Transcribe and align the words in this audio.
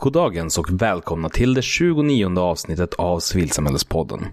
Goddagens 0.00 0.58
och 0.58 0.66
välkomna 0.70 1.28
till 1.28 1.54
det 1.54 1.62
29 1.62 2.38
avsnittet 2.38 2.94
av 2.94 3.20
Civilsamhällespodden. 3.20 4.26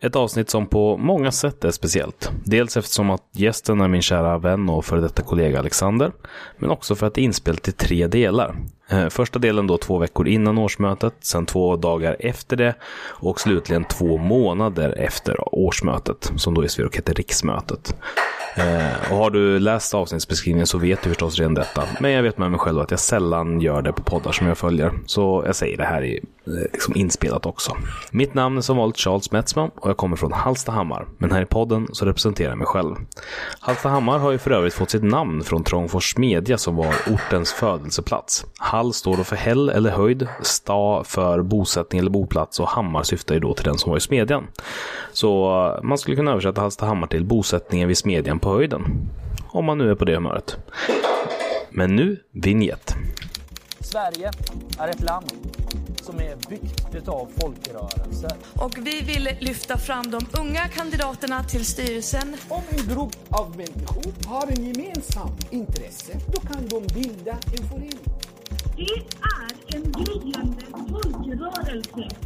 Ett 0.00 0.16
avsnitt 0.16 0.50
som 0.50 0.66
på 0.66 0.96
många 0.96 1.32
sätt 1.32 1.64
är 1.64 1.70
speciellt. 1.70 2.30
Dels 2.44 2.76
eftersom 2.76 3.10
att 3.10 3.22
gästen 3.32 3.80
är 3.80 3.88
min 3.88 4.02
kära 4.02 4.38
vän 4.38 4.68
och 4.68 4.84
före 4.84 5.00
detta 5.00 5.22
kollega 5.22 5.58
Alexander, 5.58 6.12
men 6.58 6.70
också 6.70 6.94
för 6.94 7.06
att 7.06 7.14
det 7.14 7.20
är 7.20 7.24
inspelat 7.24 7.68
i 7.68 7.72
tre 7.72 8.06
delar. 8.06 8.56
Eh, 8.88 9.08
första 9.08 9.38
delen 9.38 9.66
då 9.66 9.78
två 9.78 9.98
veckor 9.98 10.28
innan 10.28 10.58
årsmötet, 10.58 11.14
sen 11.20 11.46
två 11.46 11.76
dagar 11.76 12.16
efter 12.20 12.56
det 12.56 12.74
och 13.08 13.40
slutligen 13.40 13.84
två 13.84 14.16
månader 14.18 14.94
efter 14.98 15.54
årsmötet, 15.54 16.32
som 16.36 16.54
då 16.54 16.64
i 16.64 16.68
Sverok 16.68 16.96
heter 16.96 17.14
riksmötet. 17.14 17.94
Eh, 18.54 19.12
och 19.12 19.16
har 19.16 19.30
du 19.30 19.58
läst 19.58 19.94
avsnittsbeskrivningen 19.94 20.66
så 20.66 20.78
vet 20.78 21.02
du 21.02 21.08
förstås 21.08 21.38
redan 21.38 21.54
detta. 21.54 21.84
Men 22.00 22.10
jag 22.10 22.22
vet 22.22 22.38
med 22.38 22.50
mig 22.50 22.60
själv 22.60 22.78
att 22.78 22.90
jag 22.90 23.00
sällan 23.00 23.60
gör 23.60 23.82
det 23.82 23.92
på 23.92 24.02
poddar 24.02 24.32
som 24.32 24.46
jag 24.46 24.58
följer. 24.58 24.92
Så 25.10 25.42
jag 25.46 25.56
säger 25.56 25.76
det 25.76 25.84
här 25.84 26.02
är 26.02 26.14
eh, 26.46 26.52
liksom 26.72 26.96
inspelat 26.96 27.46
också. 27.46 27.76
Mitt 28.10 28.34
namn 28.34 28.56
är 28.56 28.60
som 28.60 28.76
vanligt 28.76 28.98
Charles 28.98 29.32
Metzman 29.32 29.70
och 29.74 29.90
jag 29.90 29.96
kommer 29.96 30.16
från 30.16 30.32
Hallstahammar. 30.32 31.06
Men 31.18 31.32
här 31.32 31.42
i 31.42 31.46
podden 31.46 31.88
så 31.92 32.04
representerar 32.04 32.48
jag 32.48 32.58
mig 32.58 32.66
själv. 32.66 32.94
Hallstahammar 33.60 34.18
har 34.18 34.32
ju 34.32 34.38
för 34.38 34.50
övrigt 34.50 34.74
fått 34.74 34.90
sitt 34.90 35.02
namn 35.02 35.42
från 35.42 35.64
Trångfors 35.64 36.12
smedja 36.14 36.58
som 36.58 36.76
var 36.76 36.94
ortens 37.10 37.52
födelseplats. 37.52 38.46
Hall 38.58 38.92
står 38.92 39.16
då 39.16 39.24
för 39.24 39.36
häll 39.36 39.68
eller 39.68 39.90
höjd, 39.90 40.28
sta 40.42 41.04
för 41.04 41.42
bosättning 41.42 41.98
eller 41.98 42.10
boplats 42.10 42.60
och 42.60 42.68
hammar 42.68 43.02
syftar 43.02 43.34
ju 43.34 43.40
då 43.40 43.54
till 43.54 43.64
den 43.64 43.78
som 43.78 43.90
var 43.90 43.96
i 43.96 44.00
smedjan. 44.00 44.46
Så 45.12 45.64
eh, 45.66 45.82
man 45.82 45.98
skulle 45.98 46.16
kunna 46.16 46.30
översätta 46.30 46.60
Hallstahammar 46.60 47.06
till 47.06 47.24
bosättningen 47.24 47.88
vid 47.88 47.98
smedjan 47.98 48.38
på 48.38 48.52
höjden. 48.52 48.82
Om 49.48 49.64
man 49.64 49.78
nu 49.78 49.90
är 49.90 49.94
på 49.94 50.04
det 50.04 50.14
humöret. 50.14 50.56
Men 51.70 51.96
nu 51.96 52.16
vignett. 52.32 52.96
Sverige 53.90 54.30
är 54.78 54.88
ett 54.88 55.00
land 55.00 55.32
som 56.02 56.20
är 56.20 56.36
byggt 56.48 56.94
utav 56.94 57.28
folkrörelser. 57.40 58.32
Och 58.54 58.78
vi 58.78 59.00
vill 59.00 59.28
lyfta 59.40 59.78
fram 59.78 60.10
de 60.10 60.20
unga 60.40 60.68
kandidaterna 60.68 61.42
till 61.44 61.66
styrelsen. 61.66 62.36
Om 62.48 62.62
en 62.70 62.94
grupp 62.94 63.16
av 63.28 63.56
människor 63.56 64.28
har 64.28 64.46
en 64.46 64.66
gemensam 64.66 65.30
intresse, 65.50 66.12
då 66.26 66.40
kan 66.40 66.68
de 66.68 66.94
bilda 66.94 67.32
en 67.32 67.68
förening. 67.68 67.98
Det 68.76 68.92
är 69.22 69.76
en 69.76 69.92
gryende 69.92 70.62
folkrörelse. 70.90 72.16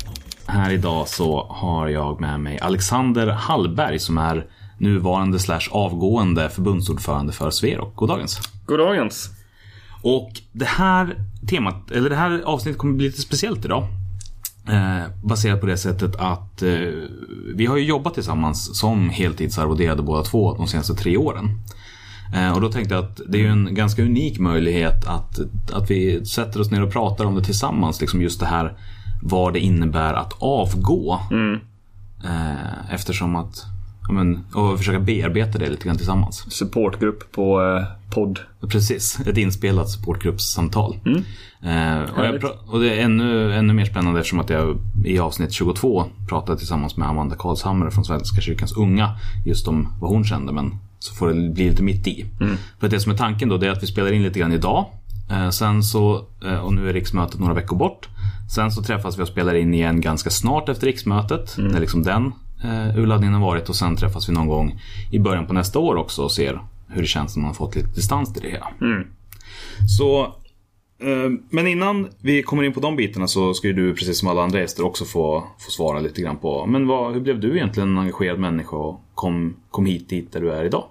Här 0.46 0.70
idag 0.72 1.08
så 1.08 1.44
har 1.44 1.88
jag 1.88 2.20
med 2.20 2.40
mig 2.40 2.58
Alexander 2.58 3.26
Hallberg 3.26 3.98
som 3.98 4.18
är 4.18 4.46
nuvarande 4.78 5.38
slash 5.38 5.68
avgående 5.70 6.50
förbundsordförande 6.50 7.32
för 7.32 7.50
Sverok. 7.50 7.96
Goddagens. 7.96 8.38
Goddagens. 8.66 9.43
Och 10.04 10.30
det 10.52 10.64
här 10.64 11.16
temat, 11.48 11.90
eller 11.90 12.10
det 12.10 12.16
här 12.16 12.42
avsnittet 12.44 12.78
kommer 12.78 12.94
bli 12.94 13.06
lite 13.06 13.20
speciellt 13.20 13.64
idag. 13.64 13.86
Eh, 14.68 15.02
baserat 15.24 15.60
på 15.60 15.66
det 15.66 15.76
sättet 15.76 16.16
att 16.16 16.62
eh, 16.62 16.70
vi 17.54 17.66
har 17.66 17.76
ju 17.76 17.84
jobbat 17.84 18.14
tillsammans 18.14 18.78
som 18.78 19.10
heltidsarvoderade 19.10 20.02
båda 20.02 20.22
två 20.22 20.54
de 20.54 20.66
senaste 20.66 20.94
tre 20.94 21.16
åren. 21.16 21.60
Eh, 22.34 22.52
och 22.52 22.60
då 22.60 22.72
tänkte 22.72 22.94
jag 22.94 23.04
att 23.04 23.20
det 23.28 23.38
är 23.38 23.42
ju 23.42 23.48
en 23.48 23.74
ganska 23.74 24.02
unik 24.02 24.38
möjlighet 24.38 25.06
att, 25.06 25.40
att 25.72 25.90
vi 25.90 26.26
sätter 26.26 26.60
oss 26.60 26.70
ner 26.70 26.82
och 26.82 26.92
pratar 26.92 27.24
om 27.24 27.34
det 27.34 27.44
tillsammans. 27.44 28.00
Liksom 28.00 28.22
just 28.22 28.40
det 28.40 28.46
här 28.46 28.78
vad 29.22 29.52
det 29.52 29.60
innebär 29.60 30.14
att 30.14 30.32
avgå. 30.38 31.20
Mm. 31.30 31.60
Eh, 32.24 32.94
eftersom 32.94 33.36
att 33.36 33.73
men, 34.12 34.44
och 34.54 34.78
försöka 34.78 35.00
bearbeta 35.00 35.58
det 35.58 35.70
lite 35.70 35.84
grann 35.84 35.96
tillsammans. 35.96 36.52
Supportgrupp 36.52 37.32
på 37.32 37.62
eh, 37.62 37.84
podd. 38.14 38.40
Precis, 38.68 39.20
ett 39.26 39.36
inspelat 39.36 39.90
supportgruppssamtal. 39.90 40.96
Mm. 41.06 41.22
Eh, 41.62 42.10
och, 42.10 42.24
jag, 42.24 42.44
och 42.66 42.80
det 42.80 42.94
är 42.94 43.04
ännu, 43.04 43.54
ännu 43.54 43.72
mer 43.72 43.84
spännande 43.84 44.20
eftersom 44.20 44.40
att 44.40 44.50
jag 44.50 44.78
i 45.04 45.18
avsnitt 45.18 45.52
22 45.52 46.04
pratade 46.28 46.58
tillsammans 46.58 46.96
med 46.96 47.08
Amanda 47.08 47.36
Karlshammer 47.36 47.90
från 47.90 48.04
Svenska 48.04 48.40
kyrkans 48.40 48.76
unga 48.76 49.16
just 49.44 49.68
om 49.68 49.88
vad 50.00 50.10
hon 50.10 50.24
kände 50.24 50.52
men 50.52 50.78
så 50.98 51.14
får 51.14 51.28
det 51.28 51.48
bli 51.48 51.68
lite 51.68 51.82
mitt 51.82 52.06
i. 52.06 52.26
För 52.78 52.86
att 52.86 52.90
det 52.90 53.00
som 53.00 53.12
är 53.12 53.16
tanken 53.16 53.48
då 53.48 53.56
det 53.56 53.66
är 53.66 53.70
att 53.70 53.82
vi 53.82 53.86
spelar 53.86 54.12
in 54.12 54.22
lite 54.22 54.38
grann 54.38 54.52
idag. 54.52 54.86
Eh, 55.30 55.50
sen 55.50 55.82
så, 55.82 56.26
eh, 56.44 56.58
och 56.58 56.72
nu 56.72 56.88
är 56.88 56.92
riksmötet 56.92 57.40
några 57.40 57.54
veckor 57.54 57.76
bort. 57.76 58.08
Sen 58.54 58.70
så 58.70 58.82
träffas 58.82 59.18
vi 59.18 59.22
och 59.22 59.28
spelar 59.28 59.54
in 59.54 59.74
igen 59.74 60.00
ganska 60.00 60.30
snart 60.30 60.68
efter 60.68 60.86
riksmötet. 60.86 61.54
När 61.58 61.80
liksom 61.80 62.02
den 62.02 62.32
eh, 62.64 62.98
urladdningen 62.98 63.34
har 63.34 63.46
varit 63.46 63.68
och 63.68 63.76
sen 63.76 63.96
träffas 63.96 64.28
vi 64.28 64.32
någon 64.32 64.48
gång 64.48 64.80
i 65.10 65.18
början 65.18 65.46
på 65.46 65.52
nästa 65.52 65.78
år 65.78 65.96
också 65.96 66.22
och 66.22 66.32
ser 66.32 66.60
hur 66.88 67.02
det 67.02 67.08
känns 67.08 67.36
när 67.36 67.40
man 67.40 67.48
har 67.48 67.54
fått 67.54 67.76
lite 67.76 67.88
distans 67.88 68.32
till 68.32 68.42
det 68.42 68.50
hela. 68.50 68.68
Så, 69.98 70.22
eh, 70.98 71.30
men 71.50 71.66
innan 71.66 72.08
vi 72.20 72.42
kommer 72.42 72.62
in 72.62 72.72
på 72.72 72.80
de 72.80 72.96
bitarna 72.96 73.26
så 73.26 73.54
ska 73.54 73.66
ju 73.66 73.72
du 73.72 73.94
precis 73.94 74.18
som 74.18 74.28
alla 74.28 74.42
andra 74.42 74.60
gäster 74.60 74.84
också 74.84 75.04
få, 75.04 75.44
få 75.58 75.70
svara 75.70 76.00
lite 76.00 76.22
grann 76.22 76.36
på 76.36 76.66
men 76.66 76.86
vad, 76.86 77.12
hur 77.12 77.20
blev 77.20 77.40
du 77.40 77.56
egentligen 77.56 77.88
en 77.88 77.98
engagerad 77.98 78.38
människa 78.38 78.76
och 78.76 79.00
kom, 79.14 79.56
kom 79.70 79.86
hit 79.86 80.08
dit 80.08 80.32
där 80.32 80.40
du 80.40 80.52
är 80.52 80.64
idag? 80.64 80.84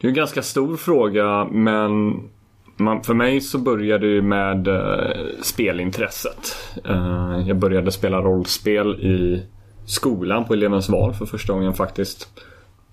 Det 0.00 0.06
är 0.06 0.08
en 0.08 0.14
ganska 0.14 0.42
stor 0.42 0.76
fråga 0.76 1.44
men 1.44 2.14
man, 2.76 3.02
för 3.02 3.14
mig 3.14 3.40
så 3.40 3.58
började 3.58 4.14
det 4.14 4.22
med 4.22 4.68
eh, 4.68 5.26
spelintresset. 5.42 6.56
Eh, 6.84 7.42
jag 7.46 7.56
började 7.56 7.92
spela 7.92 8.20
rollspel 8.20 8.94
i 8.94 9.42
skolan 9.90 10.44
på 10.44 10.54
elevens 10.54 10.88
val 10.88 11.14
för 11.14 11.26
första 11.26 11.52
gången 11.52 11.74
faktiskt. 11.74 12.28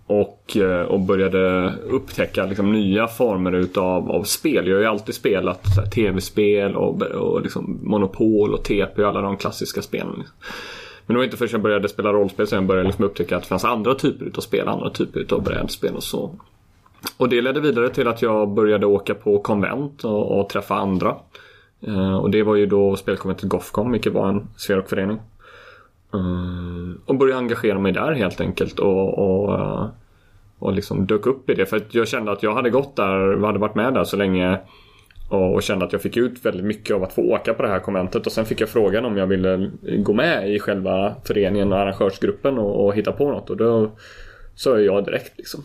Och, 0.06 0.58
eh, 0.58 0.82
och 0.82 1.00
började 1.00 1.74
upptäcka 1.90 2.46
liksom, 2.46 2.72
nya 2.72 3.08
former 3.08 3.52
utav 3.52 4.12
av 4.12 4.24
spel. 4.24 4.68
Jag 4.68 4.76
har 4.76 4.82
ju 4.82 4.88
alltid 4.88 5.16
spelat 5.16 5.92
tv-spel 5.94 6.76
och, 6.76 7.02
och 7.02 7.42
liksom, 7.42 7.80
Monopol 7.84 8.54
och 8.54 8.64
TP 8.64 9.04
och 9.04 9.10
alla 9.10 9.22
de 9.22 9.38
klassiska 9.38 9.82
spelen. 9.82 10.24
Men 11.06 11.14
det 11.14 11.18
var 11.18 11.24
inte 11.24 11.38
förrän 11.38 11.52
jag 11.52 11.62
började 11.62 11.90
spela 11.90 12.14
rollspel 12.14 12.48
som 12.48 12.56
jag 12.56 12.66
började 12.66 12.88
liksom 12.88 13.06
upptäcka 13.06 13.38
att 13.38 13.44
det 13.44 13.50
fanns 13.50 13.66
andra 13.66 13.96
typer 13.96 14.26
utav 14.26 14.42
spel, 14.42 14.68
andra 14.68 14.90
typer 14.90 15.20
utav 15.20 15.44
brädspel 15.44 15.96
och 15.96 16.04
så. 16.04 16.32
Och 17.18 17.30
det 17.30 17.42
ledde 17.42 17.60
vidare 17.60 17.90
till 17.90 18.08
att 18.08 18.22
jag 18.22 18.50
började 18.50 18.86
åka 18.86 19.16
på 19.16 19.40
konvent 19.40 20.04
och, 20.04 20.40
och 20.40 20.50
träffa 20.50 20.76
andra. 20.76 21.16
Eh, 21.88 22.18
och 22.18 22.32
det 22.32 22.44
var 22.44 22.56
ju 22.56 22.66
då 22.66 22.96
spelkonventet 22.96 23.50
Gothcon, 23.50 23.92
vilket 23.92 24.14
var 24.14 24.30
en 24.30 24.48
Sverokförening. 24.56 25.18
förening 25.18 25.37
Eh, 26.18 26.96
och 27.06 27.16
började 27.16 27.40
engagera 27.40 27.80
mig 27.80 27.92
där 27.92 28.12
helt 28.12 28.42
enkelt 28.42 28.80
och, 28.80 29.18
och, 29.20 29.54
eh, 29.54 29.90
och 30.60 30.74
liksom 30.74 31.06
dök 31.06 31.26
upp 31.26 31.50
i 31.50 31.54
det. 31.54 31.66
För 31.66 31.78
att 31.78 31.96
jag 31.96 32.08
kände 32.08 32.32
att 32.32 32.44
jag 32.44 32.54
hade 32.54 32.70
gått 32.70 32.96
där, 32.96 33.46
hade 33.46 33.60
varit 33.60 33.76
med 33.76 33.94
där 33.94 34.04
så 34.04 34.18
länge 34.18 34.60
och, 35.30 35.54
och 35.54 35.64
kände 35.64 35.86
att 35.86 35.94
jag 35.94 36.02
fick 36.02 36.18
ut 36.18 36.46
väldigt 36.46 36.66
mycket 36.66 36.96
av 36.96 37.04
att 37.04 37.14
få 37.14 37.22
åka 37.22 37.54
på 37.54 37.64
det 37.64 37.70
här 37.70 37.80
konventet. 37.80 38.26
Och 38.26 38.32
sen 38.32 38.46
fick 38.46 38.62
jag 38.62 38.70
frågan 38.70 39.06
om 39.06 39.18
jag 39.18 39.28
ville 39.28 39.72
gå 39.98 40.14
med 40.14 40.52
i 40.56 40.60
själva 40.60 41.16
föreningen 41.24 41.74
och 41.74 41.80
arrangörsgruppen 41.80 42.58
och, 42.58 42.86
och 42.86 42.96
hitta 42.96 43.12
på 43.12 43.32
något. 43.32 43.50
Och 43.50 43.58
då 43.58 43.92
sa 44.56 44.80
jag 44.80 45.06
direkt 45.06 45.38
liksom. 45.38 45.64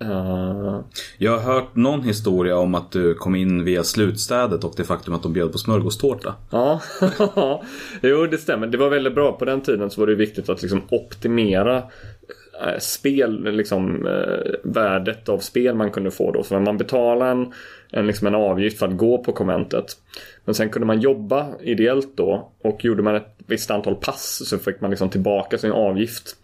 Eh, 0.00 0.80
jag 1.18 1.38
har 1.38 1.54
hört 1.54 1.76
någon 1.76 2.02
historia 2.02 2.56
om 2.56 2.74
att 2.74 2.92
du 2.92 3.14
kom 3.14 3.34
in 3.34 3.64
via 3.64 3.84
slutstädet 3.84 4.64
och 4.64 4.74
det 4.76 4.84
faktum 4.84 5.14
att 5.14 5.22
de 5.22 5.32
bjöd 5.32 5.52
på 5.52 5.58
smörgåstårta. 5.58 6.34
Ja, 6.50 6.80
jo 8.02 8.26
det 8.26 8.38
stämmer. 8.38 8.66
Det 8.66 8.78
var 8.78 8.90
väldigt 8.90 9.14
bra. 9.14 9.32
På 9.32 9.44
den 9.44 9.60
tiden 9.60 9.90
så 9.90 10.00
var 10.00 10.06
det 10.06 10.14
viktigt 10.14 10.48
att 10.48 10.62
liksom 10.62 10.82
optimera 10.90 11.76
eh, 11.76 12.78
spel, 12.80 13.42
liksom 13.56 14.06
eh, 14.06 14.52
värdet 14.62 15.28
av 15.28 15.38
spel 15.38 15.74
man 15.74 15.90
kunde 15.90 16.10
få 16.10 16.32
då. 16.32 16.42
För 16.42 16.60
man 16.60 16.78
betalade 16.78 17.30
en, 17.30 17.52
en, 17.90 18.06
liksom 18.06 18.26
en 18.26 18.34
avgift 18.34 18.78
för 18.78 18.88
att 18.88 18.96
gå 18.96 19.18
på 19.18 19.32
konventet. 19.32 19.96
Men 20.44 20.54
sen 20.54 20.70
kunde 20.70 20.86
man 20.86 21.00
jobba 21.00 21.46
ideellt 21.60 22.16
då 22.16 22.52
och 22.62 22.84
gjorde 22.84 23.02
man 23.02 23.14
ett 23.14 23.34
visst 23.46 23.70
antal 23.70 23.94
pass 23.94 24.42
så 24.48 24.58
fick 24.58 24.80
man 24.80 24.90
liksom 24.90 25.10
tillbaka 25.10 25.58
sin 25.58 25.72
avgift. 25.72 26.36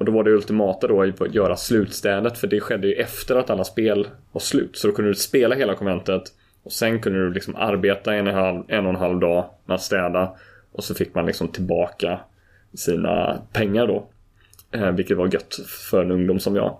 Och 0.00 0.06
då 0.06 0.12
var 0.12 0.24
det 0.24 0.30
ultimata 0.30 0.86
då 0.86 1.02
att 1.02 1.34
göra 1.34 1.56
slutstädet 1.56 2.38
för 2.38 2.46
det 2.46 2.60
skedde 2.60 2.88
ju 2.88 2.94
efter 2.94 3.36
att 3.36 3.50
alla 3.50 3.64
spel 3.64 4.08
var 4.32 4.40
slut. 4.40 4.76
Så 4.76 4.86
då 4.86 4.92
kunde 4.94 5.10
du 5.10 5.14
spela 5.14 5.54
hela 5.54 5.74
konventet 5.74 6.22
och 6.62 6.72
sen 6.72 7.00
kunde 7.00 7.18
du 7.18 7.32
liksom 7.32 7.56
arbeta 7.56 8.14
en 8.14 8.26
och 8.26 8.32
en 8.32 8.38
halv, 8.38 8.62
en 8.68 8.86
och 8.86 8.90
en 8.90 9.00
halv 9.00 9.20
dag 9.20 9.44
med 9.64 9.74
att 9.74 9.82
städa 9.82 10.36
och 10.72 10.84
så 10.84 10.94
fick 10.94 11.14
man 11.14 11.26
liksom 11.26 11.48
tillbaka 11.48 12.20
sina 12.74 13.42
pengar 13.52 13.86
då. 13.86 14.06
Eh, 14.72 14.90
vilket 14.90 15.16
var 15.16 15.34
gött 15.34 15.60
för 15.66 16.02
en 16.02 16.10
ungdom 16.10 16.40
som 16.40 16.56
jag. 16.56 16.76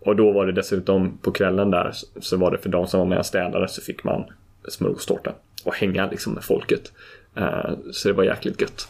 Och 0.00 0.16
då 0.16 0.32
var 0.32 0.46
det 0.46 0.52
dessutom 0.52 1.18
på 1.18 1.32
kvällen 1.32 1.70
där 1.70 1.92
så 2.20 2.36
var 2.36 2.50
det 2.50 2.58
för 2.58 2.68
de 2.68 2.86
som 2.86 3.00
var 3.00 3.06
med 3.06 3.18
och 3.18 3.26
städade 3.26 3.68
så 3.68 3.82
fick 3.82 4.04
man 4.04 4.24
smörgåstårta 4.68 5.32
och 5.64 5.74
hänga 5.74 6.10
liksom 6.10 6.34
med 6.34 6.44
folket. 6.44 6.92
Eh, 7.34 7.70
så 7.92 8.08
det 8.08 8.14
var 8.14 8.24
jäkligt 8.24 8.60
gött. 8.60 8.88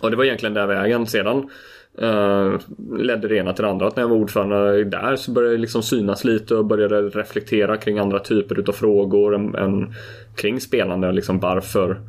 Och 0.00 0.10
det 0.10 0.16
var 0.16 0.24
egentligen 0.24 0.54
där 0.54 0.66
vägen 0.66 1.06
sedan 1.06 1.50
Eh, 2.00 2.58
ledde 2.98 3.28
det 3.28 3.36
ena 3.36 3.52
till 3.52 3.62
det 3.62 3.70
andra. 3.70 3.86
Att 3.86 3.96
när 3.96 4.02
jag 4.02 4.08
var 4.08 4.16
ordförande 4.16 4.84
där 4.84 5.16
så 5.16 5.30
började 5.30 5.54
det 5.54 5.60
liksom 5.60 5.82
synas 5.82 6.24
lite 6.24 6.54
och 6.54 6.64
började 6.64 7.02
reflektera 7.02 7.76
kring 7.76 7.98
andra 7.98 8.18
typer 8.18 8.58
utav 8.58 8.72
frågor 8.72 9.34
än, 9.34 9.54
än 9.54 9.94
kring 10.36 10.60
spelande. 10.60 11.12
Liksom 11.12 11.40
varför, 11.40 12.00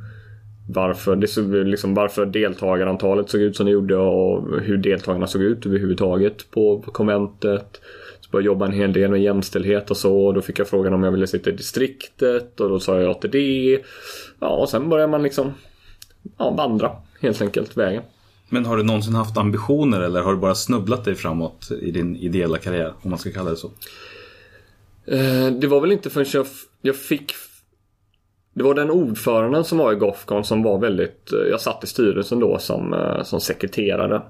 varför, 0.70 1.16
det 1.16 1.28
såg, 1.28 1.54
liksom, 1.54 1.94
varför 1.94 2.26
deltagarantalet 2.26 3.30
såg 3.30 3.42
ut 3.42 3.56
som 3.56 3.66
det 3.66 3.72
gjorde 3.72 3.96
och 3.96 4.62
hur 4.62 4.78
deltagarna 4.78 5.28
såg 5.28 5.42
ut 5.42 5.66
överhuvudtaget 5.66 6.52
på, 6.52 6.80
på 6.80 6.92
konventet. 6.92 7.82
Så 8.20 8.32
började 8.32 8.46
jag 8.46 8.54
jobba 8.54 8.66
en 8.66 8.74
hel 8.74 8.94
del 8.94 9.12
med 9.12 9.22
jämställdhet 9.22 9.92
och 9.92 9.98
så. 9.98 10.26
Och 10.26 10.34
då 10.34 10.42
fick 10.42 10.60
jag 10.60 10.68
frågan 10.68 10.94
om 10.94 11.04
jag 11.04 11.12
ville 11.12 11.28
sitta 11.28 11.50
i 11.50 11.54
distriktet 11.54 12.60
och 12.60 12.70
då 12.70 12.80
sa 12.80 12.96
jag 12.96 13.04
ja 13.04 13.14
till 13.14 13.32
det. 13.32 13.80
Ja, 14.40 14.48
och 14.48 14.70
sen 14.70 14.90
började 14.90 15.12
man 15.12 15.24
liksom 15.24 15.54
ja, 16.38 16.52
vandra 16.52 16.92
helt 17.22 17.42
enkelt 17.42 17.78
vägen. 17.78 18.04
Men 18.50 18.66
har 18.66 18.78
du 18.78 18.84
någonsin 18.84 19.16
haft 19.16 19.38
ambitioner 19.38 20.02
eller 20.02 20.22
har 20.22 20.34
du 20.34 20.40
bara 20.40 20.56
snubblat 20.56 21.06
dig 21.06 21.16
framåt 21.16 21.72
i 21.82 21.92
din 21.92 22.16
ideella 22.16 22.58
karriär? 22.58 22.94
Om 23.02 23.10
man 23.10 23.20
ska 23.20 23.32
kalla 23.32 23.50
det 23.50 23.56
så. 23.56 23.72
Eh, 25.06 25.52
det 25.52 25.68
var 25.68 25.82
väl 25.82 25.92
inte 25.92 26.10
förrän 26.10 26.26
jag, 26.34 26.46
jag 26.82 26.96
fick 26.96 27.34
Det 28.54 28.64
var 28.64 28.74
den 28.74 28.92
ordföranden 28.92 29.64
som 29.64 29.78
var 29.78 29.94
i 29.94 29.96
Gothcon 29.96 30.44
som 30.44 30.64
var 30.64 30.80
väldigt 30.80 31.34
eh, 31.34 31.50
Jag 31.50 31.62
satt 31.62 31.84
i 31.84 31.88
styrelsen 31.88 32.40
då 32.40 32.58
som, 32.60 32.94
eh, 32.94 33.24
som 33.24 33.40
sekreterare 33.40 34.22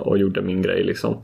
Och 0.00 0.18
gjorde 0.18 0.42
min 0.42 0.62
grej 0.62 0.84
liksom 0.84 1.16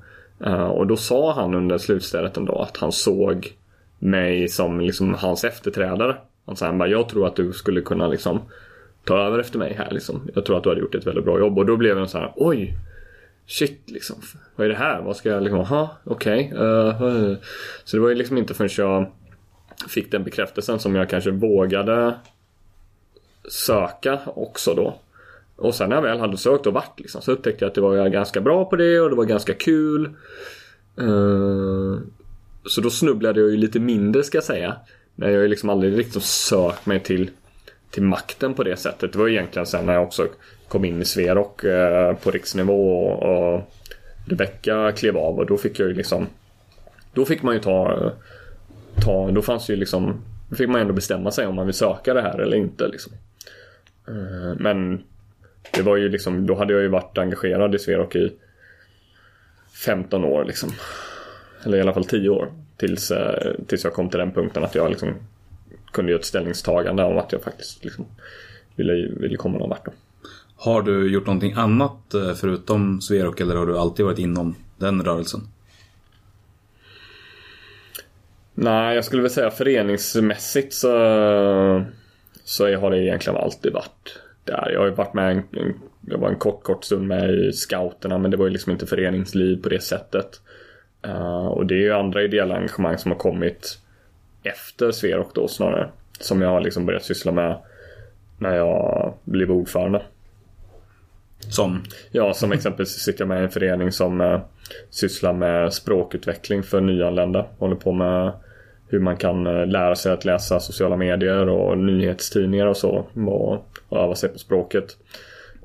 Och 0.75 0.87
då 0.87 0.97
sa 0.97 1.33
han 1.33 1.55
under 1.55 1.79
slutstädet 1.79 2.37
en 2.37 2.45
dag 2.45 2.63
att 2.63 2.77
han 2.77 2.93
såg 2.93 3.53
mig 3.99 4.49
som 4.49 4.81
liksom 4.81 5.15
hans 5.15 5.45
efterträdare 5.45 6.17
alltså 6.45 6.65
Han 6.65 6.75
sa 6.75 6.79
bara, 6.79 6.89
jag 6.89 7.09
tror 7.09 7.27
att 7.27 7.37
du 7.37 7.53
skulle 7.53 7.81
kunna 7.81 8.09
liksom 8.09 8.41
Ta 9.11 9.19
över 9.19 9.39
efter 9.39 9.59
mig 9.59 9.75
här 9.75 9.91
liksom 9.91 10.31
Jag 10.35 10.45
tror 10.45 10.57
att 10.57 10.63
du 10.63 10.69
hade 10.69 10.81
gjort 10.81 10.95
ett 10.95 11.07
väldigt 11.07 11.25
bra 11.25 11.39
jobb 11.39 11.59
och 11.59 11.67
då 11.67 11.77
blev 11.77 11.99
jag 11.99 12.11
så 12.11 12.19
här, 12.19 12.33
oj 12.37 12.79
Shit 13.47 13.81
liksom. 13.87 14.17
Vad 14.57 14.65
är 14.65 14.69
det 14.69 14.77
här? 14.77 15.03
Vad 15.03 15.17
ska 15.17 15.29
jag 15.29 15.43
liksom, 15.43 15.61
aha, 15.61 15.97
okej. 16.05 16.53
eh, 16.57 17.03
uh, 17.03 17.37
Så 17.85 17.97
det 17.97 18.01
var 18.01 18.09
ju 18.09 18.15
liksom 18.15 18.39
inte 18.39 18.55
förrän 18.55 18.71
jag 18.77 19.11
fick 19.89 20.11
den 20.11 20.25
bekräftelsen 20.25 20.79
som 20.79 20.95
jag 20.95 21.09
kanske 21.09 21.31
vågade 21.31 22.15
söka 23.49 24.21
också 24.27 24.75
då. 24.75 24.99
Och 25.57 25.75
sen 25.75 25.89
när 25.89 25.97
jag 25.97 26.03
väl 26.03 26.21
hade 26.21 26.37
sökt 26.37 26.67
och 26.67 26.75
varit 26.75 27.01
liksom, 27.01 27.23
så 27.23 27.33
upptäckte 27.33 27.65
jag 27.65 27.69
att 27.69 27.75
det 27.75 27.81
var 27.81 27.97
jag 27.97 28.13
ganska 28.13 28.41
bra 28.41 28.65
på 28.65 28.77
det 28.77 29.01
och 29.01 29.11
det 29.11 29.17
var 29.17 29.25
ganska 29.25 29.55
kul. 29.55 30.11
Uh, 31.01 31.99
så 32.65 32.81
då 32.81 32.91
snubblade 32.91 33.41
jag 33.41 33.51
ju 33.51 33.57
lite 33.57 33.81
mindre 33.81 34.23
ska 34.23 34.37
jag 34.37 34.45
säga. 34.45 34.77
Men 35.15 35.29
jag 35.29 35.37
har 35.37 35.43
ju 35.43 35.49
liksom 35.49 35.71
aldrig 35.71 35.99
riktigt 35.99 36.23
sökt 36.23 36.87
mig 36.87 37.01
till, 37.01 37.31
till 37.91 38.03
makten 38.03 38.55
på 38.55 38.63
det 38.63 38.77
sättet. 38.77 39.13
Det 39.13 39.19
var 39.19 39.29
egentligen 39.29 39.67
sen 39.67 39.87
när 39.87 39.95
jag 39.95 40.03
också 40.03 40.29
kom 40.69 40.85
in 40.85 41.03
i 41.03 41.05
Sverok 41.05 41.65
eh, 41.65 42.17
på 42.17 42.31
riksnivå 42.31 43.07
och, 43.07 43.55
och 43.55 43.63
Rebecka 44.27 44.93
klev 44.93 45.17
av 45.17 45.39
och 45.39 45.47
då 45.47 45.57
fick 45.57 45.79
jag 45.79 45.89
ju 45.89 45.95
liksom 45.95 46.27
Då 47.15 47.25
fick 47.25 47.43
man 47.43 47.55
ju 47.55 47.61
ta, 47.61 48.13
ta 49.05 49.31
Då 49.31 49.43
fanns 49.43 49.71
ju 49.71 49.77
liksom 49.77 50.25
Då 50.49 50.57
fick 50.57 50.69
man 50.69 50.81
ändå 50.81 50.93
bestämma 50.93 51.31
sig 51.31 51.47
om 51.47 51.55
man 51.55 51.67
vill 51.67 51.75
söka 51.75 52.15
det 52.15 52.23
här 52.23 52.39
eller 52.39 52.57
inte 52.57 52.89
liksom. 52.89 53.13
Eh, 54.09 54.57
Men 54.59 55.03
Det 55.71 55.83
var 55.83 55.97
ju 55.97 56.09
liksom 56.09 56.47
Då 56.47 56.55
hade 56.55 56.73
jag 56.73 56.83
ju 56.83 56.89
varit 56.89 57.19
engagerad 57.19 57.75
i 57.75 57.79
Sverok 57.79 58.17
i 58.17 58.33
15 59.85 60.25
år 60.25 60.45
liksom. 60.45 60.71
Eller 61.65 61.79
i 61.79 61.81
alla 61.81 61.93
fall 61.93 62.05
10 62.05 62.29
år. 62.29 62.53
Tills, 62.77 63.11
eh, 63.11 63.55
tills 63.67 63.85
jag 63.85 63.93
kom 63.93 64.11
till 64.11 64.19
den 64.19 64.33
punkten 64.33 64.65
att 64.65 64.75
jag 64.75 64.91
liksom 64.91 65.15
kunde 65.93 66.13
göra 66.13 66.21
ett 66.21 66.27
ställningstagande 66.27 67.05
om 67.05 67.19
att 67.19 67.33
jag 67.33 67.43
faktiskt 67.43 67.85
liksom 67.85 68.07
ville, 68.77 69.09
ville 69.17 69.37
komma 69.37 69.59
någon 69.59 69.71
vart. 69.71 69.85
Då. 69.85 69.93
Har 70.57 70.83
du 70.83 71.13
gjort 71.13 71.27
någonting 71.27 71.53
annat 71.53 72.15
eh, 72.15 72.35
förutom 72.35 73.01
Sverok 73.01 73.41
eller 73.41 73.57
har 73.57 73.67
du 73.67 73.79
alltid 73.79 74.05
varit 74.05 74.19
inom 74.19 74.55
den 74.79 75.03
rörelsen? 75.03 75.41
Nej, 78.55 78.95
jag 78.95 79.05
skulle 79.05 79.23
väl 79.23 79.31
säga 79.31 79.51
föreningsmässigt 79.51 80.75
så, 80.75 80.89
så 82.45 82.77
har 82.77 82.91
det 82.91 83.05
egentligen 83.05 83.39
alltid 83.39 83.73
varit 83.73 84.21
där. 84.45 84.71
Jag 84.73 84.81
har 84.81 84.87
ju 84.87 84.95
varit 84.95 85.15
med 85.15 85.33
en, 85.33 85.43
jag 86.07 86.19
var 86.19 86.29
en 86.29 86.39
kort, 86.39 86.63
kort 86.63 86.85
stund 86.85 87.07
med 87.07 87.31
i 87.31 87.53
scouterna 87.53 88.19
men 88.19 88.31
det 88.31 88.37
var 88.37 88.47
ju 88.47 88.53
liksom 88.53 88.73
inte 88.73 88.87
föreningsliv 88.87 89.63
på 89.63 89.69
det 89.69 89.83
sättet. 89.83 90.41
Uh, 91.07 91.47
och 91.47 91.67
det 91.67 91.75
är 91.75 91.83
ju 91.83 91.93
andra 91.93 92.23
ideella 92.23 92.57
engagemang 92.57 92.99
som 92.99 93.11
har 93.11 93.19
kommit 93.19 93.79
efter 94.43 94.91
Sverok 94.91 95.35
då 95.35 95.49
snarare. 95.49 95.91
Som 96.21 96.43
jag 96.43 96.49
har 96.49 96.61
liksom 96.61 96.87
börjat 96.87 97.05
syssla 97.05 97.33
med 97.33 97.57
när 98.39 98.57
jag 98.57 99.15
blev 99.25 99.51
ordförande. 99.51 100.03
Som? 101.39 101.83
Ja, 102.11 102.35
som 102.35 102.53
exempelvis 102.53 102.91
sitter 102.91 103.21
jag 103.21 103.29
med 103.29 103.41
i 103.41 103.45
en 103.45 103.51
förening 103.51 103.93
som 103.93 104.21
eh, 104.21 104.41
sysslar 104.91 105.33
med 105.33 105.73
språkutveckling 105.73 106.63
för 106.63 106.81
nyanlända. 106.81 107.47
Håller 107.59 107.77
på 107.77 107.93
med 107.93 108.33
hur 108.89 108.99
man 108.99 109.17
kan 109.17 109.47
eh, 109.47 109.67
lära 109.67 109.95
sig 109.95 110.13
att 110.13 110.25
läsa 110.25 110.61
sociala 110.61 110.97
medier 110.97 111.49
och 111.49 111.79
nyhetstidningar 111.79 112.67
och 112.67 112.77
så. 112.77 113.07
Och, 113.27 113.67
och 113.89 113.99
öva 113.99 114.15
sig 114.15 114.29
på 114.29 114.39
språket. 114.39 114.97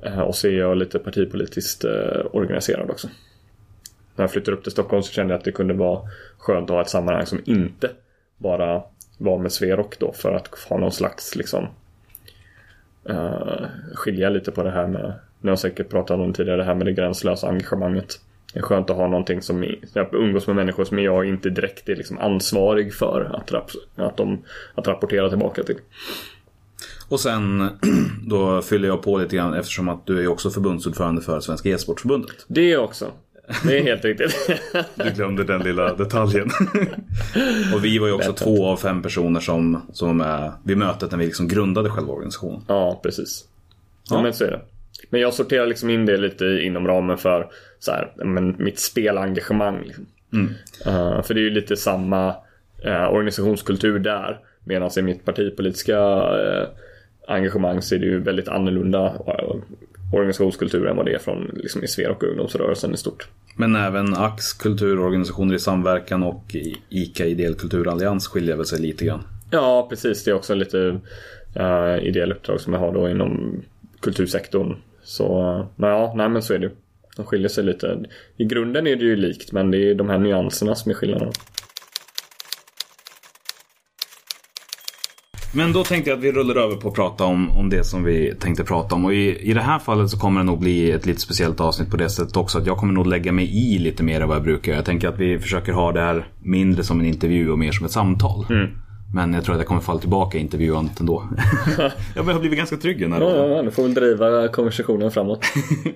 Eh, 0.03 0.19
och 0.19 0.35
så 0.35 0.47
är 0.47 0.51
jag 0.51 0.77
lite 0.77 0.99
partipolitiskt 0.99 1.83
eh, 1.83 2.25
organiserad 2.31 2.89
också. 2.89 3.07
När 4.15 4.23
jag 4.23 4.31
flyttade 4.31 4.57
upp 4.57 4.63
till 4.63 4.71
Stockholm 4.71 5.03
så 5.03 5.13
kände 5.13 5.33
jag 5.33 5.39
att 5.39 5.45
det 5.45 5.51
kunde 5.51 5.73
vara 5.73 6.01
skönt 6.37 6.69
att 6.69 6.75
ha 6.75 6.81
ett 6.81 6.89
sammanhang 6.89 7.25
som 7.25 7.41
inte 7.45 7.89
bara 8.37 8.83
var 9.17 9.37
med 9.37 9.51
Sverok 9.51 9.99
då 9.99 10.11
för 10.13 10.31
att 10.33 10.47
ha 10.69 10.77
någon 10.77 10.91
slags 10.91 11.35
liksom 11.35 11.67
uh, 13.09 13.65
skilja 13.93 14.29
lite 14.29 14.51
på 14.51 14.63
det 14.63 14.71
här 14.71 14.87
med 14.87 15.13
Ni 15.41 15.49
har 15.49 15.55
säkert 15.55 15.89
pratat 15.89 16.19
om 16.19 16.33
tidigare 16.33 16.57
det 16.57 16.63
här 16.63 16.75
med 16.75 16.85
det 16.87 16.93
gränslösa 16.93 17.47
engagemanget. 17.47 18.19
Det 18.53 18.59
är 18.59 18.63
skönt 18.63 18.89
att 18.89 18.95
ha 18.97 19.07
någonting 19.07 19.41
som 19.41 19.63
är- 19.63 19.79
jag 19.93 20.13
umgås 20.13 20.47
med 20.47 20.55
människor 20.55 20.85
som 20.85 20.99
jag 20.99 21.25
inte 21.25 21.49
direkt 21.49 21.89
är 21.89 21.95
liksom 21.95 22.17
ansvarig 22.19 22.93
för 22.93 23.21
att, 23.33 23.51
rap- 23.51 23.75
att, 23.95 24.17
de, 24.17 24.41
att 24.75 24.87
rapportera 24.87 25.29
tillbaka 25.29 25.63
till. 25.63 25.77
Och 27.09 27.19
sen 27.19 27.69
då 28.27 28.61
fyller 28.61 28.87
jag 28.87 29.01
på 29.03 29.17
lite 29.17 29.35
grann 29.35 29.53
eftersom 29.53 29.89
att 29.89 30.05
du 30.05 30.23
är 30.23 30.27
också 30.27 30.49
förbundsordförande 30.49 31.21
för 31.21 31.39
Svenska 31.39 31.69
e-sportförbundet. 31.69 32.45
Det 32.47 32.77
också. 32.77 33.11
Det 33.67 33.77
är 33.79 33.83
helt 33.83 34.05
riktigt. 34.05 34.49
Du 34.95 35.09
glömde 35.11 35.43
den 35.43 35.61
lilla 35.61 35.93
detaljen. 35.93 36.49
och 37.75 37.85
vi 37.85 37.97
var 37.97 38.07
ju 38.07 38.13
också 38.13 38.31
Bättre. 38.31 38.45
två 38.45 38.65
av 38.67 38.77
fem 38.77 39.01
personer 39.01 39.39
som, 39.39 39.81
som 39.93 40.07
var 40.07 40.13
med 40.15 40.51
vid 40.63 40.77
mötet 40.77 41.11
när 41.11 41.17
vi 41.17 41.25
liksom 41.25 41.47
grundade 41.47 41.89
själva 41.89 42.13
organisationen. 42.13 42.61
Ja, 42.67 42.99
precis. 43.03 43.45
Ja, 44.09 44.15
Ja. 44.15 44.21
men 44.21 44.33
så 44.33 44.43
är 44.43 44.51
det. 44.51 44.61
Men 45.09 45.21
jag 45.21 45.33
sorterar 45.33 45.65
liksom 45.67 45.89
in 45.89 46.05
det 46.05 46.17
lite 46.17 46.45
inom 46.45 46.87
ramen 46.87 47.17
för 47.17 47.47
så 47.79 47.91
här, 47.91 48.11
men 48.25 48.55
mitt 48.59 48.79
spelengagemang. 48.79 49.83
Liksom. 49.83 50.05
Eh, 50.85 51.21
för 51.21 51.33
det 51.33 51.39
är 51.39 51.43
ju 51.43 51.49
lite 51.49 51.75
samma 51.77 52.35
eh, 52.83 53.07
organisationskultur 53.13 53.99
där. 53.99 54.39
Medan 54.63 54.89
i 54.97 55.01
mitt 55.01 55.25
partipolitiska 55.25 55.97
eh, 55.97 56.67
engagemang 57.27 57.81
så 57.81 57.95
är 57.95 57.99
det 57.99 58.05
ju 58.05 58.19
väldigt 58.19 58.47
annorlunda 58.47 59.05
eh, 59.27 59.55
organisationskultur 60.13 60.87
än 60.87 60.95
vad 60.95 61.05
det 61.05 61.13
är 61.13 61.19
från 61.19 61.51
liksom, 61.53 61.83
i 61.83 61.87
Sver 61.87 62.09
och 62.09 62.23
ungdomsrörelsen 62.23 62.93
i 62.93 62.97
stort. 62.97 63.27
Men 63.55 63.75
även 63.75 64.13
AX, 64.17 64.53
kulturorganisationer 64.53 65.55
i 65.55 65.59
samverkan 65.59 66.23
och 66.23 66.55
ICA 66.89 67.25
Ideell 67.25 67.55
Kulturallians 67.55 68.27
skiljer 68.27 68.55
väl 68.55 68.65
sig 68.65 68.79
lite 68.79 69.05
grann. 69.05 69.23
Ja, 69.51 69.87
precis. 69.89 70.23
Det 70.23 70.31
är 70.31 70.35
också 70.35 70.55
lite 70.55 70.77
uh, 71.59 72.07
ideell 72.07 72.31
uppdrag 72.31 72.61
som 72.61 72.73
jag 72.73 72.79
har 72.79 72.93
då 72.93 73.09
inom 73.09 73.61
kultursektorn. 73.99 74.75
Så, 75.03 75.55
uh, 75.57 75.65
men 75.75 75.89
ja, 75.89 76.13
nej 76.15 76.29
men 76.29 76.41
så 76.41 76.53
är 76.53 76.59
det. 76.59 76.71
De 77.15 77.25
skiljer 77.25 77.49
sig 77.49 77.63
lite. 77.63 78.05
I 78.37 78.45
grunden 78.45 78.87
är 78.87 78.95
det 78.95 79.05
ju 79.05 79.15
likt, 79.15 79.51
men 79.51 79.71
det 79.71 79.89
är 79.89 79.95
de 79.95 80.09
här 80.09 80.17
nyanserna 80.17 80.75
som 80.75 80.91
är 80.91 80.95
skillnaden. 80.95 81.31
Men 85.55 85.73
då 85.73 85.83
tänkte 85.83 86.09
jag 86.09 86.17
att 86.17 86.23
vi 86.23 86.31
rullar 86.31 86.55
över 86.55 86.75
på 86.75 86.87
att 86.87 86.93
prata 86.93 87.23
om, 87.25 87.51
om 87.51 87.69
det 87.69 87.83
som 87.83 88.03
vi 88.03 88.35
tänkte 88.39 88.63
prata 88.63 88.95
om. 88.95 89.05
Och 89.05 89.13
i, 89.13 89.49
i 89.49 89.53
det 89.53 89.61
här 89.61 89.79
fallet 89.79 90.09
så 90.09 90.19
kommer 90.19 90.39
det 90.39 90.45
nog 90.45 90.59
bli 90.59 90.91
ett 90.91 91.05
lite 91.05 91.21
speciellt 91.21 91.59
avsnitt 91.59 91.91
på 91.91 91.97
det 91.97 92.09
sättet 92.09 92.37
också. 92.37 92.57
Att 92.57 92.67
jag 92.67 92.77
kommer 92.77 92.93
nog 92.93 93.07
lägga 93.07 93.31
mig 93.31 93.73
i 93.73 93.79
lite 93.79 94.03
mer 94.03 94.21
än 94.21 94.27
vad 94.27 94.37
jag 94.37 94.43
brukar. 94.43 94.73
Jag 94.73 94.85
tänker 94.85 95.07
att 95.07 95.19
vi 95.19 95.39
försöker 95.39 95.73
ha 95.73 95.91
det 95.91 96.01
här 96.01 96.27
mindre 96.39 96.83
som 96.83 96.99
en 96.99 97.05
intervju 97.05 97.51
och 97.51 97.59
mer 97.59 97.71
som 97.71 97.85
ett 97.85 97.91
samtal. 97.91 98.45
Men 99.13 99.33
jag 99.33 99.43
tror 99.43 99.55
att 99.55 99.59
jag 99.59 99.67
kommer 99.67 99.81
falla 99.81 99.99
tillbaka 99.99 100.37
i 100.37 100.41
intervjuandet 100.41 100.99
ändå. 100.99 101.29
jag 102.15 102.23
har 102.23 102.39
blivit 102.39 102.57
ganska 102.57 102.77
trygg 102.77 102.97
i 102.97 103.03
den 103.03 103.13
här 103.13 103.21
Ja, 103.21 103.47
ja, 103.47 103.61
du 103.61 103.71
får 103.71 103.83
väl 103.83 103.93
driva 103.93 104.47
konversationen 104.47 105.11
framåt. 105.11 105.45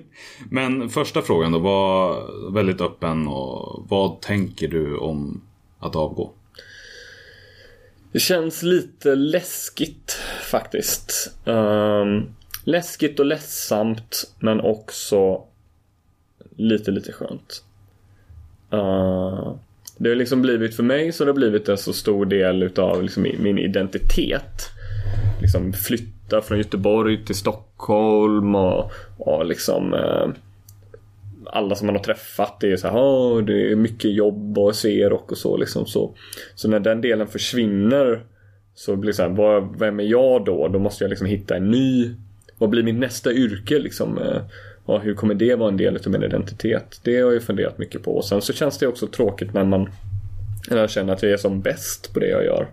Men 0.50 0.88
första 0.88 1.22
frågan 1.22 1.52
då 1.52 1.58
var 1.58 2.16
väldigt 2.52 2.80
öppen. 2.80 3.28
Och 3.28 3.86
vad 3.88 4.20
tänker 4.20 4.68
du 4.68 4.96
om 4.96 5.40
att 5.80 5.96
avgå? 5.96 6.32
Det 8.12 8.20
känns 8.20 8.62
lite 8.62 9.14
läskigt 9.14 10.18
faktiskt. 10.42 11.36
Um, 11.44 12.34
läskigt 12.64 13.20
och 13.20 13.26
ledsamt 13.26 14.34
men 14.38 14.60
också 14.60 15.42
lite, 16.56 16.90
lite 16.90 17.12
skönt. 17.12 17.64
Uh, 18.72 19.54
det 19.98 20.08
har 20.08 20.16
liksom 20.16 20.42
blivit 20.42 20.76
för 20.76 20.82
mig 20.82 21.12
så 21.12 21.24
det 21.24 21.30
har 21.30 21.36
blivit 21.36 21.68
en 21.68 21.78
så 21.78 21.92
stor 21.92 22.26
del 22.26 22.62
utav 22.62 23.02
liksom 23.02 23.22
min 23.22 23.58
identitet. 23.58 24.68
Liksom 25.40 25.72
flytta 25.72 26.42
från 26.42 26.58
Göteborg 26.58 27.24
till 27.24 27.34
Stockholm 27.34 28.54
och, 28.54 28.92
och 29.18 29.46
liksom 29.46 29.94
uh, 29.94 30.28
alla 31.52 31.74
som 31.74 31.86
man 31.86 31.96
har 31.96 32.02
träffat 32.02 32.60
det 32.60 32.72
är 32.72 32.76
så 32.76 32.88
här, 32.88 33.42
det 33.42 33.72
är 33.72 33.76
mycket 33.76 34.14
jobb 34.14 34.58
och 34.58 34.76
ser 34.76 35.12
och, 35.12 35.32
och 35.32 35.38
så 35.38 35.56
liksom 35.56 35.86
så. 35.86 36.14
Så 36.54 36.68
när 36.68 36.80
den 36.80 37.00
delen 37.00 37.26
försvinner 37.26 38.24
så 38.74 38.96
blir 38.96 39.10
det 39.10 39.16
så 39.16 39.22
här, 39.22 39.30
vad, 39.30 39.78
vem 39.78 40.00
är 40.00 40.04
jag 40.04 40.44
då? 40.44 40.68
Då 40.68 40.78
måste 40.78 41.04
jag 41.04 41.08
liksom 41.08 41.26
hitta 41.26 41.56
en 41.56 41.70
ny 41.70 42.14
vad 42.60 42.70
blir 42.70 42.82
mitt 42.82 42.98
nästa 42.98 43.32
yrke 43.32 43.78
liksom? 43.78 44.18
Eh, 44.18 44.42
ja, 44.86 44.98
hur 44.98 45.14
kommer 45.14 45.34
det 45.34 45.54
vara 45.54 45.68
en 45.68 45.76
del 45.76 45.96
av 45.96 46.12
min 46.12 46.22
identitet? 46.22 47.00
Det 47.02 47.14
har 47.14 47.20
jag 47.20 47.32
ju 47.32 47.40
funderat 47.40 47.78
mycket 47.78 48.02
på. 48.02 48.16
Och 48.16 48.24
sen 48.24 48.42
så 48.42 48.52
känns 48.52 48.78
det 48.78 48.86
också 48.86 49.06
tråkigt 49.06 49.54
när 49.54 49.64
man 49.64 49.90
när 50.70 50.76
jag 50.76 50.90
känner 50.90 51.12
att 51.12 51.22
jag 51.22 51.32
är 51.32 51.36
som 51.36 51.60
bäst 51.60 52.14
på 52.14 52.20
det 52.20 52.28
jag 52.28 52.44
gör. 52.44 52.68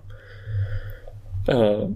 Eh, 1.49 1.89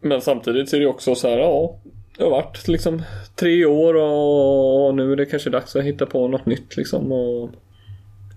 men 0.00 0.20
samtidigt 0.20 0.68
så 0.68 0.76
är 0.76 0.80
det 0.80 0.86
också 0.86 1.14
så 1.14 1.28
här, 1.28 1.38
ja, 1.38 1.78
det 2.16 2.24
har 2.24 2.30
varit 2.30 2.68
liksom 2.68 3.02
tre 3.34 3.64
år 3.64 3.94
och 3.94 4.94
nu 4.94 5.12
är 5.12 5.16
det 5.16 5.26
kanske 5.26 5.50
dags 5.50 5.76
att 5.76 5.84
hitta 5.84 6.06
på 6.06 6.28
något 6.28 6.46
nytt 6.46 6.76
liksom 6.76 7.12
och, 7.12 7.50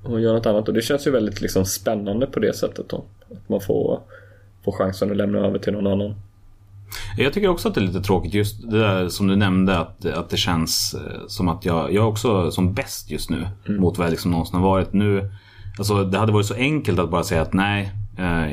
och 0.03 0.21
göra 0.21 0.33
något 0.33 0.45
annat. 0.45 0.67
Och 0.67 0.73
det 0.73 0.81
känns 0.81 1.07
ju 1.07 1.11
väldigt 1.11 1.41
liksom 1.41 1.65
spännande 1.65 2.27
på 2.27 2.39
det 2.39 2.55
sättet 2.55 2.89
då. 2.89 3.03
Att 3.31 3.49
man 3.49 3.61
får, 3.61 3.99
får 4.65 4.71
chansen 4.71 5.11
att 5.11 5.17
lämna 5.17 5.39
över 5.39 5.59
till 5.59 5.73
någon 5.73 5.87
annan. 5.87 6.15
Jag 7.17 7.33
tycker 7.33 7.47
också 7.47 7.67
att 7.67 7.75
det 7.75 7.81
är 7.81 7.85
lite 7.85 8.01
tråkigt 8.01 8.33
just 8.33 8.71
det 8.71 8.79
där 8.79 9.09
som 9.09 9.27
du 9.27 9.35
nämnde 9.35 9.77
att, 9.77 10.05
att 10.05 10.29
det 10.29 10.37
känns 10.37 10.93
eh, 10.93 11.27
som 11.27 11.49
att 11.49 11.65
jag, 11.65 11.93
jag 11.93 12.03
är 12.03 12.07
också 12.07 12.51
som 12.51 12.73
bäst 12.73 13.11
just 13.11 13.29
nu 13.29 13.47
mm. 13.67 13.81
mot 13.81 13.97
vad 13.97 14.07
jag 14.07 14.11
liksom 14.11 14.31
någonsin 14.31 14.55
har 14.55 14.63
varit. 14.63 14.93
Nu, 14.93 15.31
alltså 15.77 16.03
det 16.03 16.17
hade 16.17 16.31
varit 16.31 16.45
så 16.45 16.53
enkelt 16.53 16.99
att 16.99 17.11
bara 17.11 17.23
säga 17.23 17.41
att 17.41 17.53
nej, 17.53 17.91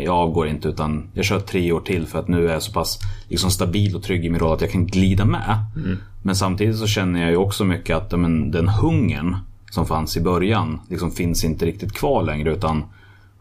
jag 0.02 0.14
avgår 0.14 0.48
inte 0.48 0.68
utan 0.68 1.10
jag 1.14 1.24
kör 1.24 1.40
tre 1.40 1.72
år 1.72 1.80
till 1.80 2.06
för 2.06 2.18
att 2.18 2.28
nu 2.28 2.48
är 2.48 2.52
jag 2.52 2.62
så 2.62 2.72
pass 2.72 2.98
liksom, 3.28 3.50
stabil 3.50 3.96
och 3.96 4.02
trygg 4.02 4.24
i 4.24 4.30
min 4.30 4.40
roll 4.40 4.54
att 4.54 4.60
jag 4.60 4.70
kan 4.70 4.86
glida 4.86 5.24
med. 5.24 5.58
Mm. 5.76 5.98
Men 6.22 6.36
samtidigt 6.36 6.78
så 6.78 6.86
känner 6.86 7.20
jag 7.20 7.30
ju 7.30 7.36
också 7.36 7.64
mycket 7.64 7.96
att 7.96 8.20
men, 8.20 8.50
den 8.50 8.68
hungern 8.68 9.36
som 9.70 9.86
fanns 9.86 10.16
i 10.16 10.20
början 10.20 10.80
liksom 10.90 11.10
finns 11.10 11.44
inte 11.44 11.66
riktigt 11.66 11.92
kvar 11.92 12.22
längre 12.22 12.52
utan 12.52 12.84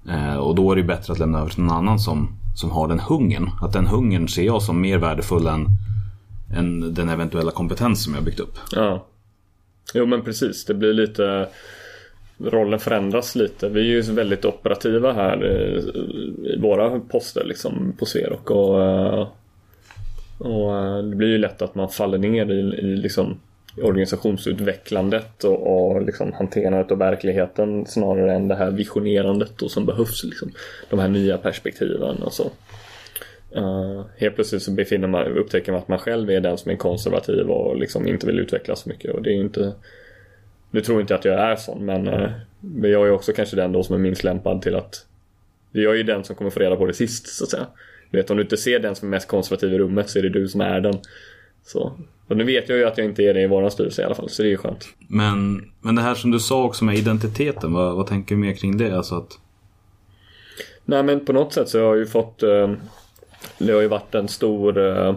eh, 0.09 0.35
och 0.35 0.55
då 0.55 0.71
är 0.71 0.75
det 0.75 0.83
bättre 0.83 1.13
att 1.13 1.19
lämna 1.19 1.39
över 1.39 1.49
till 1.49 1.63
någon 1.63 1.77
annan 1.77 1.99
som 1.99 2.29
som 2.53 2.71
har 2.71 2.87
den 2.87 2.99
hungern. 2.99 3.49
Att 3.61 3.73
den 3.73 3.87
hungern 3.87 4.27
ser 4.27 4.43
jag 4.43 4.61
som 4.61 4.81
mer 4.81 4.97
värdefull 4.97 5.47
än, 5.47 5.67
än 6.55 6.93
den 6.93 7.09
eventuella 7.09 7.51
kompetens 7.51 8.03
som 8.03 8.13
jag 8.13 8.23
byggt 8.23 8.39
upp. 8.39 8.57
Ja. 8.71 9.07
Jo 9.93 10.05
men 10.05 10.23
precis, 10.23 10.65
det 10.65 10.73
blir 10.73 10.93
lite 10.93 11.49
Rollen 12.43 12.79
förändras 12.79 13.35
lite. 13.35 13.69
Vi 13.69 13.79
är 13.79 13.83
ju 13.83 14.01
väldigt 14.01 14.45
operativa 14.45 15.13
här 15.13 15.43
eh, 15.43 15.79
i 16.53 16.57
våra 16.61 16.99
poster 16.99 17.43
liksom 17.43 17.93
på 17.99 18.05
Sverok 18.05 18.51
och, 18.51 18.83
eh, 18.83 19.27
och 20.37 20.77
eh, 20.77 20.97
det 20.97 21.15
blir 21.15 21.27
ju 21.27 21.37
lätt 21.37 21.61
att 21.61 21.75
man 21.75 21.89
faller 21.89 22.17
ner 22.17 22.51
i, 22.51 22.59
i 22.59 22.95
liksom 22.95 23.39
organisationsutvecklandet 23.81 25.43
och, 25.43 25.91
och 25.91 26.01
liksom 26.01 26.33
hanterandet 26.33 26.91
av 26.91 26.97
verkligheten 26.97 27.85
snarare 27.85 28.33
än 28.33 28.47
det 28.47 28.55
här 28.55 28.71
visionerandet 28.71 29.51
då 29.57 29.69
som 29.69 29.85
behövs. 29.85 30.23
Liksom. 30.23 30.51
De 30.89 30.99
här 30.99 31.07
nya 31.07 31.37
perspektiven 31.37 32.23
och 32.23 32.33
så. 32.33 32.51
Uh, 33.57 34.05
helt 34.17 34.35
plötsligt 34.35 34.61
så 34.61 34.71
befinner 34.71 35.07
man, 35.07 35.27
upptäcker 35.27 35.71
man 35.71 35.81
att 35.81 35.87
man 35.87 35.99
själv 35.99 36.29
är 36.29 36.39
den 36.39 36.57
som 36.57 36.71
är 36.71 36.75
konservativ 36.75 37.49
och 37.49 37.77
liksom 37.77 38.07
inte 38.07 38.27
vill 38.27 38.39
utvecklas 38.39 38.79
så 38.79 38.89
mycket. 38.89 39.15
Och 39.15 39.21
det 39.21 39.29
är 39.29 39.33
inte 39.33 39.73
nu 40.73 40.81
tror 40.81 41.01
inte 41.01 41.15
att 41.15 41.25
jag 41.25 41.39
är 41.39 41.55
sån 41.55 41.85
men, 41.85 42.07
uh, 42.07 42.31
men 42.59 42.91
jag 42.91 43.07
är 43.07 43.11
också 43.11 43.33
kanske 43.33 43.55
den 43.55 43.71
då 43.71 43.83
som 43.83 43.95
är 43.95 43.99
minst 43.99 44.23
lämpad 44.23 44.61
till 44.61 44.75
att 44.75 45.05
Jag 45.71 45.93
är 45.93 45.97
ju 45.97 46.03
den 46.03 46.23
som 46.23 46.35
kommer 46.35 46.51
få 46.51 46.59
reda 46.59 46.75
på 46.75 46.85
det 46.85 46.93
sist 46.93 47.27
så 47.27 47.43
att 47.43 47.49
säga. 47.49 47.67
Du 48.11 48.17
vet 48.17 48.29
om 48.29 48.37
du 48.37 48.43
inte 48.43 48.57
ser 48.57 48.79
den 48.79 48.95
som 48.95 49.07
är 49.07 49.09
mest 49.09 49.27
konservativ 49.27 49.73
i 49.73 49.77
rummet 49.77 50.09
så 50.09 50.19
är 50.19 50.23
det 50.23 50.29
du 50.29 50.47
som 50.47 50.61
är 50.61 50.81
den. 50.81 50.99
Så 51.65 51.93
och 52.27 52.37
nu 52.37 52.43
vet 52.43 52.69
jag 52.69 52.77
ju 52.77 52.85
att 52.85 52.97
jag 52.97 53.05
inte 53.05 53.23
är 53.23 53.33
det 53.33 53.41
i 53.41 53.47
våran 53.47 53.71
styrelse 53.71 54.01
i 54.01 54.05
alla 54.05 54.15
fall, 54.15 54.29
så 54.29 54.41
det 54.41 54.47
är 54.47 54.49
ju 54.49 54.57
skönt. 54.57 54.87
Men, 55.07 55.71
men 55.81 55.95
det 55.95 56.01
här 56.01 56.15
som 56.15 56.31
du 56.31 56.39
sa 56.39 56.63
också 56.63 56.85
med 56.85 56.95
identiteten, 56.95 57.73
vad, 57.73 57.95
vad 57.95 58.07
tänker 58.07 58.35
du 58.35 58.41
mer 58.41 58.53
kring 58.53 58.77
det? 58.77 58.97
Alltså 58.97 59.15
att... 59.15 59.39
Nej 60.85 61.03
men 61.03 61.25
på 61.25 61.33
något 61.33 61.53
sätt 61.53 61.69
så 61.69 61.79
har 61.79 61.85
jag 61.85 61.97
ju 61.97 62.05
fått 62.05 62.43
eh, 62.43 62.71
Det 63.57 63.73
har 63.73 63.81
ju 63.81 63.87
varit 63.87 64.15
en 64.15 64.27
stor 64.27 64.77
eh, 64.77 65.15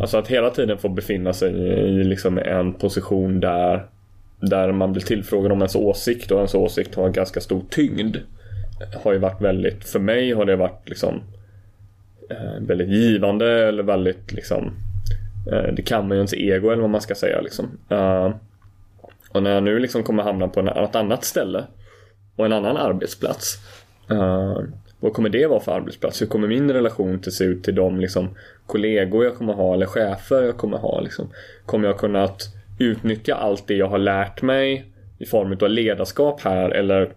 Alltså 0.00 0.18
att 0.18 0.28
hela 0.28 0.50
tiden 0.50 0.78
få 0.78 0.88
befinna 0.88 1.32
sig 1.32 1.52
i 1.54 2.04
liksom 2.04 2.38
en 2.38 2.74
position 2.74 3.40
där 3.40 3.86
Där 4.40 4.72
man 4.72 4.92
blir 4.92 5.02
tillfrågad 5.02 5.52
om 5.52 5.58
ens 5.58 5.76
åsikt 5.76 6.30
och 6.30 6.36
ens 6.36 6.54
åsikt 6.54 6.94
har 6.94 7.06
en 7.06 7.12
ganska 7.12 7.40
stor 7.40 7.62
tyngd 7.70 8.16
Har 9.02 9.12
ju 9.12 9.18
varit 9.18 9.40
väldigt, 9.40 9.84
för 9.84 9.98
mig 9.98 10.32
har 10.32 10.44
det 10.44 10.56
varit 10.56 10.88
liksom 10.88 11.22
eh, 12.30 12.60
Väldigt 12.60 12.88
givande 12.88 13.68
eller 13.68 13.82
väldigt 13.82 14.32
liksom 14.32 14.72
eh, 15.52 15.72
det 15.72 15.82
kan 15.82 16.08
man 16.08 16.16
ju 16.16 16.18
ens 16.18 16.34
ego 16.34 16.70
eller 16.70 16.82
vad 16.82 16.90
man 16.90 17.00
ska 17.00 17.14
säga 17.14 17.40
liksom. 17.40 17.78
Eh, 17.88 18.34
och 19.30 19.42
när 19.42 19.50
jag 19.50 19.62
nu 19.62 19.78
liksom 19.78 20.02
kommer 20.02 20.22
hamna 20.22 20.48
på 20.48 20.60
ett 20.60 20.96
annat 20.96 21.24
ställe 21.24 21.64
och 22.36 22.46
en 22.46 22.52
annan 22.52 22.76
arbetsplats. 22.76 23.58
Vad 25.00 25.12
kommer 25.12 25.28
det 25.28 25.46
vara 25.46 25.60
för 25.60 25.72
arbetsplats? 25.72 26.22
Hur 26.22 26.26
kommer 26.26 26.48
min 26.48 26.70
relation 26.70 27.20
till 27.20 27.32
se 27.32 27.44
ut 27.44 27.64
till 27.64 27.74
de 27.74 28.00
liksom, 28.00 28.28
kollegor 28.66 29.24
jag 29.24 29.34
kommer 29.34 29.52
ha 29.52 29.74
eller 29.74 29.86
chefer 29.86 30.42
jag 30.42 30.56
kommer 30.56 30.78
ha? 30.78 31.00
Liksom? 31.00 31.28
Kommer 31.66 31.88
jag 31.88 31.98
kunna 31.98 32.24
att 32.24 32.42
utnyttja 32.78 33.34
allt 33.34 33.66
det 33.66 33.74
jag 33.74 33.88
har 33.88 33.98
lärt 33.98 34.42
mig 34.42 34.84
i 35.18 35.26
form 35.26 35.58
av 35.60 35.70
ledarskap 35.70 36.40
här 36.40 36.70
eller 36.70 37.12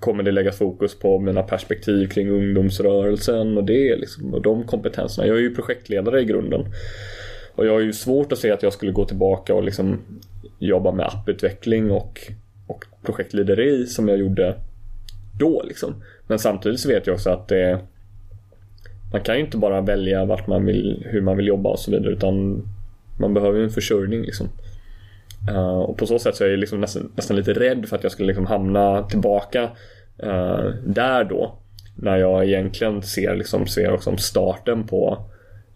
kommer 0.00 0.22
det 0.22 0.32
läggas 0.32 0.58
fokus 0.58 0.98
på 0.98 1.18
mina 1.18 1.42
perspektiv 1.42 2.06
kring 2.06 2.30
ungdomsrörelsen 2.30 3.56
och 3.58 3.64
det 3.64 3.96
liksom, 3.96 4.34
och 4.34 4.42
de 4.42 4.64
kompetenserna. 4.66 5.26
Jag 5.26 5.36
är 5.36 5.40
ju 5.40 5.54
projektledare 5.54 6.20
i 6.20 6.24
grunden. 6.24 6.64
Och 7.54 7.66
jag 7.66 7.72
har 7.72 7.80
ju 7.80 7.92
svårt 7.92 8.32
att 8.32 8.38
se 8.38 8.50
att 8.50 8.62
jag 8.62 8.72
skulle 8.72 8.92
gå 8.92 9.04
tillbaka 9.04 9.54
och 9.54 9.64
liksom 9.64 9.98
jobba 10.58 10.92
med 10.92 11.06
apputveckling 11.06 11.90
och, 11.90 12.20
och 12.66 12.84
projektlederi 13.02 13.86
som 13.86 14.08
jag 14.08 14.18
gjorde 14.18 14.54
då 15.38 15.62
liksom. 15.62 15.94
Men 16.32 16.38
samtidigt 16.38 16.80
så 16.80 16.88
vet 16.88 17.06
jag 17.06 17.14
också 17.14 17.30
att 17.30 17.48
det 17.48 17.80
man 19.12 19.20
kan 19.20 19.34
ju 19.34 19.44
inte 19.44 19.56
bara 19.56 19.80
välja 19.80 20.24
vart 20.24 20.46
man 20.46 20.64
vill, 20.64 21.06
hur 21.10 21.20
man 21.20 21.36
vill 21.36 21.46
jobba 21.46 21.70
och 21.70 21.78
så 21.78 21.90
vidare 21.90 22.12
utan 22.12 22.62
man 23.20 23.34
behöver 23.34 23.58
ju 23.58 23.64
en 23.64 23.70
försörjning 23.70 24.22
liksom. 24.22 24.48
Uh, 25.50 25.78
och 25.78 25.96
på 25.96 26.06
så 26.06 26.18
sätt 26.18 26.36
så 26.36 26.44
är 26.44 26.48
jag 26.48 26.58
liksom 26.58 26.80
nästan, 26.80 27.12
nästan 27.16 27.36
lite 27.36 27.52
rädd 27.52 27.86
för 27.88 27.96
att 27.96 28.02
jag 28.02 28.12
skulle 28.12 28.26
liksom 28.26 28.46
hamna 28.46 29.02
tillbaka 29.02 29.62
uh, 30.24 30.70
där 30.86 31.24
då. 31.24 31.54
När 31.94 32.16
jag 32.16 32.44
egentligen 32.44 33.02
ser, 33.02 33.36
liksom, 33.36 33.66
ser 33.66 33.92
också 33.92 34.16
starten 34.16 34.86
på 34.86 35.24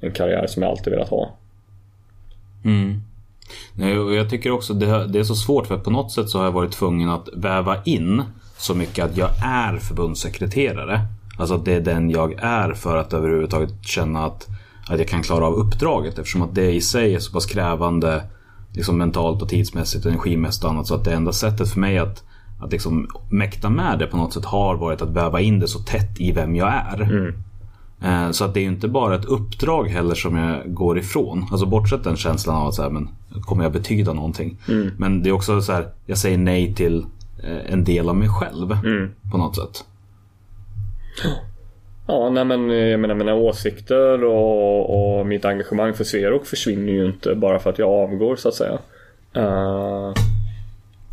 en 0.00 0.12
karriär 0.12 0.46
som 0.46 0.62
jag 0.62 0.70
alltid 0.70 0.92
velat 0.92 1.08
ha. 1.08 1.36
Mm. 2.64 3.00
Jag 4.16 4.30
tycker 4.30 4.50
också 4.50 4.74
det, 4.74 5.06
det 5.06 5.18
är 5.18 5.24
så 5.24 5.34
svårt 5.34 5.66
för 5.66 5.78
på 5.78 5.90
något 5.90 6.12
sätt 6.12 6.28
så 6.28 6.38
har 6.38 6.44
jag 6.44 6.52
varit 6.52 6.72
tvungen 6.72 7.08
att 7.08 7.28
väva 7.34 7.82
in 7.84 8.22
så 8.58 8.74
mycket 8.74 9.04
att 9.04 9.16
jag 9.16 9.30
är 9.42 9.76
förbundssekreterare. 9.76 11.00
Alltså 11.38 11.54
att 11.54 11.64
det 11.64 11.72
är 11.72 11.80
den 11.80 12.10
jag 12.10 12.32
är 12.38 12.72
för 12.72 12.96
att 12.96 13.12
överhuvudtaget 13.12 13.70
känna 13.82 14.24
att, 14.24 14.46
att 14.88 14.98
jag 14.98 15.08
kan 15.08 15.22
klara 15.22 15.46
av 15.46 15.54
uppdraget 15.54 16.18
eftersom 16.18 16.42
att 16.42 16.54
det 16.54 16.72
i 16.72 16.80
sig 16.80 17.14
är 17.14 17.18
så 17.18 17.32
pass 17.32 17.46
krävande 17.46 18.22
liksom 18.72 18.98
mentalt 18.98 19.42
och 19.42 19.48
tidsmässigt, 19.48 20.06
energimässigt 20.06 20.64
och 20.64 20.70
annat 20.70 20.86
så 20.86 20.94
att 20.94 21.04
det 21.04 21.14
enda 21.14 21.32
sättet 21.32 21.68
för 21.68 21.80
mig 21.80 21.98
att, 21.98 22.24
att 22.60 22.72
liksom 22.72 23.08
mäkta 23.30 23.70
med 23.70 23.98
det 23.98 24.06
på 24.06 24.16
något 24.16 24.32
sätt 24.32 24.44
har 24.44 24.76
varit 24.76 25.02
att 25.02 25.10
väva 25.10 25.40
in 25.40 25.60
det 25.60 25.68
så 25.68 25.78
tätt 25.78 26.20
i 26.20 26.32
vem 26.32 26.56
jag 26.56 26.68
är. 26.68 27.02
Mm. 27.02 27.34
Eh, 28.00 28.30
så 28.30 28.44
att 28.44 28.54
det 28.54 28.60
är 28.60 28.64
inte 28.64 28.88
bara 28.88 29.14
ett 29.14 29.24
uppdrag 29.24 29.88
heller 29.88 30.14
som 30.14 30.36
jag 30.36 30.74
går 30.74 30.98
ifrån. 30.98 31.46
Alltså 31.50 31.66
bortsett 31.66 32.04
den 32.04 32.16
känslan 32.16 32.56
av 32.56 32.68
att 32.68 32.74
så 32.74 32.82
här, 32.82 32.90
men, 32.90 33.08
kommer 33.40 33.62
jag 33.62 33.72
betyda 33.72 34.12
någonting? 34.12 34.58
Mm. 34.68 34.90
Men 34.98 35.22
det 35.22 35.28
är 35.28 35.32
också 35.32 35.60
så 35.62 35.72
här, 35.72 35.88
jag 36.06 36.18
säger 36.18 36.38
nej 36.38 36.74
till 36.74 37.06
en 37.68 37.84
del 37.84 38.08
av 38.08 38.16
mig 38.16 38.28
själv 38.28 38.72
mm. 38.72 39.14
på 39.32 39.38
något 39.38 39.56
sätt. 39.56 39.84
Ja, 42.08 42.30
nej 42.30 42.44
men 42.44 42.70
jag 42.70 43.00
menar 43.00 43.14
mina 43.14 43.34
åsikter 43.34 44.24
och, 44.24 45.18
och 45.18 45.26
mitt 45.26 45.44
engagemang 45.44 45.94
för 45.94 46.04
Sverok 46.04 46.46
försvinner 46.46 46.92
ju 46.92 47.06
inte 47.06 47.34
bara 47.34 47.58
för 47.58 47.70
att 47.70 47.78
jag 47.78 47.90
avgår 47.90 48.36
så 48.36 48.48
att 48.48 48.54
säga. 48.54 48.78
Uh, 49.36 50.14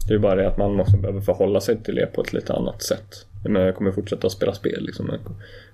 det 0.07 0.13
är 0.13 0.19
bara 0.19 0.35
det 0.35 0.47
att 0.47 0.57
man 0.57 0.75
måste 0.75 0.97
behöva 0.97 1.21
förhålla 1.21 1.61
sig 1.61 1.83
till 1.83 1.95
det 1.95 2.05
på 2.05 2.21
ett 2.21 2.33
lite 2.33 2.53
annat 2.53 2.81
sätt. 2.81 3.25
Jag, 3.43 3.51
menar, 3.51 3.65
jag 3.65 3.75
kommer 3.75 3.91
fortsätta 3.91 4.29
spela 4.29 4.53
spel 4.53 4.83
liksom 4.85 5.11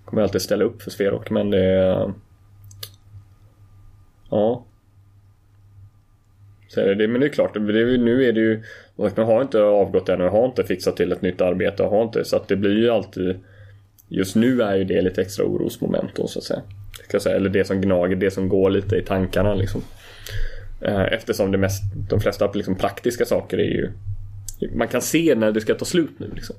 kommer 0.10 0.24
alltid 0.24 0.42
ställa 0.42 0.64
upp 0.64 0.82
för 0.82 0.92
Sverok 0.92 1.30
men 1.30 1.50
det 1.50 1.64
är... 1.64 2.14
Ja. 4.30 4.66
Så 6.68 6.82
är 6.82 6.96
det, 6.96 7.08
men 7.08 7.22
det 7.22 7.28
är 7.28 7.30
klart, 7.30 7.54
det 7.54 7.60
är, 7.60 7.98
nu 7.98 8.24
är 8.24 8.34
det 8.34 8.40
ju... 8.40 8.64
Man 9.00 9.26
har 9.26 9.42
inte 9.42 9.62
avgått 9.62 10.10
än 10.10 10.22
och 10.22 10.32
har 10.32 10.46
inte 10.46 10.64
fixat 10.64 10.98
till 10.98 11.12
ett 11.12 11.22
nytt 11.22 11.42
arbete 11.42 11.84
och 11.84 11.90
har 11.90 12.04
inte 12.04 12.26
så 12.26 12.36
att 12.36 12.48
det 12.48 12.56
blir 12.56 12.78
ju 12.78 12.90
alltid... 12.90 13.40
Just 14.08 14.36
nu 14.36 14.62
är 14.62 14.76
ju 14.76 14.84
det 14.84 15.02
lite 15.02 15.22
extra 15.22 15.46
orosmoment 15.46 16.16
då 16.16 16.28
så 16.28 16.40
att 16.40 16.46
säga. 16.46 16.62
Ska 17.08 17.20
säga. 17.20 17.36
Eller 17.36 17.50
det 17.50 17.68
som 17.68 17.82
gnager, 17.82 18.16
det 18.16 18.32
som 18.32 18.50
går 18.50 18.70
lite 18.70 18.96
i 18.96 19.02
tankarna 19.02 19.54
liksom. 19.54 19.82
Eh, 20.82 21.14
eftersom 21.14 21.52
det 21.52 21.58
mest, 21.58 21.84
de 22.10 22.20
flesta 22.20 22.52
liksom 22.52 22.76
praktiska 22.76 23.26
saker 23.26 23.58
är 23.58 23.64
ju... 23.64 23.92
Man 24.76 24.88
kan 24.88 25.02
se 25.02 25.36
när 25.36 25.52
det 25.52 25.62
ska 25.62 25.76
ta 25.76 25.86
slut 25.86 26.12
nu 26.18 26.32
liksom. 26.36 26.56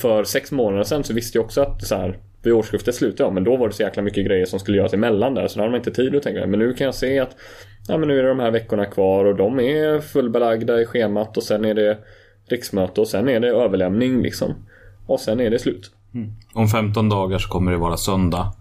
För 0.00 0.24
sex 0.24 0.52
månader 0.52 0.84
sedan 0.84 1.04
så 1.04 1.14
visste 1.14 1.38
jag 1.38 1.44
också 1.44 1.62
att 1.62 1.86
så 1.86 1.94
här, 1.94 2.18
vid 2.42 2.52
årsskiftet 2.52 2.94
slutade 2.94 3.22
jag, 3.22 3.34
men 3.34 3.44
då 3.44 3.56
var 3.56 3.68
det 3.68 3.74
så 3.74 3.82
jäkla 3.82 4.02
mycket 4.02 4.26
grejer 4.26 4.46
som 4.46 4.60
skulle 4.60 4.78
göras 4.78 4.94
emellan 4.94 5.34
där 5.34 5.48
så 5.48 5.58
då 5.58 5.62
hade 5.62 5.70
man 5.70 5.80
inte 5.80 5.90
tid 5.90 6.16
att 6.16 6.22
tänka. 6.22 6.46
Men 6.46 6.58
nu 6.58 6.74
kan 6.74 6.84
jag 6.84 6.94
se 6.94 7.18
att 7.18 7.36
ja, 7.88 7.98
men 7.98 8.08
nu 8.08 8.18
är 8.18 8.22
det 8.22 8.28
de 8.28 8.38
här 8.38 8.50
veckorna 8.50 8.86
kvar 8.86 9.24
och 9.24 9.36
de 9.36 9.60
är 9.60 10.00
fullbelagda 10.00 10.80
i 10.80 10.86
schemat 10.86 11.36
och 11.36 11.42
sen 11.42 11.64
är 11.64 11.74
det 11.74 11.98
riksmöte 12.46 13.00
och 13.00 13.08
sen 13.08 13.28
är 13.28 13.40
det 13.40 13.48
överlämning 13.48 14.22
liksom. 14.22 14.54
Och 15.06 15.20
sen 15.20 15.40
är 15.40 15.50
det 15.50 15.58
slut. 15.58 15.90
Mm. 16.14 16.32
Om 16.52 16.68
15 16.68 17.08
dagar 17.08 17.38
så 17.38 17.48
kommer 17.48 17.72
det 17.72 17.78
vara 17.78 17.96
söndag. 17.96 18.52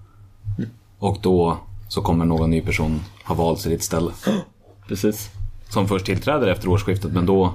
Mm. 0.57 0.69
Och 0.99 1.17
då 1.21 1.57
så 1.87 2.01
kommer 2.01 2.25
någon 2.25 2.49
ny 2.49 2.61
person 2.61 2.99
ha 3.25 3.35
valts 3.35 3.67
i 3.67 3.69
ditt 3.69 3.83
ställe. 3.83 4.11
Precis. 4.87 5.29
Som 5.69 5.87
först 5.87 6.05
tillträder 6.05 6.47
efter 6.47 6.69
årsskiftet, 6.69 7.13
men 7.13 7.25
då... 7.25 7.53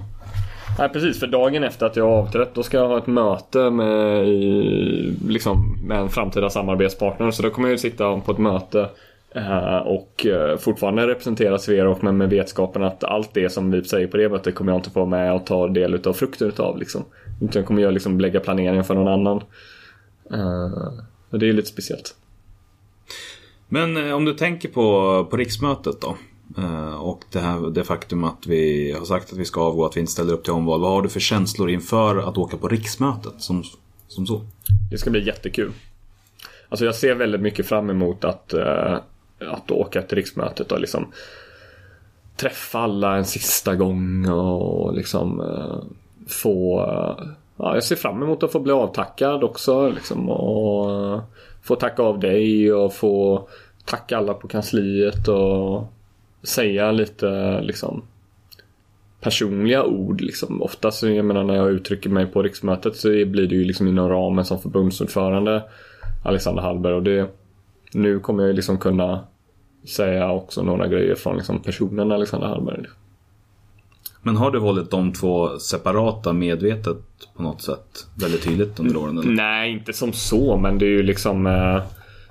Nej 0.79 0.89
precis, 0.89 1.21
för 1.21 1.27
dagen 1.27 1.65
efter 1.65 1.87
att 1.87 1.97
jag 1.97 2.05
har 2.05 2.17
avträtt 2.17 2.55
då 2.55 2.63
ska 2.63 2.77
jag 2.77 2.89
ha 2.89 2.99
ett 2.99 3.07
möte 3.07 3.71
med, 3.71 4.29
i, 4.29 5.17
liksom, 5.29 5.79
med 5.85 5.99
en 5.99 6.09
framtida 6.09 6.51
samarbetspartner. 6.51 7.31
Så 7.31 7.43
då 7.43 7.51
kommer 7.51 7.69
jag 7.69 7.73
ju 7.73 7.79
sitta 7.79 8.21
på 8.21 8.33
ett 8.33 8.39
möte 8.39 8.89
eh, 9.35 9.77
och 9.77 10.27
eh, 10.27 10.57
fortfarande 10.59 11.07
representera 11.07 11.59
Sverok 11.59 12.03
men 12.03 12.17
med 12.17 12.31
vetskapen 12.31 12.83
att 12.83 13.05
allt 13.05 13.35
det 13.35 13.51
som 13.51 13.71
vi 13.71 13.85
säger 13.85 14.07
på 14.07 14.17
det 14.17 14.29
mötet 14.29 14.55
kommer 14.55 14.73
jag 14.73 14.79
inte 14.79 14.91
få 14.91 15.01
vara 15.01 15.11
med 15.11 15.35
och 15.35 15.47
ta 15.47 15.69
del 15.69 15.95
utav 15.95 16.13
frukten 16.13 16.49
utav. 16.49 16.79
Liksom. 16.79 17.05
Utan 17.41 17.61
jag 17.61 17.67
kommer 17.67 17.83
jag 17.83 17.95
liksom 17.95 18.21
lägga 18.21 18.41
planeringen 18.41 18.85
för 18.85 18.95
någon 18.95 19.09
annan. 19.09 19.43
Eh, 20.33 20.93
och 21.31 21.39
det 21.39 21.49
är 21.49 21.53
lite 21.53 21.69
speciellt. 21.69 22.15
Men 23.69 24.13
om 24.13 24.25
du 24.25 24.35
tänker 24.35 24.69
på, 24.69 25.25
på 25.31 25.37
riksmötet 25.37 26.01
då. 26.01 26.17
Eh, 26.57 26.95
och 26.95 27.25
det, 27.33 27.41
här, 27.41 27.71
det 27.71 27.85
faktum 27.85 28.25
att 28.25 28.47
vi 28.47 28.93
har 28.99 29.05
sagt 29.05 29.33
att 29.33 29.39
vi 29.39 29.45
ska 29.45 29.61
avgå, 29.61 29.85
att 29.87 29.97
vi 29.97 30.01
inte 30.01 30.13
ställer 30.13 30.33
upp 30.33 30.45
till 30.45 30.53
omval. 30.53 30.81
Vad 30.81 30.91
har 30.91 31.03
du 31.03 31.09
för 31.09 31.21
känslor 31.21 31.71
inför 31.71 32.17
att 32.17 32.39
åka 32.39 32.57
på 32.57 32.69
riksmötet 32.69 33.35
som, 33.39 33.65
som 34.09 34.27
så? 34.27 34.41
Det 34.91 34.99
ska 34.99 35.11
bli 35.11 35.27
jättekul. 35.27 35.73
Alltså 36.69 36.85
jag 36.85 36.95
ser 36.95 37.15
väldigt 37.15 37.41
mycket 37.41 37.67
fram 37.67 37.91
emot 37.91 38.25
att, 38.25 38.53
eh, 38.53 38.99
att 39.41 39.71
åka 39.71 40.03
till 40.03 40.17
riksmötet 40.17 40.73
och 40.73 40.81
liksom 40.81 41.07
träffa 42.37 42.79
alla 42.79 43.17
en 43.17 43.25
sista 43.25 43.75
gång 43.75 44.29
och 44.29 44.95
liksom 44.95 45.41
eh, 45.41 45.79
få... 46.29 46.81
Ja, 47.57 47.75
jag 47.75 47.85
ser 47.85 47.97
fram 47.97 48.23
emot 48.23 48.43
att 48.43 48.53
få 48.53 48.61
bli 48.61 48.73
avtackad 48.73 49.45
också 49.45 49.89
liksom 49.89 50.31
och 50.31 51.21
få 51.63 51.77
tacka 51.77 52.03
av 52.03 52.21
dig 52.21 52.73
och 52.73 52.95
få 52.95 53.49
tacka 53.85 54.19
alla 54.19 54.35
på 54.35 54.49
kansliet 54.49 55.29
och 55.29 55.93
säga 56.43 56.93
lite 56.93 57.61
liksom 57.61 58.03
personliga 59.21 59.85
ord 59.85 60.21
liksom. 60.21 60.63
Oftast, 60.63 61.03
jag 61.03 61.25
menar 61.25 61.45
när 61.45 61.55
jag 61.55 61.71
uttrycker 61.71 62.11
mig 62.11 62.27
på 62.27 62.43
riksmötet 62.43 62.97
så 62.97 63.09
blir 63.09 63.47
det 63.47 63.55
ju 63.55 63.65
liksom 63.65 63.89
inom 63.89 64.09
ramen 64.09 64.45
som 64.45 64.59
förbundsordförande 64.59 65.63
Alexander 66.25 66.63
Hallberg 66.63 66.95
och 66.95 67.03
det 67.03 67.31
Nu 67.93 68.19
kommer 68.19 68.43
jag 68.43 68.49
ju 68.49 68.57
liksom 68.57 68.79
kunna 68.79 69.25
säga 69.85 70.31
också 70.31 70.63
några 70.63 70.89
grejer 70.89 71.15
från 71.15 71.37
liksom 71.37 71.63
personen 71.63 72.13
Alexander 72.13 72.47
Hallberg. 72.47 72.85
Men 74.23 74.37
har 74.37 74.51
du 74.51 74.59
hållit 74.59 74.91
de 74.91 75.13
två 75.13 75.59
separata 75.59 76.33
medvetet 76.33 76.99
på 77.37 77.43
något 77.43 77.63
sätt? 77.63 78.07
Väldigt 78.15 78.43
tydligt 78.43 78.81
under 78.81 78.97
åren? 78.97 79.19
Eller? 79.19 79.31
Nej, 79.31 79.73
inte 79.73 79.93
som 79.93 80.13
så, 80.13 80.57
men 80.57 80.79
det 80.79 80.87
är 80.87 80.91
ju 80.91 81.03
liksom 81.03 81.47
eh, 81.47 81.83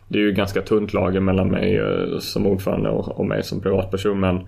det 0.08 0.18
är 0.18 0.22
ju 0.22 0.32
ganska 0.32 0.62
tunt 0.62 0.94
lager 0.94 1.20
mellan 1.20 1.48
mig 1.48 1.78
eh, 1.78 2.20
som 2.20 2.48
ordförande 2.48 2.90
och, 2.90 3.20
och 3.20 3.26
mig 3.26 3.44
som 3.44 3.62
privatperson, 3.62 4.20
men 4.20 4.48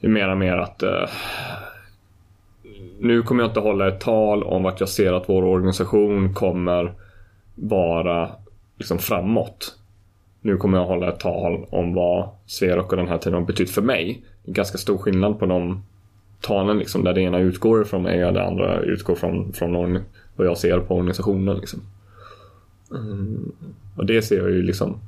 det 0.00 0.06
är 0.06 0.10
mer 0.10 0.30
och 0.30 0.38
mer 0.38 0.56
att 0.56 0.82
eh, 0.82 1.08
Nu 3.00 3.22
kommer 3.22 3.42
jag 3.42 3.50
inte 3.50 3.60
hålla 3.60 3.88
ett 3.88 4.00
tal 4.00 4.42
om 4.42 4.62
vart 4.62 4.80
jag 4.80 4.88
ser 4.88 5.12
att 5.12 5.28
vår 5.28 5.44
organisation 5.44 6.34
kommer 6.34 6.92
vara 7.54 8.30
liksom 8.76 8.98
framåt. 8.98 9.76
Nu 10.40 10.56
kommer 10.56 10.78
jag 10.78 10.86
hålla 10.86 11.08
ett 11.08 11.20
tal 11.20 11.66
om 11.70 11.94
vad 11.94 12.28
Sverok 12.46 12.90
och 12.92 12.96
den 12.96 13.08
här 13.08 13.18
tiden 13.18 13.38
har 13.38 13.46
betytt 13.46 13.70
för 13.70 13.82
mig. 13.82 14.22
Det 14.44 14.50
är 14.50 14.54
ganska 14.54 14.78
stor 14.78 14.98
skillnad 14.98 15.38
på 15.38 15.46
de 15.46 15.82
talen 16.40 16.78
liksom, 16.78 17.04
där 17.04 17.14
det 17.14 17.20
ena 17.20 17.38
utgår 17.38 17.84
från 17.84 18.02
mig 18.02 18.24
och 18.24 18.32
det 18.32 18.44
andra 18.44 18.80
utgår 18.80 19.14
från, 19.14 19.52
från 19.52 19.72
någon, 19.72 19.98
vad 20.36 20.46
jag 20.46 20.58
ser 20.58 20.80
på 20.80 20.94
organisationen. 20.94 21.56
Liksom. 21.56 21.80
Mm. 22.90 23.52
Och 23.98 24.06
det 24.06 24.22
ser 24.22 24.38
jag 24.38 24.50
ju 24.50 24.62
liksom, 24.62 24.98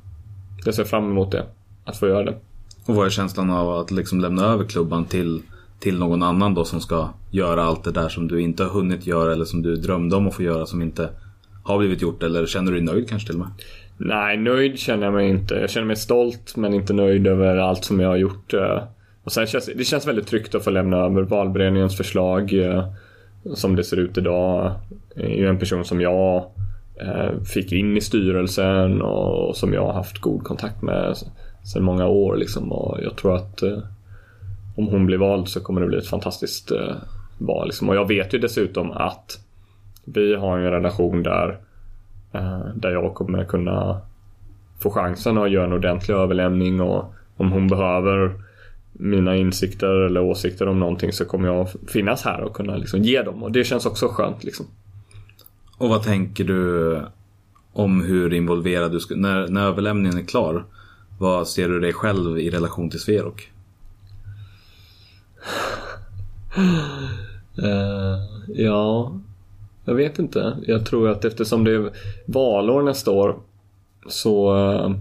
jag 0.64 0.74
ser 0.74 0.84
fram 0.84 1.10
emot 1.10 1.32
det, 1.32 1.44
att 1.84 1.96
få 1.96 2.08
göra 2.08 2.24
det. 2.24 2.34
Och 2.86 2.94
vad 2.94 3.06
är 3.06 3.10
känslan 3.10 3.50
av 3.50 3.70
att 3.70 3.90
liksom 3.90 4.20
lämna 4.20 4.44
över 4.44 4.64
klubban 4.64 5.04
till, 5.04 5.42
till 5.78 5.98
någon 5.98 6.22
annan 6.22 6.54
då 6.54 6.64
som 6.64 6.80
ska 6.80 7.08
göra 7.30 7.62
allt 7.62 7.84
det 7.84 7.92
där 7.92 8.08
som 8.08 8.28
du 8.28 8.40
inte 8.40 8.62
har 8.62 8.70
hunnit 8.70 9.06
göra 9.06 9.32
eller 9.32 9.44
som 9.44 9.62
du 9.62 9.76
drömde 9.76 10.16
om 10.16 10.28
att 10.28 10.34
få 10.34 10.42
göra 10.42 10.66
som 10.66 10.82
inte 10.82 11.08
har 11.64 11.78
blivit 11.78 12.02
gjort? 12.02 12.22
Eller 12.22 12.46
känner 12.46 12.72
du 12.72 12.78
dig 12.78 12.86
nöjd 12.86 13.08
kanske 13.08 13.26
till 13.26 13.40
och 13.40 13.46
med? 13.46 13.50
Nej, 13.96 14.36
nöjd 14.36 14.78
känner 14.78 15.04
jag 15.04 15.14
mig 15.14 15.28
inte. 15.28 15.54
Jag 15.54 15.70
känner 15.70 15.86
mig 15.86 15.96
stolt 15.96 16.56
men 16.56 16.74
inte 16.74 16.92
nöjd 16.92 17.26
över 17.26 17.56
allt 17.56 17.84
som 17.84 18.00
jag 18.00 18.08
har 18.08 18.16
gjort. 18.16 18.54
eh. 18.54 18.82
Och 19.24 19.32
sen 19.32 19.46
känns 19.46 19.70
det 19.76 19.84
känns 19.84 20.06
väldigt 20.06 20.26
tryggt 20.26 20.54
att 20.54 20.64
få 20.64 20.70
lämna 20.70 20.96
över 20.96 21.22
valberedningens 21.22 21.96
förslag 21.96 22.52
eh, 22.52 22.84
som 23.54 23.76
det 23.76 23.84
ser 23.84 23.96
ut 23.96 24.18
idag. 24.18 24.72
Är 25.16 25.28
ju 25.28 25.48
en 25.48 25.58
person 25.58 25.84
som 25.84 26.00
jag 26.00 26.36
eh, 26.36 26.42
Eh, 27.02 27.42
fick 27.42 27.72
in 27.72 27.96
i 27.96 28.00
styrelsen 28.00 29.02
och 29.02 29.56
som 29.56 29.72
jag 29.72 29.86
har 29.86 29.92
haft 29.92 30.18
god 30.18 30.44
kontakt 30.44 30.82
med 30.82 31.16
sedan 31.64 31.84
många 31.84 32.06
år. 32.06 32.36
Liksom. 32.36 32.72
Och 32.72 32.98
jag 33.02 33.16
tror 33.16 33.36
att 33.36 33.62
eh, 33.62 33.78
om 34.76 34.88
hon 34.88 35.06
blir 35.06 35.18
vald 35.18 35.48
så 35.48 35.60
kommer 35.60 35.80
det 35.80 35.86
bli 35.86 35.98
ett 35.98 36.08
fantastiskt 36.08 36.70
eh, 36.70 36.96
val. 37.38 37.66
Liksom. 37.66 37.88
Och 37.88 37.96
jag 37.96 38.08
vet 38.08 38.34
ju 38.34 38.38
dessutom 38.38 38.90
att 38.90 39.38
vi 40.04 40.34
har 40.34 40.58
en 40.58 40.70
relation 40.70 41.22
där, 41.22 41.58
där 42.74 42.90
jag 42.90 43.14
kommer 43.14 43.44
kunna 43.44 44.00
få 44.80 44.90
chansen 44.90 45.38
att 45.38 45.50
göra 45.50 45.64
en 45.64 45.72
ordentlig 45.72 46.14
överlämning 46.14 46.80
och 46.80 47.14
om 47.36 47.52
hon 47.52 47.68
behöver 47.68 48.32
mina 48.92 49.36
insikter 49.36 50.06
eller 50.06 50.20
åsikter 50.20 50.68
om 50.68 50.78
någonting 50.78 51.12
så 51.12 51.24
kommer 51.24 51.48
jag 51.48 51.68
finnas 51.88 52.24
här 52.24 52.40
och 52.40 52.56
kunna 52.56 52.76
liksom 52.76 53.02
ge 53.02 53.22
dem 53.22 53.42
och 53.42 53.52
det 53.52 53.64
känns 53.64 53.86
också 53.86 54.08
skönt 54.08 54.44
liksom. 54.44 54.66
Och 55.80 55.88
vad 55.88 56.02
tänker 56.02 56.44
du 56.44 57.02
om 57.72 58.04
hur 58.04 58.34
involverad 58.34 58.92
du 58.92 59.00
ska... 59.00 59.14
När, 59.14 59.48
när 59.48 59.66
överlämningen 59.66 60.18
är 60.18 60.22
klar, 60.22 60.64
vad 61.18 61.48
ser 61.48 61.68
du 61.68 61.80
dig 61.80 61.92
själv 61.92 62.38
i 62.38 62.50
relation 62.50 62.90
till 62.90 63.00
Sverok? 63.00 63.50
Uh, 67.58 68.18
ja, 68.48 69.12
jag 69.84 69.94
vet 69.94 70.18
inte. 70.18 70.56
Jag 70.66 70.86
tror 70.86 71.08
att 71.08 71.24
eftersom 71.24 71.64
det 71.64 71.74
är 71.74 71.90
valår 72.26 72.82
nästa 72.82 73.10
år 73.10 73.36
så 74.08 74.56
uh, 74.56 74.96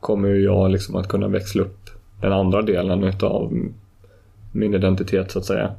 kommer 0.00 0.28
ju 0.28 0.44
jag 0.44 0.70
liksom 0.70 0.96
att 0.96 1.08
kunna 1.08 1.28
växla 1.28 1.62
upp 1.62 1.90
den 2.20 2.32
andra 2.32 2.62
delen 2.62 3.04
utav 3.04 3.52
min 4.52 4.74
identitet 4.74 5.30
så 5.30 5.38
att 5.38 5.44
säga. 5.44 5.74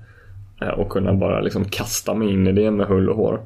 Eh, 0.61 0.67
och 0.67 0.89
kunna 0.89 1.13
bara 1.13 1.41
liksom 1.41 1.65
kasta 1.65 2.13
mig 2.13 2.33
in 2.33 2.47
i 2.47 2.51
det 2.51 2.71
med 2.71 2.87
hull 2.87 3.09
och 3.09 3.17
hår. 3.17 3.41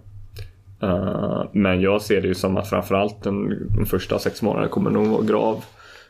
Eh, 0.83 1.43
men 1.51 1.81
jag 1.81 2.01
ser 2.01 2.21
det 2.21 2.27
ju 2.27 2.35
som 2.35 2.57
att 2.57 2.69
framförallt 2.69 3.23
den, 3.23 3.67
de 3.77 3.85
första 3.85 4.19
sex 4.19 4.41
månaderna 4.41 4.69
kommer 4.69 4.91
nog 4.91 5.07
vara 5.07 5.21
grav 5.23 5.63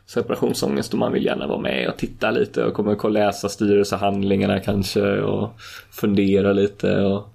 separationsångest 0.05 0.93
och 0.93 0.99
man 0.99 1.13
vill 1.13 1.25
gärna 1.25 1.47
vara 1.47 1.59
med 1.59 1.89
och 1.89 1.97
titta 1.97 2.31
lite 2.31 2.63
och 2.65 2.73
kommer 2.73 2.91
att 3.07 3.11
läsa 3.11 3.49
styrelsehandlingarna 3.49 4.59
kanske 4.59 5.21
och 5.21 5.49
fundera 5.91 6.53
lite 6.53 6.95
och 7.01 7.29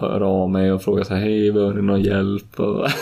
höra 0.00 0.26
av 0.26 0.50
mig 0.50 0.72
och 0.72 0.82
fråga 0.82 1.04
så 1.04 1.14
här 1.14 1.20
hej 1.20 1.52
behöver 1.52 1.74
ni 1.74 1.82
någon 1.82 2.02
hjälp? 2.02 2.60
Och 2.60 2.88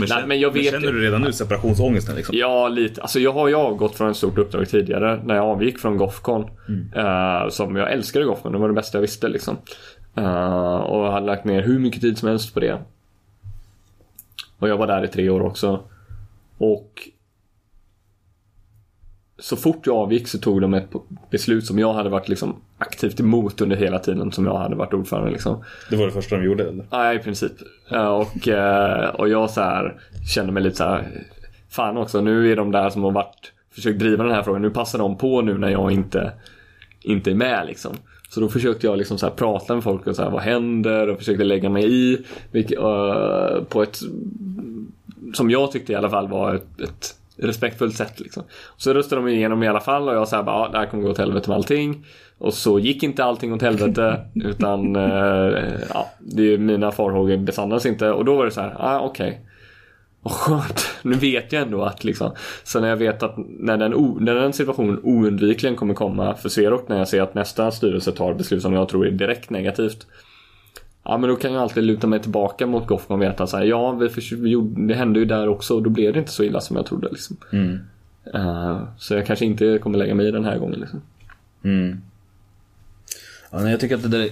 Men, 0.00 0.08
Nej, 0.08 0.22
men 0.26 0.40
jag 0.40 0.50
vet 0.50 0.64
känner 0.70 0.86
ju- 0.86 0.92
du 0.92 1.00
redan 1.00 1.20
nu 1.22 1.32
separationsångesten 1.32 2.16
liksom? 2.16 2.36
Ja, 2.38 2.68
lite. 2.68 3.02
Alltså 3.02 3.20
jag 3.20 3.32
har 3.32 3.48
ju 3.48 3.54
avgått 3.54 3.96
från 3.96 4.10
ett 4.10 4.16
stort 4.16 4.38
uppdrag 4.38 4.68
tidigare 4.68 5.20
när 5.24 5.34
jag 5.34 5.44
avgick 5.44 5.78
från 5.78 5.96
Gothcon. 5.96 6.42
Eh, 6.96 7.48
som 7.50 7.76
jag 7.76 7.92
älskade 7.92 8.24
Gothcon, 8.24 8.52
det 8.52 8.58
var 8.58 8.68
det 8.68 8.74
bästa 8.74 8.98
jag 8.98 9.02
visste 9.02 9.28
liksom. 9.28 9.56
Eh, 10.14 10.76
och 10.76 11.06
jag 11.06 11.12
hade 11.12 11.26
lagt 11.26 11.44
ner 11.44 11.62
hur 11.62 11.78
mycket 11.78 12.00
tid 12.00 12.18
som 12.18 12.28
helst 12.28 12.54
på 12.54 12.60
det. 12.60 12.78
Och 14.58 14.68
jag 14.68 14.76
var 14.76 14.86
där 14.86 15.04
i 15.04 15.08
tre 15.08 15.28
år 15.30 15.42
också. 15.42 15.80
Och 16.58 17.08
så 19.38 19.56
fort 19.56 19.86
jag 19.86 19.96
avgick 19.96 20.28
så 20.28 20.38
tog 20.38 20.60
de 20.60 20.74
ett 20.74 20.90
beslut 21.30 21.66
som 21.66 21.78
jag 21.78 21.92
hade 21.92 22.08
varit 22.08 22.28
liksom 22.28 22.56
aktivt 22.78 23.20
emot 23.20 23.60
under 23.60 23.76
hela 23.76 23.98
tiden 23.98 24.32
som 24.32 24.46
jag 24.46 24.58
hade 24.58 24.76
varit 24.76 24.94
ordförande. 24.94 25.30
Liksom. 25.30 25.64
Det 25.90 25.96
var 25.96 26.06
det 26.06 26.12
första 26.12 26.36
de 26.36 26.44
gjorde 26.44 26.68
eller? 26.68 26.86
Ja, 26.90 27.14
i 27.14 27.18
princip. 27.18 27.52
Ja, 27.88 28.10
Och, 28.10 28.48
eh, 28.48 29.08
och 29.08 29.28
jag 29.28 29.50
så 29.50 29.60
här, 29.60 30.00
kände 30.34 30.52
mig 30.52 30.62
lite 30.62 30.76
så 30.76 30.84
här. 30.84 31.26
Fan 31.68 31.96
också, 31.96 32.20
nu 32.20 32.52
är 32.52 32.56
de 32.56 32.70
där 32.70 32.90
som 32.90 33.02
har 33.02 33.10
varit 33.10 33.52
försökt 33.74 33.98
driva 33.98 34.24
den 34.24 34.32
här 34.32 34.42
frågan. 34.42 34.62
Nu 34.62 34.70
passar 34.70 34.98
de 34.98 35.18
på 35.18 35.42
nu 35.42 35.58
när 35.58 35.68
jag 35.68 35.92
inte, 35.92 36.32
inte 37.00 37.30
är 37.30 37.34
med 37.34 37.66
liksom. 37.66 37.96
Så 38.34 38.40
då 38.40 38.48
försökte 38.48 38.86
jag 38.86 38.98
liksom 38.98 39.18
så 39.18 39.26
här 39.26 39.34
prata 39.34 39.74
med 39.74 39.84
folk 39.84 40.06
och 40.06 40.16
så 40.16 40.22
här, 40.22 40.30
vad 40.30 40.42
händer? 40.42 41.08
Och 41.08 41.18
försökte 41.18 41.44
lägga 41.44 41.70
mig 41.70 41.94
i. 41.94 42.18
Vilket, 42.50 42.78
eh, 42.78 43.64
på 43.68 43.82
ett 43.82 44.00
som 45.34 45.50
jag 45.50 45.72
tyckte 45.72 45.92
i 45.92 45.96
alla 45.96 46.10
fall 46.10 46.28
var 46.28 46.54
ett, 46.54 46.80
ett 46.80 47.14
respektfullt 47.36 47.96
sätt. 47.96 48.20
Liksom. 48.20 48.42
Så 48.76 48.94
röstade 48.94 49.22
de 49.22 49.28
igenom 49.28 49.62
i 49.62 49.68
alla 49.68 49.80
fall 49.80 50.08
och 50.08 50.14
jag 50.14 50.28
sa 50.28 50.42
bara, 50.42 50.56
ja, 50.56 50.68
det 50.72 50.78
här 50.78 50.86
kommer 50.86 51.02
gå 51.02 51.10
åt 51.10 51.18
helvete 51.18 51.50
med 51.50 51.56
allting. 51.56 52.06
Och 52.38 52.54
så 52.54 52.78
gick 52.78 53.02
inte 53.02 53.24
allting 53.24 53.52
åt 53.52 53.62
helvete 53.62 54.20
utan 54.34 54.96
eh, 54.96 55.62
ja, 55.94 56.10
det, 56.18 56.58
mina 56.58 56.92
farhågor 56.92 57.36
besannades 57.36 57.86
inte 57.86 58.10
och 58.10 58.24
då 58.24 58.36
var 58.36 58.44
det 58.44 58.50
så 58.50 58.60
här, 58.60 58.76
ah, 58.78 59.00
okej. 59.00 59.40
Vad 60.22 60.32
skönt. 60.32 60.86
Nu 61.02 61.14
vet 61.14 61.52
jag 61.52 61.62
ändå 61.62 61.82
att 61.82 62.04
liksom. 62.04 62.32
Så 62.64 62.80
när 62.80 62.88
jag 62.88 62.96
vet 62.96 63.22
att 63.22 63.34
när 63.36 63.76
den, 63.76 64.16
när 64.20 64.34
den 64.34 64.52
situationen 64.52 65.00
oundvikligen 65.02 65.76
kommer 65.76 65.94
komma 65.94 66.34
för 66.34 66.48
Sverok 66.48 66.88
när 66.88 66.98
jag 66.98 67.08
ser 67.08 67.22
att 67.22 67.34
nästa 67.34 67.70
styrelse 67.70 68.12
tar 68.12 68.34
beslut 68.34 68.62
som 68.62 68.72
jag 68.72 68.88
tror 68.88 69.06
är 69.06 69.10
direkt 69.10 69.50
negativt. 69.50 70.06
Ja 71.04 71.18
men 71.18 71.30
då 71.30 71.36
kan 71.36 71.52
jag 71.52 71.62
alltid 71.62 71.84
luta 71.84 72.06
mig 72.06 72.22
tillbaka 72.22 72.66
mot 72.66 72.86
Goffman 72.86 73.18
och 73.18 73.22
veta 73.22 73.46
så 73.46 73.56
här, 73.56 73.64
ja 73.64 73.92
vi 73.92 74.08
vi 74.36 74.50
gjorde, 74.50 74.86
det 74.86 74.94
hände 74.94 75.18
ju 75.18 75.24
där 75.24 75.48
också 75.48 75.74
och 75.74 75.82
då 75.82 75.90
blev 75.90 76.12
det 76.12 76.18
inte 76.18 76.32
så 76.32 76.42
illa 76.44 76.60
som 76.60 76.76
jag 76.76 76.86
trodde 76.86 77.08
liksom. 77.10 77.36
Eh, 78.34 78.82
så 78.98 79.14
jag 79.14 79.26
kanske 79.26 79.44
inte 79.44 79.78
kommer 79.78 79.98
lägga 79.98 80.14
mig 80.14 80.28
i 80.28 80.30
den 80.30 80.44
här 80.44 80.58
gången 80.58 80.80
liksom. 80.80 81.02
Ja, 83.50 83.58
nej, 83.60 83.70
jag 83.70 83.80
tycker 83.80 83.94
att 83.94 84.02
det 84.02 84.08
där 84.08 84.20
är, 84.20 84.30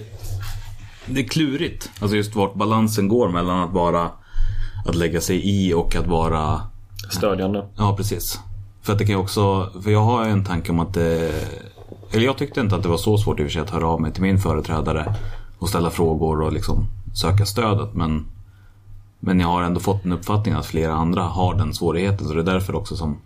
det 1.05 1.19
är 1.19 1.27
klurigt. 1.27 1.91
Alltså 2.01 2.17
just 2.17 2.35
vart 2.35 2.53
balansen 2.53 3.07
går 3.07 3.29
mellan 3.29 3.63
att 3.63 3.73
vara 3.73 4.09
att 4.85 4.95
lägga 4.95 5.21
sig 5.21 5.41
i 5.49 5.73
och 5.73 5.95
att 5.95 6.07
vara 6.07 6.61
Stödjande. 7.09 7.65
Ja, 7.75 7.95
precis. 7.97 8.39
För 8.81 8.93
att 8.93 8.99
det 8.99 9.05
kan 9.05 9.15
också, 9.15 9.69
för 9.83 9.91
jag 9.91 10.03
har 10.03 10.25
en 10.25 10.45
tanke 10.45 10.71
om 10.71 10.79
att 10.79 10.93
det, 10.93 11.31
eller 12.11 12.25
jag 12.25 12.37
tyckte 12.37 12.59
inte 12.59 12.75
att 12.75 12.83
det 12.83 12.89
var 12.89 12.97
så 12.97 13.17
svårt 13.17 13.39
i 13.39 13.43
och 13.43 13.45
för 13.45 13.51
sig 13.51 13.61
att 13.61 13.69
höra 13.69 13.87
av 13.87 14.01
mig 14.01 14.13
till 14.13 14.21
min 14.21 14.39
företrädare 14.39 15.15
och 15.59 15.69
ställa 15.69 15.89
frågor 15.89 16.41
och 16.41 16.53
liksom 16.53 16.85
söka 17.13 17.45
stödet. 17.45 17.93
Men, 17.93 18.25
men 19.19 19.39
jag 19.39 19.47
har 19.47 19.63
ändå 19.63 19.79
fått 19.79 20.05
en 20.05 20.11
uppfattning 20.11 20.53
att 20.53 20.65
flera 20.65 20.93
andra 20.93 21.21
har 21.21 21.55
den 21.55 21.73
svårigheten. 21.73 22.27
Så 22.27 22.33
det 22.33 22.41
är 22.41 22.53
därför 22.53 22.75
också 22.75 22.95
som, 22.95 23.17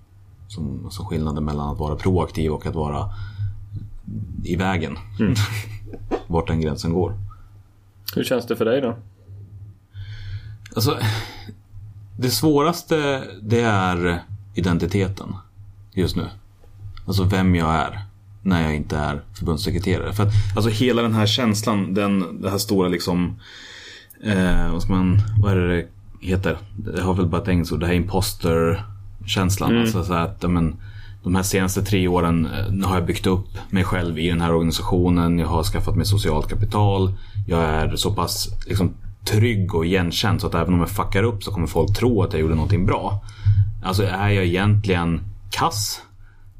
som, 0.47 0.87
som 0.91 1.05
skillnaden 1.05 1.45
mellan 1.45 1.69
att 1.69 1.79
vara 1.79 1.95
proaktiv 1.95 2.51
och 2.51 2.65
att 2.65 2.75
vara 2.75 3.09
i 4.43 4.55
vägen. 4.55 4.97
Vart 6.27 6.47
den 6.47 6.61
gränsen 6.61 6.93
går. 6.93 7.13
Hur 8.15 8.23
känns 8.23 8.47
det 8.47 8.55
för 8.55 8.65
dig 8.65 8.81
då? 8.81 8.95
Alltså, 10.75 10.97
det 12.17 12.29
svåraste 12.29 13.23
det 13.41 13.61
är 13.61 14.23
identiteten 14.53 15.35
just 15.93 16.15
nu. 16.15 16.29
Alltså 17.05 17.23
vem 17.23 17.55
jag 17.55 17.73
är 17.75 18.05
när 18.41 18.63
jag 18.63 18.75
inte 18.75 18.97
är 18.97 19.21
förbundssekreterare. 19.33 20.13
För 20.13 20.23
att 20.23 20.33
alltså 20.55 20.69
hela 20.69 21.01
den 21.01 21.13
här 21.13 21.25
känslan, 21.25 21.93
den, 21.93 22.41
det 22.41 22.49
här 22.49 22.57
stora 22.57 22.87
liksom, 22.87 23.39
eh, 24.23 24.71
vad 24.71 24.81
ska 24.81 24.93
man, 24.93 25.21
vad 25.41 25.51
är 25.51 25.57
det 25.57 25.75
det 25.75 25.87
heter? 26.19 26.57
Det 26.77 27.01
har 27.01 27.13
väl 27.13 27.25
bara 27.25 27.41
ett 27.41 27.47
engelskt 27.47 27.73
ord, 27.73 27.79
det 27.79 27.87
här 27.87 27.93
imposter-känslan. 27.93 29.77
Alltså 29.77 30.03
så 30.03 30.13
att, 30.13 30.51
men, 30.51 30.75
de 31.23 31.35
här 31.35 31.43
senaste 31.43 31.83
tre 31.83 32.07
åren 32.07 32.45
eh, 32.45 32.87
har 32.87 32.95
jag 32.95 33.05
byggt 33.05 33.27
upp 33.27 33.47
mig 33.69 33.83
själv 33.83 34.19
i 34.19 34.29
den 34.29 34.41
här 34.41 34.53
organisationen. 34.53 35.39
Jag 35.39 35.47
har 35.47 35.63
skaffat 35.63 35.95
mig 35.95 36.05
socialt 36.05 36.49
kapital. 36.49 37.13
Jag 37.47 37.63
är 37.63 37.95
så 37.95 38.13
pass 38.13 38.47
liksom, 38.67 38.93
trygg 39.25 39.75
och 39.75 39.85
igenkänd 39.85 40.41
så 40.41 40.47
att 40.47 40.55
även 40.55 40.73
om 40.73 40.79
jag 40.79 40.89
fuckar 40.89 41.23
upp 41.23 41.43
så 41.43 41.51
kommer 41.51 41.67
folk 41.67 41.97
tro 41.97 42.23
att 42.23 42.33
jag 42.33 42.41
gjorde 42.41 42.55
någonting 42.55 42.85
bra. 42.85 43.23
Alltså 43.83 44.03
är 44.03 44.29
jag 44.29 44.45
egentligen 44.45 45.21
kass? 45.49 46.01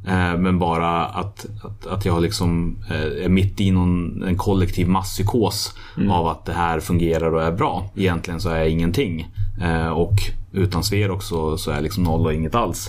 Eh, 0.08 0.38
men 0.38 0.60
bara 0.60 1.06
att, 1.06 1.46
att, 1.64 1.88
att 1.88 2.06
jag 2.06 2.22
liksom 2.22 2.78
eh, 2.90 3.26
är 3.26 3.30
mitt 3.30 3.62
i 3.62 3.72
någon, 3.72 4.24
en 4.24 4.38
kollektiv 4.38 4.88
masspsykos 4.88 5.76
av 6.10 6.28
att 6.28 6.46
det 6.46 6.54
här 6.54 6.80
fungerar 6.80 7.34
och 7.34 7.44
är 7.44 7.52
bra. 7.52 7.90
Egentligen 7.96 8.42
så 8.42 8.50
är 8.50 8.58
jag 8.58 8.70
ingenting. 8.70 9.28
Eh, 9.62 9.88
och 9.88 10.14
utan 10.52 10.84
Sverok 10.84 11.24
så, 11.24 11.58
så 11.58 11.72
är 11.72 11.76
jag 11.76 11.84
liksom 11.84 12.04
noll 12.04 12.26
och 12.26 12.34
inget 12.34 12.56
alls. 12.56 12.88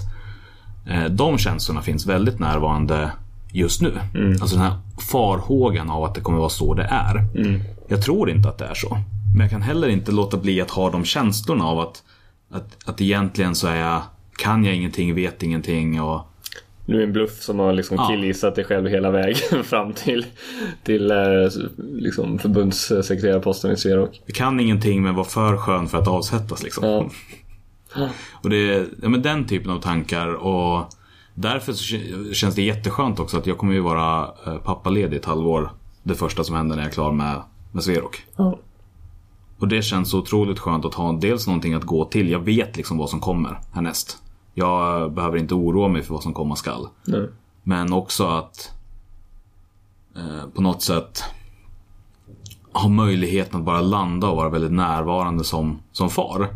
Eh, 0.86 1.04
de 1.04 1.38
känslorna 1.38 1.82
finns 1.82 2.06
väldigt 2.06 2.38
närvarande 2.38 3.10
just 3.52 3.82
nu. 3.82 3.92
Alltså 4.40 4.56
den 4.56 4.64
här 4.64 4.78
farhågan 5.12 5.90
av 5.90 6.04
att 6.04 6.14
det 6.14 6.20
kommer 6.20 6.38
vara 6.38 6.48
så 6.48 6.74
det 6.74 6.84
är. 6.84 7.24
Jag 7.88 8.02
tror 8.02 8.30
inte 8.30 8.48
att 8.48 8.58
det 8.58 8.64
är 8.66 8.74
så. 8.74 8.98
Men 9.36 9.40
jag 9.44 9.50
kan 9.50 9.62
heller 9.62 9.88
inte 9.88 10.12
låta 10.12 10.36
bli 10.36 10.60
att 10.60 10.70
ha 10.70 10.90
de 10.90 11.04
känslorna 11.04 11.64
av 11.64 11.80
att, 11.80 12.02
att, 12.50 12.88
att 12.88 13.00
egentligen 13.00 13.54
så 13.54 13.66
är 13.68 13.76
jag, 13.76 14.02
kan 14.38 14.64
jag 14.64 14.74
ingenting, 14.74 15.14
vet 15.14 15.42
ingenting 15.42 16.00
och 16.02 16.20
Du 16.86 16.98
är 17.00 17.04
en 17.04 17.12
bluff 17.12 17.42
som 17.42 17.58
har 17.58 17.72
liksom 17.72 17.96
Ja. 17.96 18.08
killgissat 18.08 18.54
dig 18.54 18.64
själv 18.64 18.86
hela 18.88 19.10
vägen 19.10 19.64
fram 19.64 19.92
till, 19.92 20.26
till 20.84 21.10
eh, 21.10 21.16
liksom 21.78 22.38
förbundssekreterarposten 22.38 23.70
i 23.72 23.76
Sverok. 23.76 24.22
jag 24.26 24.34
kan 24.36 24.60
ingenting 24.60 25.02
men 25.02 25.14
var 25.14 25.24
för 25.24 25.56
skön 25.56 25.88
för 25.88 25.98
att 25.98 26.08
avsättas 26.08 26.62
liksom. 26.62 26.84
Ja. 27.94 28.08
Och 28.42 28.50
det 28.50 28.56
är 28.56 28.86
ja, 29.02 29.08
men 29.08 29.22
den 29.22 29.46
typen 29.46 29.70
av 29.70 29.80
tankar 29.80 30.28
och 30.34 30.84
därför 31.34 31.72
känns 32.34 32.54
det 32.54 32.62
jätteskönt 32.62 33.20
också 33.20 33.38
att 33.38 33.46
jag 33.46 33.58
kommer 33.58 33.72
ju 33.74 33.80
vara 33.80 34.28
eh, 34.46 34.56
pappaledig 34.58 35.16
ett 35.16 35.24
halvår. 35.24 35.70
Det 36.02 36.14
första 36.14 36.44
som 36.44 36.56
händer 36.56 36.76
när 36.76 36.82
jag 36.82 36.88
är 36.90 36.94
klar 36.94 37.12
med, 37.12 37.42
med 37.72 37.82
Sverok. 37.84 38.24
Ja. 38.36 38.58
Och 39.58 39.68
det 39.68 39.82
känns 39.82 40.10
så 40.10 40.18
otroligt 40.18 40.58
skönt 40.58 40.84
att 40.84 40.94
ha 40.94 41.12
dels 41.12 41.46
någonting 41.46 41.74
att 41.74 41.84
gå 41.84 42.04
till. 42.04 42.30
Jag 42.30 42.40
vet 42.40 42.76
liksom 42.76 42.98
vad 42.98 43.10
som 43.10 43.20
kommer 43.20 43.60
härnäst. 43.72 44.22
Jag 44.54 45.12
behöver 45.12 45.38
inte 45.38 45.54
oroa 45.54 45.88
mig 45.88 46.02
för 46.02 46.14
vad 46.14 46.22
som 46.22 46.34
komma 46.34 46.56
skall. 46.56 46.88
Nej. 47.04 47.28
Men 47.62 47.92
också 47.92 48.26
att 48.26 48.70
eh, 50.16 50.48
på 50.54 50.62
något 50.62 50.82
sätt 50.82 51.22
ha 52.72 52.88
möjligheten 52.88 53.60
att 53.60 53.66
bara 53.66 53.80
landa 53.80 54.28
och 54.28 54.36
vara 54.36 54.48
väldigt 54.48 54.72
närvarande 54.72 55.44
som, 55.44 55.78
som 55.92 56.10
far. 56.10 56.48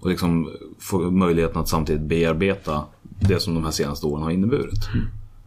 Och 0.00 0.10
liksom 0.10 0.50
få 0.78 1.10
möjligheten 1.10 1.60
att 1.60 1.68
samtidigt 1.68 2.02
bearbeta 2.02 2.84
det 3.02 3.40
som 3.40 3.54
de 3.54 3.64
här 3.64 3.70
senaste 3.70 4.06
åren 4.06 4.22
har 4.22 4.30
inneburit. 4.30 4.84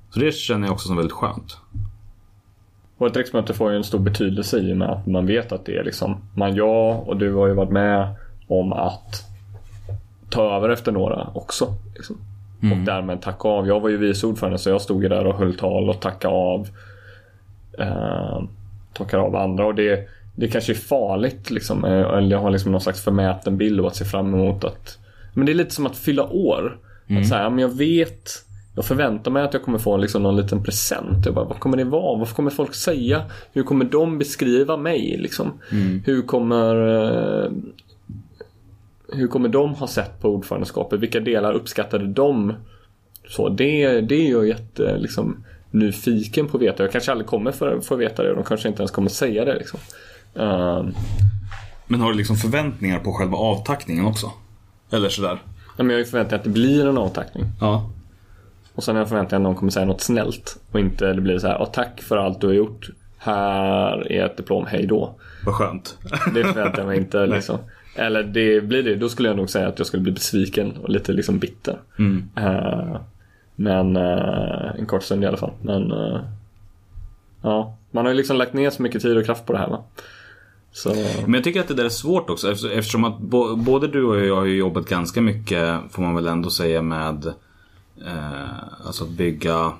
Så 0.09 0.19
det 0.19 0.35
känner 0.35 0.67
jag 0.67 0.73
också 0.73 0.87
som 0.87 0.97
väldigt 0.97 1.13
skönt. 1.13 1.57
Och 2.97 3.07
ett 3.07 3.17
riksmöte 3.17 3.53
får 3.53 3.71
ju 3.71 3.77
en 3.77 3.83
stor 3.83 3.99
betydelse 3.99 4.57
i 4.59 4.73
och 4.73 4.77
med 4.77 4.89
att 4.89 5.07
man 5.07 5.25
vet 5.25 5.51
att 5.51 5.65
det 5.65 5.77
är 5.77 5.83
liksom 5.83 6.21
man, 6.35 6.55
jag 6.55 7.07
och 7.07 7.17
du 7.17 7.33
har 7.33 7.47
ju 7.47 7.53
varit 7.53 7.71
med 7.71 8.15
om 8.47 8.73
att 8.73 9.23
ta 10.29 10.55
över 10.55 10.69
efter 10.69 10.91
några 10.91 11.29
också. 11.33 11.73
Liksom. 11.95 12.17
Och 12.71 12.77
därmed 12.77 13.21
tacka 13.21 13.47
av. 13.47 13.67
Jag 13.67 13.79
var 13.79 13.89
ju 13.89 13.97
vice 13.97 14.27
ordförande 14.27 14.57
så 14.57 14.69
jag 14.69 14.81
stod 14.81 15.03
ju 15.03 15.09
där 15.09 15.27
och 15.27 15.37
höll 15.37 15.57
tal 15.57 15.89
och 15.89 16.01
tackade 16.01 16.33
av. 16.33 16.67
Eh, 17.79 18.43
tackade 18.93 19.23
av 19.23 19.35
andra 19.35 19.65
och 19.65 19.75
det, 19.75 20.07
det 20.35 20.47
kanske 20.47 20.71
är 20.71 20.75
farligt 20.75 21.49
liksom. 21.49 21.85
eh, 21.85 21.91
Eller 21.91 22.31
jag 22.31 22.39
har 22.39 22.51
liksom 22.51 22.71
någon 22.71 22.81
slags 22.81 23.03
förmäten 23.03 23.57
bild 23.57 23.79
av 23.79 23.85
att 23.85 23.95
se 23.95 24.05
fram 24.05 24.33
emot 24.33 24.63
att 24.63 24.97
Men 25.33 25.45
det 25.45 25.51
är 25.51 25.53
lite 25.53 25.73
som 25.73 25.85
att 25.85 25.97
fylla 25.97 26.23
år. 26.23 26.77
Att 27.21 27.27
säga, 27.27 27.49
men 27.49 27.59
jag 27.59 27.77
vet 27.77 28.29
jag 28.77 28.85
förväntar 28.85 29.31
mig 29.31 29.43
att 29.43 29.53
jag 29.53 29.63
kommer 29.63 29.77
få 29.77 29.97
liksom 29.97 30.23
någon 30.23 30.35
liten 30.35 30.63
present. 30.63 31.25
Jag 31.25 31.35
bara, 31.35 31.45
vad 31.45 31.59
kommer 31.59 31.77
det 31.77 31.83
vara? 31.83 32.19
Vad 32.19 32.29
kommer 32.29 32.51
folk 32.51 32.75
säga? 32.75 33.23
Hur 33.53 33.63
kommer 33.63 33.85
de 33.85 34.17
beskriva 34.17 34.77
mig? 34.77 35.17
Liksom? 35.19 35.53
Hur 36.05 36.21
kommer 36.21 36.75
eh, 37.45 37.51
Hur 39.13 39.27
kommer 39.27 39.49
de 39.49 39.73
ha 39.73 39.87
sett 39.87 40.21
på 40.21 40.29
ordförandeskapet? 40.29 40.99
Vilka 40.99 41.19
delar 41.19 41.53
uppskattade 41.53 42.07
de? 42.07 42.53
Så 43.27 43.49
det, 43.49 44.01
det 44.01 44.15
är 44.27 44.31
jag 44.31 44.47
jätte 44.47 44.97
liksom, 44.97 45.43
nyfiken 45.71 46.47
på 46.47 46.57
att 46.57 46.63
veta. 46.63 46.83
Jag 46.83 46.91
kanske 46.91 47.11
aldrig 47.11 47.27
kommer 47.27 47.51
få, 47.51 47.81
få 47.81 47.95
veta 47.95 48.23
det. 48.23 48.33
De 48.33 48.43
kanske 48.43 48.67
inte 48.67 48.81
ens 48.81 48.91
kommer 48.91 49.09
säga 49.09 49.45
det. 49.45 49.55
Liksom. 49.55 49.79
Eh, 50.35 50.85
Men 51.87 52.01
har 52.01 52.11
du 52.11 52.17
liksom 52.17 52.35
förväntningar 52.35 52.99
på 52.99 53.13
själva 53.13 53.37
avtackningen 53.37 54.05
också? 54.05 54.31
Eller 54.91 55.09
sådär? 55.09 55.39
ja, 55.77 55.83
men 55.83 55.89
jag 55.89 55.95
har 55.95 55.99
ju 55.99 56.05
förväntat 56.05 56.31
mig 56.31 56.37
att 56.37 56.43
det 56.43 56.49
blir 56.49 56.87
en 56.87 56.97
avtackning. 56.97 57.43
Ja. 57.61 57.89
Och 58.77 58.83
sen 58.83 58.95
har 58.95 59.01
jag 59.01 59.09
förväntat 59.09 59.31
mig 59.31 59.37
att 59.37 59.41
någon 59.43 59.55
kommer 59.55 59.71
säga 59.71 59.85
något 59.85 60.01
snällt. 60.01 60.59
Och 60.71 60.79
inte 60.79 61.13
det 61.13 61.21
blir 61.21 61.39
så 61.39 61.47
här, 61.47 61.55
"Ja, 61.59 61.65
tack 61.65 62.01
för 62.01 62.17
allt 62.17 62.41
du 62.41 62.47
har 62.47 62.53
gjort. 62.53 62.89
Här 63.17 64.11
är 64.11 64.25
ett 64.25 64.37
diplom, 64.37 64.65
hej 64.65 64.85
då. 64.87 65.15
Vad 65.45 65.55
skönt. 65.55 65.97
Det 66.33 66.43
förväntar 66.43 66.77
jag 66.77 66.87
mig 66.87 66.97
inte 66.97 67.25
liksom. 67.25 67.57
Eller 67.95 68.23
det 68.23 68.61
blir 68.61 68.83
det, 68.83 68.95
då 68.95 69.09
skulle 69.09 69.29
jag 69.29 69.37
nog 69.37 69.49
säga 69.49 69.67
att 69.67 69.77
jag 69.79 69.87
skulle 69.87 70.03
bli 70.03 70.11
besviken 70.11 70.73
och 70.83 70.89
lite 70.89 71.11
liksom 71.13 71.39
bitter. 71.39 71.77
Eh, 72.37 72.97
men 73.55 73.95
eh, 73.95 74.75
en 74.79 74.85
kort 74.85 75.03
stund 75.03 75.23
i 75.23 75.27
alla 75.27 75.37
fall. 75.37 75.51
Men 75.61 75.91
eh, 75.91 76.19
ja, 77.41 77.77
man 77.91 78.05
har 78.05 78.11
ju 78.11 78.17
liksom 78.17 78.37
lagt 78.37 78.53
ner 78.53 78.69
så 78.69 78.81
mycket 78.81 79.01
tid 79.01 79.17
och 79.17 79.25
kraft 79.25 79.45
på 79.45 79.53
det 79.53 79.59
här 79.59 79.69
va. 79.69 79.83
Så 80.71 80.93
Men 81.25 81.33
jag 81.33 81.43
tycker 81.43 81.59
att 81.59 81.67
det 81.67 81.73
där 81.73 81.85
är 81.85 81.89
svårt 81.89 82.29
också 82.29 82.51
efter- 82.51 82.69
eftersom 82.77 83.03
att 83.03 83.19
bo, 83.19 83.55
både 83.55 83.87
du 83.87 84.03
och 84.03 84.19
jag 84.25 84.35
har 84.35 84.45
jobbat 84.45 84.85
ganska 84.89 85.21
mycket, 85.21 85.79
får 85.91 86.01
man 86.01 86.15
väl 86.15 86.27
ändå 86.27 86.49
säga, 86.49 86.81
med 86.81 87.33
eh, 88.05 88.85
alltså 88.85 89.03
att 89.03 89.09
bygga 89.09 89.73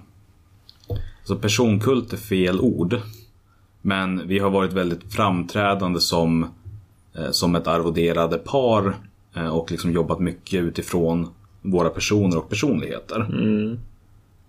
Alltså 1.30 1.42
personkult 1.42 2.14
är 2.14 2.18
fel 2.18 2.60
ord. 2.60 3.00
Men 3.82 4.28
vi 4.28 4.40
har 4.40 4.50
varit 4.50 4.74
väldigt 4.74 5.14
framträdande 5.14 6.00
som, 6.00 6.44
eh, 7.14 7.32
som 7.32 7.56
ett 7.56 7.68
arvoderade 7.68 8.38
par 8.38 8.96
eh, 9.36 9.48
och 9.48 9.72
liksom 9.72 9.92
jobbat 9.92 10.20
mycket 10.20 10.64
utifrån 10.64 11.28
våra 11.62 11.90
personer 11.90 12.38
och 12.38 12.50
personligheter. 12.50 13.28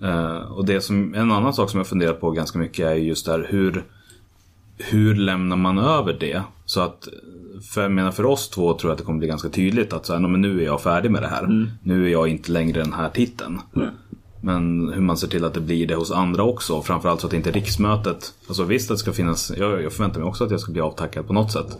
Eh, 0.02 0.52
och 0.52 0.66
det 0.66 0.80
som, 0.80 1.14
en 1.14 1.30
annan 1.30 1.54
sak 1.54 1.70
som 1.70 1.78
jag 1.78 1.86
funderat 1.86 2.20
på 2.20 2.30
ganska 2.30 2.58
mycket 2.58 2.86
är 2.86 2.94
just 2.94 3.26
där 3.26 3.46
hur 3.50 3.84
hur 4.78 5.14
lämnar 5.14 5.56
man 5.56 5.78
över 5.78 6.16
det? 6.20 6.42
Så 6.64 6.80
att, 6.80 7.08
för 7.62 7.82
jag 7.82 7.90
menar 7.92 8.10
för 8.10 8.26
oss 8.26 8.48
två 8.48 8.78
tror 8.78 8.90
jag 8.90 8.92
att 8.92 8.98
det 8.98 9.04
kommer 9.04 9.18
bli 9.18 9.28
ganska 9.28 9.48
tydligt 9.48 9.92
att 9.92 10.06
så 10.06 10.12
här, 10.12 10.20
"Nå, 10.20 10.28
men 10.28 10.40
nu 10.40 10.60
är 10.60 10.64
jag 10.64 10.80
färdig 10.82 11.10
med 11.10 11.22
det 11.22 11.28
här. 11.28 11.68
Nu 11.82 12.06
är 12.06 12.08
jag 12.12 12.28
inte 12.28 12.52
längre 12.52 12.82
den 12.82 12.92
här 12.92 13.08
titeln. 13.08 13.60
Men 14.40 14.92
hur 14.94 15.00
man 15.02 15.16
ser 15.16 15.28
till 15.28 15.44
att 15.44 15.54
det 15.54 15.60
blir 15.60 15.86
det 15.86 15.94
hos 15.94 16.10
andra 16.12 16.42
också. 16.42 16.82
Framförallt 16.82 17.20
så 17.20 17.26
att 17.26 17.32
inte 17.32 17.50
riksmötet, 17.50 18.32
alltså 18.48 18.64
visst 18.64 18.90
att 18.90 18.96
det 18.96 19.00
ska 19.00 19.12
finnas, 19.12 19.52
jag, 19.58 19.82
jag 19.82 19.92
förväntar 19.92 20.20
mig 20.20 20.28
också 20.28 20.44
att 20.44 20.50
jag 20.50 20.60
ska 20.60 20.72
bli 20.72 20.80
avtackad 20.80 21.26
på 21.26 21.32
något 21.32 21.52
sätt. 21.52 21.78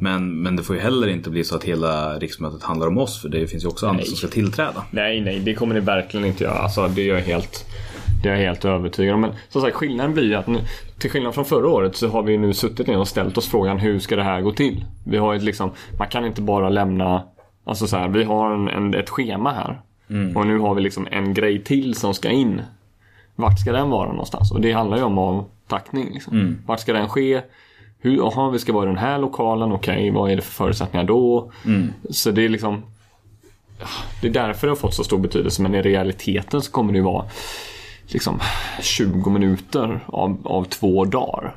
Men, 0.00 0.42
men 0.42 0.56
det 0.56 0.62
får 0.62 0.76
ju 0.76 0.82
heller 0.82 1.08
inte 1.08 1.30
bli 1.30 1.44
så 1.44 1.56
att 1.56 1.64
hela 1.64 2.18
riksmötet 2.18 2.62
handlar 2.62 2.86
om 2.86 2.98
oss 2.98 3.22
för 3.22 3.28
det 3.28 3.46
finns 3.46 3.64
ju 3.64 3.68
också 3.68 3.86
andra 3.86 3.96
Nej. 3.98 4.06
som 4.06 4.16
ska 4.16 4.28
tillträda. 4.28 4.84
nej, 4.90 5.20
nej, 5.20 5.40
det 5.40 5.54
kommer 5.54 5.74
ni 5.74 5.80
verkligen 5.80 6.26
inte 6.26 6.44
göra. 6.44 6.58
Alltså 6.58 6.88
det 6.88 7.02
är 7.02 7.08
jag 7.14 7.20
helt, 7.20 7.66
det 8.22 8.28
är 8.28 8.32
jag 8.32 8.46
helt 8.46 8.64
övertygad 8.64 9.14
om. 9.14 9.20
Men 9.20 9.32
som 9.48 9.62
sagt 9.62 9.76
skillnaden 9.76 10.14
blir 10.14 10.36
att 10.36 10.46
nu, 10.46 10.58
till 10.98 11.10
skillnad 11.10 11.34
från 11.34 11.44
förra 11.44 11.68
året 11.68 11.96
så 11.96 12.08
har 12.08 12.22
vi 12.22 12.38
nu 12.38 12.52
suttit 12.52 12.86
ner 12.86 12.98
och 12.98 13.08
ställt 13.08 13.38
oss 13.38 13.48
frågan 13.48 13.78
hur 13.78 13.98
ska 13.98 14.16
det 14.16 14.22
här 14.22 14.40
gå 14.40 14.52
till? 14.52 14.84
Vi 15.04 15.16
har 15.16 15.34
ett 15.34 15.42
liksom, 15.42 15.70
man 15.98 16.08
kan 16.08 16.24
inte 16.24 16.42
bara 16.42 16.68
lämna, 16.68 17.22
alltså 17.64 17.86
så 17.86 17.96
här, 17.96 18.08
vi 18.08 18.24
har 18.24 18.54
en, 18.54 18.68
en, 18.68 18.94
ett 18.94 19.10
schema 19.10 19.52
här. 19.52 19.80
Och 20.34 20.46
nu 20.46 20.58
har 20.58 20.74
vi 20.74 20.80
liksom 20.82 21.08
en 21.10 21.34
grej 21.34 21.64
till 21.64 21.94
som 21.94 22.14
ska 22.14 22.30
in. 22.30 22.62
Vart 23.36 23.60
ska 23.60 23.72
den 23.72 23.90
vara 23.90 24.08
någonstans? 24.08 24.52
Och 24.52 24.60
det 24.60 24.72
handlar 24.72 24.96
ju 24.96 25.02
om 25.02 25.18
avtackning. 25.18 26.10
Liksom. 26.12 26.36
Vart 26.66 26.80
ska 26.80 26.92
den 26.92 27.08
ske? 27.08 27.40
Hur, 28.00 28.26
aha, 28.26 28.50
vi 28.50 28.58
ska 28.58 28.72
vara 28.72 28.84
i 28.84 28.86
den 28.86 28.98
här 28.98 29.18
lokalen, 29.18 29.72
okej, 29.72 30.10
vad 30.10 30.30
är 30.30 30.36
det 30.36 30.42
för 30.42 30.52
förutsättningar 30.52 31.06
då? 31.06 31.52
Så 32.10 32.30
det 32.30 32.44
är 32.44 32.48
liksom 32.48 32.82
Det 34.20 34.28
är 34.28 34.32
därför 34.32 34.66
det 34.66 34.70
har 34.70 34.76
fått 34.76 34.94
så 34.94 35.04
stor 35.04 35.18
betydelse 35.18 35.62
men 35.62 35.74
i 35.74 35.82
realiteten 35.82 36.62
så 36.62 36.70
kommer 36.70 36.92
det 36.92 36.96
ju 36.96 37.04
vara 37.04 37.24
liksom 38.08 38.40
20 38.82 39.30
minuter 39.30 40.00
av, 40.06 40.38
av 40.44 40.64
två 40.64 41.04
dagar. 41.04 41.56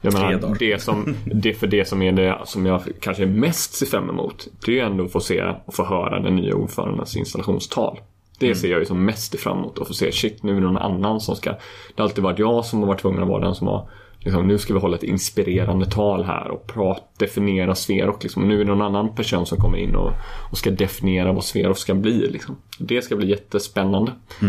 Jag 0.00 0.12
Tre 0.12 0.22
menar, 0.22 0.40
dagar. 0.40 0.56
det 0.58 0.82
som, 0.82 1.16
det 1.24 1.54
för 1.54 1.66
det 1.66 1.88
som 1.88 2.02
är 2.02 2.12
det 2.12 2.38
som 2.44 2.66
jag 2.66 2.82
kanske 3.00 3.26
mest 3.26 3.74
ser 3.74 3.86
fram 3.86 4.10
emot. 4.10 4.48
Det 4.66 4.80
är 4.80 4.84
ändå 4.84 5.04
att 5.04 5.12
få 5.12 5.20
se 5.20 5.42
och 5.64 5.74
få 5.74 5.84
höra 5.84 6.20
den 6.20 6.36
nya 6.36 6.54
ordförandens 6.54 7.16
installationstal. 7.16 8.00
Det 8.38 8.54
ser 8.54 8.68
jag 8.68 8.80
ju 8.80 8.86
som 8.86 9.04
mest 9.04 9.40
fram 9.40 9.58
emot. 9.58 9.78
Att 9.78 9.86
få 9.86 9.94
se, 9.94 10.12
shit 10.12 10.42
nu 10.42 10.50
är 10.50 10.54
det 10.54 10.66
någon 10.66 10.76
annan 10.76 11.20
som 11.20 11.36
ska... 11.36 11.50
Det 11.50 11.58
har 11.96 12.04
alltid 12.04 12.24
varit 12.24 12.38
jag 12.38 12.64
som 12.64 12.80
har 12.80 12.86
varit 12.86 13.00
tvungen 13.00 13.22
att 13.22 13.28
vara 13.28 13.44
den 13.44 13.54
som 13.54 13.66
har 13.66 13.88
Liksom, 14.24 14.48
nu 14.48 14.58
ska 14.58 14.74
vi 14.74 14.80
hålla 14.80 14.96
ett 14.96 15.02
inspirerande 15.02 15.86
tal 15.86 16.24
här 16.24 16.50
och 16.50 16.66
prata, 16.66 17.02
definiera 17.18 17.74
Sverok. 17.74 18.22
Liksom. 18.22 18.48
Nu 18.48 18.54
är 18.54 18.64
det 18.64 18.70
någon 18.70 18.82
annan 18.82 19.14
person 19.14 19.46
som 19.46 19.58
kommer 19.58 19.78
in 19.78 19.94
och, 19.94 20.12
och 20.50 20.58
ska 20.58 20.70
definiera 20.70 21.32
vad 21.32 21.44
Sverok 21.44 21.78
ska 21.78 21.94
bli. 21.94 22.30
Liksom. 22.30 22.56
Det 22.78 23.02
ska 23.02 23.16
bli 23.16 23.30
jättespännande 23.30 24.12
att 24.12 24.42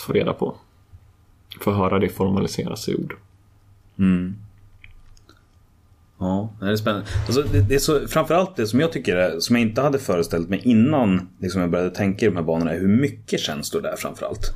få 0.00 0.12
reda 0.12 0.32
på. 0.32 0.56
Få 1.60 1.72
höra 1.72 1.98
det 1.98 2.08
formaliseras 2.08 2.88
i 2.88 2.94
ord. 2.94 3.16
Ja, 6.18 6.52
det 6.60 6.66
är 6.70 6.76
spännande. 6.76 7.06
Alltså, 7.26 7.42
det, 7.42 7.60
det 7.60 7.74
är 7.74 7.78
så, 7.78 8.08
framförallt 8.08 8.56
det 8.56 8.66
som 8.66 8.80
jag 8.80 8.92
tycker 8.92 9.16
är, 9.16 9.40
som 9.40 9.56
jag 9.56 9.62
inte 9.62 9.80
hade 9.80 9.98
föreställt 9.98 10.48
mig 10.48 10.60
innan 10.64 11.28
liksom 11.38 11.60
jag 11.60 11.70
började 11.70 11.90
tänka 11.90 12.26
i 12.26 12.28
de 12.28 12.36
här 12.36 12.42
banorna, 12.42 12.72
är 12.72 12.80
hur 12.80 13.00
mycket 13.00 13.40
känslor 13.40 13.82
det 13.82 13.88
är 13.88 13.96
framförallt. 13.96 14.52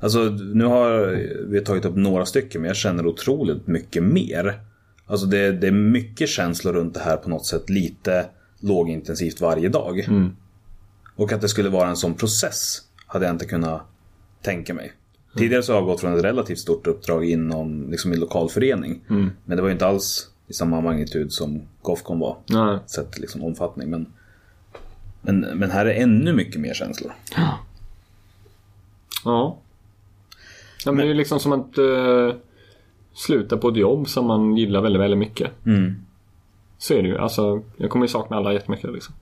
Alltså 0.00 0.18
nu 0.54 0.64
har 0.64 1.06
vi 1.48 1.60
tagit 1.60 1.84
upp 1.84 1.96
några 1.96 2.26
stycken 2.26 2.60
men 2.60 2.68
jag 2.68 2.76
känner 2.76 3.06
otroligt 3.06 3.66
mycket 3.66 4.02
mer. 4.02 4.60
Alltså 5.06 5.26
det, 5.26 5.52
det 5.52 5.66
är 5.66 5.72
mycket 5.72 6.28
känslor 6.28 6.72
runt 6.72 6.94
det 6.94 7.00
här 7.00 7.16
på 7.16 7.30
något 7.30 7.46
sätt 7.46 7.70
lite 7.70 8.26
lågintensivt 8.60 9.40
varje 9.40 9.68
dag. 9.68 10.08
Och 11.16 11.32
att 11.32 11.40
det 11.40 11.48
skulle 11.48 11.68
vara 11.68 11.88
en 11.88 11.96
sån 11.96 12.14
process 12.14 12.82
hade 13.06 13.26
jag 13.26 13.34
inte 13.34 13.46
kunnat 13.46 13.82
tänka 14.42 14.74
mig. 14.74 14.92
Tidigare 15.36 15.62
så 15.62 15.72
har 15.72 15.80
jag 15.80 15.86
gått 15.86 16.00
från 16.00 16.18
ett 16.18 16.24
relativt 16.24 16.58
stort 16.58 16.86
uppdrag 16.86 17.24
inom 17.24 17.90
liksom 17.90 18.12
en 18.12 18.20
lokalförening. 18.20 19.00
Men 19.44 19.56
det 19.56 19.62
var 19.62 19.68
ju 19.68 19.72
inte 19.72 19.86
alls 19.86 20.30
i 20.46 20.52
samma 20.52 20.80
magnitud 20.80 21.32
som 21.32 21.62
Gofcon 21.82 22.18
var. 22.18 22.36
Nej. 22.46 22.78
Sett 22.86 23.18
liksom 23.18 23.44
omfattning. 23.44 23.90
Men, 23.90 24.06
men, 25.20 25.40
men 25.40 25.70
här 25.70 25.86
är 25.86 26.02
ännu 26.02 26.32
mycket 26.32 26.60
mer 26.60 26.74
känslor. 26.74 27.12
Ja. 29.24 29.58
ja 30.84 30.92
men 30.92 31.06
det 31.06 31.12
är 31.12 31.14
liksom 31.14 31.40
som 31.40 31.52
att 31.52 31.78
uh, 31.78 32.34
sluta 33.14 33.56
på 33.56 33.68
ett 33.68 33.76
jobb 33.76 34.08
som 34.08 34.26
man 34.26 34.56
gillar 34.56 34.80
väldigt, 34.80 35.02
väldigt 35.02 35.18
mycket. 35.18 35.50
Så 36.78 36.94
är 36.94 37.02
det 37.02 37.08
ju. 37.08 37.18
Alltså, 37.18 37.62
jag 37.76 37.90
kommer 37.90 38.04
ju 38.04 38.08
sakna 38.08 38.36
alla 38.36 38.52
jättemycket. 38.52 38.92
Liksom. 38.92 39.14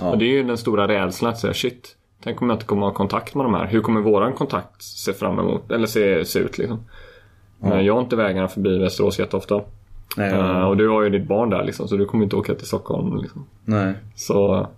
Ja. 0.00 0.10
Och 0.10 0.18
det 0.18 0.24
är 0.24 0.30
ju 0.30 0.42
den 0.42 0.58
stora 0.58 0.88
rädslan 0.88 1.32
att 1.32 1.38
säga 1.38 1.54
shit. 1.54 1.96
Tänk 2.24 2.42
om 2.42 2.48
jag 2.50 2.56
inte 2.56 2.66
kommer 2.66 2.82
ha 2.86 2.92
kontakt 2.94 3.34
med 3.34 3.46
de 3.46 3.54
här. 3.54 3.66
Hur 3.66 3.80
kommer 3.80 4.00
våran 4.00 4.32
kontakt 4.32 4.82
se 4.82 5.12
fram 5.12 5.38
emot? 5.38 5.70
Eller 5.70 5.86
se, 5.86 6.24
se 6.24 6.38
ut 6.38 6.58
liksom. 6.58 6.78
Men 7.60 7.84
Jag 7.84 7.94
har 7.94 8.00
inte 8.00 8.16
vägarna 8.16 8.48
förbi 8.48 8.78
Västerås 8.78 9.18
jätteofta. 9.18 9.60
Nej, 10.16 10.32
Uh, 10.34 10.62
och 10.62 10.76
du 10.76 10.88
har 10.88 11.02
ju 11.02 11.10
ditt 11.10 11.28
barn 11.28 11.50
där 11.50 11.64
liksom. 11.64 11.88
Så 11.88 11.96
du 11.96 12.06
kommer 12.06 12.24
inte 12.24 12.36
åka 12.36 12.54
till 12.54 12.66
Stockholm. 12.66 13.22
Liksom. 13.22 13.46
nej. 13.64 13.94
Så 14.14 14.68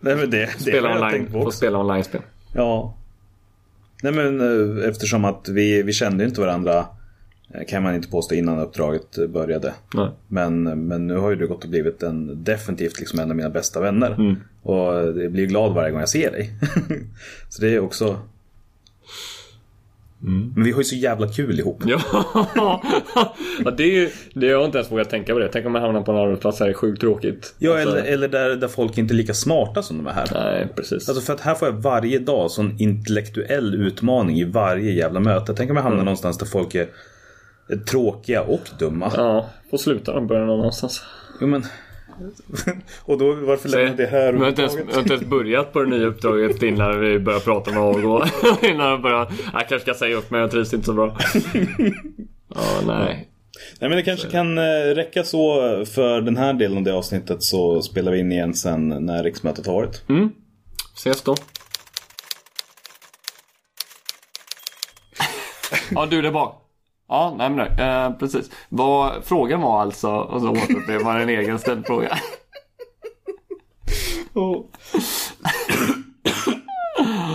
Nej 0.00 0.16
men 0.16 0.30
det, 0.30 0.38
det 0.46 0.60
spela 0.60 0.88
har 0.88 0.94
jag 0.94 1.02
online. 1.04 1.12
tänkt 1.12 1.32
på 1.32 1.42
Få 1.42 1.50
spela 1.50 1.78
online-spel. 1.78 2.20
Ja. 2.52 2.94
Nej 4.02 4.12
men 4.12 4.40
eh, 4.40 4.88
eftersom 4.88 5.24
att 5.24 5.48
vi, 5.48 5.82
vi 5.82 5.92
kände 5.92 6.24
ju 6.24 6.28
inte 6.28 6.40
varandra 6.40 6.86
kan 7.68 7.82
man 7.82 7.94
inte 7.94 8.08
påstå 8.08 8.34
innan 8.34 8.58
uppdraget 8.58 9.18
började. 9.28 9.74
Nej. 9.94 10.08
Men, 10.28 10.62
men 10.86 11.06
nu 11.06 11.16
har 11.16 11.30
ju 11.30 11.36
du 11.36 11.46
gått 11.48 11.64
och 11.64 11.70
blivit 11.70 12.02
en, 12.02 12.44
definitivt 12.44 12.98
liksom 12.98 13.18
en 13.18 13.30
av 13.30 13.36
mina 13.36 13.50
bästa 13.50 13.80
vänner. 13.80 14.36
Och 14.62 14.94
jag 14.94 15.32
blir 15.32 15.46
glad 15.46 15.74
varje 15.74 15.90
gång 15.90 16.00
jag 16.00 16.08
ser 16.08 16.30
dig. 16.30 16.50
så 17.48 17.62
det 17.62 17.74
är 17.74 17.80
också... 17.80 18.18
Men 20.20 20.64
vi 20.64 20.70
har 20.72 20.78
ju 20.78 20.84
så 20.84 20.96
jävla 20.96 21.28
kul 21.28 21.60
ihop. 21.60 21.82
Ja, 23.64 23.70
det, 23.76 23.82
är 23.82 23.92
ju, 23.92 24.10
det 24.34 24.46
har 24.46 24.52
jag 24.52 24.64
inte 24.64 24.78
ens 24.78 24.92
vågat 24.92 25.10
tänka 25.10 25.32
på 25.32 25.38
det. 25.38 25.48
Tänk 25.52 25.66
om 25.66 25.74
jag 25.74 25.82
hamnar 25.82 26.02
på 26.02 26.12
en 26.12 26.18
arbetsplats 26.18 26.60
här, 26.60 26.66
det 26.66 26.72
är 26.72 26.74
sjukt 26.74 27.00
tråkigt. 27.00 27.54
Ja, 27.58 27.80
Alltså, 27.80 27.98
eller, 27.98 28.12
eller 28.12 28.28
där, 28.28 28.56
där 28.56 28.68
folk 28.68 28.98
inte 28.98 29.14
är 29.14 29.16
lika 29.16 29.34
smarta 29.34 29.82
som 29.82 29.96
de 29.96 30.06
är 30.06 30.12
här. 30.12 30.28
Nej, 30.34 30.68
precis. 30.76 31.08
Alltså 31.08 31.24
för 31.24 31.32
att 31.32 31.40
här 31.40 31.54
får 31.54 31.68
jag 31.68 31.74
varje 31.74 32.18
dag 32.18 32.50
sån 32.50 32.76
intellektuell 32.78 33.74
utmaning 33.74 34.38
i 34.38 34.44
varje 34.44 34.92
jävla 34.92 35.20
möte. 35.20 35.54
Tänk 35.54 35.70
om 35.70 35.76
jag 35.76 35.82
hamnar 35.84 36.04
någonstans 36.04 36.38
där 36.38 36.46
folk 36.46 36.74
är 36.74 36.88
tråkiga 37.76 38.42
och 38.42 38.68
dumma. 38.78 39.12
Ja, 39.16 39.48
får 39.70 39.78
sluta 39.78 40.12
då. 40.12 40.20
Börja 40.20 40.44
någon 40.44 40.60
annanstans. 40.60 41.02
Jo 41.40 41.46
men... 41.46 41.64
och 43.00 43.18
då 43.18 43.32
varför 43.32 43.68
lämnar 43.68 43.96
det 43.96 44.06
här 44.06 44.32
vi 44.32 44.38
har 44.38 44.48
inte 44.48 44.62
ens, 44.62 44.76
vi 44.76 44.92
har 44.92 45.00
inte 45.00 45.14
ens 45.14 45.26
börjat 45.26 45.72
på 45.72 45.82
det 45.82 45.90
nya 45.90 46.06
uppdraget 46.06 46.62
innan 46.62 47.00
vi 47.00 47.18
börjar 47.18 47.40
prata 47.40 47.70
om 47.70 47.76
att 47.76 47.96
avgå. 47.96 48.24
innan 48.62 48.86
jag 48.86 49.02
börjar... 49.02 49.32
Jag 49.52 49.68
kanske 49.68 49.80
ska 49.80 49.94
säga 49.94 50.16
upp 50.16 50.30
mig, 50.30 50.40
jag 50.40 50.50
trivs 50.50 50.74
inte 50.74 50.86
så 50.86 50.92
bra. 50.92 51.18
Ja, 52.54 52.80
nej. 52.86 53.28
Nej 53.80 53.90
men 53.90 53.90
det 53.90 54.02
kanske 54.02 54.30
kan 54.30 54.58
eh, 54.58 54.94
räcka 54.94 55.24
så 55.24 55.54
för 55.86 56.20
den 56.20 56.36
här 56.36 56.52
delen 56.52 56.78
av 56.78 56.84
det 56.84 56.94
avsnittet 56.94 57.42
så 57.42 57.82
spelar 57.82 58.12
vi 58.12 58.18
in 58.18 58.32
igen 58.32 58.54
sen 58.54 58.88
när 58.88 59.24
riksmötet 59.24 59.66
har 59.66 59.74
varit. 59.74 60.02
Ses 60.96 61.22
då. 61.22 61.36
Ja, 65.90 66.06
du 66.06 66.22
där 66.22 66.30
bak. 66.30 66.67
Ja, 67.08 67.34
nej 67.38 67.50
men 67.50 67.68
nej, 67.76 67.86
eh, 67.88 68.12
precis. 68.12 68.50
Vad, 68.68 69.24
frågan 69.24 69.60
var 69.60 69.80
alltså, 69.80 70.10
och 70.10 70.40
så 70.40 70.50
återupprepar 70.50 71.04
man 71.04 71.20
en 71.20 71.28
egen 71.28 71.58
ställd 71.58 71.86
fråga. 71.86 72.18
Åh. 74.34 74.64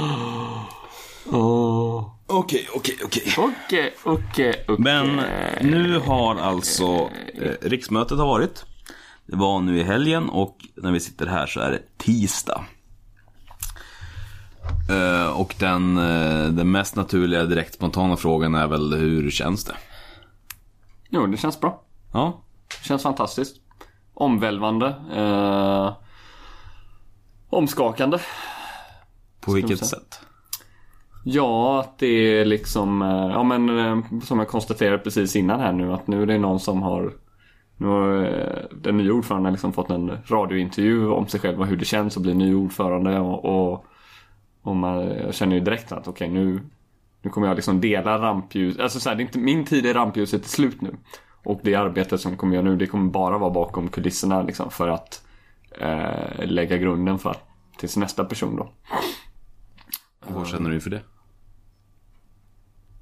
Okej, 2.43 2.67
okej, 2.75 2.97
okej. 3.03 3.23
Okej, 3.37 3.93
okej, 4.03 4.65
okej. 4.67 4.75
Men 4.83 5.21
nu 5.61 5.99
har 5.99 6.35
alltså 6.35 7.09
eh, 7.41 7.51
riksmötet 7.61 8.17
har 8.17 8.25
varit. 8.25 8.65
Det 9.25 9.35
var 9.35 9.59
nu 9.59 9.79
i 9.79 9.83
helgen 9.83 10.29
och 10.29 10.57
när 10.75 10.91
vi 10.91 10.99
sitter 10.99 11.25
här 11.25 11.45
så 11.45 11.59
är 11.59 11.71
det 11.71 11.79
tisdag. 11.97 12.65
Eh, 14.89 15.39
och 15.39 15.55
den, 15.59 15.97
eh, 15.97 16.45
den 16.45 16.71
mest 16.71 16.95
naturliga 16.95 17.43
direkt 17.43 17.73
spontana 17.73 18.15
frågan 18.15 18.55
är 18.55 18.67
väl 18.67 18.93
hur 18.93 19.31
känns 19.31 19.63
det? 19.63 19.75
Jo, 21.09 21.27
det 21.27 21.37
känns 21.37 21.59
bra. 21.59 21.81
Ja, 22.13 22.41
Det 22.67 22.87
känns 22.87 23.03
fantastiskt. 23.03 23.55
Omvälvande. 24.13 24.95
Eh, 25.15 25.93
omskakande. 27.49 28.19
på 29.41 29.53
vilket 29.53 29.85
sätt? 29.85 30.19
Ja, 31.25 31.79
att 31.79 31.99
det 31.99 32.07
är 32.39 32.45
liksom, 32.45 33.01
ja 33.33 33.43
men 33.43 34.21
som 34.21 34.39
jag 34.39 34.47
konstaterade 34.47 34.97
precis 34.97 35.35
innan 35.35 35.59
här 35.59 35.73
nu 35.73 35.93
att 35.93 36.07
nu 36.07 36.21
är 36.21 36.25
det 36.25 36.37
någon 36.37 36.59
som 36.59 36.81
har 36.81 37.13
nu 37.77 37.87
har 37.87 38.67
den 38.81 38.97
nya 38.97 39.13
ordföranden 39.13 39.53
liksom 39.53 39.73
fått 39.73 39.89
en 39.89 40.11
radiointervju 40.25 41.09
om 41.09 41.27
sig 41.27 41.39
själv 41.39 41.59
och 41.59 41.67
hur 41.67 41.77
det 41.77 41.85
känns 41.85 42.17
att 42.17 42.23
bli 42.23 42.33
ny 42.33 42.55
ordförande 42.55 43.19
och, 43.19 43.45
och, 43.45 43.85
och 44.63 44.75
man, 44.75 45.07
jag 45.07 45.35
känner 45.35 45.55
ju 45.55 45.61
direkt 45.61 45.91
att 45.91 46.07
okej 46.07 46.29
nu, 46.29 46.61
nu 47.21 47.29
kommer 47.29 47.47
jag 47.47 47.55
liksom 47.55 47.81
dela 47.81 48.19
rampljus, 48.19 48.79
alltså 48.79 48.99
så 48.99 49.09
här, 49.09 49.15
det 49.15 49.21
är 49.21 49.25
inte, 49.25 49.39
min 49.39 49.65
tid 49.65 49.85
i 49.85 49.93
rampljuset 49.93 50.45
är 50.45 50.49
slut 50.49 50.81
nu. 50.81 50.95
Och 51.43 51.59
det 51.63 51.75
arbetet 51.75 52.21
som 52.21 52.37
kommer 52.37 52.55
göra 52.55 52.65
nu 52.65 52.75
det 52.75 52.87
kommer 52.87 53.11
bara 53.11 53.37
vara 53.37 53.49
bakom 53.49 53.89
kulisserna 53.89 54.41
liksom 54.41 54.71
för 54.71 54.87
att 54.87 55.25
eh, 55.79 56.45
lägga 56.45 56.77
grunden 56.77 57.19
för 57.19 57.35
tills 57.77 57.97
nästa 57.97 58.25
person 58.25 58.55
då. 58.55 58.71
Vad 60.27 60.47
känner 60.47 60.69
du 60.69 60.81
för 60.81 60.89
det? 60.89 61.01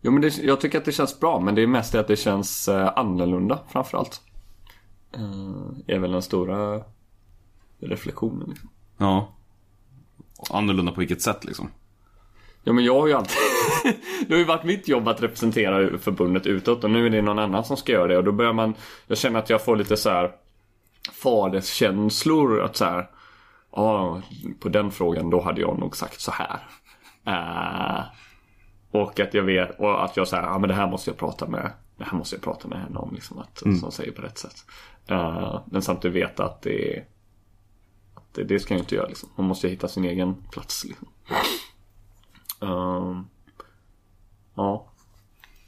Jo 0.02 0.12
men 0.12 0.21
det, 0.21 0.38
jag 0.38 0.62
tycker 0.62 0.78
att 0.78 0.86
det 0.86 0.91
känns 0.91 1.19
bra 1.19 1.39
men 1.39 1.56
det 1.56 1.62
är 1.62 1.67
mest 1.67 1.95
att 1.95 2.08
det 2.08 2.15
känns 2.15 2.67
eh, 2.67 2.91
annorlunda 2.95 3.60
framförallt. 3.69 4.21
Eh, 5.12 5.95
är 5.95 6.00
väl 6.00 6.12
den 6.12 6.21
stora 6.21 6.84
reflektionen. 7.80 8.50
Liksom. 8.50 8.69
Ja. 8.97 9.28
Annorlunda 10.49 10.91
på 10.91 10.99
vilket 10.99 11.21
sätt 11.21 11.45
liksom? 11.45 11.69
Ja 12.63 12.73
men 12.73 12.84
jag 12.86 12.99
har 12.99 13.08
ju 13.08 13.13
alltid... 13.13 13.38
det 14.27 14.34
har 14.34 14.39
ju 14.39 14.45
varit 14.45 14.63
mitt 14.63 14.88
jobb 14.88 15.08
att 15.08 15.21
representera 15.23 15.97
förbundet 15.97 16.45
utåt 16.45 16.84
och 16.84 16.89
nu 16.91 17.06
är 17.06 17.10
det 17.10 17.21
någon 17.21 17.39
annan 17.39 17.63
som 17.65 17.77
ska 17.77 17.91
göra 17.91 18.08
det 18.08 18.17
och 18.17 18.23
då 18.23 18.32
börjar 18.32 18.54
man... 18.54 18.73
Jag 19.08 19.17
känner 19.17 19.39
att 19.39 19.49
jag 19.49 19.63
får 19.65 19.75
lite 19.75 19.97
så 19.97 20.10
här 20.10 20.32
faderskänslor 21.23 22.62
att 22.62 22.75
så 22.75 22.86
här... 22.86 23.10
Ja, 23.75 24.21
på 24.60 24.69
den 24.69 24.91
frågan 24.91 25.30
då 25.30 25.41
hade 25.41 25.62
jag 25.62 25.80
nog 25.80 25.97
sagt 25.97 26.21
så 26.21 26.32
här. 26.32 26.60
Eh, 27.25 28.04
Och 28.91 29.19
att 29.19 29.34
jag 29.34 29.43
vet, 29.43 29.80
och 29.80 30.04
att 30.04 30.17
jag 30.17 30.27
säger, 30.27 30.43
ja 30.43 30.58
men 30.60 30.67
det 30.69 30.75
här 30.75 30.88
måste 30.88 31.10
jag 31.10 31.17
prata 31.17 31.47
med, 31.47 31.71
det 31.97 32.04
här 32.04 32.17
måste 32.17 32.36
jag 32.36 32.43
prata 32.43 32.67
med 32.67 32.80
henne 32.80 32.99
om 32.99 33.13
liksom 33.13 33.39
att, 33.39 33.58
som 33.80 33.91
säger 33.91 34.12
på 34.12 34.21
rätt 34.21 34.38
sätt. 34.38 34.65
Eh, 35.08 35.62
men 35.65 35.82
samtidigt 35.82 36.15
veta 36.23 36.45
att 36.45 36.62
det 36.62 36.97
är, 36.97 37.04
det, 38.34 38.44
det 38.44 38.60
ska 38.60 38.74
jag 38.74 38.82
inte 38.82 38.96
göra 38.96 39.08
liksom. 39.08 39.30
Man 39.36 39.48
måste 39.48 39.67
hitta 39.67 39.88
sin 39.88 40.06
egen 40.06 40.36
plats 40.52 40.86
liksom. 40.86 41.08
Um, 42.60 43.28
ja. 44.56 44.88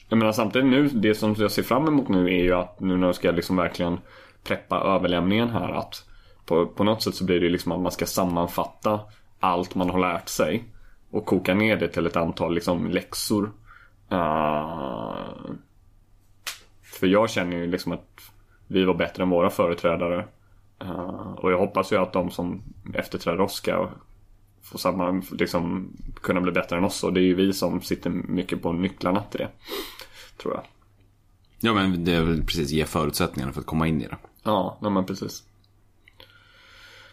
Jag 0.10 0.18
menar 0.18 0.32
samtidigt 0.32 0.68
nu, 0.68 0.88
det 0.88 1.16
som 1.16 1.36
jag 1.38 1.52
ser 1.52 1.64
fram 1.64 1.88
emot 1.88 2.10
nu 2.10 2.28
är 2.28 2.44
ju 2.44 2.54
att 2.54 2.80
nu 2.80 2.98
när 2.98 3.08
jag 3.08 3.16
ska 3.16 3.32
liksom 3.32 3.56
verkligen 3.56 4.00
preppa 4.44 4.80
överlämningen 4.80 5.50
här 5.50 5.70
att 5.70 6.06
på, 6.46 6.68
på 6.68 6.84
något 6.84 7.04
sätt 7.04 7.16
så 7.16 7.26
blir 7.26 7.40
det 7.40 7.46
ju 7.46 7.52
liksom 7.52 7.72
att 7.72 7.80
man 7.80 7.92
ska 7.92 8.06
sammanfatta 8.06 9.00
allt 9.40 9.76
man 9.76 9.90
har 9.90 10.00
lärt 10.00 10.30
sig 10.30 10.64
och 11.12 11.26
koka 11.26 11.54
ner 11.54 11.78
det 11.78 11.88
till 11.88 12.06
ett 12.06 12.16
antal 12.16 12.54
liksom 12.54 12.90
läxor. 12.90 13.52
Uh, 14.12 15.18
för 16.84 17.08
jag 17.08 17.30
känner 17.30 17.58
ju 17.58 17.68
liksom 17.68 17.92
att 17.92 18.22
vi 18.68 18.86
var 18.86 18.94
bättre 18.94 19.24
än 19.24 19.30
våra 19.30 19.50
företrädare. 19.50 20.28
Eh, 20.84 21.34
och 21.38 21.52
jag 21.52 21.58
hoppas 21.58 21.92
ju 21.92 21.98
att 21.98 22.14
de 22.14 22.32
som 22.32 22.62
efterträder 22.94 23.42
oss 23.42 23.54
ska 23.54 23.90
få 24.62 24.78
samma, 24.78 25.24
liksom 25.32 25.90
kunna 26.22 26.42
bli 26.42 26.52
bättre 26.52 26.78
än 26.78 26.84
oss. 26.84 27.04
Och 27.04 27.14
det 27.14 27.20
är 27.20 27.24
ju 27.24 27.36
vi 27.36 27.54
som 27.54 27.82
sitter 27.82 28.10
mycket 28.10 28.62
på 28.62 28.72
nycklarna 28.72 29.24
till 29.24 29.40
det. 29.40 29.50
Tror 30.38 30.54
jag. 30.54 30.64
Ja 31.60 31.74
men 31.74 32.06
det 32.06 32.12
är 32.12 32.22
väl 32.22 32.44
precis 32.44 32.72
ge 32.72 32.86
förutsättningarna 32.86 33.54
för 33.54 33.60
att 33.60 33.66
komma 33.66 33.88
in 33.88 34.02
i 34.02 34.08
det. 34.08 34.18
Ja, 34.44 34.78
nej, 34.82 34.92
men 34.92 35.06
precis. 35.06 35.44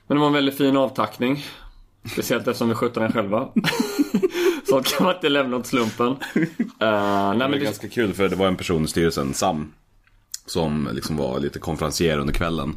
Men 0.06 0.16
det 0.16 0.20
var 0.20 0.26
en 0.26 0.32
väldigt 0.32 0.56
fin 0.56 0.76
avtackning. 0.76 1.44
Speciellt 2.12 2.48
eftersom 2.48 2.68
vi 2.68 2.74
skötte 2.74 3.00
den 3.00 3.12
själva. 3.12 3.48
Sånt 4.68 4.86
kan 4.86 5.04
man 5.04 5.14
inte 5.14 5.28
lämna 5.28 5.56
åt 5.56 5.66
slumpen. 5.66 6.06
Uh, 6.06 6.16
nej, 6.78 7.38
det 7.38 7.44
var 7.44 7.48
det, 7.48 7.58
ganska 7.58 7.88
kul 7.88 8.12
för 8.12 8.28
det 8.28 8.36
var 8.36 8.48
en 8.48 8.56
person 8.56 8.84
i 8.84 8.88
styrelsen, 8.88 9.34
Sam, 9.34 9.72
som 10.46 10.88
liksom 10.92 11.16
var 11.16 11.40
lite 11.40 11.58
konferencier 11.58 12.18
under 12.18 12.34
kvällen. 12.34 12.74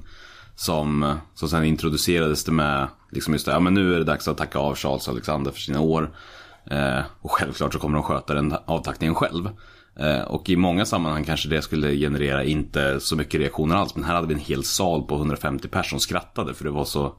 Som, 0.55 1.03
eh, 1.03 1.15
som 1.33 1.49
sen 1.49 1.63
introducerades 1.63 2.43
det 2.43 2.51
med, 2.51 2.87
liksom 3.11 3.33
just 3.33 3.45
det, 3.45 3.51
ja 3.51 3.59
men 3.59 3.73
nu 3.73 3.93
är 3.93 3.97
det 3.97 4.05
dags 4.05 4.27
att 4.27 4.37
tacka 4.37 4.59
av 4.59 4.75
Charles 4.75 5.09
Alexander 5.09 5.51
för 5.51 5.59
sina 5.59 5.81
år. 5.81 6.15
Eh, 6.71 6.99
och 7.21 7.31
självklart 7.31 7.73
så 7.73 7.79
kommer 7.79 7.95
de 7.95 8.03
sköta 8.03 8.33
den 8.33 8.55
avtackningen 8.65 9.15
själv. 9.15 9.49
Eh, 9.95 10.21
och 10.21 10.49
i 10.49 10.55
många 10.55 10.85
sammanhang 10.85 11.23
kanske 11.23 11.49
det 11.49 11.61
skulle 11.61 11.95
generera 11.95 12.43
inte 12.43 12.99
så 12.99 13.15
mycket 13.15 13.41
reaktioner 13.41 13.75
alls. 13.75 13.95
Men 13.95 14.03
här 14.03 14.15
hade 14.15 14.27
vi 14.27 14.33
en 14.33 14.39
hel 14.39 14.63
sal 14.63 15.03
på 15.03 15.15
150 15.15 15.67
personer 15.67 15.83
som 15.89 15.99
skrattade 15.99 16.53
för 16.53 16.63
det 16.63 16.71
var 16.71 16.85
så, 16.85 17.15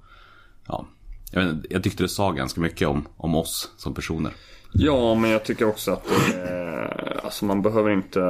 ja. 0.68 0.87
Jag, 1.33 1.40
vet, 1.40 1.51
inte, 1.51 1.68
jag 1.70 1.83
tyckte 1.83 2.03
det 2.03 2.09
sa 2.09 2.31
ganska 2.31 2.61
mycket 2.61 2.88
om, 2.88 3.09
om 3.16 3.35
oss 3.35 3.73
som 3.77 3.94
personer. 3.94 4.33
ja, 4.73 5.14
men 5.14 5.31
jag 5.31 5.44
tycker 5.44 5.68
också 5.68 5.92
att 5.92 6.05
det, 6.05 6.42
eh, 6.42 7.25
alltså 7.25 7.44
man 7.44 7.62
behöver 7.62 7.90
inte... 7.90 8.20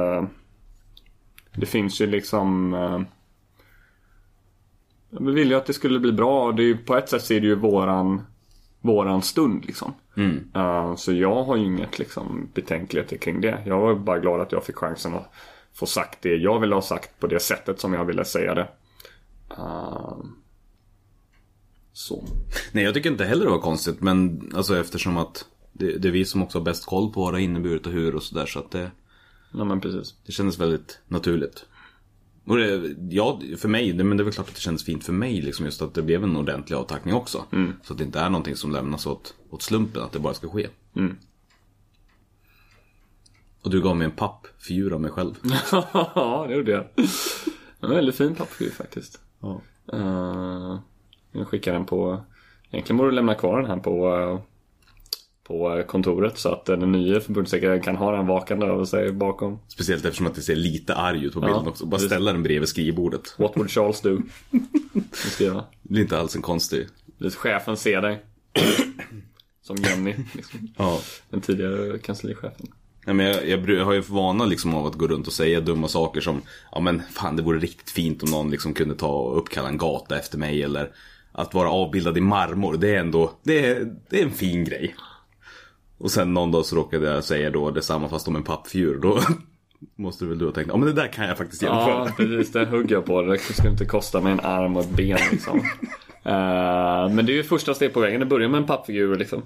Det 1.55 1.65
finns 1.65 2.01
ju 2.01 2.07
liksom... 2.07 2.73
Eh, 2.73 3.01
vi 5.09 5.31
ville 5.31 5.49
ju 5.49 5.55
att 5.55 5.65
det 5.65 5.73
skulle 5.73 5.99
bli 5.99 6.11
bra. 6.11 6.51
Det 6.51 6.63
är 6.63 6.75
på 6.75 6.95
ett 6.95 7.09
sätt 7.09 7.23
så 7.23 7.33
är 7.33 7.41
det 7.41 7.47
ju 7.47 7.55
våran, 7.55 8.21
våran 8.81 9.21
stund 9.21 9.65
liksom. 9.65 9.93
Eh, 10.55 10.95
så 10.95 11.13
jag 11.13 11.43
har 11.43 11.55
ju 11.55 11.65
inget 11.65 11.99
liksom 11.99 12.49
betänkligheter 12.53 13.17
kring 13.17 13.41
det. 13.41 13.63
Jag 13.65 13.79
var 13.79 13.95
bara 13.95 14.19
glad 14.19 14.41
att 14.41 14.51
jag 14.51 14.63
fick 14.63 14.75
chansen 14.75 15.13
att 15.13 15.31
få 15.73 15.85
sagt 15.85 16.21
det 16.21 16.35
jag 16.35 16.59
ville 16.59 16.75
ha 16.75 16.81
sagt 16.81 17.19
på 17.19 17.27
det 17.27 17.39
sättet 17.39 17.79
som 17.79 17.93
jag 17.93 18.05
ville 18.05 18.25
säga 18.25 18.53
det. 18.53 18.67
Eh, 19.57 20.17
så. 21.93 22.23
Nej, 22.71 22.83
jag 22.83 22.93
tycker 22.93 23.11
inte 23.11 23.25
heller 23.25 23.45
det 23.45 23.51
var 23.51 23.59
konstigt. 23.59 24.01
Men 24.01 24.49
alltså 24.55 24.77
eftersom 24.77 25.17
att 25.17 25.45
det, 25.73 25.97
det 25.97 26.07
är 26.07 26.11
vi 26.11 26.25
som 26.25 26.43
också 26.43 26.57
har 26.57 26.65
bäst 26.65 26.85
koll 26.85 27.13
på 27.13 27.21
vad 27.21 27.33
det 27.33 27.37
har 27.37 27.43
inneburit 27.43 27.87
och 27.87 27.93
hur 27.93 28.15
och 28.15 28.23
sådär. 28.23 28.45
Så 28.45 28.59
att 28.59 28.71
det, 28.71 28.91
Ja 29.57 29.63
men 29.63 29.81
precis. 29.81 30.15
det 30.25 30.31
kändes 30.31 30.59
väldigt 30.59 30.99
naturligt. 31.07 31.65
Och 32.45 32.57
det, 32.57 32.95
ja, 33.09 33.39
för 33.57 33.67
mig, 33.67 33.93
det, 33.93 34.03
men 34.03 34.17
det 34.17 34.21
är 34.21 34.25
väl 34.25 34.33
klart 34.33 34.47
att 34.47 34.55
det 34.55 34.61
kändes 34.61 34.83
fint 34.83 35.03
för 35.03 35.13
mig 35.13 35.41
liksom 35.41 35.65
just 35.65 35.81
att 35.81 35.93
det 35.93 36.01
blev 36.01 36.23
en 36.23 36.37
ordentlig 36.37 36.75
avtackning 36.75 37.13
också. 37.13 37.43
Så 37.83 37.93
att 37.93 37.97
det 37.97 38.03
inte 38.03 38.19
är 38.19 38.29
någonting 38.29 38.55
som 38.55 38.71
lämnas 38.71 39.07
åt, 39.07 39.35
åt 39.49 39.61
slumpen, 39.61 40.03
att 40.03 40.11
det 40.11 40.19
bara 40.19 40.33
ska 40.33 40.49
ske. 40.49 40.67
Mm. 40.95 41.15
Och 43.61 43.71
du 43.71 43.81
gav 43.81 43.95
mig 43.97 44.05
en 44.05 44.11
pappfigur 44.11 44.93
av 44.93 45.01
mig 45.01 45.11
själv. 45.11 45.33
ja, 45.71 46.45
det 46.47 46.55
gjorde 46.55 46.71
jag. 46.71 46.85
En 47.79 47.89
väldigt 47.89 48.15
fin 48.15 48.35
pappfigur 48.35 48.71
faktiskt. 48.71 49.19
Ja. 49.39 49.61
Uh, 49.93 50.79
jag 51.31 51.47
skickar 51.47 51.73
den 51.73 51.85
på... 51.85 52.23
Egentligen 52.71 52.97
borde 52.97 53.09
du 53.09 53.15
lämna 53.15 53.35
kvar 53.35 53.61
den 53.61 53.69
här 53.69 53.77
på, 53.77 54.15
eh, 54.15 54.39
på 55.47 55.83
kontoret 55.87 56.37
så 56.37 56.49
att 56.49 56.65
den 56.65 56.91
nya 56.91 57.19
förbundssekreteraren 57.19 57.81
kan 57.81 57.95
ha 57.95 58.11
den 58.11 58.27
vakande 58.27 58.65
över 58.65 58.85
sig 58.85 59.11
bakom. 59.11 59.59
Speciellt 59.67 60.05
eftersom 60.05 60.27
att 60.27 60.35
det 60.35 60.41
ser 60.41 60.55
lite 60.55 60.95
arg 60.95 61.25
ut 61.25 61.33
på 61.33 61.39
bilden 61.39 61.61
Ja, 61.63 61.69
också. 61.69 61.85
Bara 61.85 62.01
ställa 62.01 62.31
den 62.31 62.43
bredvid 62.43 62.69
skrivbordet. 62.69 63.35
What 63.37 63.57
would 63.57 63.71
Charles 63.71 64.01
do? 64.01 64.21
Jag. 65.39 65.55
Det 65.55 65.89
blir 65.89 66.01
inte 66.01 66.19
alls 66.19 66.35
en 66.35 66.41
konstig... 66.41 66.87
Chefen 67.35 67.77
ser 67.77 68.01
dig. 68.01 68.23
Som 69.61 69.75
Jenny, 69.75 70.15
liksom. 70.33 70.73
Ja. 70.77 70.99
den 71.29 71.41
tidigare 71.41 71.99
kanslichefen. 71.99 72.67
Nej, 73.05 73.15
men 73.15 73.25
jag, 73.25 73.69
jag, 73.69 73.85
har 73.85 73.93
ju 73.93 74.01
för 74.01 74.13
vana 74.13 74.45
liksom 74.45 74.73
av 74.73 74.85
att 74.85 74.95
gå 74.95 75.07
runt 75.07 75.27
och 75.27 75.33
säga 75.33 75.61
dumma 75.61 75.87
saker 75.87 76.21
som 76.21 76.41
Ja 76.71 76.79
men 76.79 77.01
fan 77.13 77.35
det 77.35 77.41
vore 77.41 77.59
riktigt 77.59 77.89
fint 77.89 78.23
om 78.23 78.29
någon 78.29 78.51
liksom 78.51 78.73
kunde 78.73 78.95
ta 78.95 79.07
och 79.07 79.37
uppkalla 79.37 79.69
en 79.69 79.77
gata 79.77 80.19
efter 80.19 80.37
mig 80.37 80.63
eller 80.63 80.91
Att 81.31 81.53
vara 81.53 81.69
avbildad 81.69 82.17
i 82.17 82.21
marmor 82.21 82.77
det 82.77 82.95
är 82.95 82.99
ändå 82.99 83.31
Det 83.43 83.65
är, 83.65 83.95
det 84.09 84.19
är 84.21 84.23
en 84.23 84.31
fin 84.31 84.63
grej 84.63 84.95
Och 85.97 86.11
sen 86.11 86.33
någon 86.33 86.51
dag 86.51 86.65
så 86.65 86.75
råkade 86.75 87.13
jag 87.13 87.23
säga 87.23 87.49
då 87.49 87.71
detsamma 87.71 88.09
fast 88.09 88.27
om 88.27 88.35
en 88.35 88.43
pappfigur 88.43 88.99
Då 88.99 89.19
måste 89.95 90.25
väl 90.25 90.37
du 90.37 90.45
ha 90.45 90.51
tänkt 90.51 90.69
Ja 90.69 90.77
men 90.77 90.87
det 90.87 91.01
där 91.01 91.07
kan 91.07 91.27
jag 91.27 91.37
faktiskt 91.37 91.61
genomföra 91.61 92.05
Ja, 92.05 92.11
precis. 92.17 92.51
Det 92.51 92.65
hugger 92.65 92.95
jag 92.95 93.05
på. 93.05 93.21
Det 93.21 93.37
skulle 93.37 93.69
inte 93.69 93.85
kosta 93.85 94.21
mig 94.21 94.31
en 94.31 94.39
arm 94.39 94.77
och 94.77 94.83
ett 94.83 94.89
ben 94.89 95.19
liksom. 95.31 95.61
Eh, 96.27 97.09
men 97.09 97.25
det 97.25 97.31
är 97.31 97.35
ju 97.35 97.43
första 97.43 97.73
steg 97.73 97.93
på 97.93 97.99
vägen. 97.99 98.19
Det 98.19 98.25
börjar 98.25 98.49
med 98.49 98.57
en 98.57 98.65
pappfigur 98.65 99.15
liksom. 99.15 99.41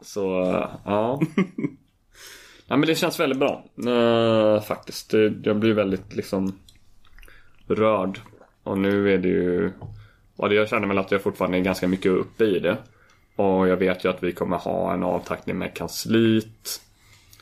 Så, 0.00 0.42
eh, 0.42 0.68
ja. 0.84 1.20
ja. 2.66 2.76
men 2.76 2.80
det 2.80 2.94
känns 2.94 3.20
väldigt 3.20 3.38
bra. 3.38 3.64
Eh, 3.86 4.62
faktiskt. 4.62 5.12
Jag 5.42 5.56
blir 5.56 5.72
väldigt 5.72 6.16
liksom 6.16 6.58
rörd. 7.68 8.20
Och 8.62 8.78
nu 8.78 9.14
är 9.14 9.18
det 9.18 9.28
ju... 9.28 9.70
Ja, 10.36 10.52
jag 10.52 10.68
känner 10.68 10.88
väl 10.88 10.98
att 10.98 11.10
jag 11.10 11.22
fortfarande 11.22 11.58
är 11.58 11.62
ganska 11.62 11.88
mycket 11.88 12.12
uppe 12.12 12.44
i 12.44 12.58
det. 12.58 12.76
Och 13.36 13.68
jag 13.68 13.76
vet 13.76 14.04
ju 14.04 14.08
att 14.08 14.22
vi 14.22 14.32
kommer 14.32 14.56
ha 14.56 14.94
en 14.94 15.02
avtackning 15.02 15.58
med 15.58 15.74
kansliet 15.74 16.80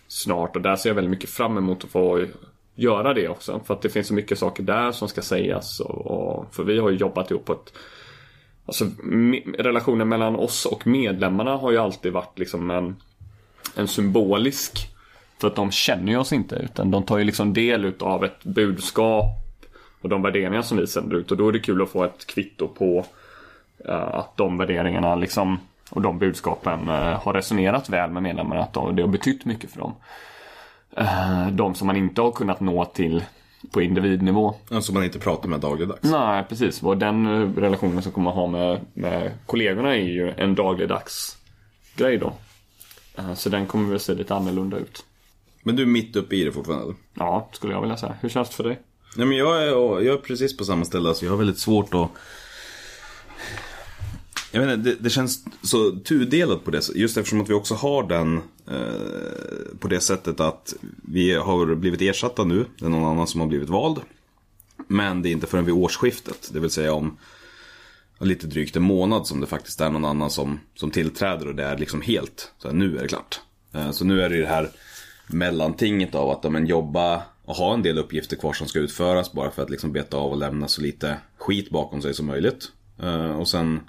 snart 0.09 0.57
och 0.57 0.63
där 0.63 0.77
ser 0.77 0.91
jag 0.91 0.95
väldigt 0.95 1.11
mycket 1.11 1.31
fram 1.31 1.59
emot 1.59 1.85
att 1.85 1.91
få 1.91 2.25
göra 2.75 3.15
det 3.15 3.29
också. 3.29 3.61
För 3.67 3.75
att 3.75 3.83
det 3.83 3.89
finns 3.89 4.07
så 4.07 4.15
mycket 4.15 4.39
saker 4.39 4.63
där 4.63 4.93
som 4.93 5.09
ska 5.09 5.23
sägas. 5.23 5.81
Och, 5.81 6.07
och, 6.07 6.55
för 6.55 6.65
vi 6.65 6.79
har 6.79 6.91
ju 6.91 6.97
jobbat 6.97 7.31
ihop 7.31 7.45
på 7.45 7.53
ett... 7.53 7.73
Alltså 8.67 8.85
me- 8.85 9.63
relationen 9.63 10.09
mellan 10.09 10.37
oss 10.37 10.67
och 10.67 10.87
medlemmarna 10.87 11.57
har 11.57 11.71
ju 11.71 11.79
alltid 11.79 12.13
varit 12.13 12.39
liksom 12.39 12.71
en, 12.71 12.97
en 13.77 13.89
symbolisk. 13.89 14.89
För 15.41 15.49
att 15.49 15.57
de 15.57 15.71
känner 15.71 16.13
ju 16.13 16.19
oss 16.19 16.33
inte 16.33 16.55
utan 16.57 16.91
de 16.91 17.03
tar 17.03 17.19
ju 17.19 17.25
liksom 17.25 17.53
del 17.53 17.85
utav 17.85 18.25
ett 18.25 18.45
budskap 18.45 19.27
och 20.01 20.09
de 20.09 20.23
värderingar 20.23 20.63
som 20.63 20.79
vi 20.79 20.87
sänder 20.87 21.17
ut. 21.17 21.31
Och 21.31 21.37
då 21.37 21.49
är 21.49 21.53
det 21.53 21.59
kul 21.59 21.83
att 21.83 21.91
få 21.91 22.05
ett 22.05 22.27
kvitto 22.27 22.69
på 22.69 23.07
uh, 23.89 23.95
att 23.95 24.37
de 24.37 24.59
värderingarna 24.59 25.15
liksom 25.15 25.59
och 25.95 26.03
de 26.03 26.19
budskapen 26.19 26.89
eh, 26.89 27.23
har 27.23 27.33
resonerat 27.33 27.89
väl 27.89 28.11
med 28.11 28.23
medlemmarna. 28.23 28.63
Att 28.63 28.73
de, 28.73 28.97
det 28.97 29.03
har 29.03 29.09
betytt 29.09 29.45
mycket 29.45 29.71
för 29.71 29.79
dem. 29.79 29.95
Eh, 30.97 31.49
de 31.49 31.75
som 31.75 31.87
man 31.87 31.97
inte 31.97 32.23
har 32.23 32.33
kunnat 32.33 32.61
nå 32.61 32.85
till 32.85 33.25
på 33.73 33.83
individnivå. 33.83 34.55
Alltså 34.71 34.93
man 34.93 35.05
inte 35.05 35.19
pratar 35.19 35.49
med 35.49 35.61
dagligdags 35.61 36.03
Nej, 36.03 36.45
precis. 36.49 36.83
Och 36.83 36.99
den 36.99 37.27
eh, 37.27 37.61
relationen 37.61 38.03
som 38.03 38.13
kommer 38.13 38.31
ha 38.31 38.47
med, 38.47 38.81
med 38.95 39.33
kollegorna 39.47 39.97
är 39.97 40.03
ju 40.03 40.31
en 40.37 40.55
dagligdags 40.55 41.39
grej 41.97 42.19
då. 42.19 42.33
Så 43.35 43.49
den 43.49 43.67
kommer 43.67 43.91
väl 43.91 44.01
se 44.01 44.15
lite 44.15 44.35
annorlunda 44.35 44.77
ut. 44.77 45.05
Men 45.63 45.77
du 45.77 45.83
är 45.83 45.87
mitt 45.87 46.17
uppe 46.17 46.37
i 46.37 46.45
det 46.45 46.53
fortfarande? 46.53 46.95
Ja, 47.15 47.49
skulle 47.53 47.73
jag 47.73 47.81
vilja 47.81 47.97
säga. 47.97 48.15
Hur 48.21 48.29
känns 48.29 48.49
det 48.49 48.55
för 48.55 48.65
dig? 48.65 48.81
Nej 49.17 49.27
men 49.27 49.37
jag 49.37 49.63
är, 49.63 49.67
jag 50.03 50.07
är 50.07 50.17
precis 50.17 50.57
på 50.57 50.65
samma 50.65 50.85
ställe, 50.85 51.09
alltså 51.09 51.25
jag 51.25 51.33
har 51.33 51.39
väldigt 51.39 51.59
svårt 51.59 51.95
att 51.95 52.11
jag 54.55 54.61
menar, 54.61 54.77
det, 54.77 54.95
det 54.95 55.11
känns 55.11 55.45
så 55.63 55.91
tudelat 55.91 56.65
på 56.65 56.71
det 56.71 56.89
Just 56.95 57.17
eftersom 57.17 57.41
att 57.41 57.51
vi 57.51 57.55
också 57.55 57.75
har 57.75 58.09
den 58.09 58.37
eh, 58.71 59.79
På 59.79 59.89
det 59.89 60.01
sättet 60.01 60.41
att 60.41 60.75
Vi 61.03 61.35
har 61.35 61.75
blivit 61.75 62.03
ersatta 62.03 62.45
nu 62.45 62.67
Det 62.79 62.85
är 62.85 62.89
någon 62.89 63.11
annan 63.11 63.27
som 63.27 63.41
har 63.41 63.49
blivit 63.49 63.69
vald 63.69 63.99
Men 64.89 65.23
det 65.23 65.29
är 65.29 65.31
inte 65.31 65.47
förrän 65.47 65.65
vid 65.65 65.75
årsskiftet 65.75 66.51
Det 66.53 66.61
vill 66.61 66.71
säga 66.71 66.93
om 66.93 67.17
Lite 68.21 68.47
drygt 68.47 68.77
en 68.77 68.83
månad 68.83 69.27
som 69.27 69.41
det 69.41 69.47
faktiskt 69.47 69.81
är 69.81 69.91
någon 69.91 70.05
annan 70.05 70.31
som, 70.31 70.61
som 70.75 70.91
tillträder 70.91 71.49
och 71.49 71.55
det 71.55 71.65
är 71.65 71.79
liksom 71.79 72.01
helt 72.01 72.53
Så 72.59 72.69
här, 72.69 72.75
nu 72.75 72.99
är 72.99 73.03
det 73.03 73.09
klart 73.09 73.41
eh, 73.73 73.91
Så 73.91 74.05
nu 74.05 74.23
är 74.23 74.29
det 74.29 74.37
ju 74.37 74.43
det 74.43 74.49
här 74.49 74.71
mellantinget 75.27 76.15
av 76.15 76.31
att 76.31 76.41
ja, 76.43 76.51
men, 76.51 76.67
jobba 76.67 77.23
och 77.45 77.57
ha 77.57 77.75
en 77.75 77.83
del 77.83 77.99
uppgifter 77.99 78.37
kvar 78.37 78.53
som 78.53 78.67
ska 78.69 78.79
utföras 78.79 79.33
bara 79.33 79.51
för 79.51 79.63
att 79.63 79.71
liksom 79.71 79.93
beta 79.93 80.17
av 80.17 80.31
och 80.31 80.39
lämna 80.39 80.69
så 80.69 80.83
lite 80.83 81.17
skit 81.39 81.71
bakom 81.71 82.03
sig 82.03 82.15
som 82.15 82.27
möjligt. 82.27 82.73
Eh, 83.03 83.41
och 83.41 83.49
sen 83.49 83.81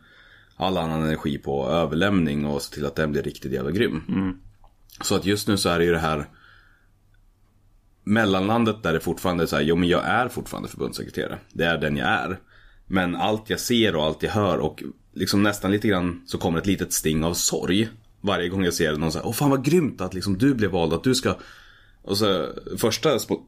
all 0.55 0.77
annan 0.77 1.03
energi 1.03 1.37
på 1.37 1.69
överlämning 1.69 2.45
och 2.45 2.61
se 2.61 2.73
till 2.73 2.85
att 2.85 2.95
den 2.95 3.11
blir 3.11 3.23
riktigt 3.23 3.51
jävla 3.51 3.71
grym. 3.71 4.01
Så 5.01 5.15
att 5.15 5.25
just 5.25 5.47
nu 5.47 5.57
så 5.57 5.69
är 5.69 5.79
det 5.79 5.85
ju 5.85 5.91
det 5.91 5.99
här 5.99 6.29
mellanlandet 8.03 8.83
där 8.83 8.93
det 8.93 8.99
fortfarande 8.99 9.43
är 9.43 9.47
så 9.47 9.55
här, 9.55 9.63
jo 9.63 9.75
men 9.75 9.89
jag 9.89 10.05
är 10.05 10.27
fortfarande 10.27 10.69
förbundssekreterare. 10.69 11.39
Det 11.53 11.63
är 11.65 11.77
den 11.77 11.97
jag 11.97 12.07
är. 12.07 12.39
Men 12.87 13.15
allt 13.15 13.49
jag 13.49 13.59
ser 13.59 13.95
och 13.95 14.03
allt 14.03 14.23
jag 14.23 14.31
hör 14.31 14.57
och 14.57 14.83
liksom 15.13 15.43
nästan 15.43 15.71
lite 15.71 15.87
grann 15.87 16.21
så 16.25 16.37
kommer 16.37 16.59
ett 16.59 16.67
litet 16.67 16.93
sting 16.93 17.23
av 17.23 17.33
sorg. 17.33 17.89
Varje 18.21 18.49
gång 18.49 18.63
jag 18.63 18.73
ser 18.73 18.97
någon 18.97 19.11
säga, 19.11 19.25
åh 19.25 19.33
fan 19.33 19.49
vad 19.49 19.65
grymt 19.65 20.01
att 20.01 20.13
liksom 20.13 20.37
du 20.37 20.53
blev 20.53 20.71
vald, 20.71 20.93
att 20.93 21.03
du 21.03 21.15
ska... 21.15 21.35
Och 22.01 22.17
så 22.17 22.49
första 22.77 23.19
spo... 23.19 23.39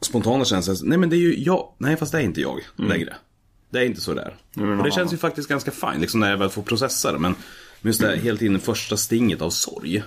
spontana 0.00 0.44
känslan, 0.44 0.76
nej 0.82 0.98
men 0.98 1.10
det 1.10 1.16
är 1.16 1.20
ju 1.20 1.38
jag, 1.38 1.74
nej 1.78 1.96
fast 1.96 2.12
det 2.12 2.18
är 2.18 2.22
inte 2.22 2.40
jag 2.40 2.60
längre. 2.76 3.16
Det 3.76 3.82
är 3.82 3.86
inte 3.86 4.00
så 4.00 4.14
där. 4.14 4.34
men 4.54 4.78
och 4.78 4.84
det 4.84 4.90
känns 4.90 5.12
ju 5.12 5.16
faktiskt 5.16 5.48
ganska 5.48 5.70
fint 5.70 6.00
liksom 6.00 6.20
när 6.20 6.30
jag 6.30 6.38
väl 6.38 6.48
får 6.48 6.62
processa 6.62 7.12
det. 7.12 7.18
Men 7.18 7.34
just 7.80 8.00
det 8.00 8.06
här, 8.06 8.16
hela 8.16 8.38
tiden 8.38 8.60
första 8.60 8.96
stinget 8.96 9.42
av 9.42 9.50
sorg. 9.50 10.02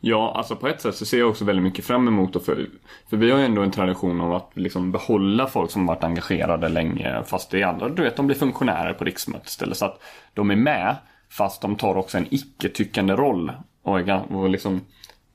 Ja, 0.00 0.34
alltså 0.36 0.56
på 0.56 0.68
ett 0.68 0.80
sätt 0.80 0.94
så 0.94 1.06
ser 1.06 1.18
jag 1.18 1.28
också 1.28 1.44
väldigt 1.44 1.62
mycket 1.62 1.84
fram 1.84 2.08
emot 2.08 2.36
och 2.36 2.44
för, 2.44 2.66
för 3.10 3.16
vi 3.16 3.30
har 3.30 3.38
ju 3.38 3.44
ändå 3.44 3.62
en 3.62 3.70
tradition 3.70 4.20
av 4.20 4.34
att 4.34 4.50
liksom 4.54 4.92
behålla 4.92 5.46
folk 5.46 5.70
som 5.70 5.86
varit 5.86 6.04
engagerade 6.04 6.68
länge 6.68 7.22
fast 7.26 7.50
det 7.50 7.62
är 7.62 7.66
andra, 7.66 7.88
du 7.88 8.02
vet, 8.02 8.16
de 8.16 8.26
blir 8.26 8.36
funktionärer 8.36 8.92
på 8.92 9.04
riksmötet 9.04 9.48
istället. 9.48 9.76
Så 9.76 9.84
att 9.84 10.02
de 10.34 10.50
är 10.50 10.56
med 10.56 10.96
fast 11.30 11.62
de 11.62 11.76
tar 11.76 11.96
också 11.96 12.18
en 12.18 12.26
icke-tyckande 12.30 13.14
roll. 13.14 13.52
Och, 13.82 14.00
är, 14.00 14.32
och 14.32 14.48
liksom, 14.48 14.80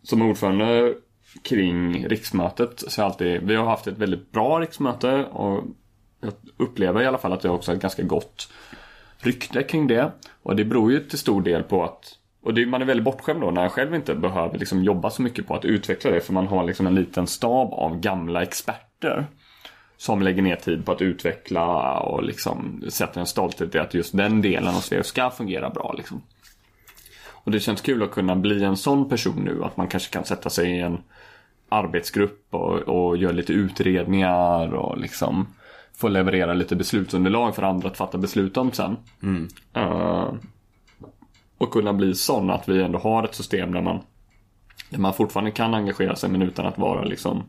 som 0.03 0.21
ordförande 0.21 0.93
kring 1.43 2.07
riksmötet 2.07 2.83
så 2.87 3.01
är 3.01 3.05
alltid, 3.05 3.43
vi 3.43 3.55
har 3.55 3.65
haft 3.65 3.87
ett 3.87 3.97
väldigt 3.97 4.31
bra 4.31 4.59
riksmöte 4.59 5.25
och 5.25 5.63
jag 6.23 6.33
upplever 6.57 7.01
i 7.01 7.05
alla 7.05 7.17
fall 7.17 7.33
att 7.33 7.41
det 7.41 7.49
också 7.49 7.71
är 7.71 7.75
ett 7.75 7.81
ganska 7.81 8.03
gott 8.03 8.49
rykte 9.17 9.63
kring 9.63 9.87
det. 9.87 10.11
Och 10.43 10.55
det 10.55 10.65
beror 10.65 10.91
ju 10.91 10.99
till 10.99 11.19
stor 11.19 11.41
del 11.41 11.63
på 11.63 11.83
att 11.83 12.17
och 12.43 12.53
det, 12.53 12.65
man 12.65 12.81
är 12.81 12.85
väldigt 12.85 13.03
bortskämd 13.03 13.41
då 13.41 13.51
när 13.51 13.61
jag 13.61 13.71
själv 13.71 13.95
inte 13.95 14.15
behöver 14.15 14.57
liksom 14.57 14.83
jobba 14.83 15.09
så 15.09 15.21
mycket 15.21 15.47
på 15.47 15.55
att 15.55 15.65
utveckla 15.65 16.11
det 16.11 16.21
för 16.21 16.33
man 16.33 16.47
har 16.47 16.63
liksom 16.63 16.87
en 16.87 16.95
liten 16.95 17.27
stab 17.27 17.73
av 17.73 17.99
gamla 17.99 18.41
experter. 18.43 19.25
Som 19.97 20.21
lägger 20.21 20.41
ner 20.41 20.55
tid 20.55 20.85
på 20.85 20.91
att 20.91 21.01
utveckla 21.01 21.99
och 21.99 22.23
liksom 22.23 22.83
sätter 22.89 23.19
en 23.19 23.25
stolthet 23.25 23.75
i 23.75 23.79
att 23.79 23.93
just 23.93 24.17
den 24.17 24.41
delen 24.41 24.75
av 24.75 24.79
Sverige 24.79 25.03
ska 25.03 25.29
fungera 25.29 25.69
bra. 25.69 25.93
Liksom. 25.97 26.21
Och 27.29 27.51
det 27.51 27.59
känns 27.59 27.81
kul 27.81 28.03
att 28.03 28.11
kunna 28.11 28.35
bli 28.35 28.63
en 28.63 28.77
sån 28.77 29.09
person 29.09 29.41
nu. 29.45 29.63
Att 29.63 29.77
man 29.77 29.87
kanske 29.87 30.13
kan 30.13 30.25
sätta 30.25 30.49
sig 30.49 30.71
i 30.71 30.79
en 30.79 30.97
arbetsgrupp 31.69 32.47
och, 32.49 32.73
och 32.73 33.17
göra 33.17 33.31
lite 33.31 33.53
utredningar 33.53 34.73
och 34.73 34.97
liksom 34.97 35.47
få 35.95 36.07
leverera 36.07 36.53
lite 36.53 36.75
beslutsunderlag 36.75 37.55
för 37.55 37.63
andra 37.63 37.89
att 37.89 37.97
fatta 37.97 38.17
beslut 38.17 38.57
om 38.57 38.71
sen. 38.71 38.97
Eh, 39.73 40.33
och 41.57 41.71
kunna 41.71 41.93
bli 41.93 42.15
sån 42.15 42.49
att 42.49 42.69
vi 42.69 42.83
ändå 42.83 42.99
har 42.99 43.23
ett 43.23 43.35
system 43.35 43.71
där 43.71 43.81
man, 43.81 43.99
där 44.89 44.99
man 44.99 45.13
fortfarande 45.13 45.51
kan 45.51 45.73
engagera 45.73 46.15
sig 46.15 46.29
men 46.29 46.41
utan 46.41 46.65
att 46.65 46.77
vara 46.77 47.03
liksom 47.03 47.43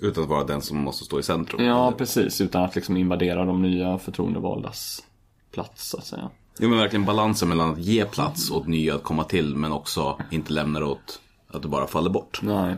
Utan 0.00 0.24
att 0.24 0.30
vara 0.30 0.44
den 0.44 0.62
som 0.62 0.78
måste 0.78 1.04
stå 1.04 1.18
i 1.18 1.22
centrum. 1.22 1.64
Ja, 1.64 1.92
precis. 1.98 2.40
Utan 2.40 2.62
att 2.62 2.74
liksom 2.74 2.96
invadera 2.96 3.44
de 3.44 3.62
nya 3.62 3.98
förtroendevaldas 3.98 5.04
plats 5.52 5.88
så 5.88 5.98
att 5.98 6.06
säga. 6.06 6.30
Jo 6.58 6.68
men 6.68 6.78
verkligen 6.78 7.04
balansen 7.04 7.48
mellan 7.48 7.72
att 7.72 7.78
ge 7.78 8.04
plats 8.04 8.50
åt 8.50 8.66
nya 8.66 8.94
att 8.94 9.02
komma 9.02 9.24
till 9.24 9.56
men 9.56 9.72
också 9.72 10.18
inte 10.30 10.52
lämna 10.52 10.78
det 10.78 10.86
åt 10.86 11.20
att 11.48 11.62
det 11.62 11.68
bara 11.68 11.86
faller 11.86 12.10
bort. 12.10 12.40
Nej. 12.42 12.76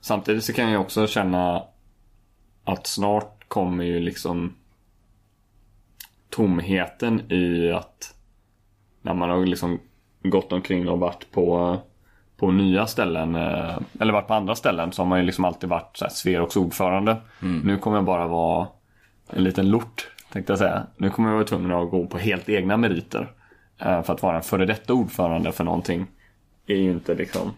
Samtidigt 0.00 0.44
så 0.44 0.52
kan 0.52 0.70
jag 0.70 0.80
också 0.80 1.06
känna 1.06 1.62
att 2.72 2.86
snart 2.86 3.48
kommer 3.48 3.84
ju 3.84 4.00
liksom 4.00 4.54
tomheten 6.30 7.32
i 7.32 7.72
att 7.72 8.14
när 9.02 9.14
man 9.14 9.30
har 9.30 9.46
liksom 9.46 9.80
gått 10.22 10.52
omkring 10.52 10.88
och 10.88 10.98
varit 10.98 11.30
på, 11.30 11.76
på 12.36 12.50
nya 12.50 12.86
ställen 12.86 13.34
eh, 13.34 13.78
eller 14.00 14.12
varit 14.12 14.26
på 14.26 14.34
andra 14.34 14.54
ställen 14.54 14.92
så 14.92 15.02
har 15.02 15.06
man 15.06 15.18
ju 15.18 15.24
liksom 15.24 15.44
alltid 15.44 15.68
varit 15.68 15.96
så 15.96 16.04
här 16.04 16.12
Sverox 16.12 16.56
ordförande. 16.56 17.16
Nu 17.64 17.78
kommer 17.78 17.96
jag 17.96 18.04
bara 18.04 18.26
vara 18.26 18.68
en 19.30 19.44
liten 19.44 19.70
lort 19.70 20.10
tänkte 20.32 20.52
jag 20.52 20.58
säga. 20.58 20.86
Nu 20.96 21.10
kommer 21.10 21.28
jag 21.28 21.36
vara 21.36 21.46
tvungen 21.46 21.72
att 21.72 21.90
gå 21.90 22.06
på 22.06 22.18
helt 22.18 22.48
egna 22.48 22.76
meriter. 22.76 23.32
Eh, 23.78 24.02
För 24.02 24.12
att 24.14 24.22
vara 24.22 24.36
en 24.36 24.42
före 24.42 24.66
detta 24.66 24.94
ordförande 24.94 25.52
för 25.52 25.64
någonting 25.64 26.06
är 26.66 26.76
ju 26.76 26.90
inte 26.90 27.14
liksom 27.14 27.52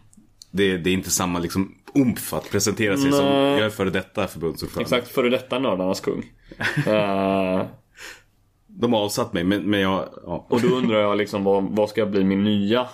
Det, 0.50 0.78
det 0.78 0.90
är 0.90 0.94
inte 0.94 1.10
samma 1.10 1.38
liksom 1.38 1.74
umf 1.94 2.32
att 2.34 2.50
presentera 2.50 2.96
sig 2.96 3.12
som 3.12 3.24
Nej. 3.24 3.52
jag 3.52 3.60
är 3.66 3.70
före 3.70 3.90
detta 3.90 4.26
förbundsordförande. 4.26 4.96
Exakt, 4.96 5.14
före 5.14 5.28
detta 5.28 5.58
nördarnas 5.58 6.00
kung. 6.00 6.24
Eh, 6.86 7.66
De 8.66 8.92
har 8.92 9.00
avsatt 9.00 9.32
mig 9.32 9.44
men, 9.44 9.62
men 9.62 9.80
jag, 9.80 10.08
ja. 10.26 10.46
och 10.48 10.60
då 10.60 10.68
undrar 10.68 11.00
jag 11.00 11.16
liksom 11.18 11.44
vad, 11.44 11.64
vad 11.64 11.88
ska 11.88 12.06
bli 12.06 12.24
min 12.24 12.44
nya 12.44 12.88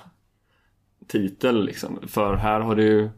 titel 1.08 1.64
liksom? 1.64 1.98
För 2.08 2.34
här 2.34 2.60
har 2.60 2.76
det 2.76 2.82
ju 2.82 3.10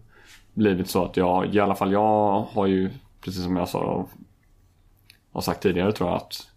blivit 0.55 0.91
så 0.91 1.05
att 1.05 1.17
jag, 1.17 1.55
i 1.55 1.61
alla 1.61 1.75
fall 1.75 1.93
jag 1.93 2.41
har 2.41 2.67
ju, 2.67 2.91
precis 3.21 3.45
som 3.45 3.57
jag 3.57 3.69
sa, 3.69 4.09
har 5.33 5.41
sagt 5.41 5.63
tidigare 5.63 5.93
tror 5.93 6.09
jag 6.11 6.17
att 6.17 6.49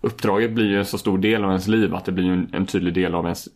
uppdraget 0.00 0.52
blir 0.52 0.66
ju 0.66 0.78
en 0.78 0.86
så 0.86 0.98
stor 0.98 1.18
del 1.18 1.44
av 1.44 1.50
ens 1.50 1.66
liv 1.66 1.94
att 1.94 2.04
det 2.04 2.12
blir 2.12 2.30
en, 2.30 2.50
en 2.52 2.66
tydlig 2.66 2.94
del 2.94 3.14
av 3.14 3.24
ens 3.24 3.48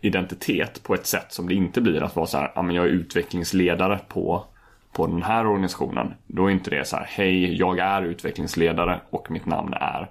identitet 0.00 0.82
på 0.82 0.94
ett 0.94 1.06
sätt 1.06 1.32
som 1.32 1.48
det 1.48 1.54
inte 1.54 1.80
blir 1.80 2.02
att 2.02 2.16
vara 2.16 2.26
så 2.26 2.38
här, 2.38 2.52
ja 2.54 2.62
men 2.62 2.76
jag 2.76 2.84
är 2.84 2.90
utvecklingsledare 2.90 4.00
på, 4.08 4.44
på 4.92 5.06
den 5.06 5.22
här 5.22 5.46
organisationen. 5.46 6.14
Då 6.26 6.46
är 6.46 6.50
inte 6.50 6.70
det 6.70 6.88
så 6.88 6.96
här, 6.96 7.06
hej 7.08 7.58
jag 7.58 7.78
är 7.78 8.02
utvecklingsledare 8.02 9.00
och 9.10 9.30
mitt 9.30 9.46
namn 9.46 9.74
är. 9.74 10.10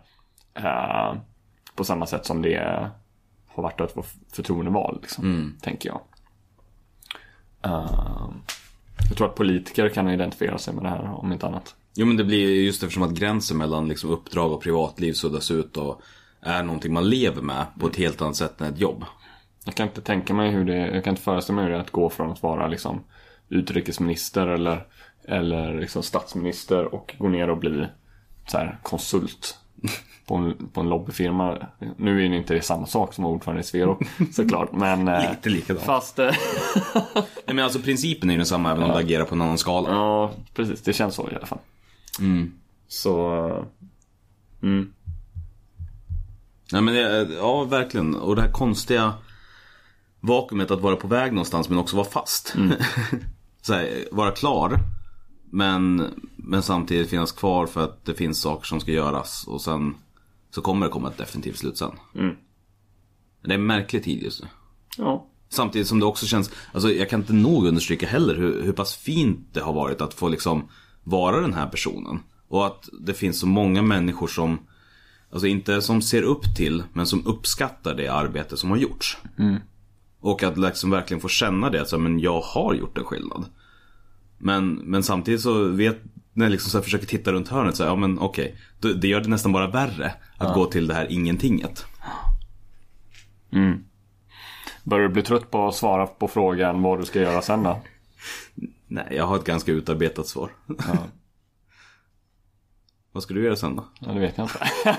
Eh, 0.54 1.16
på 1.76 1.84
samma 1.84 2.06
sätt 2.06 2.26
som 2.26 2.42
det 2.42 2.90
har 3.48 3.64
varit 3.64 3.82
att 3.82 3.96
vara 3.96 4.06
förtroendeval, 4.32 5.00
liksom, 5.02 5.58
tänker 5.62 5.90
jag. 5.90 6.02
Eh, 7.64 8.30
jag 9.10 9.18
tror 9.18 9.28
att 9.28 9.36
politiker 9.36 9.90
kan 9.90 10.10
identifiera 10.10 10.58
sig 10.58 10.74
med 10.74 10.84
det 10.84 10.90
här 10.90 11.04
om 11.04 11.32
inte 11.32 11.48
annat. 11.48 11.76
Jo 11.94 12.06
men 12.06 12.18
det 12.18 12.24
blir 12.24 12.64
just 12.64 12.84
eftersom 12.84 13.04
att 13.04 13.12
gränsen 13.12 13.58
mellan 13.58 13.88
liksom 13.88 14.10
uppdrag 14.10 14.52
och 14.52 14.62
privatliv 14.62 15.14
suddas 15.14 15.52
ut 15.52 15.78
och 15.78 16.02
är 16.42 16.64
någonting 16.64 16.94
man 16.94 17.10
lever 17.10 17.42
med 17.42 17.66
på 17.80 17.88
ett 17.88 17.96
helt 17.96 18.22
annat 18.22 18.36
sätt 18.36 18.62
än 18.62 18.74
ett 18.74 18.80
jobb. 18.80 19.06
Jag 19.66 19.76
kan 19.76 19.88
inte 19.88 20.02
tänka 20.02 20.34
mig 20.34 20.52
hur 20.52 20.66
det, 20.66 20.78
jag 20.78 21.04
kan 21.04 21.12
inte 21.12 21.22
föreställa 21.22 21.56
mig 21.56 21.64
hur 21.66 21.72
det 21.72 21.78
är 21.78 21.82
att 21.82 21.92
gå 21.92 22.10
från 22.10 22.32
att 22.32 22.44
vara 22.44 22.68
liksom 22.68 23.04
utrikesminister 23.50 24.48
eller, 24.48 24.88
eller 25.28 25.80
liksom 25.80 26.04
statsminister 26.04 26.96
och 26.96 27.16
gå 27.18 27.28
ner 27.28 27.50
och 27.50 27.58
bli 27.58 27.88
så 28.48 28.58
här, 28.58 28.80
konsult 28.84 29.60
på 30.28 30.36
en, 30.36 30.70
på 30.74 30.82
en 30.82 30.90
lobbyfirma. 30.90 31.58
Nu 31.98 32.26
är 32.26 32.30
det 32.30 32.36
inte 32.36 32.54
det 32.54 32.62
samma 32.62 32.86
sak 32.86 33.14
som 33.14 33.26
ordförande 33.26 33.62
i 33.62 33.64
Sverok 33.64 34.02
såklart. 34.32 34.72
Men, 34.72 35.08
eh, 35.08 35.30
Lite 35.30 35.50
likadant. 35.50 35.86
Fast, 35.86 36.20
eh, 36.20 36.26
Nej, 37.16 37.56
men 37.56 37.60
alltså 37.60 37.80
principen 37.80 38.30
är 38.30 38.34
ju 38.34 38.38
densamma 38.38 38.72
även 38.72 38.84
om 38.84 38.90
det 38.90 38.98
agerar 38.98 39.26
på 39.26 39.36
en 39.36 39.42
annan 39.42 39.58
skala. 39.58 39.90
ja 39.90 40.32
precis, 40.54 40.82
det 40.82 40.94
känns 40.94 41.16
så 41.16 41.30
i 41.32 41.36
alla 41.36 41.46
fall. 41.46 41.60
Så, 42.88 43.48
eh, 43.48 43.64
mm. 44.64 44.94
Nej 46.72 46.82
men 46.82 46.94
det, 46.94 47.34
ja 47.34 47.64
verkligen. 47.64 48.16
Och 48.16 48.36
det 48.36 48.42
här 48.42 48.52
konstiga 48.52 49.14
vakuumet 50.26 50.72
att 50.72 50.82
vara 50.82 50.96
på 50.96 51.08
väg 51.08 51.34
någonstans 51.34 51.70
men 51.70 51.78
också 51.78 51.96
vara 51.96 52.08
fast. 52.08 52.56
så 53.62 53.74
här, 53.74 54.06
vara 54.12 54.32
klar. 54.32 54.80
Men, 55.50 56.08
men 56.36 56.64
samtidigt 56.64 57.10
finnas 57.10 57.32
kvar 57.32 57.66
för 57.66 57.84
att 57.84 58.06
det 58.06 58.14
finns 58.14 58.42
saker 58.42 58.66
som 58.66 58.80
ska 58.80 58.92
göras. 58.92 59.48
Och 59.48 59.62
sen 59.62 59.96
så 60.50 60.62
kommer 60.62 60.86
det 60.86 60.92
komma 60.92 61.10
ett 61.10 61.18
definitivt 61.18 61.58
slut 61.58 61.78
sen. 61.78 61.92
Mm. 62.16 62.36
Det 63.44 63.52
är 63.52 63.56
en 63.56 63.66
märklig 63.66 64.04
tid 64.04 64.24
just 64.24 64.42
nu. 64.42 64.48
ja. 64.98 65.28
Samtidigt 65.50 65.88
som 65.88 66.00
det 66.00 66.06
också 66.06 66.26
känns, 66.26 66.52
alltså 66.74 66.92
jag 66.92 67.10
kan 67.10 67.20
inte 67.20 67.34
nog 67.34 67.68
understryka 67.68 68.08
heller 68.08 68.36
hur, 68.36 68.64
hur 68.64 68.72
pass 68.72 68.96
fint 68.96 69.40
det 69.54 69.60
har 69.60 69.74
varit 69.74 70.02
att 70.02 70.14
få 70.14 70.30
liksom 70.30 70.68
vara 71.04 71.42
den 71.42 71.54
här 71.54 71.68
personen. 71.68 72.20
Och 72.48 72.66
att 72.66 72.90
det 73.00 73.14
finns 73.14 73.40
så 73.40 73.48
många 73.48 73.82
människor 73.82 74.28
som, 74.28 74.60
alltså 75.32 75.48
inte 75.48 75.82
som 75.82 76.02
ser 76.02 76.22
upp 76.22 76.56
till, 76.56 76.84
men 76.94 77.08
som 77.08 77.28
uppskattar 77.28 77.96
det 77.96 78.08
arbete 78.08 78.58
som 78.58 78.70
har 78.70 78.78
gjorts. 78.78 79.18
Och 80.26 80.44
att 80.44 80.58
liksom 80.58 80.90
verkligen 80.90 81.22
få 81.22 81.28
känna 81.28 81.70
det, 81.70 81.82
att 81.82 81.90
så, 81.90 81.96
här, 81.96 82.04
men 82.04 82.20
jag 82.20 82.42
har 82.42 82.74
gjort 82.74 82.98
en 82.98 83.04
skillnad. 83.04 83.46
Men, 84.38 84.74
men 84.74 85.04
samtidigt 85.04 85.42
så 85.42 85.68
vet, 85.68 85.98
när 86.34 86.46
jag 86.46 86.52
liksom 86.52 86.70
så 86.72 86.82
försöker 86.82 87.06
titta 87.08 87.32
runt 87.32 87.48
hörnet 87.50 87.76
så 87.76 87.84
här, 87.84 87.90
ja 87.90 87.96
men 87.96 88.20
okej, 88.20 88.56
då- 88.80 88.94
det 88.94 89.08
gör 89.08 89.22
det 89.22 89.30
nästan 89.30 89.52
bara 89.52 89.68
värre 89.68 90.14
att 90.38 90.54
gå 90.54 90.66
till 90.66 90.88
det 90.88 90.94
här 90.94 91.12
ingentinget. 91.12 91.86
Börjar 94.84 95.08
du 95.08 95.14
bli 95.14 95.22
trött 95.22 95.52
på 95.52 95.68
att 95.68 95.76
svara 95.76 96.08
på 96.08 96.28
frågan 96.28 96.82
vad 96.82 97.00
du 97.00 97.06
ska 97.06 97.22
göra 97.22 97.42
sen 97.42 97.64
då? 97.64 97.82
Nej, 98.88 99.08
jag 99.12 99.26
har 99.28 99.36
ett 99.36 99.44
ganska 99.46 99.72
utarbetat 99.72 100.28
svar. 100.28 100.50
Vad 103.12 103.24
ska 103.24 103.34
du 103.34 103.44
göra 103.44 103.56
sen 103.56 103.76
då? 103.76 103.86
Ja, 104.00 104.12
det 104.12 104.20
vet 104.20 104.38
jag 104.38 104.46
inte. 104.46 104.60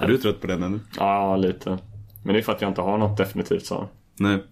Är 0.00 0.06
du 0.08 0.18
trött 0.18 0.40
på 0.40 0.46
den 0.46 0.62
ännu? 0.62 0.80
Ja, 0.96 1.36
lite. 1.36 1.78
Men 2.24 2.34
det 2.34 2.40
är 2.40 2.42
för 2.42 2.52
att 2.52 2.60
jag 2.60 2.70
inte 2.70 2.80
har 2.80 2.98
något 2.98 3.16
definitivt 3.16 3.66
svar. 3.66 3.88
Nej. 4.16 4.44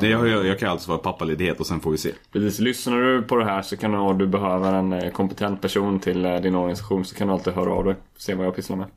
Nej 0.00 0.10
jag, 0.10 0.28
jag, 0.28 0.46
jag 0.46 0.58
kan 0.58 0.70
alltså 0.70 0.90
vara 0.90 0.98
pappaledighet 0.98 1.60
och 1.60 1.66
sen 1.66 1.80
får 1.80 1.90
vi 1.90 1.98
se. 1.98 2.12
Precis, 2.32 2.60
lyssnar 2.60 3.00
du 3.00 3.22
på 3.22 3.36
det 3.36 3.44
här 3.44 3.62
så 3.62 3.76
kan 3.76 3.92
du, 3.92 3.98
och 3.98 4.16
du 4.16 4.26
behöver 4.26 4.72
en 4.72 4.92
eh, 4.92 5.10
kompetent 5.10 5.60
person 5.60 6.00
till 6.00 6.24
eh, 6.24 6.36
din 6.36 6.54
organisation 6.54 7.04
så 7.04 7.14
kan 7.14 7.26
du 7.26 7.32
alltid 7.32 7.52
höra 7.52 7.72
av 7.72 7.84
dig. 7.84 7.96
Se 8.16 8.34
vad 8.34 8.46
jag 8.46 8.56
pysslar 8.56 8.76
med. 8.76 8.88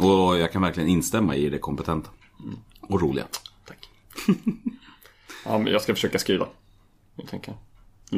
Och 0.00 0.38
jag 0.38 0.52
kan 0.52 0.62
verkligen 0.62 0.88
instämma 0.88 1.36
i 1.36 1.48
det 1.48 1.58
kompetenta. 1.58 2.10
Och 2.80 3.02
roliga. 3.02 3.24
Tack. 3.66 3.88
ja, 5.44 5.58
men 5.58 5.72
jag 5.72 5.82
ska 5.82 5.94
försöka 5.94 6.18
skriva. 6.18 6.46
Jag 7.16 7.28
tänker. 7.28 7.54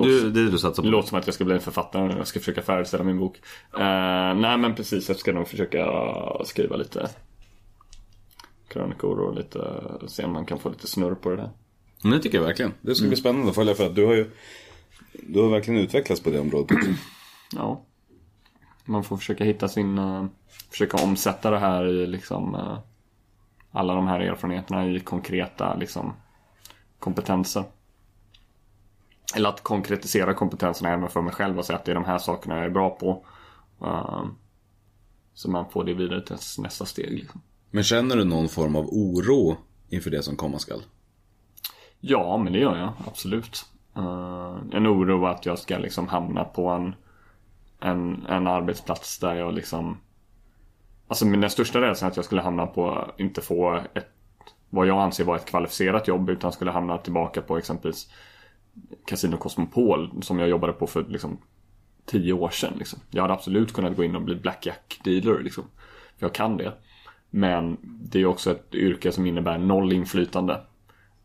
Du, 0.03 0.30
det 0.30 0.51
du 0.51 0.59
satsar 0.59 0.82
på? 0.82 0.88
låter 0.88 1.09
som 1.09 1.18
att 1.18 1.26
jag 1.26 1.34
ska 1.34 1.45
bli 1.45 1.55
en 1.55 1.61
författare. 1.61 2.16
Jag 2.18 2.26
ska 2.26 2.40
försöka 2.40 2.62
färdigställa 2.62 3.05
min 3.05 3.18
bok. 3.18 3.40
Eh, 3.72 4.34
nej 4.34 4.59
men 4.59 4.74
precis, 4.74 5.09
jag 5.09 5.18
ska 5.18 5.32
nog 5.32 5.49
försöka 5.49 5.86
skriva 6.45 6.76
lite 6.76 7.09
krönikor 8.68 9.20
och 9.20 9.34
lite, 9.34 9.82
se 10.07 10.24
om 10.24 10.32
man 10.32 10.47
kan 10.47 10.59
få 10.59 10.68
lite 10.68 10.86
snurr 10.86 11.14
på 11.14 11.30
det 11.30 11.36
där. 11.36 11.51
Men 12.03 12.12
det 12.12 12.18
tycker 12.18 12.38
jag 12.38 12.45
verkligen. 12.45 12.72
Det 12.80 12.95
ska 12.95 13.07
bli 13.09 13.16
spännande 13.16 13.49
att 13.49 13.55
följa 13.55 13.74
för 13.74 13.86
att 13.86 13.95
du 13.95 14.07
har 14.07 14.14
ju 14.14 14.30
Du 15.12 15.40
har 15.40 15.49
verkligen 15.49 15.80
utvecklats 15.80 16.22
på 16.22 16.30
det 16.30 16.40
området. 16.40 16.78
Ja. 17.53 17.84
Man 18.84 19.05
får 19.05 19.16
försöka 19.16 19.45
hitta 19.45 19.68
sin, 19.68 19.99
eh, 19.99 20.26
försöka 20.70 21.05
omsätta 21.05 21.51
det 21.51 21.59
här 21.59 21.86
i 21.86 22.07
liksom 22.07 22.55
eh, 22.55 22.78
alla 23.70 23.95
de 23.95 24.07
här 24.07 24.20
erfarenheterna 24.20 24.86
i 24.86 25.01
konkreta 25.01 25.74
liksom 25.76 26.12
kompetenser. 26.99 27.64
Eller 29.35 29.49
att 29.49 29.62
konkretisera 29.62 30.35
kompetenserna 30.35 30.93
även 30.93 31.09
för 31.09 31.22
mig 31.22 31.33
själv 31.33 31.59
och 31.59 31.64
säga 31.64 31.79
att 31.79 31.85
det 31.85 31.93
är 31.93 31.95
de 31.95 32.05
här 32.05 32.18
sakerna 32.18 32.57
jag 32.57 32.64
är 32.64 32.70
bra 32.70 32.91
på. 32.91 33.27
Eh, 33.83 34.25
så 35.35 35.51
man 35.51 35.70
får 35.70 35.85
det 35.85 35.95
vidare 35.95 36.22
till 36.22 36.37
nästa 36.59 36.85
steg. 36.85 37.11
Liksom. 37.12 37.41
Men 37.70 37.85
känner 37.85 38.16
du 38.16 38.25
någon 38.25 38.49
form 38.49 38.77
av 38.77 38.87
oro 38.87 39.57
inför 39.89 40.11
det 40.11 40.22
som 40.22 40.37
komma 40.37 40.59
skall? 40.59 40.83
Ja, 42.01 42.37
men 42.37 42.53
det 42.53 42.59
gör 42.59 42.77
jag 42.77 42.93
absolut. 43.07 43.64
Eh, 43.97 44.57
en 44.72 44.87
oro 44.87 45.27
att 45.27 45.47
jag 45.47 45.59
ska 45.59 45.79
liksom 45.79 46.09
hamna 46.09 46.45
på 46.45 46.68
en, 46.68 46.95
en, 47.81 48.27
en 48.27 48.47
arbetsplats 48.47 49.18
där 49.18 49.35
jag 49.35 49.55
liksom 49.55 50.01
Alltså 51.09 51.27
min 51.27 51.51
största 51.51 51.81
rädslan 51.81 52.07
är 52.09 52.11
att 52.11 52.16
jag 52.16 52.25
skulle 52.25 52.43
hamna 52.43 52.66
på, 52.66 53.12
inte 53.18 53.41
få 53.41 53.81
ett 53.95 54.11
vad 54.70 54.87
jag 54.87 54.99
anser 55.03 55.25
vara 55.25 55.37
ett 55.37 55.45
kvalificerat 55.45 56.09
jobb 56.09 56.31
utan 56.31 56.53
skulle 56.53 56.70
hamna 56.70 56.99
tillbaka 56.99 57.43
på 57.43 57.59
exempelvis 57.59 58.11
Casino 59.07 59.37
Cosmopol 59.37 60.22
som 60.22 60.39
jag 60.39 60.49
jobbade 60.49 60.72
på 60.72 60.87
för 60.87 61.05
liksom 61.05 61.39
tio 62.05 62.33
år 62.33 62.51
sedan. 62.51 62.72
Liksom. 62.79 62.99
Jag 63.11 63.22
hade 63.22 63.35
absolut 63.35 63.72
kunnat 63.72 63.97
gå 63.97 64.05
in 64.05 64.16
och 64.16 64.22
bli 64.22 64.35
blackjack 64.35 65.01
dealer 65.05 65.43
liksom. 65.43 65.64
För 66.18 66.27
jag 66.27 66.35
kan 66.35 66.57
det. 66.57 66.72
Men 67.31 67.77
det 67.83 68.20
är 68.20 68.27
också 68.27 68.51
ett 68.51 68.75
yrke 68.75 69.12
som 69.12 69.27
innebär 69.27 69.59
noll 69.59 69.93
inflytande. 69.93 70.61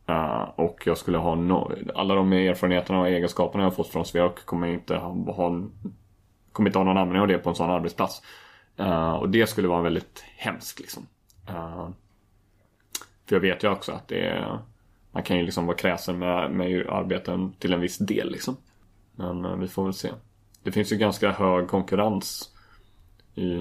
Uh, 0.10 0.50
och 0.56 0.84
jag 0.86 0.97
skulle 0.97 1.18
ha 1.18 1.36
no 1.36 1.72
alla 1.95 2.16
de 2.16 2.34
erfarenheterna 2.34 3.00
och 3.00 3.08
egenskaperna 3.08 3.64
jag 3.64 3.76
fått 3.76 3.88
från 3.88 4.06
Sverok 4.06 4.45
kommer 4.45 4.68
inte 4.68 4.95
ha, 4.95 5.34
ha 5.34 5.62
kommer 6.52 6.70
inte 6.70 6.80
ha 6.80 6.84
någon 6.84 6.97
användning 6.97 7.22
av 7.22 7.28
det 7.28 7.38
på 7.38 7.50
en 7.50 7.56
sån 7.56 7.70
arbetsplats. 7.70 8.22
Uh, 8.80 9.12
och 9.12 9.30
det 9.30 9.47
skulle 9.47 9.68
vara 9.68 9.82
väldigt 9.82 10.24
hemskt 10.38 10.80
liksom. 10.80 11.08
Uh, 11.50 11.89
för 13.26 13.36
jag 13.36 13.39
vet 13.39 13.64
ju 13.64 13.70
också 13.70 13.91
att 13.91 14.08
det 14.08 14.28
är, 14.28 14.60
man 15.12 15.24
kan 15.24 15.38
ju 15.38 15.43
liksom 15.43 15.66
vara 15.66 15.78
kräsen 15.78 16.20
med, 16.20 16.51
med 16.51 16.88
arbeten 16.88 17.53
till 17.53 17.74
en 17.74 17.82
viss 17.82 17.97
del 17.97 18.32
liksom. 18.32 18.57
Men 19.16 19.45
uh, 19.45 19.60
vi 19.60 19.68
får 19.68 19.84
väl 19.84 19.93
se. 19.93 20.10
Det 20.64 20.72
finns 20.72 20.91
ju 20.91 20.97
ganska 20.97 21.32
hög 21.32 21.68
konkurrens 21.68 22.49
i, 23.36 23.57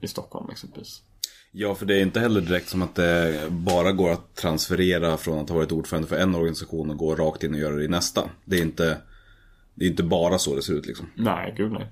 i 0.00 0.08
Stockholm 0.08 0.50
exempelvis. 0.50 1.02
Ja, 1.52 1.74
för 1.74 1.86
det 1.86 1.94
är 1.98 2.02
inte 2.02 2.20
heller 2.20 2.40
direkt 2.40 2.68
som 2.68 2.82
att 2.82 2.94
det 2.94 3.42
bara 3.50 3.92
går 3.92 4.10
att 4.10 4.34
transferera 4.34 5.16
från 5.16 5.38
att 5.38 5.48
ha 5.48 5.56
varit 5.56 5.72
ordförande 5.72 6.08
för 6.08 6.16
en 6.16 6.34
organisation 6.34 6.90
och 6.90 6.96
gå 6.96 7.14
rakt 7.14 7.44
in 7.44 7.54
och 7.54 7.60
göra 7.60 7.74
det 7.74 7.84
i 7.84 7.88
nästa. 7.88 8.30
Det 8.44 8.58
är 8.58 8.62
inte, 8.62 8.98
det 9.74 9.84
är 9.84 9.88
inte 9.88 10.02
bara 10.02 10.38
så 10.38 10.56
det 10.56 10.62
ser 10.62 10.72
ut 10.72 10.86
liksom. 10.86 11.06
Nej, 11.14 11.54
gud 11.56 11.72
nej. 11.72 11.86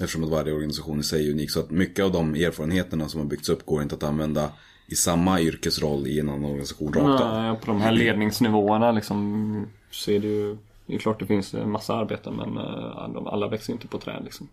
Eftersom 0.00 0.24
att 0.24 0.30
varje 0.30 0.52
organisation 0.52 1.00
i 1.00 1.02
sig 1.02 1.28
är 1.28 1.32
unik. 1.32 1.50
Så 1.50 1.60
att 1.60 1.70
mycket 1.70 2.04
av 2.04 2.12
de 2.12 2.34
erfarenheterna 2.34 3.08
som 3.08 3.20
har 3.20 3.26
byggts 3.26 3.48
upp 3.48 3.66
går 3.66 3.82
inte 3.82 3.94
att 3.94 4.02
använda 4.02 4.52
i 4.86 4.94
samma 4.94 5.40
yrkesroll 5.40 6.06
i 6.06 6.20
en 6.20 6.28
annan 6.28 6.44
organisation 6.44 6.92
rakt 6.92 7.22
av. 7.22 7.54
På 7.54 7.66
de 7.66 7.80
här 7.80 7.92
ledningsnivåerna 7.92 8.92
liksom 8.92 9.66
så 9.90 10.10
är 10.10 10.20
det 10.20 10.26
ju 10.26 10.56
det 10.86 10.94
är 10.94 10.98
klart 10.98 11.20
det 11.20 11.26
finns 11.26 11.54
en 11.54 11.70
massa 11.70 11.94
arbeten 11.94 12.34
men 12.36 12.54
de, 13.14 13.26
alla 13.26 13.48
växer 13.48 13.72
inte 13.72 13.88
på 13.88 13.98
träd 13.98 14.24
liksom. 14.24 14.48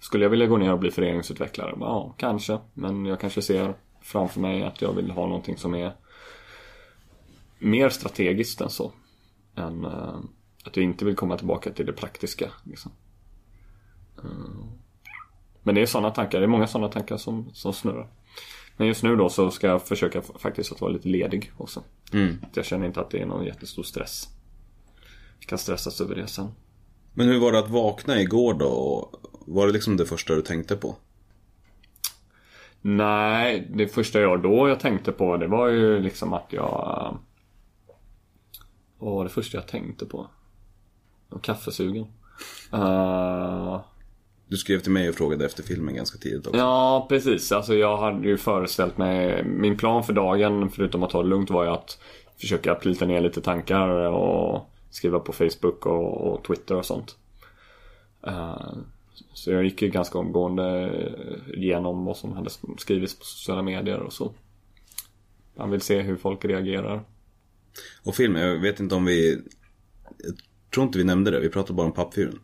Skulle 0.00 0.24
jag 0.24 0.30
vilja 0.30 0.46
gå 0.46 0.56
ner 0.56 0.72
och 0.72 0.78
bli 0.78 0.90
föreningsutvecklare? 0.90 1.74
Ja, 1.80 2.14
kanske. 2.16 2.58
Men 2.74 3.06
jag 3.06 3.20
kanske 3.20 3.42
ser 3.42 3.74
framför 4.00 4.40
mig 4.40 4.62
att 4.62 4.82
jag 4.82 4.92
vill 4.92 5.10
ha 5.10 5.26
någonting 5.26 5.56
som 5.56 5.74
är 5.74 5.92
mer 7.58 7.88
strategiskt 7.88 8.60
än 8.60 8.70
så. 8.70 8.92
Än 9.54 9.84
uh, 9.84 10.20
att 10.64 10.76
jag 10.76 10.84
inte 10.84 11.04
vill 11.04 11.16
komma 11.16 11.36
tillbaka 11.36 11.70
till 11.70 11.86
det 11.86 11.92
praktiska. 11.92 12.50
Liksom. 12.64 12.92
Uh, 14.24 14.64
men 15.62 15.74
det 15.74 15.80
är 15.80 15.86
sådana 15.86 16.10
tankar, 16.10 16.38
det 16.38 16.44
är 16.44 16.48
många 16.48 16.66
sådana 16.66 16.88
tankar 16.88 17.16
som, 17.16 17.50
som 17.52 17.72
snurrar. 17.72 18.08
Men 18.78 18.86
just 18.86 19.02
nu 19.02 19.16
då 19.16 19.28
så 19.28 19.50
ska 19.50 19.66
jag 19.66 19.82
försöka 19.82 20.22
faktiskt 20.22 20.72
att 20.72 20.80
vara 20.80 20.92
lite 20.92 21.08
ledig 21.08 21.52
också. 21.56 21.82
Mm. 22.12 22.38
Jag 22.54 22.64
känner 22.64 22.86
inte 22.86 23.00
att 23.00 23.10
det 23.10 23.20
är 23.22 23.26
någon 23.26 23.44
jättestor 23.44 23.82
stress. 23.82 24.28
Jag 25.40 25.48
kan 25.48 25.58
stressas 25.58 26.00
över 26.00 26.14
det 26.14 26.26
sen. 26.26 26.48
Men 27.14 27.28
hur 27.28 27.40
var 27.40 27.52
det 27.52 27.58
att 27.58 27.70
vakna 27.70 28.20
igår 28.20 28.54
då? 28.54 29.08
Var 29.46 29.66
det 29.66 29.72
liksom 29.72 29.96
det 29.96 30.06
första 30.06 30.34
du 30.34 30.42
tänkte 30.42 30.76
på? 30.76 30.96
Nej, 32.80 33.68
det 33.74 33.88
första 33.88 34.20
jag 34.20 34.42
då 34.42 34.68
jag 34.68 34.80
tänkte 34.80 35.12
på 35.12 35.36
det 35.36 35.46
var 35.46 35.68
ju 35.68 36.00
liksom 36.00 36.32
att 36.32 36.46
jag... 36.50 37.18
Vad 38.98 39.14
var 39.14 39.24
det 39.24 39.30
första 39.30 39.58
jag 39.58 39.68
tänkte 39.68 40.06
på? 40.06 40.26
Kaffesugen. 41.42 42.06
Uh, 42.74 43.80
Du 44.48 44.56
skrev 44.56 44.80
till 44.80 44.92
mig 44.92 45.08
och 45.08 45.14
frågade 45.14 45.46
efter 45.46 45.62
filmen 45.62 45.94
ganska 45.94 46.18
tidigt 46.18 46.46
också. 46.46 46.58
ja, 46.58 47.06
precis. 47.08 47.52
Alltså 47.52 47.74
jag 47.74 47.96
hade 47.96 48.28
ju 48.28 48.36
föreställt 48.36 48.98
mig... 48.98 49.44
Min 49.44 49.76
plan 49.76 50.04
för 50.04 50.12
dagen, 50.12 50.70
förutom 50.70 51.02
att 51.02 51.10
ta 51.10 51.22
det 51.22 51.28
lugnt, 51.28 51.50
var 51.50 51.64
ju 51.64 51.70
att 51.70 51.98
försöka 52.40 52.74
plita 52.74 53.06
ner 53.06 53.20
lite 53.20 53.40
tankar 53.40 53.88
och 53.88 54.70
skriva 54.90 55.18
på 55.20 55.32
Facebook 55.32 55.86
och, 55.86 56.26
och 56.26 56.44
Twitter 56.44 56.74
och 56.74 56.86
sånt. 56.86 57.16
Uh, 58.26 58.76
så 59.32 59.50
jag 59.50 59.64
gick 59.64 59.82
ju 59.82 59.88
ganska 59.88 60.18
omgående 60.18 60.92
igenom 61.54 62.04
vad 62.04 62.16
som 62.16 62.32
hade 62.32 62.50
skrivits 62.78 63.18
på 63.18 63.24
sociala 63.24 63.62
medier 63.62 64.00
och 64.00 64.12
så. 64.12 64.32
Man 65.56 65.70
vill 65.70 65.80
se 65.80 66.00
hur 66.00 66.16
folk 66.16 66.44
reagerar. 66.44 67.04
Och 68.04 68.14
filmen, 68.14 68.42
jag 68.42 68.58
vet 68.58 68.80
inte 68.80 68.94
om 68.94 69.04
vi... 69.04 69.42
Jag 70.18 70.34
tror 70.74 70.86
inte 70.86 70.98
vi 70.98 71.04
nämnde 71.04 71.30
det, 71.30 71.40
vi 71.40 71.48
pratade 71.48 71.74
bara 71.74 71.86
om 71.86 71.92
pappfyren. 71.92 72.40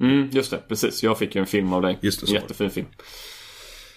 Mm, 0.00 0.28
just 0.32 0.50
det, 0.50 0.62
precis. 0.68 1.02
Jag 1.02 1.18
fick 1.18 1.34
ju 1.34 1.40
en 1.40 1.46
film 1.46 1.72
av 1.72 1.82
dig. 1.82 1.98
Just 2.00 2.20
det, 2.20 2.26
så 2.26 2.32
det. 2.32 2.40
jättefin 2.40 2.70
film. 2.70 2.86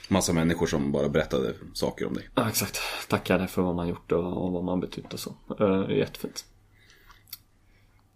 Massa 0.10 0.34
människor 0.34 0.68
som 0.68 0.92
bara 0.92 1.10
berättade 1.10 1.54
saker 1.74 2.08
om 2.08 2.14
dig. 2.14 2.30
Ja, 2.36 2.50
exakt. 2.50 2.80
Tackade 3.08 3.48
för 3.48 3.62
vad 3.62 3.76
man 3.76 3.88
gjort 3.88 4.12
och, 4.12 4.46
och 4.46 4.52
vad 4.52 4.64
man 4.64 4.80
betytt 4.80 5.14
och 5.14 5.20
så. 5.20 5.36
Uh, 5.62 5.98
jättefint. 5.98 6.46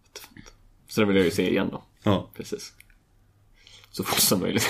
jättefint. 0.03 0.53
Så 0.87 1.01
det 1.01 1.07
vill 1.07 1.15
jag 1.15 1.25
ju 1.25 1.31
se 1.31 1.49
igen 1.49 1.69
då. 1.71 1.83
Ja. 2.03 2.29
Precis. 2.35 2.73
Så 3.91 4.03
fort 4.03 4.19
som 4.19 4.39
möjligt. 4.39 4.67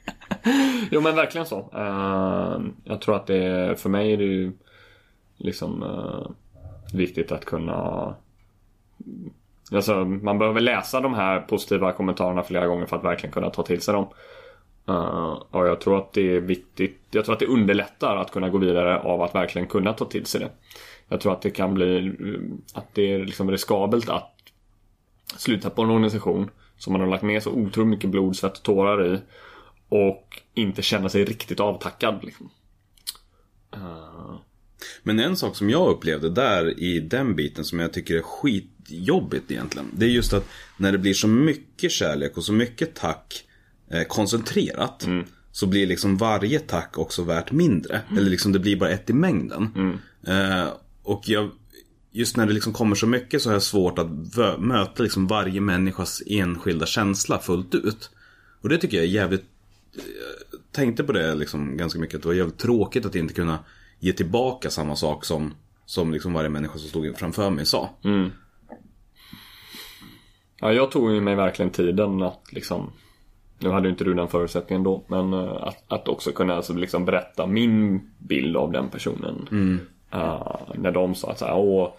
jo 0.90 1.00
men 1.00 1.16
verkligen 1.16 1.46
så. 1.46 1.70
Uh, 1.74 2.66
jag 2.84 3.00
tror 3.00 3.16
att 3.16 3.26
det 3.26 3.44
är, 3.44 3.74
för 3.74 3.88
mig 3.88 4.12
är 4.12 4.16
det 4.16 4.24
ju 4.24 4.52
liksom 5.36 5.82
uh, 5.82 6.30
viktigt 6.92 7.32
att 7.32 7.44
kunna 7.44 8.14
Alltså 9.74 10.04
man 10.04 10.38
behöver 10.38 10.60
läsa 10.60 11.00
de 11.00 11.14
här 11.14 11.40
positiva 11.40 11.92
kommentarerna 11.92 12.42
flera 12.42 12.66
gånger 12.66 12.86
för 12.86 12.96
att 12.96 13.04
verkligen 13.04 13.32
kunna 13.32 13.50
ta 13.50 13.62
till 13.62 13.80
sig 13.80 13.94
dem. 13.94 14.08
Uh, 14.88 15.42
och 15.50 15.66
jag 15.66 15.80
tror 15.80 15.98
att 15.98 16.12
det 16.12 16.36
är 16.36 16.40
viktigt. 16.40 17.00
Jag 17.10 17.24
tror 17.24 17.32
att 17.32 17.40
det 17.40 17.46
underlättar 17.46 18.16
att 18.16 18.30
kunna 18.30 18.48
gå 18.48 18.58
vidare 18.58 19.00
av 19.00 19.22
att 19.22 19.34
verkligen 19.34 19.68
kunna 19.68 19.92
ta 19.92 20.04
till 20.04 20.26
sig 20.26 20.40
det. 20.40 20.50
Jag 21.08 21.20
tror 21.20 21.32
att 21.32 21.42
det 21.42 21.50
kan 21.50 21.74
bli 21.74 22.12
att 22.74 22.94
det 22.94 23.12
är 23.12 23.24
liksom 23.24 23.50
riskabelt 23.50 24.08
att 24.08 24.32
sluta 25.36 25.70
på 25.70 25.82
en 25.82 25.90
organisation 25.90 26.50
som 26.76 26.92
man 26.92 27.00
har 27.00 27.08
lagt 27.08 27.22
ner 27.22 27.40
så 27.40 27.50
otroligt 27.50 27.90
mycket 27.90 28.10
blod, 28.10 28.36
svett 28.36 28.56
och 28.56 28.62
tårar 28.62 29.14
i 29.14 29.18
och 29.88 30.42
inte 30.54 30.82
känna 30.82 31.08
sig 31.08 31.24
riktigt 31.24 31.60
avtackad. 31.60 32.24
Liksom. 32.24 32.50
Uh, 33.76 34.40
Men 35.02 35.18
en 35.18 35.36
sak 35.36 35.56
som 35.56 35.70
jag 35.70 35.88
upplevde 35.88 36.30
där 36.30 36.80
i 36.80 37.00
den 37.00 37.36
biten 37.36 37.64
som 37.64 37.78
jag 37.78 37.92
tycker 37.92 38.14
är 38.14 38.22
skitjobbigt 38.92 39.50
egentligen. 39.50 39.88
Det 39.92 40.06
är 40.06 40.10
just 40.10 40.32
att 40.32 40.48
när 40.76 40.92
det 40.92 40.98
blir 40.98 41.14
så 41.14 41.28
mycket 41.28 41.90
kärlek 41.90 42.36
och 42.36 42.44
så 42.44 42.52
mycket 42.52 42.94
tack 42.94 43.44
eh, 43.90 44.02
koncentrerat. 44.02 45.06
Så 45.52 45.66
blir 45.66 45.86
liksom 45.86 46.16
varje 46.16 46.58
tack 46.58 46.98
också 46.98 47.22
värt 47.22 47.52
mindre. 47.52 48.00
Eller 48.16 48.30
liksom 48.30 48.52
det 48.52 48.58
blir 48.58 48.76
bara 48.76 48.90
ett 48.90 49.10
i 49.10 49.12
mängden. 49.12 49.98
Eh, 50.26 50.68
och 51.02 51.22
jag, 51.28 51.50
just 52.12 52.36
när 52.36 52.46
det 52.46 52.52
liksom 52.52 52.72
kommer 52.72 52.94
så 52.96 53.06
mycket 53.06 53.42
så 53.42 53.48
har 53.48 53.54
jag 53.54 53.62
svårt 53.62 53.98
att 53.98 54.06
vö- 54.06 54.58
möta 54.58 55.02
liksom 55.02 55.26
varje 55.26 55.60
människas 55.60 56.22
enskilda 56.26 56.86
känsla 56.86 57.38
fullt 57.38 57.74
ut. 57.74 58.10
Och 58.60 58.68
det 58.68 58.78
tycker 58.78 58.96
jag 58.96 59.06
är 59.06 59.10
jävligt 59.10 59.44
tänkte 60.72 61.04
på 61.04 61.12
det 61.12 61.34
liksom 61.34 61.76
ganska 61.76 61.98
mycket. 61.98 62.16
Att 62.16 62.22
det 62.22 62.28
var 62.28 62.34
jävligt 62.34 62.58
tråkigt 62.58 63.06
att 63.06 63.14
inte 63.14 63.34
kunna 63.34 63.58
ge 64.00 64.12
tillbaka 64.12 64.70
samma 64.70 64.96
sak 64.96 65.24
som, 65.24 65.54
som 65.86 66.12
liksom 66.12 66.32
varje 66.32 66.48
människa 66.48 66.78
som 66.78 66.88
stod 66.88 67.18
framför 67.18 67.50
mig 67.50 67.66
sa. 67.66 67.90
Ja, 70.62 70.72
jag 70.72 70.90
tog 70.90 71.22
mig 71.22 71.34
verkligen 71.34 71.70
tiden 71.70 72.22
att 72.22 72.52
liksom 72.52 72.92
Nu 73.58 73.70
hade 73.70 73.86
ju 73.86 73.90
inte 73.90 74.04
du 74.04 74.14
den 74.14 74.28
förutsättningen 74.28 74.82
då, 74.82 75.04
men 75.06 75.32
eh, 75.32 75.52
att, 75.62 75.84
att 75.88 76.08
också 76.08 76.32
kunna 76.32 76.54
alltså 76.54 76.72
liksom 76.72 77.04
berätta 77.04 77.46
min 77.46 78.00
bild 78.18 78.56
av 78.56 78.72
den 78.72 78.88
personen. 78.88 79.48
Eh, 80.12 80.56
när 80.74 80.90
de 80.90 81.14
sa 81.14 81.30
att 81.30 81.38
så 81.38 81.44
här, 81.44 81.56
åh, 81.56 81.92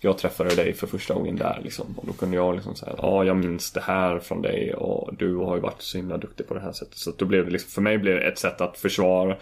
jag 0.00 0.18
träffade 0.18 0.54
dig 0.54 0.72
för 0.74 0.86
första 0.86 1.14
gången 1.14 1.36
där 1.36 1.60
liksom. 1.64 1.86
Och 1.96 2.06
då 2.06 2.12
kunde 2.12 2.36
jag 2.36 2.54
liksom 2.54 2.74
säga, 2.74 2.92
ja 2.98 3.24
jag 3.24 3.36
minns 3.36 3.72
det 3.72 3.80
här 3.80 4.18
från 4.18 4.42
dig 4.42 4.74
och 4.74 5.14
du 5.14 5.36
har 5.36 5.54
ju 5.54 5.60
varit 5.60 5.82
så 5.82 5.98
himla 5.98 6.16
duktig 6.16 6.48
på 6.48 6.54
det 6.54 6.60
här 6.60 6.72
sättet. 6.72 6.96
Så 6.96 7.12
då 7.18 7.24
blev 7.24 7.44
det 7.44 7.50
liksom, 7.50 7.70
för 7.70 7.82
mig 7.82 7.98
blev 7.98 8.16
det 8.16 8.22
ett 8.22 8.38
sätt 8.38 8.60
att 8.60 8.78
försvara 8.78 9.36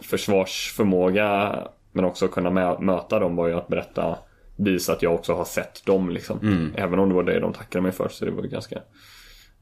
försvarsförmåga 0.00 1.58
men 1.92 2.04
också 2.04 2.28
kunna 2.28 2.50
mä- 2.50 2.80
möta 2.80 3.18
dem 3.18 3.36
var 3.36 3.48
ju 3.48 3.54
att 3.54 3.68
berätta 3.68 4.18
visa 4.60 4.92
att 4.92 5.02
jag 5.02 5.14
också 5.14 5.34
har 5.34 5.44
sett 5.44 5.86
dem 5.86 6.10
liksom. 6.10 6.38
Även 6.76 6.98
om 6.98 7.08
det 7.08 7.14
var 7.14 7.22
det 7.22 7.40
de 7.40 7.52
tackade 7.52 7.82
mig 7.82 7.92
för 7.92 8.08
så 8.08 8.24
det 8.24 8.30
var 8.30 8.42
ju 8.42 8.48
ganska 8.48 8.76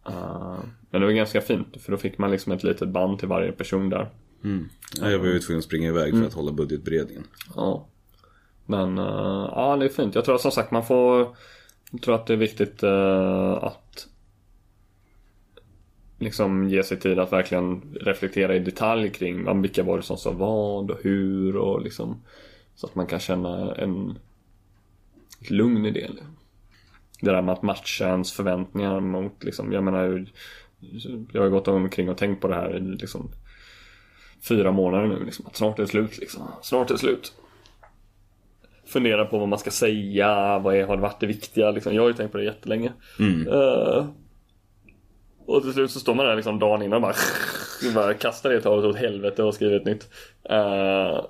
eh, 0.07 0.59
Men 0.90 1.01
det 1.01 1.07
var 1.07 1.12
ganska 1.12 1.40
fint 1.40 1.76
för 1.80 1.92
då 1.92 1.99
fick 1.99 2.18
man 2.18 2.30
liksom 2.30 2.53
ett 2.53 2.64
litet 2.64 2.88
band 2.88 3.18
till 3.18 3.28
varje 3.28 3.53
person 3.53 3.90
där. 3.90 4.11
Ja, 5.01 5.11
jag 5.11 5.18
var 5.18 5.26
ju 5.26 5.38
tvungen 5.38 5.59
att 5.59 5.64
springa 5.64 5.88
iväg 5.88 6.12
för 6.12 6.26
att 6.26 6.34
hålla 6.34 6.53
budgetberedningen. 6.53 7.24
Ja. 7.57 7.88
Men 8.66 8.99
eh, 8.99 9.51
ja, 9.55 9.76
det 9.80 9.84
är 9.84 9.88
fint. 9.88 10.14
Jag 10.14 10.24
tror 10.24 10.38
som 10.38 10.51
sagt 10.51 10.70
man 10.70 10.86
får 10.86 11.36
Jag 11.90 12.03
tror 12.03 12.14
att 12.14 12.26
det 12.26 12.32
är 12.32 12.36
viktigt 12.36 12.82
eh, 12.82 13.53
att 13.53 14.09
Liksom 16.20 16.68
ge 16.68 16.82
sig 16.82 17.01
tid 17.01 17.18
att 17.18 17.32
verkligen 17.32 17.94
reflektera 18.01 18.55
i 18.55 18.59
detalj 18.59 19.11
kring 19.11 19.62
vilka 19.62 19.82
var 19.82 19.96
det 19.96 20.03
som 20.03 20.16
sa 20.16 20.30
vad 20.30 20.90
och 20.90 20.99
hur 21.03 21.57
och 21.57 21.82
liksom 21.82 22.22
Så 22.74 22.86
att 22.86 22.94
man 22.94 23.07
kan 23.07 23.18
känna 23.18 23.74
en 23.74 24.18
ett 25.41 25.51
lugn 25.51 25.86
i 25.86 25.91
det. 25.91 26.11
Det 27.20 27.30
där 27.30 27.43
med 27.43 27.53
att 27.53 27.62
matcha 27.62 28.09
ens 28.09 28.32
förväntningar 28.32 29.01
mot 29.01 29.45
liksom, 29.45 29.72
jag 29.72 29.84
menar 29.84 30.26
Jag 31.32 31.43
har 31.43 31.49
gått 31.49 31.68
omkring 31.68 32.09
och 32.09 32.18
tänkt 32.18 32.41
på 32.41 32.49
det 32.49 32.55
här 32.55 32.76
i 32.76 32.80
liksom 32.80 33.30
Fyra 34.49 34.72
månader 34.72 35.07
nu 35.07 35.24
liksom, 35.24 35.47
att 35.47 35.57
snart 35.57 35.78
är 35.78 35.82
det 35.82 35.89
slut 35.89 36.18
liksom. 36.18 36.43
Snart 36.62 36.91
är 36.91 36.95
det 36.95 36.99
slut 36.99 37.32
fundera 38.89 39.24
på 39.24 39.39
vad 39.39 39.49
man 39.49 39.59
ska 39.59 39.70
säga, 39.70 40.59
vad 40.59 40.76
är, 40.76 40.86
har 40.86 40.97
varit 40.97 41.20
det 41.20 41.26
viktiga 41.26 41.70
liksom. 41.70 41.95
Jag 41.95 42.03
har 42.03 42.09
ju 42.09 42.14
tänkt 42.14 42.32
på 42.32 42.39
det 42.39 42.45
jättelänge. 42.45 42.93
Eh, 43.47 44.07
och 45.47 45.62
till 45.62 45.72
slut 45.72 45.91
så 45.91 46.01
står 46.01 46.14
man 46.14 46.26
där 46.26 46.36
liksom 46.36 46.59
dagen 46.59 46.82
innan 46.82 46.97
och 46.97 47.03
bara, 47.03 47.14
bara 47.95 48.14
kastar 48.14 48.51
det 48.51 48.61
talet 48.61 48.84
åt 48.84 48.97
helvete 48.97 49.43
och 49.43 49.55
skriver 49.55 49.76
ett 49.76 49.84
nytt. 49.84 50.09
Eh, 50.51 51.24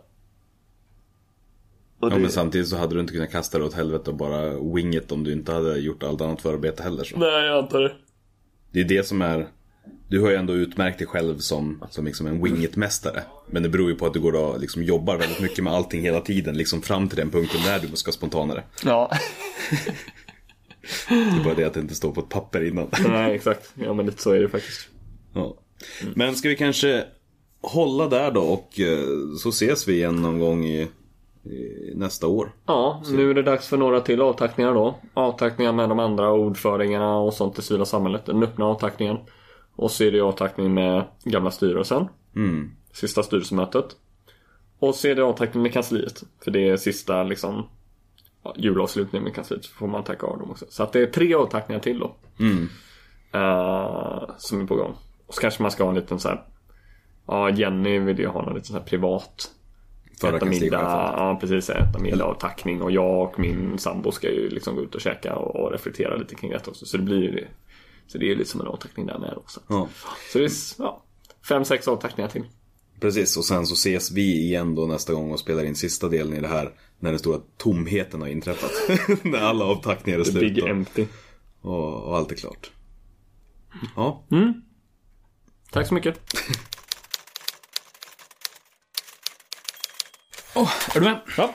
och 2.01 2.11
Ja, 2.11 2.15
det- 2.15 2.21
men 2.21 2.31
samtidigt 2.31 2.69
så 2.69 2.77
hade 2.77 2.95
du 2.95 3.01
inte 3.01 3.13
kunnat 3.13 3.31
kasta 3.33 3.59
det 3.59 3.65
åt 3.65 3.75
helvete 3.75 4.11
och 4.11 4.17
bara 4.17 4.61
wing 4.75 4.95
it 4.97 5.13
om 5.13 5.25
du 5.25 5.33
inte 5.33 5.53
hade 5.53 5.79
gjort 5.79 6.03
allt 6.03 6.21
annat 6.21 6.43
förarbete 6.43 6.83
heller. 6.83 7.05
Så. 7.05 7.19
Nej, 7.19 7.47
jag 7.47 7.59
antar 7.59 7.81
det. 7.81 7.93
Det 8.73 8.81
är 8.81 8.85
det 8.85 9.07
som 9.07 9.23
är 9.23 9.47
Du 10.09 10.21
har 10.21 10.31
ju 10.31 10.37
ändå 10.37 10.53
utmärkt 10.55 10.99
dig 10.99 11.07
själv 11.07 11.39
som, 11.39 11.85
som 11.91 12.05
liksom 12.05 12.27
en 12.27 12.43
wing 12.45 12.65
it-mästare. 12.65 13.23
Men 13.51 13.63
det 13.63 13.69
beror 13.69 13.91
ju 13.91 13.97
på 13.97 14.07
att 14.07 14.13
du 14.13 14.21
går 14.21 14.35
och 14.35 14.61
liksom 14.61 14.83
jobbar 14.83 15.17
väldigt 15.17 15.41
mycket 15.41 15.65
med 15.65 15.73
allting 15.73 16.03
hela 16.03 16.21
tiden. 16.21 16.57
Liksom 16.57 16.83
fram 16.83 17.09
till 17.09 17.17
den 17.19 17.31
punkten 17.31 17.61
där 17.65 17.79
du 17.91 17.97
ska 17.97 18.13
spontanare. 18.13 18.63
Ja, 18.85 19.11
Det 21.09 21.15
är 21.41 21.45
bara 21.45 21.55
det 21.55 21.65
att 21.65 21.75
det 21.75 21.81
inte 21.81 21.95
står 21.95 22.13
på 22.13 22.21
ett 22.21 22.29
papper 22.29 22.65
innan. 22.65 22.89
nej 23.09 23.35
exakt. 23.35 23.73
Ja 23.75 23.95
men 23.95 24.07
lite 24.07 24.23
så 24.23 24.31
är 24.33 24.41
det 24.41 24.49
faktiskt. 24.49 24.89
Ja. 25.35 25.57
Men 26.15 26.35
ska 26.37 26.49
vi 26.49 26.57
kanske 26.57 27.05
hålla 27.61 28.09
där 28.09 28.31
då 28.31 28.41
och 28.41 28.81
eh, 28.81 29.05
så 29.43 29.49
ses 29.49 29.89
vi 29.89 29.93
igen 29.95 30.17
någon 30.23 30.39
gång 30.39 30.65
i 30.67 30.89
nästa 31.95 32.27
år. 32.27 32.53
Ja, 32.67 33.03
nu 33.11 33.31
är 33.31 33.35
det 33.35 33.43
dags 33.43 33.69
för 33.69 33.77
några 33.77 34.01
till 34.01 34.21
avtackningar 34.21 34.75
då. 34.75 34.99
Avtackningar 35.15 35.73
med 35.73 35.89
de 35.89 35.99
andra 35.99 36.33
ordföringarna 36.33 37.19
och 37.19 37.35
sånt 37.35 37.59
i 37.59 37.63
civila 37.63 37.85
samhället. 37.85 38.27
Den 38.27 38.43
öppna 38.43 38.65
avtackningen. 38.65 39.17
Och 39.77 39.91
så 39.91 40.05
är 40.05 40.13
det 40.13 40.21
avtackning 40.21 40.75
med 40.75 41.05
gamla 41.25 41.51
styrelsen. 41.51 42.09
Sista 42.93 43.23
styrelsemötet. 43.23 43.85
Och 44.79 44.95
så 44.95 45.09
är 45.09 45.15
det 45.15 45.23
avtackning 45.25 45.63
med 45.63 45.73
kansliet. 45.73 46.23
För 46.45 46.51
det 46.51 46.69
är 46.69 46.77
sista 46.77 47.23
liksom 47.23 47.69
ja, 48.43 48.55
julavslutningen 48.57 49.25
med 49.25 49.35
kansliet. 49.35 49.65
Så 49.65 49.75
får 49.75 49.87
man 49.87 50.05
tacka 50.05 50.27
av 50.27 50.39
dem 50.39 50.51
också. 50.51 50.67
Så 50.69 50.83
att 50.83 50.93
det 50.93 51.01
är 51.01 51.07
tre 51.07 51.35
avtackningar 51.35 51.81
till 51.81 51.99
då. 51.99 52.17
Eh, 53.33 54.31
som 54.39 54.61
är 54.61 54.67
på 54.67 54.77
gång. 54.77 54.95
Och 55.27 55.35
så 55.35 55.41
kanske 55.41 55.63
man 55.63 55.71
ska 55.71 55.83
ha 55.83 55.91
en 55.91 55.97
liten 55.97 56.21
så 56.21 56.29
här. 56.29 56.45
Ja, 57.27 57.51
Jenny 57.51 57.99
vill 57.99 58.19
ju 58.19 58.27
ha 58.27 58.43
någon 58.43 58.55
liten 58.55 58.67
så 58.67 58.73
här 58.73 58.81
privat 58.81 59.51
Förra 60.21 60.37
äta 60.37 60.47
middag, 60.47 60.81
ja 61.17 61.39
precis, 61.41 61.71
äta 61.71 61.99
middag 61.99 62.25
och 62.27 62.41
tackning 62.41 62.83
och 62.83 62.91
jag 62.91 63.23
och 63.23 63.39
min 63.39 63.79
sambo 63.79 64.13
ska 64.13 64.31
ju 64.31 64.49
liksom 64.49 64.77
gå 64.77 64.83
ut 64.83 64.95
och 64.95 65.01
käka 65.01 65.37
och, 65.37 65.73
reflektera 65.73 66.17
lite 66.17 66.35
kring 66.35 66.51
det 66.51 66.69
också. 66.69 66.87
Så 66.87 66.97
det 66.97 67.03
blir 67.03 67.23
ju. 67.23 67.47
Så 68.07 68.19
det 68.19 68.31
är 68.33 68.37
lite 68.37 68.51
som 68.51 68.61
en 68.61 68.67
avtackning 68.67 69.07
där 69.07 69.19
med 69.19 69.35
också. 69.37 69.61
Ja, 69.69 69.89
Så 70.33 70.39
det 70.39 70.45
är 70.45 70.51
ja, 70.79 71.03
fem, 71.49 71.65
sex 71.65 71.89
avtackningar 71.89 72.29
till. 72.31 72.45
precis. 73.01 73.37
Och 73.37 73.45
sen 73.45 73.67
så 73.67 73.75
ses 73.75 74.11
vi 74.11 74.41
igen 74.43 74.75
då 74.75 74.87
nästa 74.87 75.13
gång 75.15 75.33
och 75.33 75.41
spelar 75.41 75.65
in 75.65 75.75
sista 75.75 76.09
delen 76.09 76.35
i 76.35 76.41
det 76.41 76.49
här. 76.49 76.71
När 77.01 77.11
den 77.11 77.19
stora 77.19 77.41
tomheten 77.57 78.21
har 78.21 78.29
inträffat. 78.29 78.71
när 79.23 79.39
alla 79.39 79.65
avtackningar 79.65 80.19
är 80.19 80.25
The 80.25 80.31
slut. 80.31 80.55
big 80.55 80.63
och- 80.65 80.69
empty. 80.69 81.07
Och, 81.61 82.03
och 82.03 82.17
allt 82.17 82.33
är 82.33 82.37
klart. 82.37 82.71
Ja, 83.97 84.25
Tack 85.71 85.87
så 85.87 85.95
mycket. 85.95 86.21
Är 90.95 91.01
du 91.01 91.01
med? 91.01 91.21
Ja. 91.37 91.55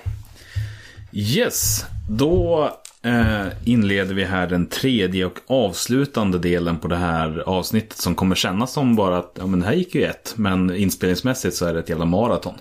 Yes, 1.12 1.86
då 2.10 2.70
eh, 3.02 3.48
inleder 3.66 4.14
vi 4.16 4.24
här 4.24 4.48
den 4.48 4.68
tredje 4.68 5.26
och 5.26 5.39
avslutande 5.48 6.39
delen 6.39 6.80
på 6.80 6.88
det 6.88 6.96
här 6.96 7.39
avsnittet 7.39 7.98
som 7.98 8.16
kommer 8.16 8.36
kännas 8.36 8.74
som 8.74 8.96
bara 8.96 9.18
att 9.18 9.36
ja, 9.39 9.48
men 9.48 9.60
det 9.60 9.66
här 9.66 9.74
gick 9.74 9.96
ju 9.96 10.04
ett, 10.04 10.34
men 10.38 10.76
inspelningsmässigt 10.76 11.56
så 11.56 11.66
är 11.66 11.74
det 11.74 11.80
ett 11.80 11.89
jävla 11.89 12.06
maraton. 12.06 12.54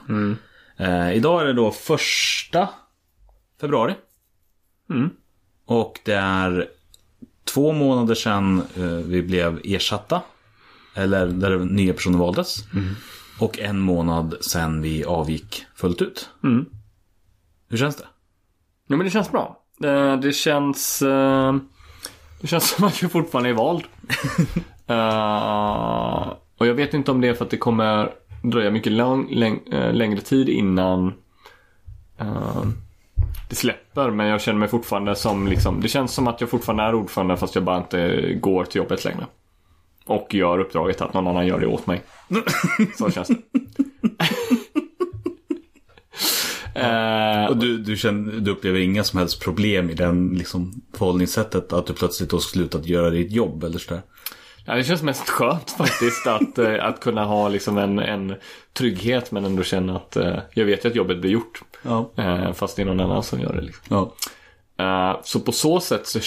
Eh, 0.77 1.13
idag 1.17 1.43
är 1.43 1.47
det 1.47 1.53
då 1.53 1.71
första 1.71 2.69
februari. 3.61 3.95
Och 5.67 6.01
det 6.05 6.15
är 6.15 6.69
två 7.45 7.73
månader 7.73 8.15
sedan 8.15 8.63
eh, 8.77 8.83
vi 8.85 9.23
blev 9.23 9.61
ersatta. 9.65 10.23
Eller 10.95 11.27
där 11.27 11.59
nya 11.59 11.95
personer 11.95 12.19
valdes. 12.19 12.65
Och 13.43 13.59
en 13.59 13.79
månad 13.81 14.35
sedan 14.41 14.83
vi 14.83 15.05
avgick 15.05 15.65
fullt 15.75 16.03
ut. 16.03 16.31
Hur 17.69 17.77
känns 17.79 17.97
det? 17.97 18.05
Jo 18.89 18.97
men 18.97 19.05
det 19.05 19.11
känns 19.11 19.31
bra. 19.33 19.59
Eh, 19.85 20.17
Det 20.17 20.33
känns... 20.33 21.03
eh, 21.03 21.55
Det 22.41 22.47
känns 22.47 22.69
som 22.77 22.85
att 22.85 23.03
jag 23.03 23.13
fortfarande 23.13 23.51
är 23.51 23.55
vald. 23.55 23.85
Eh, 24.87 26.33
och 26.59 26.67
jag 26.67 26.75
vet 26.75 26.95
inte 26.95 27.11
om 27.11 27.21
det 27.21 27.29
är 27.29 27.35
för 27.35 27.45
att 27.45 27.51
det 27.51 27.57
kommer 27.57 28.13
dröja 28.43 28.71
mycket 28.71 28.93
lång, 28.93 29.29
läng, 29.31 29.61
längre 29.93 30.21
tid 30.21 30.49
innan 30.49 31.13
eh, 32.19 32.63
det 33.49 33.55
släpper. 33.57 34.11
Men 34.11 34.27
jag 34.27 34.41
känner 34.41 34.59
mig 34.59 34.69
fortfarande 34.69 35.15
som 35.17 35.47
liksom, 35.47 35.81
det 35.81 35.89
känns 35.89 36.13
som 36.15 36.29
att 36.29 36.41
jag 36.41 36.51
fortfarande 36.51 36.83
är 36.83 36.95
ordförande 36.95 37.37
fast 37.37 37.55
jag 37.55 37.65
bara 37.65 37.77
inte 37.79 38.33
går 38.35 38.65
till 38.65 38.79
jobbet 38.79 39.05
längre. 39.05 39.27
Och 40.05 40.35
gör 40.35 40.59
uppdraget 40.59 41.01
att 41.01 41.15
någon 41.15 41.27
annan 41.27 41.47
gör 41.47 41.61
det 41.61 41.67
åt 41.67 41.87
mig. 41.87 42.03
Så 42.99 43.11
känns 43.11 43.29
det. 43.29 43.37
Eh, 46.75 47.47
Och 47.51 47.57
du, 47.57 47.79
du, 47.79 47.97
känner, 47.97 48.33
du 48.33 48.51
upplever 48.51 48.81
inga 48.81 49.05
som 49.05 49.19
helst 49.19 49.41
problem 49.43 49.91
i 49.91 49.95
den 49.95 50.29
liksom, 50.29 50.83
förhållningssättet 50.99 51.73
att 51.73 51.87
du 51.87 51.93
plötsligt 51.93 52.33
har 52.33 52.39
slutat 52.39 52.87
göra 52.87 53.11
ditt 53.11 53.33
jobb 53.33 53.65
eller 53.65 53.79
sådär? 53.79 54.03
Ja, 54.65 54.75
det 54.75 54.85
känns 54.85 55.03
mest 55.03 55.29
skönt 55.29 55.71
faktiskt 55.71 56.27
att, 56.27 56.59
eh, 56.59 56.85
att 56.85 57.01
kunna 57.01 57.25
ha 57.25 57.49
liksom 57.49 57.79
en, 57.79 57.99
en 57.99 58.35
trygghet 58.73 59.33
men 59.33 59.45
ändå 59.45 59.63
känna 59.63 59.97
att 59.97 60.17
eh, 60.17 60.39
jag 60.55 60.65
vet 60.65 60.85
ju 60.85 60.89
att 60.89 60.95
jobbet 60.95 61.21
blir 61.21 61.31
gjort. 61.31 61.63
Ja. 61.83 62.11
Fast 62.55 62.77
det 62.77 62.83
är 62.83 62.87
någon 62.87 63.01
annan 63.01 63.23
som 63.23 63.41
gör 63.41 63.53
det. 63.53 63.61
Liksom. 63.61 63.85
ja. 63.89 64.15
Eh, 64.79 65.21
så 65.23 65.41
på 65.41 65.53
så 65.53 65.81
sätt 65.81 66.07
så 66.07 66.21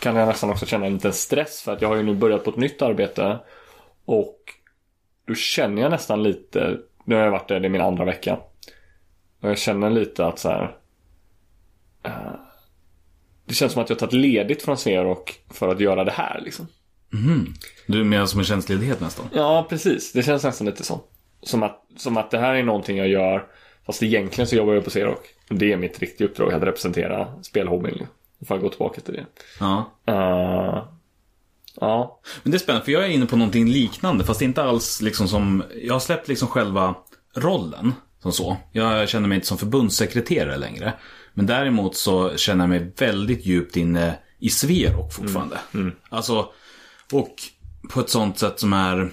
kan 0.00 0.16
jag 0.16 0.28
nästan 0.28 0.50
också 0.50 0.66
känna 0.66 0.86
en 0.86 0.94
liten 0.94 1.12
stress 1.12 1.62
för 1.62 1.72
att 1.72 1.82
jag 1.82 1.88
har 1.88 1.96
ju 1.96 2.02
nu 2.02 2.14
börjat 2.14 2.44
på 2.44 2.50
ett 2.50 2.56
nytt 2.56 2.82
arbete. 2.82 3.38
Och 4.04 4.38
då 5.26 5.34
känner 5.34 5.82
jag 5.82 5.90
nästan 5.90 6.22
lite, 6.22 6.76
nu 7.04 7.14
har 7.14 7.22
jag 7.22 7.30
varit 7.30 7.48
där, 7.48 7.60
det 7.60 7.66
är 7.66 7.70
min 7.70 7.80
andra 7.80 8.04
vecka. 8.04 8.38
Och 9.40 9.50
jag 9.50 9.58
känner 9.58 9.90
lite 9.90 10.26
att 10.26 10.38
så 10.38 10.48
här. 10.48 10.76
eh, 12.02 12.12
det 13.46 13.54
känns 13.54 13.72
som 13.72 13.82
att 13.82 13.90
jag 13.90 13.98
tagit 13.98 14.12
ledigt 14.12 14.62
från 14.62 14.76
Sverok 14.76 15.40
för 15.50 15.68
att 15.68 15.80
göra 15.80 16.04
det 16.04 16.10
här 16.12 16.40
liksom. 16.44 16.66
Du 17.86 18.04
menar 18.04 18.26
som 18.26 18.38
en 18.40 18.44
tjänstledighet 18.46 19.00
nästan? 19.00 19.26
Ja, 19.32 19.66
precis. 19.68 20.12
Det 20.12 20.22
känns 20.22 20.44
nästan 20.44 20.66
lite 20.66 20.84
så. 20.84 21.00
Som 21.42 21.62
att, 21.62 21.84
som 21.96 22.16
att 22.16 22.30
det 22.30 22.38
här 22.38 22.54
är 22.54 22.62
någonting 22.62 22.96
jag 22.96 23.08
gör. 23.08 23.46
Fast 23.86 24.02
egentligen 24.02 24.48
så 24.48 24.56
jobbar 24.56 24.74
jag 24.74 24.84
på 24.84 24.90
Xerox. 24.90 25.28
Det 25.48 25.72
är 25.72 25.76
mitt 25.76 25.98
riktiga 25.98 26.28
uppdrag, 26.28 26.52
att 26.52 26.62
representera 26.62 27.42
spelhobbyn. 27.42 28.06
Får 28.46 28.56
jag 28.56 28.62
gå 28.62 28.68
tillbaka 28.68 29.00
till 29.00 29.14
det. 29.14 29.26
Ja. 29.60 29.92
Uh, 30.08 30.84
ja. 31.80 32.20
Men 32.42 32.50
det 32.50 32.56
är 32.56 32.58
spännande, 32.58 32.84
för 32.84 32.92
jag 32.92 33.04
är 33.04 33.08
inne 33.08 33.26
på 33.26 33.36
någonting 33.36 33.68
liknande, 33.68 34.24
fast 34.24 34.42
inte 34.42 34.62
alls 34.62 35.00
liksom 35.02 35.28
som... 35.28 35.62
Jag 35.82 35.94
har 35.94 36.00
släppt 36.00 36.28
liksom 36.28 36.48
själva 36.48 36.94
rollen, 37.36 37.92
som 38.22 38.32
så. 38.32 38.56
Jag 38.72 39.08
känner 39.08 39.28
mig 39.28 39.36
inte 39.36 39.46
som 39.46 39.58
förbundssekreterare 39.58 40.56
längre. 40.56 40.92
Men 41.34 41.46
däremot 41.46 41.96
så 41.96 42.36
känner 42.36 42.64
jag 42.64 42.68
mig 42.68 42.92
väldigt 42.98 43.46
djupt 43.46 43.76
inne 43.76 44.18
i 44.38 44.48
Sverok 44.48 45.12
fortfarande. 45.12 45.58
Alltså, 46.08 46.48
och 47.12 47.34
på 47.92 48.00
ett 48.00 48.10
sånt 48.10 48.38
sätt 48.38 48.60
som 48.60 48.72
är 48.72 49.10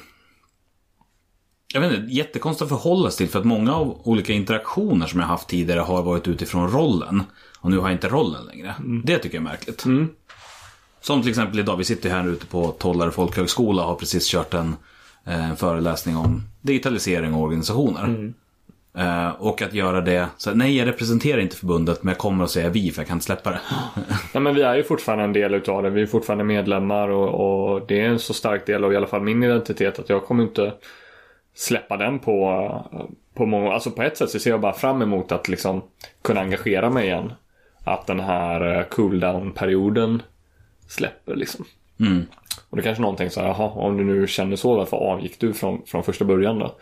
jag 1.75 1.81
vet 1.81 1.93
inte, 1.93 2.13
jättekonstigt 2.13 2.71
att 2.71 2.81
förhålla 2.81 3.11
sig 3.11 3.17
till 3.17 3.31
för 3.31 3.39
att 3.39 3.45
många 3.45 3.75
av 3.75 4.01
olika 4.03 4.33
interaktioner 4.33 5.07
som 5.07 5.19
jag 5.19 5.27
haft 5.27 5.47
tidigare 5.47 5.79
har 5.79 6.03
varit 6.03 6.27
utifrån 6.27 6.71
rollen. 6.71 7.23
Och 7.59 7.71
nu 7.71 7.77
har 7.77 7.87
jag 7.87 7.95
inte 7.95 8.07
rollen 8.07 8.45
längre. 8.45 8.75
Det 9.03 9.17
tycker 9.17 9.37
jag 9.37 9.41
är 9.41 9.49
märkligt. 9.49 9.85
Som 11.01 11.21
till 11.21 11.29
exempel 11.29 11.59
idag, 11.59 11.77
vi 11.77 11.83
sitter 11.83 12.09
här 12.09 12.27
ute 12.27 12.45
på 12.45 12.71
Tollare 12.71 13.11
folkhögskola 13.11 13.81
och 13.81 13.87
har 13.87 13.95
precis 13.95 14.27
kört 14.31 14.53
en 14.53 14.75
eh, 15.25 15.55
föreläsning 15.55 16.17
om 16.17 16.43
digitalisering 16.61 17.33
och 17.33 17.41
organisationer. 17.41 18.33
Eh, 18.97 19.29
och 19.29 19.61
att 19.61 19.73
göra 19.73 20.01
det, 20.01 20.27
så 20.37 20.53
nej 20.53 20.77
jag 20.77 20.87
representerar 20.87 21.39
inte 21.39 21.55
förbundet 21.55 22.03
men 22.03 22.11
jag 22.11 22.17
kommer 22.17 22.43
att 22.43 22.51
säga 22.51 22.69
vi 22.69 22.91
för 22.91 23.01
jag 23.01 23.07
kan 23.07 23.15
inte 23.15 23.25
släppa 23.25 23.51
det. 23.51 23.59
Nej, 24.33 24.43
men 24.43 24.55
vi 24.55 24.61
är 24.61 24.75
ju 24.75 24.83
fortfarande 24.83 25.23
en 25.23 25.33
del 25.33 25.53
utav 25.53 25.83
det. 25.83 25.89
Vi 25.89 26.01
är 26.01 26.05
fortfarande 26.05 26.43
medlemmar 26.43 27.09
och, 27.09 27.73
och 27.73 27.87
det 27.87 28.01
är 28.01 28.05
en 28.05 28.19
så 28.19 28.33
stark 28.33 28.65
del 28.65 28.83
av 28.83 28.93
i 28.93 28.95
alla 28.95 29.07
fall 29.07 29.21
min 29.21 29.43
identitet 29.43 29.99
att 29.99 30.09
jag 30.09 30.25
kommer 30.25 30.43
inte 30.43 30.73
släppa 31.55 31.97
den 31.97 32.19
på, 32.19 33.09
på 33.33 33.45
många, 33.45 33.73
alltså 33.73 33.91
på 33.91 34.03
ett 34.03 34.17
sätt 34.17 34.29
så 34.29 34.39
ser 34.39 34.49
jag 34.49 34.61
bara 34.61 34.73
fram 34.73 35.01
emot 35.01 35.31
att 35.31 35.47
liksom 35.47 35.83
kunna 36.21 36.41
engagera 36.41 36.89
mig 36.89 37.05
igen. 37.05 37.33
Att 37.83 38.07
den 38.07 38.19
här 38.19 38.77
eh, 38.77 38.83
cooldown-perioden 38.83 40.21
släpper 40.87 41.35
liksom. 41.35 41.65
Mm. 41.99 42.25
Och 42.69 42.77
det 42.77 42.83
kanske 42.83 43.01
någon 43.01 43.15
tänker 43.15 43.33
så 43.33 43.41
här, 43.41 43.47
jaha, 43.47 43.69
om 43.69 43.97
du 43.97 44.03
nu 44.03 44.27
känner 44.27 44.55
så, 44.55 44.75
varför 44.75 44.97
avgick 44.97 45.39
du 45.39 45.53
från, 45.53 45.81
från 45.85 46.03
första 46.03 46.25
början 46.25 46.59
då? 46.59 46.75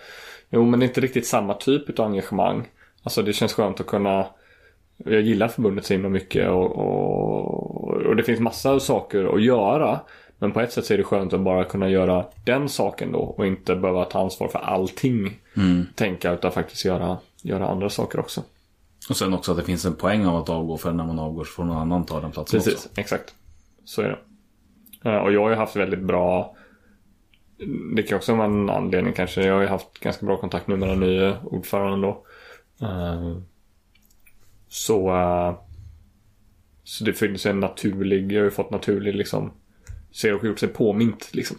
Jo, 0.50 0.66
men 0.66 0.80
det 0.80 0.86
är 0.86 0.88
inte 0.88 1.02
riktigt 1.02 1.28
samma 1.28 1.54
typ 1.54 2.00
av 2.00 2.06
engagemang. 2.06 2.68
Alltså 3.04 3.22
det 3.22 3.34
känns 3.34 3.54
skönt 3.54 3.80
att 3.80 3.88
kunna 3.88 4.26
jag 4.98 5.22
gillar 5.22 5.48
förbundet 5.48 5.86
så 5.86 5.94
himla 5.94 6.10
mycket 6.10 6.50
och, 6.50 6.72
och, 6.72 8.02
och 8.02 8.16
det 8.16 8.24
finns 8.24 8.40
massa 8.40 8.80
saker 8.80 9.36
att 9.36 9.44
göra. 9.44 10.00
Men 10.44 10.52
på 10.52 10.62
ett 10.62 10.72
sätt 10.74 10.86
så 10.86 10.94
är 10.94 10.98
det 10.98 11.04
skönt 11.04 11.34
att 11.34 11.40
bara 11.42 11.64
kunna 11.66 11.90
göra 11.90 12.26
den 12.46 12.70
saken 12.70 13.12
då 13.12 13.20
och 13.20 13.48
inte 13.48 13.76
behöva 13.76 14.06
ta 14.06 14.20
ansvar 14.20 14.48
för 14.48 14.60
allting. 14.60 15.40
Tänka 15.96 16.34
utan 16.34 16.52
faktiskt 16.52 16.86
göra, 16.86 17.18
göra 17.42 17.68
andra 17.68 17.90
saker 17.90 18.20
också. 18.20 18.44
Och 19.10 19.18
sen 19.18 19.34
också 19.34 19.52
att 19.52 19.58
det 19.58 19.64
finns 19.64 19.86
en 19.86 19.96
poäng 19.96 20.26
av 20.26 20.36
att 20.36 20.50
avgå 20.50 20.78
för 20.78 20.92
när 20.92 21.06
man 21.06 21.20
avgår 21.20 21.44
så 21.44 21.52
får 21.52 21.64
någon 21.64 21.78
annan 21.78 22.06
ta 22.06 22.20
den 22.22 22.32
platsen 22.32 22.60
Precis, 22.60 22.74
också. 22.86 22.90
exakt. 23.02 23.36
Så 23.86 24.02
är 24.02 24.10
det. 25.04 25.10
Eh, 25.10 25.18
Och 25.18 25.32
jag 25.34 25.42
har 25.44 25.50
ju 25.50 25.56
haft 25.56 25.76
väldigt 25.76 26.00
bra 26.04 26.56
Det 27.96 28.04
kan 28.04 28.16
också 28.18 28.36
vara 28.36 28.46
en 28.46 28.70
anledning 28.70 29.14
kanske. 29.14 29.44
Jag 29.44 29.54
har 29.54 29.62
ju 29.62 29.68
haft 29.68 30.00
ganska 30.00 30.26
bra 30.26 30.38
kontakt 30.38 30.68
nu 30.68 30.76
med 30.78 30.90
den 30.90 31.00
nya 31.00 31.38
ordföranden 31.44 32.02
då. 32.02 32.24
Eh, 32.82 33.38
Så 34.68 35.16
eh, 35.16 35.56
Så 36.84 37.04
det 37.04 37.14
finns 37.14 37.46
en 37.46 37.60
naturlig, 37.60 38.32
jag 38.32 38.40
har 38.40 38.46
ju 38.46 38.52
fått 38.52 38.72
naturlig 38.72 39.16
liksom 39.16 39.52
Ser 40.14 40.34
och 40.36 40.46
gjort 40.46 40.60
sig 40.60 40.70
påmint 40.70 41.30
liksom. 41.32 41.58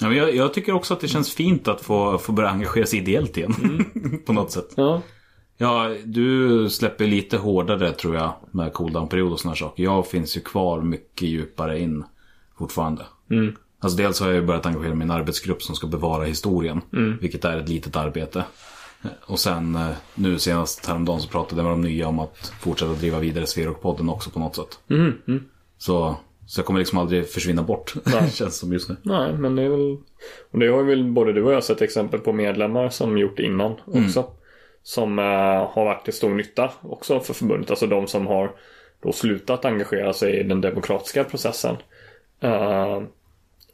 Ja, 0.00 0.08
men 0.08 0.16
jag, 0.16 0.34
jag 0.34 0.54
tycker 0.54 0.72
också 0.72 0.94
att 0.94 1.00
det 1.00 1.08
känns 1.08 1.34
fint 1.34 1.68
att 1.68 1.80
få, 1.80 2.18
få 2.18 2.32
börja 2.32 2.50
engagera 2.50 2.86
sig 2.86 2.98
ideellt 2.98 3.36
igen. 3.36 3.54
på 4.26 4.32
något 4.32 4.52
sätt. 4.52 4.68
Ja. 4.76 5.02
Ja, 5.56 5.94
du 6.04 6.70
släpper 6.70 7.06
lite 7.06 7.36
hårdare 7.36 7.92
tror 7.92 8.14
jag 8.14 8.34
med 8.50 8.72
cooldown-period 8.72 9.32
och 9.32 9.40
sådana 9.40 9.56
saker. 9.56 9.82
Jag 9.82 10.06
finns 10.06 10.36
ju 10.36 10.40
kvar 10.40 10.80
mycket 10.82 11.28
djupare 11.28 11.80
in 11.80 12.04
fortfarande. 12.58 13.06
Alltså 13.80 13.98
dels 13.98 14.20
har 14.20 14.26
jag 14.26 14.36
ju 14.36 14.46
börjat 14.46 14.66
engagera 14.66 14.94
mig 14.94 15.04
i 15.06 15.10
en 15.10 15.16
arbetsgrupp 15.16 15.62
som 15.62 15.74
ska 15.74 15.86
bevara 15.86 16.24
historien. 16.24 16.80
Vilket 17.20 17.44
är 17.44 17.58
ett 17.58 17.68
litet 17.68 17.96
arbete. 17.96 18.44
Och 19.26 19.38
sen 19.38 19.74
eh, 19.74 19.90
nu 20.14 20.38
senast 20.38 20.86
häromdagen 20.86 21.20
så 21.20 21.28
pratade 21.28 21.62
jag 21.62 21.64
med 21.64 21.72
de 21.72 21.88
nya 21.88 22.08
om 22.08 22.18
att 22.18 22.52
fortsätta 22.60 22.92
driva 22.92 23.18
vidare 23.18 23.44
Sverok-podden 23.44 24.10
också 24.10 24.30
på 24.30 24.38
något 24.38 24.56
sätt. 24.56 24.78
Så, 25.78 26.16
så 26.48 26.58
jag 26.58 26.66
kommer 26.66 26.78
liksom 26.78 26.98
aldrig 26.98 27.28
försvinna 27.28 27.62
bort. 27.62 27.94
Känns 28.32 28.58
som 28.58 28.72
just 28.72 28.88
nu. 28.88 28.96
Nej, 29.02 29.32
men 29.32 29.56
det 29.56 29.62
är 29.62 29.68
väl... 29.68 29.96
Och 30.50 30.58
det 30.58 30.66
har 30.66 30.82
väl 30.82 31.04
både 31.04 31.32
du 31.32 31.42
och 31.42 31.52
jag 31.52 31.64
sett 31.64 31.82
exempel 31.82 32.20
på 32.20 32.32
medlemmar 32.32 32.88
som 32.88 33.18
gjort 33.18 33.38
innan 33.38 33.74
också. 33.86 34.30
Som 34.82 35.18
eh, 35.18 35.24
har 35.70 35.84
varit 35.84 36.04
till 36.04 36.12
stor 36.12 36.30
nytta 36.30 36.70
också 36.82 37.20
för 37.20 37.34
förbundet. 37.34 37.70
Alltså 37.70 37.86
de 37.86 38.06
som 38.06 38.26
har 38.26 38.52
då 39.02 39.12
slutat 39.12 39.64
engagera 39.64 40.12
sig 40.12 40.40
i 40.40 40.42
den 40.42 40.60
demokratiska 40.60 41.24
processen. 41.24 41.76
Eh, 42.40 43.02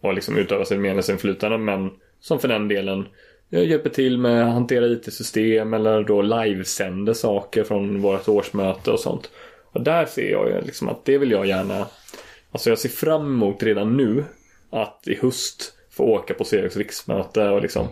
och 0.01 0.15
liksom 0.15 0.39
utöva 0.39 0.65
sitt 0.65 0.81
medlemsinflytande 0.81 1.59
men 1.59 1.91
som 2.21 2.39
för 2.39 2.49
den 2.49 2.69
delen 2.69 3.07
eh, 3.51 3.69
hjälper 3.69 3.91
till 3.91 4.19
med 4.19 4.47
att 4.47 4.53
hantera 4.53 4.87
IT-system 4.87 5.75
eller 5.75 6.05
då 6.05 6.23
livesänder 6.23 7.13
saker 7.13 7.65
från 7.65 8.01
vårt 8.01 8.29
årsmöte 8.29 8.91
och 8.91 9.01
sånt. 9.01 9.31
Och 9.73 9.81
där 9.81 10.07
ser 10.07 10.31
jag 10.31 10.49
ju 10.49 10.61
liksom 10.61 10.89
att 10.89 11.05
det 11.05 11.19
vill 11.19 11.31
jag 11.31 11.47
gärna 11.47 11.87
Alltså 12.55 12.69
jag 12.71 12.79
ser 12.79 12.89
fram 12.89 13.23
emot 13.27 13.63
redan 13.63 13.97
nu 13.97 14.25
att 14.71 15.03
i 15.09 15.15
höst 15.23 15.73
få 15.91 16.05
åka 16.05 16.35
på 16.35 16.45
Seriks 16.45 16.77
riksmöte 16.77 17.49
och 17.49 17.63
liksom 17.63 17.87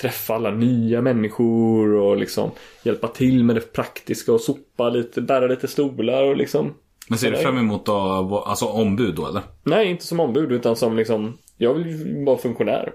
träffa 0.00 0.34
alla 0.34 0.50
nya 0.50 1.02
människor 1.02 1.94
och 1.94 2.16
liksom 2.16 2.50
hjälpa 2.82 3.08
till 3.08 3.44
med 3.44 3.56
det 3.56 3.72
praktiska 3.72 4.32
och 4.32 4.40
sopa 4.40 4.90
lite, 4.90 5.20
bära 5.20 5.46
lite 5.46 5.68
stolar 5.68 6.22
och 6.22 6.36
liksom 6.36 6.74
Men 7.08 7.18
ser 7.18 7.30
du 7.30 7.36
fram 7.36 7.58
emot 7.58 7.80
att 7.80 7.86
vara- 8.30 8.44
alltså 8.44 8.66
ombud 8.66 9.14
då 9.14 9.26
eller? 9.26 9.42
Nej, 9.62 9.90
inte 9.90 10.06
som 10.06 10.20
ombud 10.20 10.52
utan 10.52 10.76
som 10.76 10.96
liksom 10.96 11.38
Jag 11.56 11.74
vill 11.74 12.24
vara 12.26 12.38
funktionär. 12.38 12.92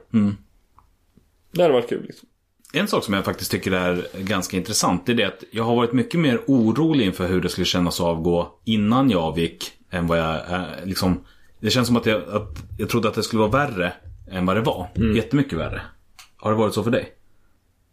Det 1.51 1.61
hade 1.61 1.73
varit 1.73 1.89
kul 1.89 2.03
liksom. 2.07 2.29
En 2.73 2.87
sak 2.87 3.03
som 3.03 3.13
jag 3.13 3.25
faktiskt 3.25 3.51
tycker 3.51 3.71
är 3.71 4.05
ganska 4.19 4.57
intressant 4.57 5.09
är 5.09 5.13
det 5.13 5.23
att 5.23 5.43
jag 5.51 5.63
har 5.63 5.75
varit 5.75 5.93
mycket 5.93 6.19
mer 6.19 6.39
orolig 6.47 7.05
inför 7.05 7.27
hur 7.27 7.41
det 7.41 7.49
skulle 7.49 7.65
kännas 7.65 7.99
att 7.99 8.05
avgå 8.05 8.47
innan 8.65 9.09
jag 9.09 9.21
avgick 9.23 9.71
än 9.91 10.07
vad 10.07 10.17
jag 10.19 10.35
eh, 10.35 10.63
liksom 10.83 11.25
Det 11.59 11.69
känns 11.69 11.87
som 11.87 11.97
att 11.97 12.05
jag, 12.05 12.21
att 12.29 12.49
jag 12.77 12.89
trodde 12.89 13.07
att 13.07 13.13
det 13.15 13.23
skulle 13.23 13.39
vara 13.47 13.67
värre 13.67 13.93
än 14.31 14.45
vad 14.45 14.55
det 14.55 14.61
var. 14.61 14.87
Jättemycket 15.15 15.59
värre. 15.59 15.81
Har 16.37 16.51
det 16.51 16.57
varit 16.57 16.73
så 16.73 16.83
för 16.83 16.91
dig? 16.91 17.13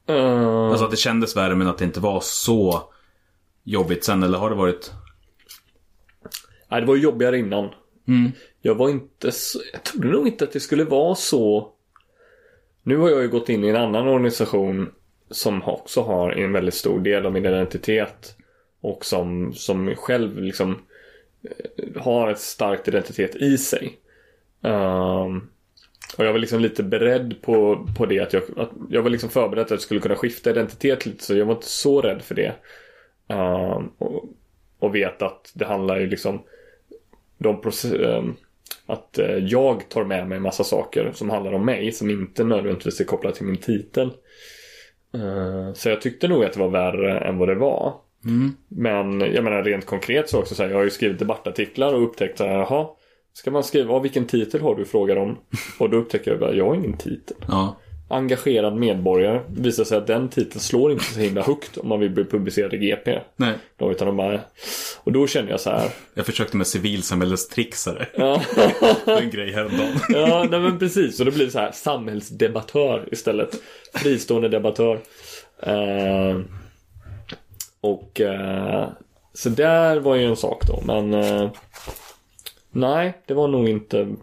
Eh, 0.09 0.57
Alltså 0.71 0.85
att 0.85 0.91
det 0.91 0.97
kändes 0.97 1.37
värre 1.37 1.55
men 1.55 1.67
att 1.67 1.79
det 1.79 1.85
inte 1.85 2.01
var 2.01 2.21
så 2.21 2.83
jobbigt 3.65 4.05
sen 4.05 4.23
eller 4.23 4.39
har 4.39 4.51
det 4.51 4.57
varit? 4.57 4.93
Nej, 6.71 6.81
det 6.81 6.87
var 6.87 6.97
jobbigare 6.97 7.39
innan. 7.39 7.69
Jag 8.63 8.75
var 8.75 8.89
inte 8.89 9.33
så, 9.33 9.59
Jag 9.73 9.83
trodde 9.83 10.09
nog 10.09 10.27
inte 10.29 10.45
att 10.45 10.53
det 10.53 10.61
skulle 10.61 10.85
vara 10.85 11.15
så. 11.15 11.73
Nu 12.83 12.97
har 12.97 13.11
jag 13.11 13.23
ju 13.23 13.29
gått 13.29 13.49
in 13.49 13.65
i 13.65 13.69
en 13.69 13.77
annan 13.77 14.09
organisation 14.09 14.91
som 15.31 15.63
också 15.63 16.03
har 16.03 16.31
en 16.33 16.53
väldigt 16.53 16.75
stor 16.75 17.01
del 17.01 17.27
av 17.27 17.33
min 17.33 17.47
identitet. 17.47 18.37
Och 18.81 19.05
som, 19.05 19.53
som 19.55 19.95
själv 19.97 20.39
liksom 20.43 20.79
Eh, 21.45 22.03
har 22.03 22.31
ett 22.31 22.39
starkt 22.39 22.89
identitet 22.89 23.37
i 23.37 23.59
sig. 23.59 23.99
Um, 24.61 25.49
och 26.17 26.25
jag 26.25 26.33
var 26.33 26.39
liksom 26.39 26.61
lite 26.61 26.83
beredd 26.83 27.43
på, 27.43 27.87
på 27.99 28.07
det. 28.07 28.21
Att 28.21 28.33
jag, 28.33 28.43
att 28.57 28.71
jag 28.91 29.03
var 29.03 29.11
liksom 29.11 29.31
förberedd 29.31 29.65
att 29.65 29.71
jag 29.71 29.81
skulle 29.81 30.01
kunna 30.01 30.17
skifta 30.17 30.51
identitet 30.51 31.07
lite. 31.07 31.25
Så 31.25 31.37
jag 31.37 31.47
var 31.47 31.55
inte 31.55 31.69
så 31.69 32.01
rädd 32.01 32.23
för 32.23 32.35
det. 32.35 32.55
Um, 33.29 33.93
och, 33.99 34.25
och 34.79 34.95
vet 34.95 35.23
att 35.23 35.51
det 35.55 35.65
handlar 35.65 36.01
ju 36.01 36.07
liksom 36.07 36.43
de 37.39 37.61
process, 37.61 37.93
um, 37.93 38.05
ehm, 38.05 38.37
att 38.87 39.19
eh, 39.19 39.37
jag 39.37 39.89
tar 39.89 40.05
med 40.05 40.29
mig 40.29 40.37
en 40.37 40.43
massa 40.43 40.65
saker 40.65 41.13
som 41.15 41.31
handlar 41.31 41.53
om 41.53 41.65
mig 41.65 41.93
som 41.93 42.11
inte 42.11 42.45
nödvändigtvis 42.45 43.01
är 43.01 43.05
kopplat 43.05 43.35
till 43.35 43.47
min 43.47 43.57
titel. 43.57 44.11
Uh, 45.15 45.73
Så 45.73 45.89
jag 45.89 46.01
tyckte 46.01 46.29
nog 46.29 46.45
att 46.45 46.53
det 46.53 46.61
var 46.61 46.69
värre 46.69 47.19
än 47.19 47.39
vad 47.39 47.49
det 47.49 47.55
var. 47.55 47.95
Men 48.69 49.21
jag 49.21 49.45
menar 49.45 49.63
rent 49.63 49.87
konkret 49.87 50.29
så 50.31 50.39
också 50.39 50.55
så 50.55 50.63
här, 50.63 50.71
jag 50.71 50.77
har 50.77 50.85
ju 50.85 50.91
skrivit 50.91 51.19
debattartiklar 51.19 51.95
och 51.95 52.03
upptäckt 52.05 52.39
så 52.39 52.45
här, 52.47 52.53
jaha, 52.53 52.87
ska 53.33 53.51
man 53.51 53.65
skriva, 53.65 53.93
"Ja, 53.93 53.99
vilken 53.99 54.27
titel 54.27 54.61
har 54.61 54.75
du 54.75 54.85
frågar 54.85 55.17
de. 55.17 55.39
Och 55.79 55.91
då 55.91 55.97
upptäcker 55.97 56.31
jag 56.31 56.41
bara, 56.41 56.55
jag 56.55 56.67
har 56.67 56.75
ingen 56.75 56.97
titel. 56.97 57.37
Ja. 57.49 57.77
Engagerad 58.11 58.77
medborgare. 58.77 59.41
Visar 59.57 59.85
sig 59.85 59.99
att 59.99 60.07
den 60.07 60.29
titeln 60.29 60.61
slår 60.61 60.93
inte 60.93 61.05
så 61.05 61.21
himla 61.21 61.43
högt 61.43 61.77
om 61.77 61.89
man 61.89 62.01
vill 62.01 62.11
bli 62.11 62.25
publicerad 62.25 62.75
i 62.75 62.77
GP. 62.79 63.21
Nej. 63.37 63.55
Då, 63.79 63.91
utan 63.91 64.07
de 64.07 64.17
bara, 64.17 64.41
och 65.05 65.13
då 65.13 65.27
kände 65.27 65.51
jag 65.51 65.61
så 65.61 65.71
här, 65.71 65.91
Jag 66.15 66.27
försökte 66.27 66.57
med 66.57 66.67
civilsamhällestrixare. 66.67 68.07
ja. 68.17 68.43
Det 69.05 69.11
är 69.13 69.23
en 69.23 69.31
grej 69.31 69.53
häromdagen. 69.53 69.93
Ja, 70.09 70.47
nej 70.51 70.61
men 70.61 70.79
precis. 70.79 71.21
Och 71.21 71.27
då 71.27 71.33
blir 71.33 71.45
det 71.45 71.51
så 71.53 71.59
här 71.59 71.73
samhällsdebattör 71.73 73.09
istället. 73.13 73.63
Fristående 73.95 74.49
debattör. 74.49 75.01
Eh, 75.63 76.41
och 77.83 78.21
eh, 78.21 78.89
så 79.35 79.49
där 79.49 80.01
var 80.01 80.15
ju 80.15 80.25
en 80.25 80.37
sak 80.37 80.67
då. 80.67 80.83
Men 80.85 81.15
eh, 81.15 81.51
nej, 82.71 83.23
det 83.27 83.35
var 83.35 83.49
nog 83.49 83.69
inte. 83.69 84.15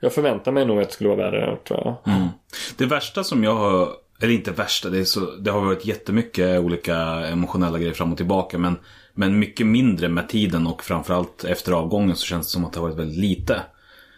Jag 0.00 0.12
förväntade 0.12 0.54
mig 0.54 0.66
nog 0.66 0.80
att 0.80 0.88
det 0.88 0.94
skulle 0.94 1.10
vara 1.10 1.30
värre 1.30 1.56
tror 1.56 1.80
jag. 1.84 2.14
Mm. 2.14 2.28
Det 2.76 2.86
värsta 2.86 3.24
som 3.24 3.44
jag 3.44 3.54
har, 3.54 3.88
eller 4.20 4.32
inte 4.32 4.50
värsta, 4.50 4.90
det, 4.90 4.98
är 4.98 5.04
så, 5.04 5.20
det 5.20 5.50
har 5.50 5.60
varit 5.60 5.86
jättemycket 5.86 6.60
olika 6.60 6.96
emotionella 7.26 7.78
grejer 7.78 7.94
fram 7.94 8.10
och 8.10 8.16
tillbaka. 8.16 8.58
Men, 8.58 8.76
men 9.12 9.38
mycket 9.38 9.66
mindre 9.66 10.08
med 10.08 10.28
tiden 10.28 10.66
och 10.66 10.84
framförallt 10.84 11.44
efter 11.44 11.72
avgången 11.72 12.16
så 12.16 12.26
känns 12.26 12.46
det 12.46 12.50
som 12.50 12.64
att 12.64 12.72
det 12.72 12.80
har 12.80 12.88
varit 12.88 12.98
väldigt 12.98 13.18
lite. 13.18 13.62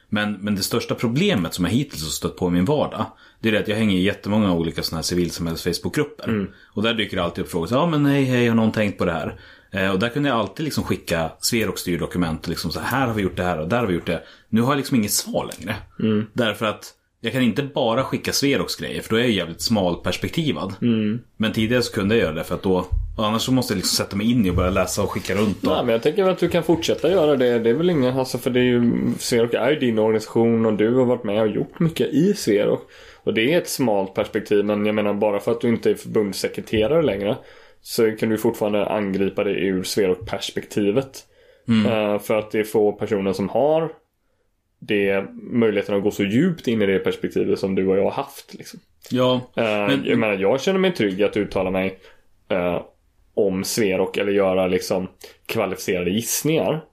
Men, 0.08 0.32
men 0.32 0.54
det 0.54 0.62
största 0.62 0.94
problemet 0.94 1.54
som 1.54 1.64
jag 1.64 1.72
hittills 1.72 2.02
har 2.02 2.10
stött 2.10 2.36
på 2.36 2.48
i 2.48 2.50
min 2.50 2.64
vardag. 2.64 3.06
Det 3.40 3.48
är 3.48 3.52
det 3.52 3.58
att 3.58 3.68
jag 3.68 3.76
hänger 3.76 3.96
i 3.96 4.02
jättemånga 4.02 4.54
olika 4.54 4.82
sådana 4.82 4.98
här 4.98 5.02
civilsamhälls 5.02 5.62
Facebookgrupper. 5.62 6.46
Och 6.74 6.82
där 6.82 6.94
dyker 6.94 7.16
det 7.16 7.22
alltid 7.22 7.44
upp 7.44 7.50
frågor. 7.50 7.66
Så, 7.66 7.74
ja 7.74 7.86
men 7.86 8.06
hej 8.06 8.24
hej, 8.24 8.48
har 8.48 8.54
någon 8.54 8.72
tänkt 8.72 8.98
på 8.98 9.04
det 9.04 9.12
här? 9.12 9.40
Eh, 9.70 9.90
och 9.90 9.98
där 9.98 10.08
kunde 10.08 10.28
jag 10.28 10.38
alltid 10.38 10.64
liksom 10.64 10.84
skicka 10.84 11.30
Sverok 11.38 11.78
styrdokument 11.78 12.42
och 12.42 12.48
liksom 12.48 12.70
så 12.70 12.80
här 12.80 13.06
har 13.06 13.14
vi 13.14 13.22
gjort 13.22 13.36
det 13.36 13.42
här 13.42 13.60
och 13.60 13.68
där 13.68 13.78
har 13.78 13.86
vi 13.86 13.94
gjort 13.94 14.06
det. 14.06 14.22
Nu 14.48 14.60
har 14.60 14.72
jag 14.72 14.76
liksom 14.76 14.96
inget 14.96 15.12
svar 15.12 15.50
längre. 15.58 15.76
Därför 16.32 16.66
att 16.66 16.92
jag 17.20 17.32
kan 17.32 17.42
inte 17.42 17.62
bara 17.62 18.04
skicka 18.04 18.32
Sveroks 18.32 18.76
grejer 18.76 19.02
för 19.02 19.10
då 19.10 19.16
är 19.16 19.20
jag 19.20 19.30
jävligt 19.30 19.60
smalperspektivad. 19.60 20.74
Men 21.36 21.52
tidigare 21.52 21.82
så 21.82 21.92
kunde 21.92 22.14
jag 22.14 22.24
göra 22.24 22.34
det 22.34 22.44
för 22.44 22.54
att 22.54 22.62
då 22.62 22.86
Annars 23.18 23.42
så 23.42 23.52
måste 23.52 23.72
jag 23.72 23.76
liksom 23.76 24.04
sätta 24.04 24.16
mig 24.16 24.30
in 24.30 24.46
i 24.46 24.50
och 24.50 24.54
börja 24.54 24.70
läsa 24.70 25.02
och 25.02 25.10
skicka 25.10 25.34
runt. 25.34 25.56
Och... 25.56 25.72
Nej, 25.72 25.84
men 25.84 25.92
jag 25.92 26.02
tänker 26.02 26.28
att 26.28 26.38
du 26.38 26.48
kan 26.48 26.62
fortsätta 26.62 27.10
göra 27.10 27.36
det. 27.36 27.58
Det 27.58 27.70
är 27.70 27.74
väl 27.74 27.90
ingen, 27.90 28.18
alltså 28.18 28.38
för 28.38 28.50
det 28.50 28.60
är 28.60 28.64
ju, 28.64 28.92
Sverok 29.18 29.54
är 29.54 29.70
ju 29.70 29.78
din 29.78 29.98
organisation 29.98 30.66
och 30.66 30.72
du 30.72 30.94
har 30.94 31.04
varit 31.04 31.24
med 31.24 31.42
och 31.42 31.48
gjort 31.48 31.80
mycket 31.80 32.08
i 32.08 32.34
Sverok. 32.34 32.90
Och 33.26 33.34
det 33.34 33.52
är 33.54 33.58
ett 33.58 33.68
smalt 33.68 34.14
perspektiv, 34.14 34.64
men 34.64 34.86
jag 34.86 34.94
menar 34.94 35.14
bara 35.14 35.40
för 35.40 35.52
att 35.52 35.60
du 35.60 35.68
inte 35.68 35.90
är 35.90 35.94
förbundssekreterare 35.94 37.02
längre 37.02 37.36
så 37.80 38.12
kan 38.16 38.28
du 38.28 38.38
fortfarande 38.38 38.86
angripa 38.86 39.44
det 39.44 39.50
ur 39.50 39.82
Sverok-perspektivet. 39.82 41.26
Eh, 41.86 42.18
för 42.18 42.38
att 42.38 42.50
det 42.50 42.58
är 42.58 42.64
få 42.64 42.92
personer 42.92 43.32
som 43.32 43.48
har 43.48 43.92
det 44.78 45.24
möjligheten 45.32 45.94
att 45.96 46.02
gå 46.02 46.10
så 46.10 46.24
djupt 46.24 46.68
in 46.68 46.82
i 46.82 46.86
det 46.86 46.98
perspektivet 46.98 47.58
som 47.58 47.74
du 47.74 47.86
och 47.88 47.96
jag 47.98 48.02
har 48.04 48.10
haft. 48.10 48.54
Liksom. 48.54 48.80
Ja, 49.10 49.40
Eh, 49.56 49.62
Men- 49.64 50.04
jag 50.04 50.18
menar, 50.18 50.34
jag 50.34 50.60
känner 50.60 50.78
mig 50.78 50.92
trygg 50.94 51.22
att 51.22 51.36
uttala 51.36 51.70
mig 51.70 51.98
eh, 52.48 52.82
om 53.34 53.64
Sverok 53.64 54.16
eller 54.16 54.32
göra 54.32 54.66
liksom 54.66 55.08
kvalificerade 55.46 56.10
gissningar. 56.10 56.84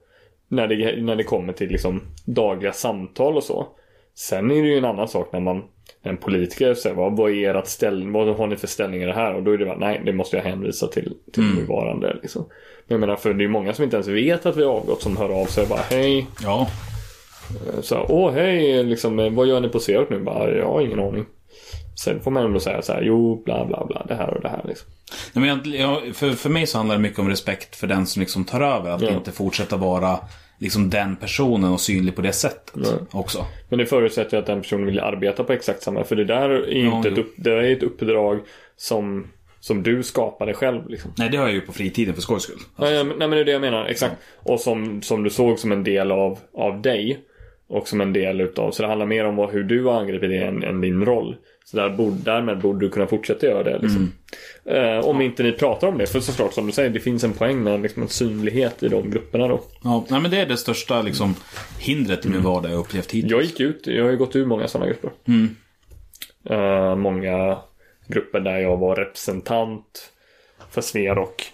När 0.47 0.67
det, 0.67 1.01
när 1.01 1.15
det 1.15 1.23
kommer 1.23 1.53
till 1.53 1.69
liksom 1.69 2.01
dagliga 2.25 2.73
samtal 2.73 3.35
och 3.37 3.43
så. 3.43 3.67
Sen 4.15 4.51
är 4.51 4.61
det 4.61 4.67
ju 4.69 4.77
en 4.77 4.85
annan 4.85 5.07
sak 5.07 5.29
när 5.33 5.39
man 5.39 5.63
en 6.03 6.17
politiker 6.17 6.73
säger 6.73 6.95
vad, 6.95 7.17
vad 7.17 7.31
är 7.31 7.55
ert 7.55 7.67
ställning, 7.67 8.11
vad 8.11 8.35
har 8.37 8.47
ni 8.47 8.55
för 8.55 8.67
ställning 8.67 9.01
i 9.01 9.05
det 9.05 9.13
här? 9.13 9.33
Och 9.35 9.43
då 9.43 9.51
är 9.51 9.57
det 9.57 9.65
bara, 9.65 9.77
nej 9.77 10.01
det 10.05 10.13
måste 10.13 10.37
jag 10.37 10.43
hänvisa 10.43 10.87
till, 10.87 11.13
till 11.33 11.43
nuvarande 11.43 12.17
liksom. 12.21 12.41
Men 12.87 12.93
jag 12.95 12.99
menar 12.99 13.15
för 13.15 13.33
det 13.33 13.43
är 13.43 13.47
många 13.47 13.73
som 13.73 13.83
inte 13.83 13.95
ens 13.95 14.07
vet 14.07 14.45
att 14.45 14.57
vi 14.57 14.63
har 14.63 14.71
avgått 14.71 15.01
som 15.01 15.17
hör 15.17 15.29
av 15.41 15.45
sig 15.45 15.63
och 15.63 15.69
bara 15.69 15.81
hej. 15.89 16.27
ja. 16.43 16.67
Så 17.81 17.95
här, 17.95 18.05
åh 18.09 18.31
hej, 18.31 18.83
liksom, 18.83 19.19
eh, 19.19 19.29
vad 19.33 19.47
gör 19.47 19.59
ni 19.59 19.69
på 19.69 19.79
Sverok 19.79 20.09
nu? 20.09 20.19
Bara, 20.19 20.51
jag 20.51 20.65
har 20.67 20.81
ingen 20.81 20.99
aning. 20.99 21.25
Sen 22.03 22.19
får 22.21 22.31
man 22.31 22.45
ändå 22.45 22.59
säga 22.59 22.81
så 22.81 22.93
här, 22.93 23.01
jo 23.01 23.43
bla 23.45 23.65
bla 23.65 23.85
bla, 23.85 24.05
det 24.07 24.15
här 24.15 24.33
och 24.33 24.41
det 24.41 24.49
här 24.49 24.61
liksom. 24.67 24.87
Nej, 25.33 25.55
men 25.63 25.73
jag, 25.73 26.15
för, 26.15 26.29
för 26.31 26.49
mig 26.49 26.67
så 26.67 26.77
handlar 26.77 26.95
det 26.95 27.01
mycket 27.01 27.19
om 27.19 27.29
respekt 27.29 27.75
för 27.75 27.87
den 27.87 28.05
som 28.05 28.19
liksom 28.19 28.43
tar 28.45 28.61
över. 28.61 28.89
Att 28.91 29.01
Ja. 29.01 29.09
inte 29.09 29.31
fortsätta 29.31 29.77
vara 29.77 30.19
liksom 30.59 30.89
den 30.89 31.15
personen 31.15 31.71
och 31.71 31.79
synlig 31.81 32.15
på 32.15 32.21
det 32.21 32.31
sättet 32.33 32.73
också. 33.11 33.45
Men 33.69 33.79
det 33.79 33.85
förutsätter 33.85 34.37
ju 34.37 34.41
att 34.41 34.47
den 34.47 34.61
personen 34.61 34.85
vill 34.85 34.99
arbeta 34.99 35.43
på 35.43 35.53
exakt 35.53 35.83
samma. 35.83 36.03
För 36.03 36.15
det 36.15 36.25
där 36.25 36.49
är 36.49 36.67
ju 36.71 36.85
Ja, 36.85 36.95
inte 36.97 37.09
ett, 37.09 37.17
upp, 37.17 37.33
det 37.37 37.51
är 37.51 37.63
ett 37.63 37.83
uppdrag 37.83 38.39
som, 38.77 39.27
som 39.59 39.83
du 39.83 40.03
skapade 40.03 40.53
själv. 40.53 40.89
Liksom. 40.89 41.11
Nej, 41.17 41.29
det 41.29 41.37
har 41.37 41.45
jag 41.45 41.53
ju 41.53 41.61
på 41.61 41.73
fritiden 41.73 42.13
för 42.15 42.21
skojs 42.21 42.43
skull. 42.43 42.59
Nej, 42.77 43.03
men- 43.03 43.17
nej 43.17 43.27
men 43.27 43.31
det 43.31 43.39
är 43.39 43.45
det 43.45 43.51
jag 43.51 43.61
menar, 43.61 43.85
exakt. 43.85 44.15
Och 44.35 44.59
som, 44.59 45.01
som 45.01 45.23
du 45.23 45.29
såg 45.29 45.59
som 45.59 45.71
en 45.71 45.83
del 45.83 46.11
av, 46.11 46.39
av 46.53 46.81
dig. 46.81 47.19
Och 47.67 47.87
som 47.87 48.01
en 48.01 48.13
del 48.13 48.41
utav, 48.41 48.71
så 48.71 48.81
det 48.81 48.87
handlar 48.87 49.05
mer 49.05 49.25
om 49.25 49.35
vad, 49.35 49.51
hur 49.51 49.63
du 49.63 49.83
har 49.85 49.99
angripit 50.01 50.29
det 50.29 50.37
än, 50.37 50.63
än 50.63 50.81
din 50.81 51.05
roll. 51.05 51.35
Så 51.65 51.77
där 51.77 51.89
borde, 51.89 52.15
därmed 52.23 52.57
borde 52.61 52.79
du 52.85 52.89
kunna 52.89 53.07
fortsätta 53.07 53.45
göra 53.45 53.63
det. 53.63 53.79
Liksom. 53.81 54.11
Eh, 54.65 55.05
om 55.05 55.21
inte 55.21 55.43
ni 55.43 55.51
pratar 55.51 55.87
om 55.87 55.97
det, 55.97 56.07
för 56.07 56.19
såklart 56.19 56.53
som 56.53 56.65
du 56.65 56.71
säger, 56.71 56.89
det 56.89 56.99
finns 56.99 57.23
en 57.23 57.33
poäng 57.33 57.63
med 57.63 57.81
liksom, 57.81 58.03
en 58.03 58.09
synlighet 58.09 58.83
i 58.83 58.89
de 58.89 59.09
grupperna 59.09 59.47
då. 59.47 59.63
Ja, 59.83 60.05
nej, 60.09 60.21
men 60.21 60.31
det 60.31 60.37
är 60.37 60.45
det 60.45 60.57
största 60.57 61.01
liksom, 61.01 61.35
hindret 61.79 62.25
i 62.25 62.29
min 62.29 62.43
vardag 62.43 62.71
jag 62.71 62.79
upplevt 62.79 63.11
hittills. 63.11 63.31
Jag 63.31 63.43
gick 63.43 63.59
ut, 63.59 63.87
jag 63.87 64.03
har 64.03 64.11
ju 64.11 64.17
gått 64.17 64.35
ur 64.35 64.45
många 64.45 64.67
sådana 64.67 64.91
grupper. 64.91 65.11
Eh, 66.49 66.95
många 66.95 67.57
grupper 68.07 68.39
där 68.39 68.57
jag 68.57 68.77
var 68.77 68.95
representant 68.95 70.11
för 70.71 70.81
Sverok 70.81 71.53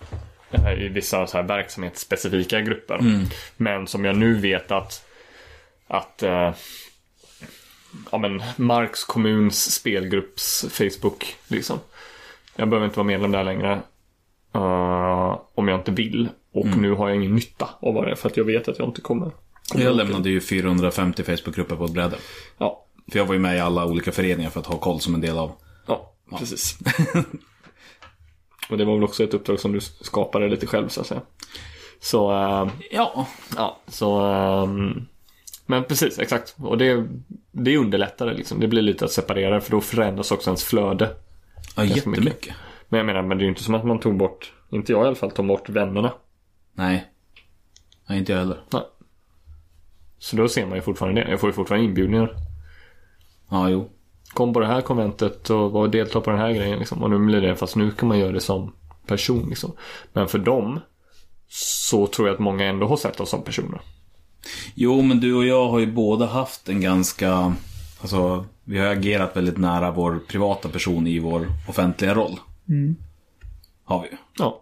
eh, 0.51 0.73
i 0.73 0.87
vissa 0.87 1.27
så 1.27 1.37
här 1.37 1.43
verksamhetsspecifika 1.43 2.61
grupper. 2.61 2.99
Men 3.57 3.87
som 3.87 4.05
jag 4.05 4.17
nu 4.17 4.33
vet 4.33 4.71
att 4.71 5.05
att 5.87 6.23
eh, 6.23 6.53
ja, 8.11 8.17
men 8.17 8.41
Marks 8.55 9.03
kommuns 9.03 9.71
spelgrupps 9.71 10.65
Facebook 10.69 11.35
liksom. 11.47 11.79
Jag 12.59 12.69
behöver 12.69 12.85
inte 12.85 12.97
vara 12.99 13.07
medlem 13.07 13.31
där 13.31 13.43
längre. 13.43 13.81
eh, 14.53 15.39
om 15.55 15.67
jag 15.67 15.79
inte 15.79 15.91
vill. 15.91 16.29
Och 16.53 16.65
nu 16.65 16.91
har 16.91 17.07
jag 17.09 17.15
ingen 17.17 17.35
nytta 17.35 17.69
av 17.79 18.05
det 18.05 18.15
för 18.15 18.29
att 18.29 18.37
jag 18.37 18.43
vet 18.43 18.67
att 18.67 18.79
jag 18.79 18.87
inte 18.87 19.01
kommer. 19.01 19.31
kommer 19.71 19.85
Jag 19.85 19.95
lämnade 19.95 20.29
ju 20.29 20.41
450 20.41 21.23
Facebookgrupper 21.23 21.75
på 21.75 21.85
ett 21.85 21.93
bräde. 21.93 22.17
Ja, 22.57 22.85
För 23.11 23.19
jag 23.19 23.25
var 23.25 23.33
ju 23.33 23.39
med 23.39 23.57
i 23.57 23.59
alla 23.59 23.85
olika 23.85 24.11
föreningar 24.11 24.49
för 24.49 24.59
att 24.59 24.65
ha 24.65 24.77
koll 24.77 24.99
som 24.99 25.15
en 25.15 25.21
del 25.21 25.37
av... 25.37 25.51
Ja, 25.87 26.13
precis. 26.39 26.77
och 28.69 28.77
det 28.77 28.85
var 28.85 28.93
väl 28.93 29.03
också 29.03 29.23
ett 29.23 29.33
uppdrag 29.33 29.59
som 29.59 29.71
du 29.71 29.79
skapade 29.81 30.49
lite 30.49 30.67
själv 30.67 30.87
så 30.87 31.01
att 31.01 31.07
säga. 31.07 31.21
Så, 31.99 32.31
äh, 32.31 32.67
Ja, 32.91 33.27
ja, 33.55 33.79
så... 33.87 34.19
ehm, 34.21 35.05
men 35.65 35.83
precis, 35.83 36.19
exakt. 36.19 36.55
Och 36.57 36.77
det, 36.77 37.07
det 37.51 37.77
underlättar 37.77 38.25
det 38.25 38.33
liksom. 38.33 38.59
Det 38.59 38.67
blir 38.67 38.81
lite 38.81 39.05
att 39.05 39.11
separera 39.11 39.61
för 39.61 39.71
då 39.71 39.81
förändras 39.81 40.31
också 40.31 40.49
ens 40.49 40.63
flöde. 40.63 41.09
Ja 41.83 41.95
jättemycket. 41.95 42.55
Men 42.89 42.97
jag 42.97 43.05
menar, 43.05 43.21
men 43.21 43.37
det 43.37 43.41
är 43.41 43.45
ju 43.45 43.49
inte 43.49 43.63
som 43.63 43.75
att 43.75 43.85
man 43.85 43.99
tog 43.99 44.17
bort, 44.17 44.53
inte 44.69 44.91
jag 44.91 45.03
i 45.03 45.07
alla 45.07 45.15
fall, 45.15 45.31
tog 45.31 45.47
bort 45.47 45.69
vännerna. 45.69 46.13
Nej. 46.73 47.05
Nej, 48.07 48.19
inte 48.19 48.31
jag 48.31 48.39
heller. 48.39 48.57
Nej. 48.73 48.81
Så 50.19 50.35
då 50.35 50.49
ser 50.49 50.65
man 50.65 50.75
ju 50.75 50.81
fortfarande 50.81 51.23
det. 51.23 51.31
Jag 51.31 51.39
får 51.39 51.49
ju 51.49 51.53
fortfarande 51.53 51.85
inbjudningar. 51.85 52.35
Ja, 53.49 53.69
jo. 53.69 53.89
Kom 54.33 54.53
på 54.53 54.59
det 54.59 54.65
här 54.65 54.81
konventet 54.81 55.49
och 55.49 55.71
var 55.71 55.87
delta 55.87 56.21
på 56.21 56.29
den 56.29 56.39
här 56.39 56.51
grejen 56.51 56.79
liksom. 56.79 57.03
Och 57.03 57.09
nu 57.09 57.19
blir 57.19 57.41
det, 57.41 57.55
fast 57.55 57.75
nu 57.75 57.91
kan 57.91 58.07
man 58.07 58.19
göra 58.19 58.31
det 58.31 58.41
som 58.41 58.73
person 59.05 59.49
liksom. 59.49 59.71
Men 60.13 60.27
för 60.27 60.39
dem 60.39 60.79
så 61.47 62.07
tror 62.07 62.27
jag 62.27 62.33
att 62.33 62.39
många 62.39 62.65
ändå 62.65 62.87
har 62.87 62.97
sett 62.97 63.19
oss 63.19 63.29
som 63.29 63.43
personer. 63.43 63.81
Jo, 64.75 65.01
men 65.01 65.19
du 65.19 65.33
och 65.35 65.45
jag 65.45 65.69
har 65.69 65.79
ju 65.79 65.91
båda 65.91 66.25
haft 66.25 66.69
en 66.69 66.81
ganska... 66.81 67.53
Alltså, 68.01 68.45
vi 68.69 68.79
har 68.79 68.87
agerat 68.87 69.37
väldigt 69.37 69.57
nära 69.57 69.91
vår 69.91 70.19
privata 70.27 70.69
person 70.69 71.07
i 71.07 71.19
vår 71.19 71.47
offentliga 71.67 72.13
roll. 72.13 72.39
Har 73.83 74.01
vi. 74.01 74.17
Ja. 74.37 74.61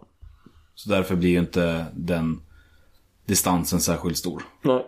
Så 0.74 0.90
därför 0.90 1.16
blir 1.16 1.30
ju 1.30 1.38
inte 1.38 1.86
den 1.94 2.40
distansen 3.26 3.80
särskilt 3.80 4.16
stor. 4.16 4.42
Nej. 4.62 4.86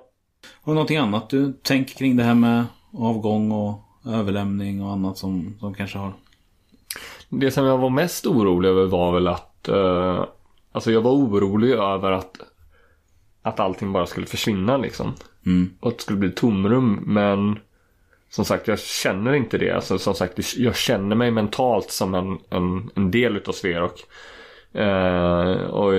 Har 0.62 0.72
du 0.72 0.74
någonting 0.74 0.96
annat 0.96 1.30
du 1.30 1.52
tänker 1.52 1.94
kring 1.94 2.16
det 2.16 2.22
här 2.22 2.34
med 2.34 2.64
avgång 2.92 3.52
och 3.52 3.80
överlämning 4.06 4.82
och 4.82 4.92
annat 4.92 5.18
som, 5.18 5.56
som 5.60 5.74
kanske 5.74 5.98
har... 5.98 6.12
Det 7.28 7.50
som 7.50 7.64
jag 7.64 7.78
var 7.78 7.90
mest 7.90 8.26
orolig 8.26 8.68
över 8.68 8.86
var 8.86 9.12
väl 9.12 9.28
att 9.28 9.68
eh, 9.68 10.24
Alltså 10.72 10.92
jag 10.92 11.00
var 11.00 11.12
orolig 11.12 11.70
över 11.70 12.12
att 12.12 12.40
Att 13.42 13.60
allting 13.60 13.92
bara 13.92 14.06
skulle 14.06 14.26
försvinna 14.26 14.76
liksom. 14.76 15.12
Mm. 15.46 15.70
Och 15.80 15.88
att 15.88 15.98
det 15.98 16.02
skulle 16.02 16.18
bli 16.18 16.30
tomrum 16.30 17.02
men 17.06 17.58
som 18.30 18.44
sagt 18.44 18.68
jag 18.68 18.78
känner 18.78 19.32
inte 19.32 19.58
det. 19.58 19.70
Alltså, 19.70 19.98
som 19.98 20.14
sagt 20.14 20.56
jag 20.56 20.76
känner 20.76 21.16
mig 21.16 21.30
mentalt 21.30 21.90
som 21.90 22.14
en, 22.14 22.38
en, 22.50 22.90
en 22.94 23.10
del 23.10 23.36
utav 23.36 23.52
Sverok. 23.52 24.04
Eh, 24.72 25.52
och, 25.52 25.92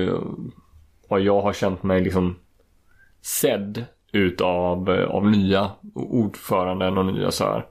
och 1.07 1.21
jag 1.21 1.41
har 1.41 1.53
känt 1.53 1.83
mig 1.83 2.01
liksom 2.01 2.35
Sedd 3.21 3.85
utav 4.11 4.89
av 4.89 5.25
nya 5.25 5.71
ordföranden 5.93 6.97
och 6.97 7.05
nya 7.05 7.31
så 7.31 7.43
här. 7.43 7.65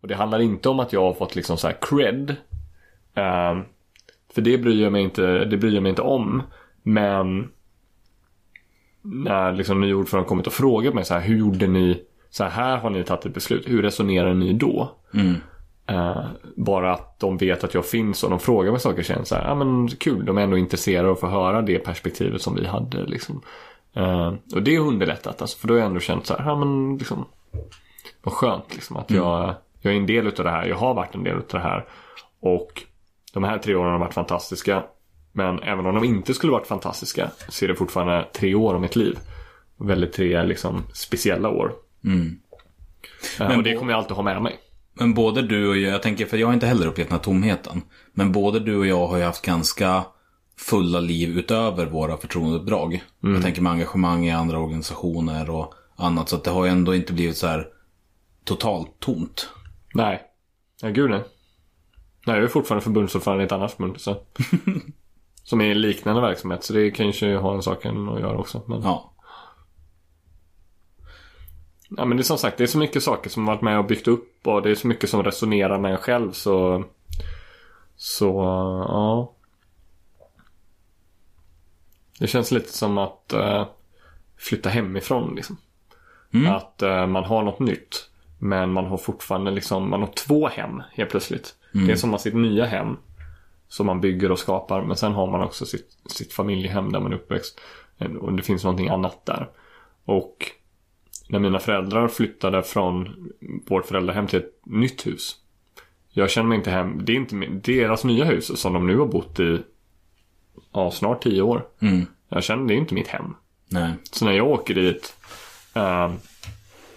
Och 0.00 0.08
det 0.08 0.14
handlar 0.14 0.40
inte 0.40 0.68
om 0.68 0.80
att 0.80 0.92
jag 0.92 1.02
har 1.02 1.14
fått 1.14 1.36
liksom 1.36 1.56
så 1.56 1.66
här 1.66 1.76
cred. 1.80 2.30
Eh, 3.14 3.60
för 4.34 4.42
det 4.42 4.58
bryr 4.58 4.82
jag 4.82 4.92
mig 4.92 5.02
inte, 5.02 5.44
det 5.44 5.56
bryr 5.56 5.74
jag 5.74 5.82
mig 5.82 5.90
inte 5.90 6.02
om. 6.02 6.42
Men 6.82 7.50
när 9.02 9.52
liksom 9.52 9.80
ny 9.80 9.94
ordförande 9.94 10.28
kommit 10.28 10.46
och 10.46 10.52
frågat 10.52 10.94
mig 10.94 11.04
så 11.04 11.14
här, 11.14 11.20
hur 11.20 11.36
gjorde 11.36 11.66
ni? 11.66 12.04
Så 12.30 12.44
här, 12.44 12.50
här 12.50 12.76
har 12.76 12.90
ni 12.90 13.04
tagit 13.04 13.26
ett 13.26 13.34
beslut. 13.34 13.68
Hur 13.68 13.82
resonerar 13.82 14.34
ni 14.34 14.52
då? 14.52 14.90
Mm. 15.14 15.36
Eh, 15.86 16.24
bara 16.56 16.92
att 16.92 17.20
de 17.20 17.36
vet 17.36 17.64
att 17.64 17.74
jag 17.74 17.86
finns 17.86 18.24
och 18.24 18.30
de 18.30 18.38
frågar 18.38 18.70
mig 18.70 18.80
saker 18.80 19.02
känns 19.02 19.28
så 19.28 19.34
här, 19.34 19.48
ja 19.48 19.54
men 19.54 19.88
kul, 19.88 20.24
de 20.24 20.38
är 20.38 20.42
ändå 20.42 20.58
intresserade 20.58 21.08
av 21.08 21.14
att 21.14 21.20
få 21.20 21.26
höra 21.26 21.62
det 21.62 21.78
perspektivet 21.78 22.42
som 22.42 22.54
vi 22.54 22.66
hade 22.66 23.04
liksom. 23.04 23.42
Eh, 23.94 24.34
och 24.54 24.62
det 24.62 24.76
har 24.76 24.86
underlättat 24.86 25.40
alltså, 25.40 25.58
för 25.58 25.68
då 25.68 25.74
har 25.74 25.78
jag 25.78 25.86
ändå 25.86 26.00
känt 26.00 26.26
så 26.26 26.36
här, 26.36 26.46
ja 26.46 26.56
men 26.56 26.98
liksom 26.98 27.24
vad 28.22 28.34
skönt 28.34 28.74
liksom 28.74 28.96
att 28.96 29.10
jag, 29.10 29.54
jag 29.80 29.92
är 29.92 29.96
en 29.96 30.06
del 30.06 30.26
utav 30.26 30.44
det 30.44 30.50
här, 30.50 30.66
jag 30.66 30.76
har 30.76 30.94
varit 30.94 31.14
en 31.14 31.24
del 31.24 31.38
utav 31.38 31.60
det 31.60 31.66
här. 31.66 31.86
Och 32.40 32.82
de 33.32 33.44
här 33.44 33.58
tre 33.58 33.74
åren 33.74 33.92
har 33.92 33.98
varit 33.98 34.14
fantastiska. 34.14 34.82
Men 35.32 35.62
även 35.62 35.86
om 35.86 35.94
de 35.94 36.04
inte 36.04 36.34
skulle 36.34 36.52
varit 36.52 36.66
fantastiska 36.66 37.30
så 37.48 37.64
är 37.64 37.68
det 37.68 37.74
fortfarande 37.74 38.26
tre 38.32 38.54
år 38.54 38.74
av 38.74 38.80
mitt 38.80 38.96
liv. 38.96 39.18
Väldigt 39.76 40.12
tre 40.12 40.42
liksom 40.42 40.82
speciella 40.92 41.48
år. 41.48 41.72
Mm. 42.04 42.40
Eh, 43.40 43.56
och 43.56 43.62
det 43.62 43.74
kommer 43.74 43.92
jag 43.92 43.98
alltid 43.98 44.16
ha 44.16 44.22
med 44.22 44.42
mig. 44.42 44.58
Men 44.94 45.14
både 45.14 45.42
du 45.42 45.68
och 45.68 45.76
jag, 45.76 45.92
jag 45.92 46.02
tänker, 46.02 46.26
för 46.26 46.36
jag 46.36 46.46
har 46.46 46.54
inte 46.54 46.66
heller 46.66 46.86
upplevt 46.86 47.08
den 47.08 47.16
här 47.16 47.24
tomheten. 47.24 47.82
Men 48.12 48.32
både 48.32 48.60
du 48.60 48.76
och 48.76 48.86
jag 48.86 49.06
har 49.06 49.16
ju 49.16 49.24
haft 49.24 49.44
ganska 49.44 50.04
fulla 50.56 51.00
liv 51.00 51.38
utöver 51.38 51.86
våra 51.86 52.16
förtroendeuppdrag. 52.16 53.02
Jag 53.20 53.42
tänker 53.42 53.62
med 53.62 53.72
engagemang 53.72 54.26
i 54.26 54.30
andra 54.30 54.58
organisationer 54.58 55.50
och 55.50 55.74
annat. 55.96 56.28
Så 56.28 56.36
att 56.36 56.44
det 56.44 56.50
har 56.50 56.64
ju 56.64 56.70
ändå 56.70 56.94
inte 56.94 57.12
blivit 57.12 57.36
så 57.36 57.46
här 57.46 57.66
totalt 58.44 59.00
tomt. 59.00 59.48
Nej. 59.94 60.22
Nej, 60.82 60.92
gud 60.92 61.10
nej. 61.10 61.24
Nej, 62.26 62.36
jag 62.36 62.44
är 62.44 62.48
fortfarande 62.48 62.84
förbundsordförande 62.84 63.44
i 63.44 63.46
ett 63.46 63.52
annat 63.52 63.72
förbund. 63.72 64.00
Så. 64.00 64.16
Som 65.44 65.60
är 65.60 65.70
en 65.70 65.80
liknande 65.80 66.20
verksamhet. 66.20 66.64
Så 66.64 66.72
det 66.72 66.90
kanske 66.90 67.36
har 67.36 67.54
en 67.54 67.62
sak 67.62 67.86
att 67.86 68.20
göra 68.20 68.38
också. 68.38 68.62
Men... 68.66 68.82
Ja. 68.82 69.09
Ja 71.96 72.04
men 72.04 72.16
det 72.16 72.20
är 72.20 72.24
som 72.24 72.38
sagt, 72.38 72.58
det 72.58 72.64
är 72.64 72.68
så 72.68 72.78
mycket 72.78 73.02
saker 73.02 73.30
som 73.30 73.46
varit 73.46 73.62
med 73.62 73.78
och 73.78 73.84
byggt 73.84 74.08
upp 74.08 74.46
och 74.46 74.62
det 74.62 74.70
är 74.70 74.74
så 74.74 74.86
mycket 74.86 75.10
som 75.10 75.22
resonerar 75.22 75.78
med 75.78 75.90
en 75.90 75.98
själv 75.98 76.32
så... 76.32 76.84
Så, 77.96 78.34
ja. 78.88 79.32
Det 82.18 82.26
känns 82.26 82.50
lite 82.50 82.72
som 82.72 82.98
att 82.98 83.32
eh, 83.32 83.66
flytta 84.36 84.68
hemifrån 84.68 85.34
liksom. 85.34 85.56
Att 86.46 86.82
eh, 86.82 87.06
man 87.06 87.24
har 87.24 87.42
något 87.42 87.58
nytt. 87.58 88.10
Men 88.38 88.72
man 88.72 88.86
har 88.86 88.96
fortfarande 88.96 89.50
liksom, 89.50 89.90
man 89.90 90.00
har 90.00 90.08
två 90.08 90.48
hem 90.48 90.82
helt 90.92 91.10
plötsligt. 91.10 91.54
Det 91.72 91.92
är 91.92 91.96
som 91.96 92.14
att 92.14 92.20
sitt 92.20 92.34
nya 92.34 92.64
hem. 92.64 92.96
Som 93.68 93.86
man 93.86 94.00
bygger 94.00 94.32
och 94.32 94.38
skapar. 94.38 94.82
Men 94.82 94.96
sen 94.96 95.12
har 95.12 95.26
man 95.26 95.42
också 95.42 95.66
sitt, 95.66 95.98
sitt 96.06 96.32
familjehem 96.32 96.92
där 96.92 97.00
man 97.00 97.12
är 97.12 97.16
uppväxt. 97.16 97.60
Och 98.20 98.32
det 98.32 98.42
finns 98.42 98.64
någonting 98.64 98.88
annat 98.88 99.26
där. 99.26 99.50
Och 100.04 100.50
när 101.30 101.38
mina 101.38 101.58
föräldrar 101.58 102.08
flyttade 102.08 102.62
från 102.62 103.28
vårt 103.66 103.86
föräldrahem 103.86 104.26
till 104.26 104.38
ett 104.38 104.52
nytt 104.66 105.06
hus. 105.06 105.36
Jag 106.12 106.30
känner 106.30 106.48
mig 106.48 106.58
inte 106.58 106.70
hem. 106.70 107.04
Det 107.04 107.12
är 107.12 107.16
inte 107.16 107.36
deras 107.72 108.04
nya 108.04 108.24
hus 108.24 108.60
som 108.60 108.72
de 108.72 108.86
nu 108.86 108.96
har 108.98 109.06
bott 109.06 109.40
i 109.40 109.58
ja, 110.72 110.90
snart 110.90 111.22
tio 111.22 111.42
år. 111.42 111.66
Mm. 111.80 112.06
Jag 112.28 112.42
känner 112.44 112.68
det 112.68 112.74
är 112.74 112.76
inte 112.76 112.94
mitt 112.94 113.08
hem. 113.08 113.34
Nej. 113.68 113.92
Så 114.12 114.24
när 114.24 114.32
jag 114.32 114.48
åker 114.48 114.74
dit. 114.74 115.16
eh, 115.74 116.12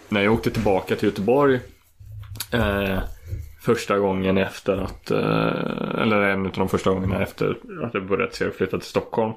när 0.08 0.20
jag 0.22 0.32
åkte 0.32 0.50
tillbaka 0.50 0.96
till 0.96 1.08
Göteborg. 1.08 1.60
eh, 2.52 2.98
första 3.62 3.98
gången 3.98 4.38
efter 4.38 4.76
att. 4.76 5.10
eh, 5.10 6.02
eller 6.02 6.20
en 6.20 6.46
av 6.46 6.52
de 6.52 6.68
första 6.68 6.90
gångerna 6.90 7.22
efter 7.22 7.58
att 7.82 7.94
jag 7.94 8.06
börjat 8.06 8.34
se 8.34 8.50
flytta 8.50 8.78
till 8.78 8.88
Stockholm. 8.88 9.32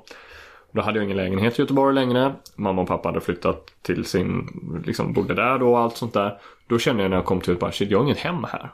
Då 0.77 0.83
hade 0.83 0.97
jag 0.97 1.05
ingen 1.05 1.17
lägenhet 1.17 1.59
i 1.59 1.61
Göteborg 1.61 1.95
längre. 1.95 2.33
Mamma 2.55 2.81
och 2.81 2.87
pappa 2.87 3.09
hade 3.09 3.21
flyttat 3.21 3.65
till 3.81 4.05
sin, 4.05 4.49
liksom 4.85 5.13
bodde 5.13 5.33
där 5.33 5.59
då 5.59 5.71
och 5.71 5.79
allt 5.79 5.97
sånt 5.97 6.13
där. 6.13 6.37
Då 6.67 6.79
kände 6.79 7.03
jag 7.03 7.09
när 7.09 7.17
jag 7.17 7.25
kom 7.25 7.41
till 7.41 7.49
Göteborg, 7.49 7.73
shit 7.73 7.91
jag 7.91 7.97
har 7.97 8.05
inget 8.05 8.17
hem 8.17 8.43
här. 8.43 8.71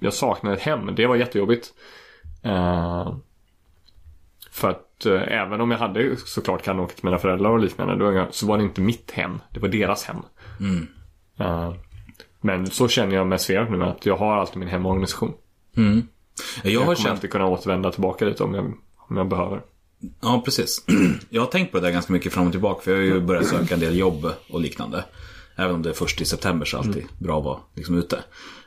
Jag 0.00 0.12
saknar 0.12 0.52
ett 0.52 0.60
hem, 0.60 0.94
det 0.94 1.06
var 1.06 1.16
jättejobbigt. 1.16 1.74
Eh, 2.42 3.14
för 4.50 4.70
att 4.70 5.06
eh, 5.06 5.22
även 5.42 5.60
om 5.60 5.70
jag 5.70 5.78
hade 5.78 6.16
såklart 6.16 6.62
kan 6.62 6.80
åka 6.80 6.94
till 6.94 7.04
mina 7.04 7.18
föräldrar 7.18 7.50
och 7.50 7.58
liknande. 7.58 7.96
Då, 7.96 8.26
så 8.30 8.46
var 8.46 8.58
det 8.58 8.64
inte 8.64 8.80
mitt 8.80 9.10
hem, 9.10 9.40
det 9.50 9.60
var 9.60 9.68
deras 9.68 10.04
hem. 10.04 10.16
Eh, 11.38 11.72
men 12.40 12.66
så 12.66 12.88
känner 12.88 13.16
jag 13.16 13.26
med 13.26 13.40
Sverok 13.40 13.70
nu 13.70 13.84
att 13.84 14.06
jag 14.06 14.16
har 14.16 14.36
alltid 14.36 14.56
min 14.56 14.68
hemorganisation. 14.68 15.34
Jag 16.62 16.72
Jag 16.72 16.80
har 16.80 16.84
kommer 16.84 16.96
känt 16.96 17.10
alltid 17.10 17.30
kunna 17.30 17.46
återvända 17.46 17.92
tillbaka 17.92 18.24
dit 18.24 18.40
om 18.40 18.54
jag, 18.54 18.72
om 18.96 19.16
jag 19.16 19.28
behöver. 19.28 19.60
Ja, 20.20 20.42
precis. 20.44 20.84
Jag 21.30 21.42
har 21.42 21.46
tänkt 21.46 21.72
på 21.72 21.78
det 21.78 21.86
där 21.86 21.92
ganska 21.92 22.12
mycket 22.12 22.32
fram 22.32 22.46
och 22.46 22.52
tillbaka. 22.52 22.82
För 22.82 22.90
jag 22.90 22.98
har 22.98 23.04
ju 23.04 23.20
börjat 23.20 23.46
söka 23.46 23.74
en 23.74 23.80
del 23.80 23.98
jobb 23.98 24.32
och 24.50 24.60
liknande. 24.60 25.04
Även 25.56 25.74
om 25.74 25.82
det 25.82 25.88
är 25.88 25.94
först 25.94 26.20
i 26.20 26.24
september 26.24 26.66
så 26.66 26.76
är 26.76 26.82
det 26.82 26.88
alltid 26.88 27.04
bra 27.18 27.38
att 27.38 27.44
vara 27.44 27.58
liksom 27.74 27.98
ute. 27.98 28.18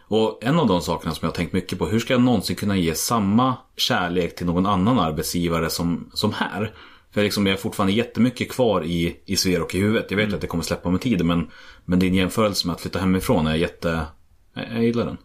Och 0.07 0.39
en 0.41 0.59
av 0.59 0.67
de 0.67 0.81
sakerna 0.81 1.15
som 1.15 1.25
jag 1.25 1.29
har 1.29 1.35
tänkt 1.35 1.53
mycket 1.53 1.79
på. 1.79 1.87
Hur 1.87 1.99
ska 1.99 2.13
jag 2.13 2.21
någonsin 2.21 2.55
kunna 2.55 2.77
ge 2.77 2.95
samma 2.95 3.57
kärlek 3.77 4.35
till 4.35 4.45
någon 4.45 4.65
annan 4.65 4.99
arbetsgivare 4.99 5.69
som, 5.69 6.11
som 6.13 6.33
här? 6.33 6.73
För 7.11 7.23
liksom 7.23 7.47
jag 7.47 7.53
är 7.53 7.57
fortfarande 7.57 7.93
jättemycket 7.93 8.51
kvar 8.51 8.83
i, 8.83 9.17
i 9.25 9.35
Sverok 9.35 9.75
i 9.75 9.79
huvudet. 9.79 10.05
Jag 10.09 10.17
vet 10.17 10.33
att 10.33 10.41
det 10.41 10.47
kommer 10.47 10.63
släppa 10.63 10.89
med 10.89 11.01
tiden. 11.01 11.27
Men, 11.27 11.47
men 11.85 11.99
din 11.99 12.13
jämförelse 12.13 12.67
med 12.67 12.73
att 12.73 12.81
flytta 12.81 12.99
hemifrån 12.99 13.47
är 13.47 13.55
jätte... 13.55 14.05
Jag, 14.53 14.65
jag 14.73 14.83
gillar 14.83 15.05
den. 15.05 15.17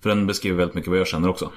För 0.00 0.08
den 0.08 0.26
beskriver 0.26 0.56
väldigt 0.56 0.74
mycket 0.74 0.90
vad 0.90 0.98
jag 0.98 1.06
känner 1.06 1.28
också. 1.28 1.52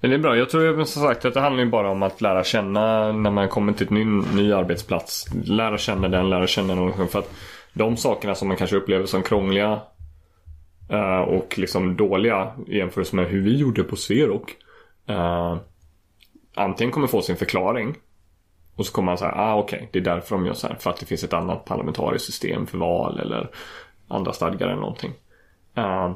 Men 0.00 0.10
det 0.10 0.16
är 0.16 0.18
bra. 0.18 0.36
Jag 0.36 0.50
tror 0.50 0.84
som 0.84 1.02
sagt 1.02 1.24
att 1.24 1.34
det 1.34 1.40
handlar 1.40 1.64
ju 1.64 1.70
bara 1.70 1.90
om 1.90 2.02
att 2.02 2.20
lära 2.20 2.44
känna 2.44 3.12
när 3.12 3.30
man 3.30 3.48
kommer 3.48 3.72
till 3.72 3.88
en 3.88 3.94
ny, 3.94 4.04
ny 4.42 4.52
arbetsplats. 4.52 5.26
Lära 5.44 5.78
känna 5.78 6.08
den, 6.08 6.30
lära 6.30 6.46
känna 6.46 6.74
någon. 6.74 7.08
För 7.08 7.18
att 7.18 7.34
de 7.72 7.96
sakerna 7.96 8.34
som 8.34 8.48
man 8.48 8.56
kanske 8.56 8.76
upplever 8.76 9.06
som 9.06 9.22
krångliga 9.22 9.80
eh, 10.90 11.20
och 11.20 11.58
liksom 11.58 11.96
dåliga 11.96 12.52
i 12.66 12.78
jämförelse 12.78 13.16
med 13.16 13.26
hur 13.26 13.42
vi 13.42 13.56
gjorde 13.56 13.82
på 13.82 13.96
Sverok. 13.96 14.56
Uh, 15.10 15.16
eh, 15.16 15.56
antingen 16.54 16.92
kommer 16.92 17.06
få 17.06 17.22
sin 17.22 17.36
förklaring. 17.36 17.94
Och 18.74 18.86
så 18.86 18.92
kommer 18.92 19.06
man 19.06 19.18
säga, 19.18 19.32
ah 19.36 19.56
okej, 19.56 19.88
det 19.92 19.98
är 19.98 20.02
därför 20.02 20.36
de 20.36 20.46
gör 20.46 20.54
så 20.54 20.68
här. 20.68 20.74
För 20.74 20.90
att 20.90 21.00
det 21.00 21.06
finns 21.06 21.24
ett 21.24 21.32
annat 21.32 21.64
parlamentariskt 21.64 22.26
system 22.26 22.66
för 22.66 22.78
val 22.78 23.20
eller 23.20 23.50
andra 24.08 24.32
stadgar 24.32 24.66
eller 24.66 24.80
någonting. 24.80 25.12
Uh, 25.78 26.12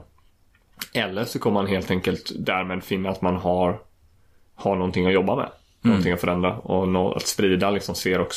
eller 0.93 1.25
så 1.25 1.39
kommer 1.39 1.63
man 1.63 1.67
helt 1.67 1.91
enkelt 1.91 2.33
därmed 2.39 2.85
finna 2.85 3.11
att 3.11 3.23
man 3.23 3.37
har, 3.37 3.81
har 4.55 4.77
någonting 4.77 5.07
att 5.07 5.13
jobba 5.13 5.37
med. 5.37 5.51
Någonting 5.81 6.13
att 6.13 6.21
förändra 6.21 6.59
och 6.59 6.89
nå, 6.89 7.13
att 7.13 7.27
sprida 7.27 7.71
liksom 7.71 7.95
Xerox 7.95 8.37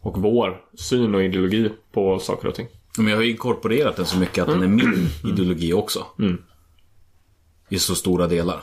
och 0.00 0.22
vår 0.22 0.60
syn 0.74 1.14
och 1.14 1.24
ideologi 1.24 1.70
på 1.92 2.18
saker 2.18 2.48
och 2.48 2.54
ting. 2.54 2.66
Men 2.98 3.06
jag 3.06 3.16
har 3.16 3.22
inkorporerat 3.22 3.96
den 3.96 4.06
så 4.06 4.18
mycket 4.18 4.42
att 4.42 4.48
den 4.48 4.62
är 4.62 4.68
min 4.68 5.08
ideologi 5.24 5.72
också. 5.72 6.06
I 7.68 7.78
så 7.78 7.94
stora 7.94 8.26
delar. 8.26 8.60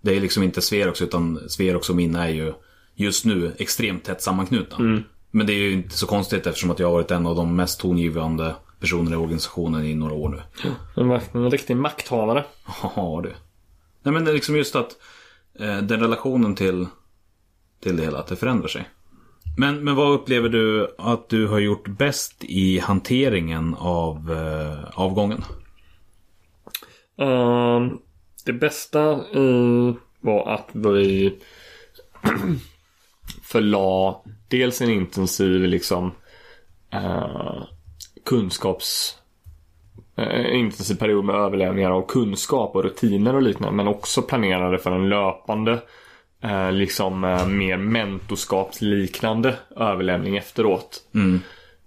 Det 0.00 0.16
är 0.16 0.20
liksom 0.20 0.42
inte 0.42 0.62
Sverox 0.62 1.02
utan 1.02 1.40
Sverox 1.48 1.90
och 1.90 1.96
min 1.96 2.16
är 2.16 2.28
ju 2.28 2.52
just 2.94 3.24
nu 3.24 3.52
extremt 3.58 4.04
tätt 4.04 4.22
sammanknutna. 4.22 4.76
Men 5.30 5.46
det 5.46 5.52
är 5.52 5.58
ju 5.58 5.72
inte 5.72 5.98
så 5.98 6.06
konstigt 6.06 6.46
eftersom 6.46 6.70
att 6.70 6.78
jag 6.78 6.86
har 6.86 6.92
varit 6.92 7.10
en 7.10 7.26
av 7.26 7.36
de 7.36 7.56
mest 7.56 7.80
tongivande 7.80 8.54
personerna 8.80 9.16
i 9.16 9.18
organisationen 9.18 9.84
i 9.84 9.94
några 9.94 10.14
år 10.14 10.28
nu. 10.28 10.42
Va- 11.04 11.20
en 11.32 11.50
riktig 11.50 11.76
makthavare. 11.76 12.44
Ja 12.82 13.20
du. 13.24 13.32
Nej 14.02 14.14
men 14.14 14.24
det 14.24 14.30
är 14.30 14.34
liksom 14.34 14.56
just 14.56 14.76
att 14.76 14.96
eh, 15.58 15.78
den 15.78 16.00
relationen 16.00 16.54
till, 16.54 16.86
till 17.82 17.96
det 17.96 18.02
hela, 18.02 18.18
att 18.18 18.26
det 18.26 18.36
förändrar 18.36 18.68
sig. 18.68 18.88
Men, 19.56 19.84
men 19.84 19.94
vad 19.94 20.12
upplever 20.12 20.48
du 20.48 20.94
att 20.98 21.28
du 21.28 21.46
har 21.46 21.58
gjort 21.58 21.88
bäst 21.88 22.44
i 22.44 22.78
hanteringen 22.78 23.74
av 23.78 24.32
eh, 24.32 24.84
avgången? 25.00 25.44
Ehm, 27.18 27.98
det 28.46 28.52
bästa 28.52 29.24
i 29.38 29.94
var 30.20 30.54
att 30.54 30.68
vi 30.72 31.38
förla 33.42 34.16
dels 34.48 34.80
en 34.80 34.90
intensiv 34.90 35.60
liksom 35.60 36.12
eh, 36.90 37.62
kunskaps 38.30 39.16
eh, 40.16 40.54
intensiv 40.56 40.94
period 40.94 41.24
med 41.24 41.34
överlämningar 41.36 41.90
av 41.90 42.06
kunskap 42.06 42.76
och 42.76 42.82
rutiner 42.84 43.34
och 43.34 43.42
liknande 43.42 43.76
men 43.76 43.88
också 43.88 44.22
planerade 44.22 44.78
för 44.78 44.92
en 44.92 45.08
löpande 45.08 45.82
eh, 46.42 46.72
liksom 46.72 47.24
eh, 47.24 47.46
mer 47.46 47.76
mentorskapsliknande 47.76 49.56
överlämning 49.76 50.36
efteråt. 50.36 51.02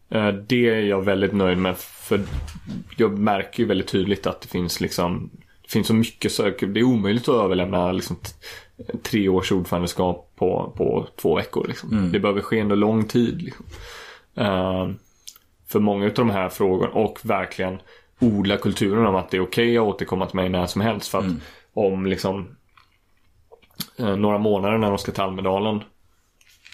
Eh, 0.10 0.28
Det 0.28 0.70
är 0.70 0.82
jag 0.82 1.02
väldigt 1.06 1.34
nöjd 1.34 1.58
med 1.58 1.78
för 1.78 2.22
jag 2.98 3.20
märker 3.20 3.60
ju 3.60 3.66
väldigt 3.66 3.88
tydligt 3.88 4.28
att 4.28 4.42
det 4.42 4.48
finns 4.48 4.82
liksom 4.82 5.30
Det 5.62 5.72
finns 5.72 5.88
så 5.88 5.94
mycket 5.94 6.32
saker. 6.32 6.68
Det 6.68 6.80
är 6.80 6.84
omöjligt 6.84 7.30
att 7.30 7.44
överlämna 7.44 7.92
liksom 7.92 8.18
tre 9.04 9.30
års 9.30 9.52
ordförandeskap 9.52 10.32
på, 10.36 10.74
på 10.78 11.08
två 11.22 11.36
veckor. 11.36 11.68
Liksom. 11.68 12.12
Det 12.12 12.20
behöver 12.20 12.42
ske 12.42 12.62
under 12.62 12.76
lång 12.76 13.04
tid. 13.04 13.42
Liksom. 13.42 13.66
För 15.74 15.80
många 15.80 16.06
av 16.06 16.14
de 16.14 16.30
här 16.30 16.50
frågorna 16.50 16.94
och 16.94 17.20
verkligen 17.24 17.80
odla 18.20 18.58
kulturen 18.58 19.06
om 19.06 19.16
att 19.16 19.30
det 19.30 19.38
är 19.38 19.42
okej 19.42 19.78
att 19.78 19.84
återkomma 19.84 20.26
till 20.26 20.36
mig 20.36 20.50
när 20.50 20.66
som 20.66 20.82
helst. 20.82 21.08
För 21.08 21.20
att 21.20 21.26
om 21.74 22.06
liksom 22.06 22.56
eh, 24.00 24.16
några 24.16 24.38
månader 24.38 24.78
när 24.78 24.90
de 24.90 24.98
ska 24.98 25.12
till 25.12 25.22
Almedalen 25.22 25.84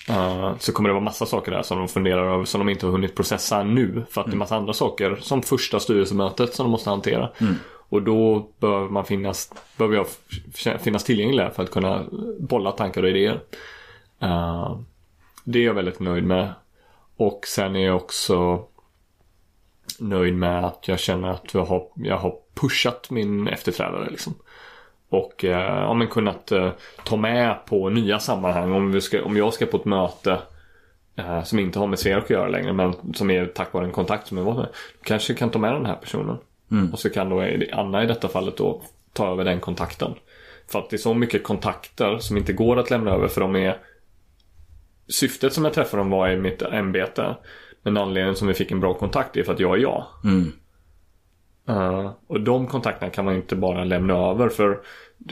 eh, 0.10 0.58
så 0.58 0.72
kommer 0.72 0.90
det 0.90 0.94
vara 0.94 1.04
massa 1.04 1.26
saker 1.26 1.52
där 1.52 1.62
som 1.62 1.78
de 1.78 1.88
funderar 1.88 2.34
över 2.34 2.46
som 2.46 2.60
de 2.60 2.70
inte 2.70 2.86
har 2.86 2.92
hunnit 2.92 3.16
processa 3.16 3.64
nu. 3.64 4.04
För 4.10 4.22
att 4.22 4.28
det 4.28 4.34
är 4.34 4.38
massa 4.38 4.56
andra 4.56 4.74
saker 4.74 5.16
som 5.22 5.42
första 5.42 5.80
styrelsemötet 5.80 6.54
som 6.54 6.64
de 6.64 6.72
måste 6.72 6.90
hantera. 6.90 7.30
Och 7.90 8.02
då 8.02 8.50
bör 8.60 8.90
man 8.90 9.06
finnas, 9.06 9.54
behöver 9.78 9.96
jag 9.96 10.08
finnas 10.82 11.04
tillgänglig 11.04 11.54
för 11.56 11.64
att 11.64 11.72
kunna 11.72 12.06
bolla 12.40 12.72
tankar 12.72 13.04
och 13.04 13.10
idéer. 13.10 13.42
Eh, 14.20 14.80
det 15.44 15.60
är 15.60 15.64
jag 15.64 15.74
väldigt 15.74 16.00
nöjd 16.00 16.24
med. 16.24 16.54
Och 17.18 17.42
sen 17.48 17.76
är 17.76 17.86
jag 17.86 17.96
också 17.96 18.66
nöjd 20.00 20.36
med 20.36 20.66
att 20.66 20.88
jag 20.88 21.00
känner 21.00 21.30
att 21.30 21.54
jag 21.54 21.66
har, 21.66 21.88
jag 21.96 22.18
har 22.18 22.36
pushat 22.54 23.10
min 23.10 23.48
efterträdare. 23.48 24.10
Liksom. 24.10 24.36
Och 25.10 25.46
eh, 25.46 25.82
ja, 25.82 25.94
men 25.94 26.08
kunnat 26.08 26.52
eh, 26.52 26.72
ta 27.04 27.16
med 27.18 27.66
på 27.66 27.90
nya 27.90 28.20
sammanhang. 28.20 28.72
Om, 28.72 28.92
vi 28.92 29.02
ska, 29.02 29.24
om 29.24 29.38
jag 29.38 29.54
ska 29.54 29.66
på 29.66 29.78
ett 29.78 29.86
möte 29.86 30.40
eh, 31.16 31.44
som 31.44 31.60
inte 31.60 31.80
har 31.80 31.88
med 31.88 32.00
Sverok 32.00 32.24
att 32.24 32.30
göra 32.30 32.48
längre 32.48 32.74
men 32.74 33.14
som 33.14 33.32
är 33.32 33.46
tack 33.46 33.74
vare 33.74 33.86
en 33.86 33.92
kontakt 33.92 34.28
som 34.28 34.38
jag 34.38 34.46
var 34.46 34.54
med. 34.54 34.68
Då 35.00 35.04
kanske 35.04 35.34
jag 35.34 35.40
kan 35.40 35.50
ta 35.50 35.60
med 35.60 35.74
den 35.74 35.86
här 35.86 35.96
personen. 35.96 36.38
Och 36.94 37.00
så 37.00 37.10
kan 37.10 37.30
då 37.30 37.44
Anna 37.72 38.04
i 38.04 38.08
detta 38.08 38.28
fallet 38.28 38.58
då 38.58 38.82
ta 39.14 39.32
över 39.32 39.44
den 39.44 39.60
kontakten. 39.60 40.14
För 40.68 40.80
att 40.80 40.90
det 40.90 40.96
är 40.96 40.98
så 40.98 41.14
mycket 41.14 41.44
kontakter 41.44 42.18
som 42.18 42.38
inte 42.38 42.54
går 42.54 42.80
att 42.80 42.90
lämna 42.90 43.12
över 43.12 43.28
för 43.28 43.42
de 43.42 43.56
är 43.56 43.78
Syftet 45.10 45.54
som 45.54 45.66
jag 45.66 45.74
träffade 45.74 46.02
dem 46.02 46.10
var 46.10 46.30
i 46.30 46.38
mitt 46.38 46.62
ämbete. 46.62 47.36
Men 47.84 47.98
anledningen 47.98 48.36
som 48.36 48.48
vi 48.48 48.54
fick 48.54 48.72
en 48.72 48.80
bra 48.80 48.94
kontakt 48.94 49.38
är 49.38 49.44
för 49.44 49.54
att 49.54 49.60
jag 49.60 49.78
är 49.78 49.82
jag. 49.82 50.06
Mm. 50.24 50.52
Uh, 51.70 52.12
och 52.28 52.42
de 52.42 52.68
kontakterna 52.68 53.12
kan 53.12 53.26
man 53.26 53.36
inte 53.36 53.56
bara 53.56 53.84
lämna 53.84 54.14
över 54.14 54.50
för 54.50 54.82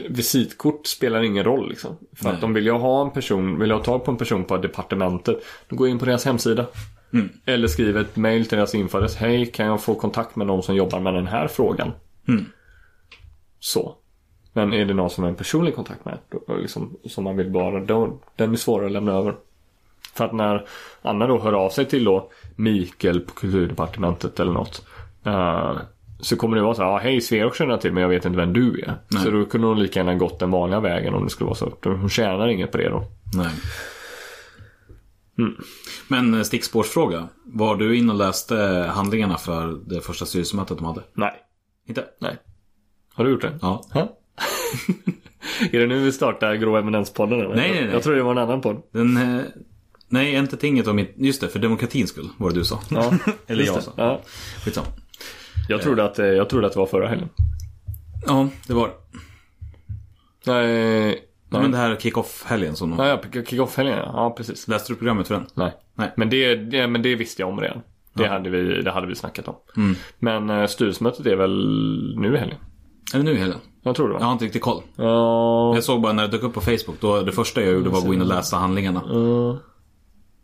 visitkort 0.08 0.86
spelar 0.86 1.22
ingen 1.22 1.44
roll 1.44 1.68
liksom. 1.68 1.96
För 2.16 2.24
Nej. 2.24 2.34
att 2.34 2.40
de 2.40 2.54
vill 2.54 2.66
jag 2.66 2.78
ha 2.78 3.02
en 3.02 3.10
person, 3.10 3.58
vill 3.58 3.70
jag 3.70 3.76
ha 3.76 3.84
tag 3.84 4.04
på 4.04 4.10
en 4.10 4.16
person 4.16 4.44
på 4.44 4.56
departementet, 4.56 5.44
då 5.68 5.76
går 5.76 5.86
jag 5.86 5.92
in 5.92 5.98
på 5.98 6.04
deras 6.04 6.24
hemsida. 6.24 6.66
Mm. 7.12 7.28
Eller 7.44 7.68
skriver 7.68 8.00
ett 8.00 8.16
mail 8.16 8.46
till 8.46 8.58
deras 8.58 8.74
införes. 8.74 9.16
Hej, 9.16 9.46
kan 9.46 9.66
jag 9.66 9.82
få 9.82 9.94
kontakt 9.94 10.36
med 10.36 10.46
någon 10.46 10.62
som 10.62 10.74
jobbar 10.74 11.00
med 11.00 11.14
den 11.14 11.26
här 11.26 11.48
frågan? 11.48 11.92
Mm. 12.28 12.44
Så. 13.58 13.94
Men 14.52 14.72
är 14.72 14.84
det 14.84 14.94
någon 14.94 15.10
som 15.10 15.24
har 15.24 15.30
en 15.30 15.36
personlig 15.36 15.74
kontakt 15.74 16.04
med, 16.04 16.18
då, 16.28 16.56
liksom, 16.56 16.96
som 17.04 17.24
man 17.24 17.36
vill 17.36 17.50
bara, 17.50 17.80
då, 17.80 18.20
den 18.36 18.52
är 18.52 18.56
svårare 18.56 18.86
att 18.86 18.92
lämna 18.92 19.12
över. 19.12 19.34
För 20.18 20.24
att 20.24 20.32
när 20.32 20.66
Anna 21.02 21.26
då 21.26 21.38
hör 21.38 21.52
av 21.52 21.70
sig 21.70 21.84
till 21.84 22.04
då 22.04 22.30
Mikael 22.56 23.20
på 23.20 23.34
kulturdepartementet 23.34 24.40
eller 24.40 24.52
något. 24.52 24.86
eh, 25.24 25.76
så 26.20 26.36
kommer 26.36 26.56
det 26.56 26.62
vara 26.62 26.74
så 26.74 26.82
här, 26.82 26.90
ah, 26.90 26.98
hej 26.98 27.20
Sverok 27.20 27.56
känner 27.56 27.70
jag 27.70 27.80
till 27.80 27.92
men 27.92 28.02
jag 28.02 28.08
vet 28.08 28.24
inte 28.24 28.38
vem 28.38 28.52
du 28.52 28.80
är. 28.80 28.94
Nej. 29.08 29.22
Så 29.22 29.30
då 29.30 29.44
kunde 29.44 29.66
hon 29.66 29.78
lika 29.78 30.00
gärna 30.00 30.14
gått 30.14 30.38
den 30.38 30.50
vanliga 30.50 30.80
vägen 30.80 31.14
om 31.14 31.24
det 31.24 31.30
skulle 31.30 31.46
vara 31.46 31.56
så. 31.56 31.72
Hon 31.82 32.08
tjänar 32.08 32.48
inget 32.48 32.72
på 32.72 32.78
det 32.78 32.88
då. 32.88 33.04
Nej. 33.34 33.50
Mm. 35.38 35.54
Men 36.08 36.34
eh, 36.34 36.42
stickspårsfråga. 36.42 37.28
Var 37.44 37.76
du 37.76 37.96
in 37.96 38.10
och 38.10 38.16
läste 38.16 38.56
handlingarna 38.94 39.36
för 39.36 39.80
det 39.86 40.00
första 40.00 40.26
styrelsemötet 40.26 40.78
de 40.78 40.86
hade? 40.86 41.02
Nej. 41.14 41.34
Inte? 41.88 42.04
Nej. 42.20 42.36
Har 43.14 43.24
du 43.24 43.30
gjort 43.30 43.42
det? 43.42 43.58
Ja. 43.62 43.84
Ha? 43.92 44.00
är 45.72 45.80
det 45.80 45.86
nu 45.86 45.98
vi 46.04 46.12
startar 46.12 46.54
Grå 46.54 46.76
Eminens-podden 46.76 47.40
eller? 47.40 47.54
Nej, 47.56 47.70
nej, 47.70 47.84
nej. 47.84 47.92
Jag 47.92 48.02
tror 48.02 48.14
det 48.14 48.22
var 48.22 48.30
en 48.32 48.38
annan 48.38 48.60
podd. 48.60 48.82
Den... 48.92 49.42
Eh, 50.10 50.14
nej, 50.14 50.34
inte 50.34 50.56
tinget 50.56 50.86
om 50.86 50.96
mitt... 50.96 51.14
Just 51.16 51.40
det, 51.40 51.48
för 51.48 51.58
demokratins 51.58 52.10
skull 52.10 52.28
var 52.36 52.50
det 52.50 52.54
du 52.54 52.64
sa. 52.64 52.80
Ja. 52.90 53.12
Eller 53.46 53.64
jag 53.64 53.76
det. 53.76 53.82
sa. 53.82 53.92
Ja. 53.96 54.20
Skitsamma. 54.64 54.86
Jag, 55.68 55.82
trodde 55.82 56.04
att, 56.04 56.18
eh, 56.18 56.26
jag 56.26 56.48
trodde 56.48 56.66
att 56.66 56.72
det 56.72 56.78
var 56.78 56.86
förra 56.86 57.08
helgen. 57.08 57.28
Ja, 58.26 58.48
det 58.66 58.74
var 58.74 58.88
det. 58.88 58.94
Nej. 60.46 61.24
Ja, 61.50 61.60
men 61.60 61.70
det 61.70 61.76
här 61.76 61.96
kick-off-helgen 61.96 62.76
som. 62.76 62.94
Ja, 62.98 63.06
ja, 63.32 63.42
kick-off-helgen 63.44 63.98
ja. 63.98 64.34
precis. 64.36 64.68
Läste 64.68 64.92
du 64.92 64.96
programmet 64.96 65.28
för 65.28 65.34
den? 65.34 65.46
Nej. 65.54 65.72
Nej. 65.94 66.12
Men, 66.16 66.30
det, 66.30 66.54
det, 66.56 66.86
men 66.86 67.02
det 67.02 67.14
visste 67.14 67.42
jag 67.42 67.48
om 67.48 67.60
redan. 67.60 67.80
Det, 68.14 68.22
Ja. 68.24 68.28
hade, 68.30 68.50
vi, 68.50 68.82
det 68.82 68.90
hade 68.90 69.06
vi 69.06 69.14
snackat 69.14 69.48
om. 69.48 69.54
Mm. 69.76 69.96
Men 70.18 70.50
eh, 70.50 70.66
styrelsemötet 70.66 71.26
är 71.26 71.36
väl 71.36 72.14
nu 72.18 72.34
i 72.34 72.38
helgen? 72.38 72.58
Eller 73.14 73.24
nu 73.24 73.32
i 73.32 73.36
helgen? 73.38 73.58
Jag 73.82 73.96
tror 73.96 74.08
det 74.08 74.14
va? 74.14 74.20
Jag 74.20 74.26
har 74.26 74.32
inte 74.32 74.44
riktigt 74.44 74.62
koll. 74.62 74.82
Ja. 74.96 75.74
Jag 75.74 75.84
såg 75.84 76.00
bara 76.02 76.12
när 76.12 76.22
det 76.22 76.28
dök 76.28 76.42
upp 76.42 76.54
på 76.54 76.60
Facebook. 76.60 77.00
Då 77.00 77.22
det 77.22 77.32
första 77.32 77.62
jag 77.62 77.72
gjorde 77.72 77.90
var 77.90 77.98
att 77.98 78.06
gå 78.06 78.14
in 78.14 78.20
och 78.20 78.26
läsa 78.26 78.56
handlingarna. 78.56 79.02
Ja. 79.08 79.58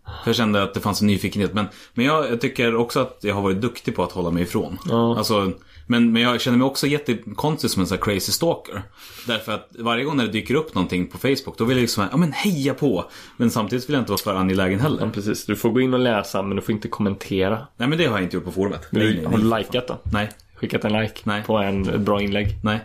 För 0.04 0.28
jag 0.30 0.36
kände 0.36 0.62
att 0.62 0.74
det 0.74 0.80
fanns 0.80 1.00
en 1.00 1.06
nyfikenhet. 1.06 1.54
Men, 1.54 1.66
men 1.94 2.06
jag, 2.06 2.30
jag 2.30 2.40
tycker 2.40 2.74
också 2.74 3.00
att 3.00 3.18
jag 3.20 3.34
har 3.34 3.42
varit 3.42 3.60
duktig 3.60 3.96
på 3.96 4.02
att 4.02 4.12
hålla 4.12 4.30
mig 4.30 4.42
ifrån. 4.42 4.78
Ja. 4.88 5.18
Alltså, 5.18 5.52
men, 5.86 6.12
men 6.12 6.22
jag 6.22 6.40
känner 6.40 6.58
mig 6.58 6.64
också 6.64 6.86
jättekonstig 6.86 7.70
som 7.70 7.80
en 7.80 7.86
sån 7.86 7.98
här 7.98 8.04
crazy 8.04 8.32
stalker. 8.32 8.82
Därför 9.26 9.52
att 9.52 9.68
varje 9.78 10.04
gång 10.04 10.16
när 10.16 10.24
det 10.24 10.32
dyker 10.32 10.54
upp 10.54 10.74
någonting 10.74 11.06
på 11.06 11.18
Facebook 11.18 11.58
då 11.58 11.64
vill 11.64 11.76
jag 11.76 11.82
liksom, 11.82 12.08
ja 12.10 12.16
men 12.16 12.32
heja 12.32 12.74
på. 12.74 13.04
Men 13.36 13.50
samtidigt 13.50 13.88
vill 13.88 13.94
jag 13.94 14.00
inte 14.00 14.12
vara 14.12 14.20
för 14.20 14.34
angelägen 14.34 14.78
ja, 14.78 14.82
heller. 14.82 15.10
precis. 15.14 15.46
Du 15.46 15.56
får 15.56 15.70
gå 15.70 15.80
in 15.80 15.94
och 15.94 16.00
läsa 16.00 16.42
men 16.42 16.56
du 16.56 16.62
får 16.62 16.72
inte 16.74 16.88
kommentera. 16.88 17.66
Nej 17.76 17.88
men 17.88 17.98
det 17.98 18.06
har 18.06 18.16
jag 18.16 18.22
inte 18.22 18.36
gjort 18.36 18.44
på 18.44 18.52
forumet. 18.52 18.88
Nej, 18.90 19.06
du, 19.06 19.14
nej, 19.14 19.24
har 19.24 19.38
du 19.38 19.44
nej. 19.44 19.58
likat 19.58 19.88
då? 19.88 19.98
Nej, 20.12 20.30
Skickat 20.54 20.84
en 20.84 20.92
like 20.92 21.20
Nej. 21.24 21.42
på 21.42 21.58
en, 21.58 21.88
ett 21.88 22.00
bra 22.00 22.22
inlägg? 22.22 22.48
nej. 22.62 22.80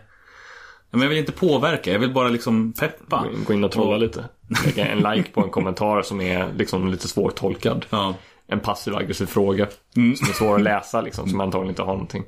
Men 0.92 1.02
jag 1.02 1.10
vill 1.10 1.18
inte 1.18 1.32
påverka, 1.32 1.92
jag 1.92 2.00
vill 2.00 2.14
bara 2.14 2.30
liksom 2.30 2.74
peppa. 2.74 3.26
Gå 3.48 3.54
in- 3.54 3.64
och 3.64 3.72
trolla 3.72 3.98
lite. 3.98 4.26
Lägga 4.66 4.86
en 4.86 5.16
like 5.16 5.32
på 5.32 5.42
en 5.42 5.50
kommentar 5.50 6.02
som 6.02 6.22
är 6.22 6.54
liksom 6.54 6.88
lite 6.88 7.08
svårtolkad. 7.08 7.86
Ja. 7.90 8.14
En 8.48 8.60
passiv 8.60 8.96
aggressiv 8.96 9.26
fråga. 9.26 9.68
Mm. 9.96 10.16
Som 10.16 10.28
är 10.30 10.34
svår 10.34 10.56
att 10.56 10.62
läsa 10.62 11.02
liksom. 11.02 11.30
Som 11.30 11.42
antagligen 11.42 11.70
inte 11.70 11.82
har 11.82 11.94
någonting. 11.94 12.24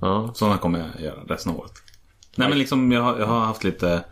Ja. 0.00 0.30
Sådana 0.34 0.58
kommer 0.58 0.78
jag 0.78 1.04
göra 1.04 1.20
resten 1.28 1.52
av 1.52 1.58
året. 1.58 1.72
Nej 2.36 2.48
men 2.48 2.58
liksom 2.58 2.92
jag 2.92 3.02
har, 3.02 3.18
jag 3.18 3.26
har 3.26 3.40
haft 3.40 3.64
lite 3.64 4.04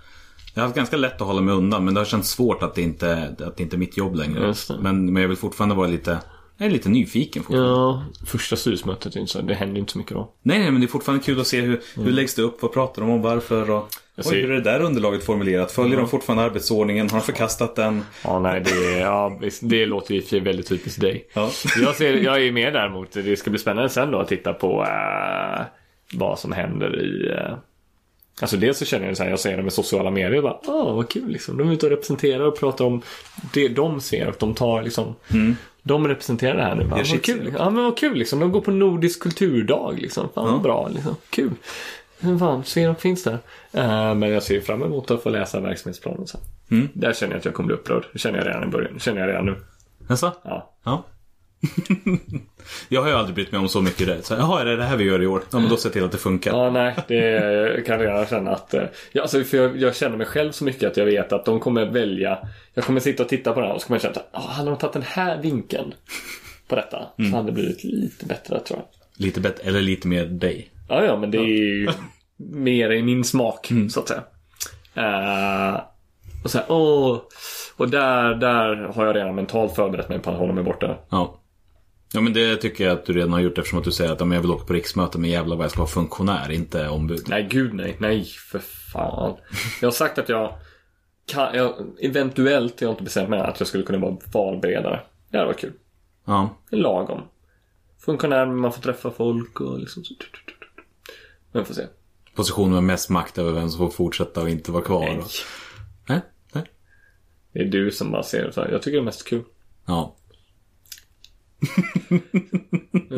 Jag 0.54 0.62
har 0.62 0.66
haft 0.66 0.76
ganska 0.76 0.96
lätt 0.96 1.20
att 1.20 1.26
hålla 1.26 1.40
mig 1.40 1.54
undan 1.54 1.84
men 1.84 1.94
det 1.94 2.00
har 2.00 2.04
känts 2.04 2.30
svårt 2.30 2.62
att 2.62 2.74
det 2.74 2.82
inte, 2.82 3.34
att 3.46 3.56
det 3.56 3.62
inte 3.62 3.76
är 3.76 3.78
mitt 3.78 3.96
jobb 3.96 4.14
längre. 4.14 4.54
Men, 4.80 5.12
men 5.12 5.22
jag 5.22 5.28
vill 5.28 5.36
fortfarande 5.38 5.74
vara 5.74 5.86
lite 5.86 6.18
Jag 6.60 6.66
är 6.66 6.70
lite 6.70 6.88
nyfiken 6.88 7.42
fortfarande. 7.42 7.70
Ja, 7.70 8.04
första 8.26 8.56
styrelsemötet, 8.56 9.14
det 9.42 9.54
händer 9.54 9.78
inte 9.78 9.92
så 9.92 9.98
mycket 9.98 10.14
då. 10.14 10.32
Nej, 10.42 10.58
nej, 10.58 10.70
men 10.70 10.80
det 10.80 10.86
är 10.86 10.88
fortfarande 10.88 11.24
kul 11.24 11.40
att 11.40 11.46
se 11.46 11.60
hur, 11.60 11.80
hur 11.96 12.12
läggs 12.12 12.34
det 12.34 12.42
upp, 12.42 12.62
vad 12.62 12.72
pratar 12.72 13.02
de 13.02 13.10
om, 13.10 13.22
varför 13.22 13.70
och... 13.70 13.88
Oj, 14.16 14.24
ser- 14.24 14.40
hur 14.40 14.50
är 14.50 14.54
det 14.54 14.60
där 14.60 14.80
underlaget 14.80 15.24
formulerat? 15.24 15.72
Följer 15.72 15.96
de 15.96 16.08
fortfarande 16.08 16.44
arbetsordningen? 16.44 17.10
Har 17.10 17.18
de 17.18 17.24
förkastat 17.24 17.76
den? 17.76 18.04
Ja, 18.24 18.38
nej, 18.38 18.60
det, 18.64 18.98
ja, 18.98 19.40
det 19.62 19.86
låter 19.86 20.14
ju 20.34 20.40
väldigt 20.40 20.68
typiskt 20.68 21.00
dig. 21.00 21.28
Ja. 21.32 21.50
Jag, 21.82 21.94
ser, 21.94 22.14
jag 22.14 22.46
är 22.46 22.52
med 22.52 22.72
däremot. 22.72 23.12
Det 23.12 23.36
ska 23.36 23.50
bli 23.50 23.58
spännande 23.58 23.88
sen 23.88 24.10
då 24.10 24.18
att 24.18 24.28
titta 24.28 24.52
på 24.52 24.82
äh, 24.82 25.64
vad 26.14 26.38
som 26.38 26.52
händer 26.52 27.02
i... 27.02 27.30
Äh, 27.30 27.58
alltså 28.40 28.56
dels 28.56 28.78
så 28.78 28.84
känner 28.84 29.06
jag 29.06 29.16
så 29.16 29.22
här, 29.22 29.30
jag 29.30 29.40
ser 29.40 29.56
det 29.56 29.62
med 29.62 29.72
sociala 29.72 30.10
medier 30.10 30.42
bara, 30.42 30.58
åh 30.66 30.94
vad 30.96 31.08
kul 31.08 31.28
liksom. 31.28 31.56
De 31.58 31.68
är 31.68 31.72
ute 31.72 31.86
och 31.86 31.90
representerar 31.92 32.44
och 32.44 32.58
pratar 32.58 32.84
om 32.84 33.02
det 33.54 33.68
de 33.68 34.00
ser 34.00 34.28
och 34.28 34.34
de 34.38 34.54
tar 34.54 34.82
liksom 34.82 35.14
De 35.82 36.08
representerar 36.08 36.56
det 36.56 36.62
här 36.62 36.74
nu. 36.74 36.82
Gör 36.82 36.90
Vad 36.90 37.22
kul. 37.22 37.54
Ja 37.58 37.70
men 37.70 37.84
vad 37.84 37.98
kul 37.98 38.18
liksom. 38.18 38.40
De 38.40 38.52
går 38.52 38.60
på 38.60 38.70
nordisk 38.70 39.22
kulturdag 39.22 39.98
liksom. 39.98 40.28
Fan 40.34 40.44
vad 40.44 40.54
Ja. 40.54 40.58
bra 40.58 40.88
liksom. 40.94 41.16
Kul. 41.30 41.50
Men 42.20 42.38
fan, 42.38 42.64
Sverok 42.64 43.00
finns 43.00 43.24
där. 43.24 43.38
Eh, 43.72 44.14
men 44.14 44.30
jag 44.30 44.42
ser 44.42 44.60
fram 44.60 44.82
emot 44.82 45.10
att 45.10 45.22
få 45.22 45.28
läsa 45.30 45.60
verksamhetsplanen 45.60 46.26
sen. 46.26 46.40
Mm. 46.70 46.88
Där 46.92 47.12
känner 47.12 47.32
jag 47.32 47.38
att 47.38 47.44
jag 47.44 47.54
kommer 47.54 47.66
bli 47.66 47.74
upprörd. 47.76 48.04
Det 48.12 48.18
känner 48.18 48.38
jag 48.38 48.46
redan 48.46 48.62
i 48.64 48.66
början. 48.66 48.94
Det 48.94 49.00
känner 49.00 49.20
jag 49.20 49.28
redan 49.28 49.46
nu. 49.46 49.56
Jaså? 50.08 50.32
Ja. 50.42 50.70
Ja. 50.84 51.04
jag 52.88 53.00
har 53.02 53.08
ju 53.08 53.14
aldrig 53.14 53.34
brytt 53.34 53.52
mig 53.52 53.58
om 53.60 53.68
så 53.68 53.80
mycket 53.80 54.06
det. 54.06 54.22
Så, 54.22 54.34
Jaha, 54.34 54.60
är 54.60 54.64
det 54.64 54.76
det 54.76 54.84
här 54.84 54.96
vi 54.96 55.04
gör 55.04 55.22
i 55.22 55.26
år? 55.26 55.42
Ja, 55.52 55.58
men 55.58 55.68
då 55.68 55.76
ser 55.76 55.88
jag 55.88 55.92
till 55.92 56.04
att 56.04 56.12
det 56.12 56.18
funkar. 56.18 56.50
Ja, 56.52 56.70
nej, 56.70 56.94
det 57.08 57.14
jag 57.14 57.86
kan 57.86 57.98
redan 57.98 58.26
känna 58.26 58.50
att... 58.50 58.74
eh, 58.74 58.82
Ja, 59.12 59.22
alltså, 59.22 59.44
för 59.44 59.56
jag, 59.56 59.76
jag 59.76 59.96
känner 59.96 60.16
mig 60.16 60.26
själv 60.26 60.52
så 60.52 60.64
mycket 60.64 60.90
att 60.90 60.96
jag 60.96 61.04
vet 61.06 61.32
att 61.32 61.44
de 61.44 61.60
kommer 61.60 61.86
välja... 61.86 62.38
Jag 62.74 62.84
kommer 62.84 63.00
sitta 63.00 63.22
och 63.22 63.28
titta 63.28 63.52
på 63.52 63.60
den 63.60 63.68
här 63.68 63.74
och 63.74 63.80
så 63.82 63.86
kommer 63.86 63.96
jag 63.96 64.02
känna 64.02 64.14
att 64.14 64.28
ah, 64.44 64.50
hade 64.52 64.70
de 64.70 64.78
tagit 64.78 64.92
den 64.92 65.02
här 65.02 65.42
vinkeln 65.42 65.94
på 66.68 66.76
detta 66.76 67.06
så 67.30 67.36
hade 67.36 67.46
det 67.48 67.52
blivit 67.52 67.84
lite 67.84 68.26
bättre 68.26 68.60
tror 68.60 68.78
jag. 68.78 68.86
Lite 69.24 69.40
bättre, 69.40 69.68
eller 69.68 69.80
lite 69.80 70.08
mer 70.08 70.24
dig. 70.26 70.70
Ja, 70.88 71.04
ja, 71.04 71.16
men 71.16 71.30
det 71.30 71.38
är 71.38 71.42
ju 71.44 71.88
mer 72.36 72.90
i 72.90 73.02
min 73.02 73.24
smak, 73.24 73.68
så 73.90 74.00
att 74.00 74.08
säga. 74.08 74.22
Eh, 74.94 75.80
och 76.44 76.50
så 76.50 76.58
här, 76.58 76.66
åh, 76.68 77.18
och 77.76 77.88
där, 77.90 78.34
där 78.34 78.74
har 78.94 79.06
jag 79.06 79.16
redan 79.16 79.34
mentalt 79.34 79.74
förberett 79.74 80.08
mig 80.08 80.18
på 80.18 80.30
att 80.30 80.36
hålla 80.38 80.52
mig 80.52 80.64
borta. 80.64 80.96
Ja. 81.10 81.39
Ja 82.12 82.20
men 82.20 82.32
det 82.32 82.56
tycker 82.56 82.84
jag 82.84 82.92
att 82.92 83.04
du 83.04 83.12
redan 83.12 83.32
har 83.32 83.40
gjort 83.40 83.58
eftersom 83.58 83.78
att 83.78 83.84
du 83.84 83.92
säger 83.92 84.12
att 84.12 84.20
jag 84.20 84.40
vill 84.40 84.50
åka 84.50 84.64
på 84.64 84.72
riksmöte 84.72 85.18
men 85.18 85.30
jävlar 85.30 85.56
vad 85.56 85.64
jag 85.64 85.70
ska 85.70 85.80
vara 85.80 85.90
funktionär, 85.90 86.50
inte 86.50 86.88
ombud. 86.88 87.22
Nej, 87.28 87.48
gud 87.50 87.74
nej. 87.74 87.96
Nej, 87.98 88.24
för 88.24 88.58
fan. 88.92 89.36
Jag 89.80 89.86
har 89.86 89.92
sagt 89.92 90.18
att 90.18 90.28
jag, 90.28 90.58
kan, 91.26 91.54
jag 91.54 91.74
eventuellt, 92.00 92.80
jag 92.80 92.88
har 92.88 92.92
inte 92.92 93.04
bestämt 93.04 93.30
mig, 93.30 93.40
att 93.40 93.60
jag 93.60 93.68
skulle 93.68 93.84
kunna 93.84 93.98
vara 93.98 94.16
valberedare. 94.32 95.00
Det 95.30 95.36
hade 95.36 95.46
varit 95.46 95.60
kul. 95.60 95.72
Ja. 96.24 96.56
Lagom. 96.70 97.20
Funktionär, 97.98 98.46
men 98.46 98.56
man 98.56 98.72
får 98.72 98.82
träffa 98.82 99.10
folk 99.10 99.60
och 99.60 99.78
liksom 99.78 100.04
så. 100.04 100.14
Men 101.52 101.64
får 101.64 101.74
se. 101.74 101.86
Position 102.34 102.72
med 102.72 102.82
mest 102.82 103.10
makt 103.10 103.38
över 103.38 103.52
vem 103.52 103.68
som 103.68 103.78
får 103.78 103.90
fortsätta 103.90 104.42
och 104.42 104.50
inte 104.50 104.72
vara 104.72 104.84
kvar. 104.84 105.00
Nej. 105.00 105.18
Och... 105.18 105.30
Nej? 106.08 106.20
Nej? 106.52 106.64
Det 107.52 107.60
är 107.60 107.64
du 107.64 107.90
som 107.90 108.10
bara 108.10 108.22
ser 108.22 108.44
det 108.46 108.52
så 108.52 108.60
här. 108.60 108.70
Jag 108.70 108.82
tycker 108.82 108.96
det 108.96 109.02
är 109.02 109.04
mest 109.04 109.28
kul. 109.28 109.44
Ja. 109.86 110.16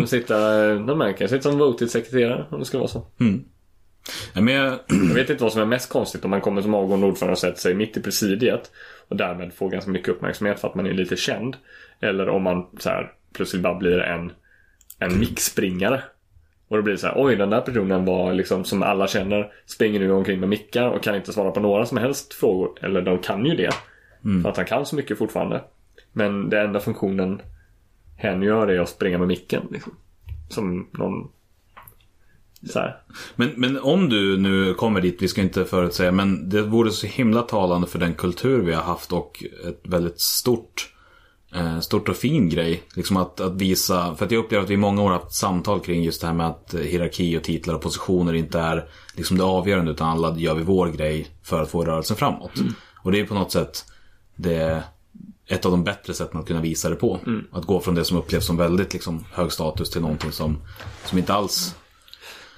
Att 0.03 0.09
sitta, 0.09 0.65
de 0.75 0.99
märker, 0.99 1.27
sitta 1.27 1.43
som 1.43 1.59
voted 1.59 1.91
sekreterare 1.91 2.47
om 2.51 2.59
det 2.59 2.65
ska 2.65 2.79
vara 2.79 2.89
så. 2.89 3.07
Ja, 4.35 4.41
men 4.41 4.55
jag... 4.55 4.79
Jag 4.89 5.15
vet 5.15 5.31
inte 5.31 5.43
vad 5.43 5.53
som 5.53 5.63
är 5.63 5.67
mest 5.67 5.89
konstigt 5.89 6.25
om 6.25 6.31
man 6.31 6.41
kommer 6.41 6.63
som 6.63 6.75
avgående 6.75 7.07
ordförande 7.07 7.33
och 7.33 7.39
sätter 7.39 7.61
sig 7.61 7.75
mitt 7.75 7.97
i 7.97 8.03
presidiet 8.03 8.71
och 9.09 9.17
därmed 9.17 9.55
får 9.55 9.71
ganska 9.71 9.91
mycket 9.91 10.09
uppmärksamhet 10.09 10.61
för 10.61 10.69
att 10.69 10.75
man 10.75 10.87
är 10.87 10.93
lite 10.93 11.17
känd. 11.17 11.57
Eller 12.01 12.29
om 12.29 12.43
man 12.43 12.67
så 12.79 12.89
här, 12.89 13.13
plötsligt 13.33 13.63
bara 13.63 13.75
blir 13.75 13.99
en, 13.99 14.33
en 14.99 15.19
mickspringare. 15.19 16.03
Och 16.69 16.77
då 16.77 16.83
blir 16.83 16.95
det 16.95 16.99
så 16.99 17.07
här, 17.07 17.15
oj 17.17 17.37
den 17.37 17.51
där 17.51 17.61
personen 17.61 18.05
var 18.05 18.33
liksom 18.33 18.65
som 18.65 18.83
alla 18.83 19.07
känner 19.07 19.53
springer 19.67 20.01
nu 20.01 20.13
omkring 20.13 20.41
med 20.41 20.49
mickar 20.49 20.89
och 20.89 21.03
kan 21.03 21.17
inte 21.17 21.33
svara 21.33 21.51
på 21.51 21.61
några 21.61 21.87
som 21.87 21.99
helst 21.99 22.35
frågor. 22.35 22.71
Eller 22.81 23.03
de 23.03 23.19
kan 23.19 23.47
ju 23.47 23.57
det. 23.57 23.73
För 24.43 24.51
att 24.51 24.57
han 24.57 24.67
kan 24.67 24.87
så 24.87 24.97
mycket 24.97 25.19
fortfarande. 25.19 25.65
Men 26.13 26.51
det 26.51 26.61
enda 26.61 26.81
funktionen 26.81 27.43
hen 28.23 28.43
gör 28.43 28.67
är 28.67 28.81
att 28.81 28.89
springa 28.89 29.19
med 29.19 29.29
micken. 29.29 29.69
Liksom. 29.71 29.93
Som 30.49 30.89
någon 30.93 31.29
så 32.71 32.79
här. 32.79 32.97
Men, 33.37 33.53
men 33.57 33.79
om 33.79 34.09
du 34.09 34.39
nu 34.39 34.75
kommer 34.75 35.01
dit, 35.01 35.23
vi 35.23 35.29
ska 35.29 35.41
inte 35.41 35.65
förutsäga, 35.65 36.13
men 36.13 36.49
det 36.49 36.63
vore 36.63 36.91
så 36.91 37.07
himla 37.07 37.43
talande 37.43 37.87
för 37.87 37.99
den 37.99 38.15
kultur 38.15 38.63
vi 38.63 38.73
har 38.73 38.83
haft 38.83 39.13
och 39.13 39.45
ett 39.69 39.81
väldigt 39.83 40.21
stort 40.21 40.93
eh, 41.55 41.81
Stort 41.81 42.09
och 42.09 42.17
fin 42.17 42.49
grej. 42.49 42.83
Liksom 42.97 43.17
att, 43.17 43.41
att 43.41 43.55
visa, 43.55 44.15
för 44.15 44.25
att 44.25 44.31
jag 44.31 44.45
upplever 44.45 44.65
att 44.65 44.71
vi 44.71 44.75
i 44.75 44.77
många 44.77 45.03
år 45.03 45.11
har 45.11 45.19
haft 45.19 45.35
samtal 45.35 45.81
kring 45.81 46.03
just 46.03 46.21
det 46.21 46.27
här 46.27 46.35
med 46.35 46.47
att 46.47 46.75
eh, 46.75 46.81
hierarki 46.81 47.39
och 47.39 47.45
titlar 47.45 47.75
och 47.75 47.83
positioner 47.83 48.35
inte 48.35 48.61
är 48.61 48.89
liksom 49.17 49.39
det 49.39 49.45
avgörande 49.45 49.91
utan 49.91 50.09
alla 50.09 50.39
gör 50.39 50.55
vi 50.55 50.63
vår 50.63 50.89
grej 50.89 51.27
för 51.43 51.63
att 51.63 51.71
få 51.71 51.85
rörelsen 51.85 52.17
framåt. 52.17 52.53
Och 52.97 53.13
det 53.13 53.21
är 53.21 53.27
på 53.27 53.35
något 53.35 53.53
sätt 53.53 53.85
det 54.37 54.83
ett 55.53 55.65
av 55.67 55.71
de 55.71 55.85
bättre 55.85 56.15
sätten 56.15 56.41
att 56.41 56.47
kunna 56.47 56.61
visa 56.61 56.89
det 56.89 56.97
på. 56.97 57.19
Att 57.53 57.65
gå 57.65 57.81
från 57.81 57.95
det 57.95 58.05
som 58.05 58.19
upplevs 58.19 58.47
som 58.47 58.57
väldigt 58.57 58.93
liksom, 58.93 59.25
hög 59.33 59.53
status 59.53 59.91
till 59.91 60.01
någonting 60.01 60.33
som, 60.33 60.59
som 61.05 61.19
inte 61.19 61.33
alls 61.33 61.75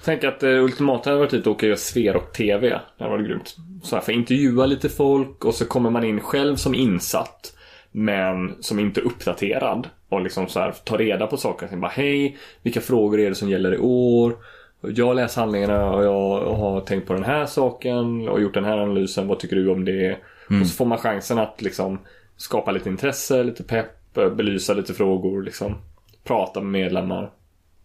Tänk 0.04 0.24
att 0.24 0.40
det 0.40 0.60
ultimata 0.60 1.10
hade 1.10 1.20
varit 1.20 1.34
att 1.34 1.46
åka 1.46 1.66
och 1.66 1.68
göra 1.68 1.76
Sverok-TV. 1.76 2.68
Det 2.68 3.04
hade 3.04 3.16
varit 3.16 3.26
grymt. 3.26 3.56
Så 3.82 3.96
här, 3.96 4.02
för 4.02 4.12
intervjua 4.12 4.66
lite 4.66 4.88
folk 4.88 5.44
och 5.44 5.54
så 5.54 5.64
kommer 5.64 5.90
man 5.90 6.04
in 6.04 6.20
själv 6.20 6.56
som 6.56 6.74
insatt. 6.74 7.56
Men 7.92 8.62
som 8.62 8.78
inte 8.78 9.00
är 9.00 9.04
uppdaterad. 9.04 9.88
Och 10.08 10.20
liksom 10.20 10.48
så 10.48 10.60
här, 10.60 10.74
ta 10.84 10.96
reda 10.96 11.26
på 11.26 11.36
saker. 11.36 11.66
Sen 11.66 11.80
bara 11.80 11.90
hej, 11.90 12.38
vilka 12.62 12.80
frågor 12.80 13.20
är 13.20 13.28
det 13.28 13.34
som 13.34 13.50
gäller 13.50 13.74
i 13.74 13.78
år? 13.78 14.36
Jag 14.80 15.16
läser 15.16 15.40
handlingarna 15.40 15.90
och 15.90 16.04
jag 16.04 16.54
har 16.54 16.80
tänkt 16.80 17.06
på 17.06 17.12
den 17.12 17.24
här 17.24 17.46
saken 17.46 18.28
och 18.28 18.40
gjort 18.40 18.54
den 18.54 18.64
här 18.64 18.78
analysen. 18.78 19.28
Vad 19.28 19.38
tycker 19.38 19.56
du 19.56 19.70
om 19.70 19.84
det? 19.84 20.18
Och 20.60 20.66
så 20.66 20.76
får 20.76 20.84
man 20.84 20.98
chansen 20.98 21.38
att 21.38 21.62
liksom 21.62 21.98
skapa 22.36 22.72
lite 22.72 22.88
intresse, 22.88 23.42
lite 23.42 23.62
pepp, 23.62 24.14
belysa 24.14 24.74
lite 24.74 24.94
frågor, 24.94 25.42
liksom 25.42 25.76
prata 26.24 26.60
med 26.60 26.82
medlemmar. 26.82 27.30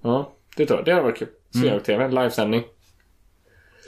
Ja, 0.02 0.34
det 0.56 0.66
tror 0.66 0.80
jag. 0.80 0.86
Det 0.86 0.92
hade 0.92 1.04
varit 1.04 1.18
kul. 1.18 1.28
Sverok 1.54 1.84
TV, 1.84 2.08
livesändning. 2.08 2.64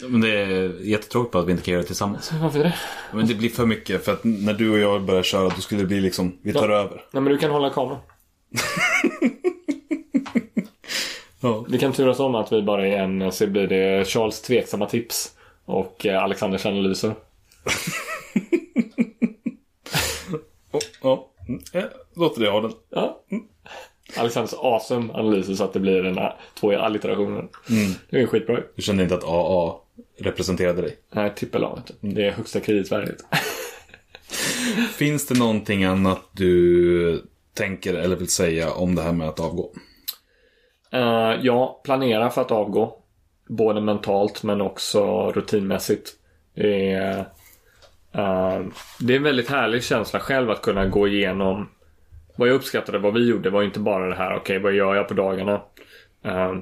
Men 0.10 0.22
det 0.22 0.30
är 0.30 0.82
jättetråkigt 0.82 1.36
att 1.36 1.48
vi 1.48 1.52
inte 1.52 1.64
kan 1.64 1.72
göra 1.72 1.82
det 1.82 1.88
tillsammans. 1.88 2.32
Varför 2.42 2.60
det? 2.60 2.76
Men 3.14 3.28
det 3.28 3.36
blir 3.36 3.50
för 3.50 3.66
mycket 3.66 4.06
för 4.06 4.12
att 4.12 4.24
när 4.24 4.54
du 4.54 4.72
och 4.72 4.80
jag 4.80 5.02
börjar 5.02 5.24
köra 5.24 5.50
då 5.50 5.62
skulle 5.62 5.82
det 5.82 5.88
bli 5.88 6.02
liksom, 6.02 6.38
vi 6.42 6.54
tar 6.54 6.70
över. 6.70 7.04
Nej 7.12 7.24
men 7.24 7.34
du 7.34 7.38
kan 7.38 7.52
hålla 7.52 7.70
kameran. 7.70 8.00
Ja. 11.44 11.66
Vi 11.70 11.80
kan 11.80 11.94
turas 11.94 12.20
om 12.20 12.36
att 12.36 12.52
vi 12.52 12.62
bara 12.62 12.88
är 12.88 12.98
en, 12.98 13.32
så 13.32 13.48
blir 13.48 13.68
det 13.68 14.08
Charles 14.08 14.42
tveksamma 14.42 14.86
tips 14.86 15.32
och 15.66 16.06
eh, 16.06 16.24
Alexanders 16.24 16.66
analyser. 16.66 17.14
Ja, 21.02 21.32
mm, 21.48 21.62
eh, 21.74 21.84
låter 22.16 22.42
det 22.42 22.50
ha 22.50 22.62
den. 22.62 22.72
Ja. 22.90 23.24
Alexanders 24.18 24.54
awesome 24.54 25.14
analyser 25.14 25.54
så 25.54 25.64
att 25.64 25.74
det 25.74 25.80
blir 25.80 26.06
en, 26.06 26.18
eh, 26.18 26.32
två 26.60 26.78
allitterationer. 26.78 27.48
Det 28.10 28.22
är 28.22 28.28
skitbra. 28.28 28.60
Du 28.76 28.82
kände 28.82 29.04
inte 29.04 29.16
att 29.16 29.24
AA 29.24 29.76
representerade 30.20 30.82
dig? 30.82 30.98
Nej, 31.12 31.32
tippel 31.36 31.64
A. 31.64 31.84
du. 31.88 32.10
Det 32.10 32.28
är 32.28 32.32
högsta 32.32 32.60
kreditvärdet. 32.60 33.18
Finns 34.96 35.28
det 35.28 35.40
någonting 35.40 35.84
annat 35.84 36.30
du 36.32 37.24
tänker 37.54 37.94
eller 37.94 38.16
vill 38.16 38.30
säga 38.30 38.72
om 38.74 38.96
det 38.96 39.02
här 39.02 39.14
med 39.14 39.30
att 39.30 39.40
avgå? 39.40 39.74
Uh, 40.94 41.40
ja, 41.42 41.82
planera 41.84 42.30
för 42.30 42.42
att 42.42 42.52
avgå. 42.52 42.98
Både 43.50 43.82
mentalt 43.82 44.44
men 44.44 44.62
också 44.62 45.32
rutinmässigt. 45.32 46.10
Det 46.56 46.92
är, 46.92 47.26
Ehm, 48.14 48.72
det 49.00 49.14
är 49.14 49.18
en 49.18 49.24
väldigt 49.24 49.50
härlig 49.50 49.84
känsla 49.84 50.20
själv 50.20 50.50
att 50.50 50.62
kunna 50.62 50.86
gå 50.86 51.08
igenom 51.08 51.70
vad 52.36 52.50
jag 52.50 52.56
uppskattade 52.56 52.98
vad 52.98 53.14
vi 53.14 53.30
gjorde 53.30 53.50
var 53.50 53.64
inte 53.64 53.80
bara 53.80 54.08
det 54.08 54.16
här, 54.16 54.36
okej 54.36 54.60
vad 54.60 54.74
gör 54.74 54.96
jag 54.96 55.08
på 55.08 55.14
dagarna? 55.14 55.62
Uh, 56.26 56.54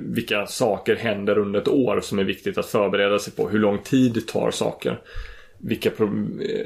vilka 0.00 0.46
saker 0.46 0.96
händer 0.96 1.38
under 1.38 1.60
ett 1.60 1.68
år 1.68 2.00
som 2.00 2.18
är 2.18 2.24
viktigt 2.24 2.58
att 2.58 2.66
förbereda 2.66 3.18
sig 3.18 3.32
på? 3.32 3.48
Hur 3.48 3.58
lång 3.58 3.78
tid 3.78 4.28
tar 4.28 4.50
saker? 4.50 5.00
Vilka, 5.58 5.90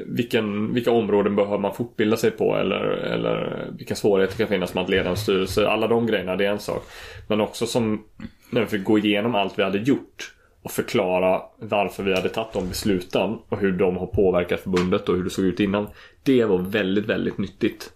vilken, 0.05 0.73
vilka 0.73 0.91
områden 0.91 1.35
behöver 1.35 1.57
man 1.57 1.75
fortbilda 1.75 2.17
sig 2.17 2.31
på 2.31 2.55
eller, 2.55 2.79
eller 2.85 3.67
vilka 3.77 3.95
svårigheter 3.95 4.37
kan 4.37 4.47
finnas 4.47 4.73
med 4.73 4.83
att 4.83 4.89
leda 4.89 5.09
en 5.09 5.17
styrelse? 5.17 5.67
Alla 5.67 5.87
de 5.87 6.07
grejerna, 6.07 6.35
det 6.35 6.45
är 6.45 6.51
en 6.51 6.59
sak. 6.59 6.83
Men 7.27 7.41
också 7.41 7.65
som 7.65 8.03
när 8.49 8.61
vi 8.61 8.67
fick 8.67 8.83
gå 8.83 8.97
igenom 8.97 9.35
allt 9.35 9.59
vi 9.59 9.63
hade 9.63 9.77
gjort 9.77 10.33
och 10.67 10.71
förklara 10.71 11.41
varför 11.57 12.03
vi 12.03 12.13
hade 12.13 12.29
tagit 12.29 12.53
de 12.53 12.69
besluten 12.69 13.37
och 13.49 13.59
hur 13.59 13.71
de 13.71 13.97
har 13.97 14.07
påverkat 14.07 14.59
förbundet 14.59 15.09
och 15.09 15.15
hur 15.15 15.23
det 15.23 15.29
såg 15.29 15.45
ut 15.45 15.59
innan. 15.59 15.87
Det 16.23 16.45
var 16.45 16.57
väldigt, 16.57 17.05
väldigt 17.05 17.37
nyttigt. 17.37 17.93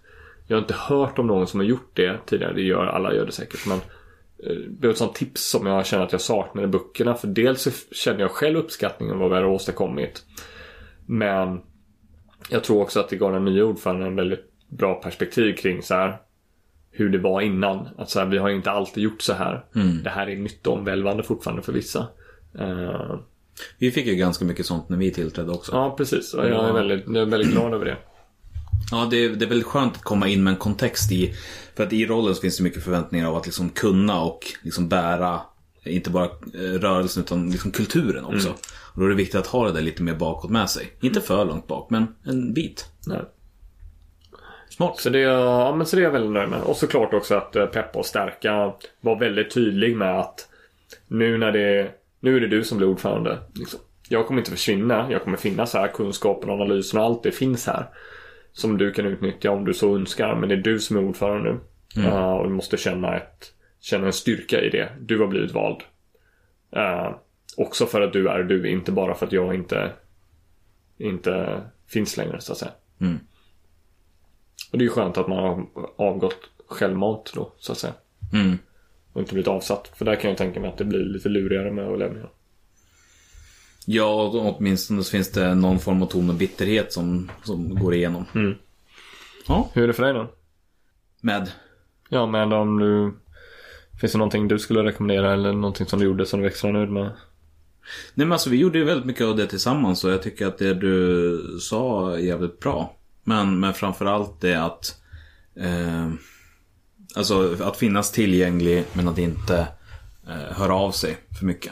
Jag 0.48 0.58
har 0.58 0.62
inte 0.62 0.74
hört 0.74 1.20
om 1.20 1.28
någon 1.28 1.48
som 1.48 1.60
har 1.60 1.68
gjort 1.68 1.92
det 1.94 2.18
tidigare. 2.26 2.54
Det 2.54 2.62
gör 2.62 2.86
alla, 2.86 3.14
gör 3.14 3.26
det 3.26 3.32
säkert. 3.32 3.68
Men 3.68 3.78
eh, 3.78 4.56
det 4.70 4.88
var 4.88 4.92
ett 4.92 4.98
sånt 4.98 5.16
tips 5.16 5.50
som 5.50 5.68
jag 5.68 5.86
känner 5.86 6.04
att 6.04 6.12
jag 6.12 6.22
saknar 6.22 6.64
i 6.64 6.68
böckerna. 6.68 7.16
För 7.16 7.28
dels 7.28 7.88
känner 7.92 8.20
jag 8.20 8.32
själv 8.32 8.58
uppskattningen 8.58 9.16
av 9.16 9.22
vad 9.22 9.30
vi 9.30 9.36
har 9.36 9.46
åstadkommit. 9.46 10.24
Men 11.06 11.62
jag 12.50 12.64
tror 12.64 12.82
också 12.82 13.00
att 13.00 13.10
det 13.10 13.16
gav 13.16 13.34
den 13.34 13.46
nya 13.46 13.66
ordföranden 13.66 14.08
en 14.08 14.16
väldigt 14.16 14.52
bra 14.70 14.94
perspektiv 14.94 15.56
kring 15.56 15.84
så 15.84 15.94
här 15.94 16.18
hur 16.92 17.10
det 17.10 17.18
var 17.18 17.42
innan. 17.42 17.88
Att 17.98 18.10
så 18.10 18.20
här, 18.20 18.26
vi 18.26 18.38
har 18.38 18.50
inte 18.50 18.72
alltid 18.72 19.04
gjort 19.04 19.22
så 19.22 19.34
här. 19.34 19.66
Det 20.04 20.10
här 20.10 20.30
är 20.30 20.36
nytt 20.36 20.68
och 20.68 20.78
omvälvande 20.78 21.24
fortfarande 21.24 21.62
för 21.62 21.74
vissa. 21.74 22.08
Eh, 22.60 23.16
Vi 23.78 23.92
fick 23.92 24.06
ju 24.06 24.16
ganska 24.16 24.46
mycket 24.46 24.66
sånt 24.66 24.90
när 24.90 24.98
vi 24.98 25.12
tillträdde 25.12 25.52
också. 25.52 25.72
ja, 25.72 25.94
precis. 25.98 26.34
Och 26.34 26.46
jag 26.50 26.70
är 26.70 26.74
väldigt, 26.74 27.04
jag 27.08 27.16
är 27.16 27.26
väldigt 27.26 27.52
glad 27.52 27.74
över 27.74 27.86
det. 27.86 27.98
Ja, 28.92 29.08
det 29.12 29.26
är, 29.26 29.30
det 29.30 29.46
är 29.46 29.50
väldigt 29.50 29.68
skönt 29.68 29.96
att 29.96 30.02
komma 30.04 30.28
in 30.28 30.44
med 30.44 30.52
en 30.52 30.58
kontext 30.60 31.12
i. 31.12 31.34
För 31.76 31.84
att 31.84 31.94
i 31.94 32.06
rollen 32.06 32.36
så 32.36 32.42
finns 32.42 32.58
det 32.58 32.64
mycket 32.64 32.84
förväntningar 32.84 33.28
av 33.28 33.36
att 33.36 33.46
liksom 33.46 33.70
kunna 33.70 34.22
och 34.22 34.40
liksom 34.62 34.90
bära 34.90 35.42
inte 35.84 36.10
bara 36.10 36.26
eh, 36.26 36.60
rörelsen 36.60 37.24
utan 37.24 37.50
liksom 37.52 37.72
kulturen 37.72 38.26
också. 38.26 38.50
Och 38.94 39.00
då 39.00 39.06
är 39.06 39.10
det 39.10 39.16
viktigt 39.16 39.40
att 39.40 39.48
ha 39.48 39.66
det 39.68 39.72
där 39.74 39.82
lite 39.82 40.04
mer 40.04 40.14
bakåt 40.16 40.52
med 40.52 40.70
sig. 40.70 40.92
Inte 41.02 41.22
för 41.22 41.46
långt 41.46 41.68
bak, 41.68 41.90
men 41.90 42.16
en 42.24 42.54
bit. 42.54 42.86
Nej. 43.08 43.22
Smart. 44.70 45.00
Så 45.00 45.10
det, 45.10 45.20
ja, 45.20 45.76
men 45.76 45.88
så 45.88 45.96
det 45.96 46.02
är 46.02 46.04
jag 46.04 46.12
väldigt 46.12 46.32
nöjd 46.32 46.50
med. 46.50 46.62
Och 46.62 46.76
såklart 46.78 47.14
också 47.14 47.36
att 47.36 47.56
eh, 47.56 47.66
peppa 47.66 48.00
och 48.00 48.06
stärka 48.06 48.74
var 49.02 49.20
väldigt 49.20 49.54
tydlig 49.54 49.96
med 49.96 50.20
att 50.20 50.48
nu 51.08 51.38
när 51.38 51.52
det 51.52 51.92
nu 52.22 52.36
är 52.36 52.40
det 52.40 52.48
du 52.48 52.64
som 52.64 52.78
blir 52.78 52.88
ordförande. 52.88 53.40
Liksom. 53.54 53.80
Jag 54.10 54.28
kommer 54.28 54.42
inte 54.42 54.52
försvinna. 54.52 55.12
Jag 55.12 55.24
kommer 55.24 55.38
finnas 55.38 55.74
här. 55.74 55.88
Kunskapen, 55.88 56.50
analysen 56.50 57.00
och 57.00 57.06
allt 57.06 57.24
det 57.24 57.32
finns 57.32 57.68
här. 57.68 57.86
Som 58.52 58.78
du 58.78 58.92
kan 58.92 59.06
utnyttja 59.06 59.52
om 59.52 59.66
du 59.66 59.74
så 59.74 59.96
önskar. 59.96 60.36
Men 60.36 60.50
det 60.50 60.56
är 60.56 60.62
du 60.62 60.80
som 60.80 60.98
är 60.98 61.04
ordförande 61.04 61.60
nu. 61.96 62.02
Uh, 62.02 62.32
och 62.32 62.44
du 62.44 62.50
måste 62.54 62.78
känna, 62.78 63.18
ett, 63.18 63.54
känna 63.80 64.06
en 64.06 64.14
styrka 64.14 64.62
i 64.62 64.70
det. 64.70 64.92
Du 65.00 65.20
har 65.20 65.28
blivit 65.28 65.52
vald. 65.52 65.82
Uh, 66.78 67.16
också 67.58 67.86
för 67.86 68.02
att 68.02 68.14
du 68.14 68.30
är 68.30 68.44
du. 68.44 68.70
Inte 68.70 68.92
bara 68.92 69.14
för 69.14 69.26
att 69.26 69.32
jag 69.32 69.56
inte, 69.56 69.92
inte 70.98 71.62
finns 71.88 72.18
längre 72.18 72.42
så 72.42 72.52
att 72.52 72.58
säga. 72.58 72.72
Mm. 73.02 73.20
Och 74.72 74.78
det 74.78 74.82
är 74.84 74.88
ju 74.88 74.90
skönt 74.90 75.18
att 75.18 75.28
man 75.28 75.38
har 75.38 75.66
avgått 75.96 76.50
självmant 76.68 77.32
då 77.36 77.54
så 77.58 77.72
att 77.72 77.78
säga. 77.78 77.94
Mm. 78.34 78.58
Och 79.14 79.22
inte 79.22 79.34
blivit 79.34 79.48
avsatt. 79.48 79.92
För 79.96 80.06
där 80.06 80.16
kan 80.16 80.30
jag 80.30 80.38
tänka 80.38 80.60
mig 80.60 80.70
att 80.70 80.78
det 80.78 80.86
blir 80.86 81.00
lite 81.00 81.30
lurigare 81.30 81.72
med 81.72 81.88
att 81.88 82.00
lämna. 82.00 82.28
Ja, 83.86 84.30
åtminstone 84.58 85.04
så 85.04 85.12
finns 85.12 85.32
det 85.32 85.56
någon 85.56 85.80
form 85.80 86.02
av 86.04 86.06
ton 86.08 86.30
och 86.30 86.36
bitterhet 86.36 86.94
som, 86.94 87.32
som 87.44 87.76
går 87.80 87.94
igenom. 87.94 88.26
Ja, 89.48 89.70
Hur 89.74 89.84
är 89.84 89.88
det 89.88 89.94
för 89.94 90.04
dig 90.04 90.14
då? 90.14 90.32
med. 91.22 91.52
Ja, 92.10 92.26
men 92.26 92.54
om 92.54 92.80
du... 92.80 93.14
Finns 94.00 94.12
det 94.12 94.18
någonting 94.18 94.48
du 94.48 94.60
skulle 94.60 94.84
rekommendera 94.84 95.34
eller 95.34 95.54
någonting 95.54 95.88
som 95.88 96.00
du 96.00 96.06
gjorde 96.06 96.26
som 96.26 96.40
du 96.40 96.46
är 96.46 96.50
extra 96.50 96.72
nöjd 96.72 96.90
med? 96.90 97.04
Nej 98.14 98.26
men 98.28 98.32
alltså 98.32 98.50
vi 98.50 98.58
gjorde 98.58 98.78
ju 98.78 98.84
väldigt 98.86 99.06
mycket 99.06 99.26
av 99.26 99.36
det 99.36 99.48
tillsammans 99.48 100.04
och 100.04 100.12
jag 100.12 100.22
tycker 100.22 100.48
att 100.48 100.58
det 100.58 100.74
du 100.74 101.58
sa 101.62 102.14
är 102.14 102.18
jävligt 102.18 102.60
bra. 102.60 102.96
Men, 103.24 103.60
men 103.60 103.74
framförallt 103.74 104.42
det 104.42 104.56
att 104.56 105.02
eh, 105.56 106.10
Alltså 107.16 107.56
att 107.64 107.78
finnas 107.78 108.12
tillgänglig 108.12 108.86
men 108.94 109.08
att 109.08 109.18
inte 109.18 109.68
eh, 110.28 110.58
höra 110.58 110.76
av 110.76 110.92
sig 110.92 111.18
för 111.40 111.46
mycket. 111.46 111.72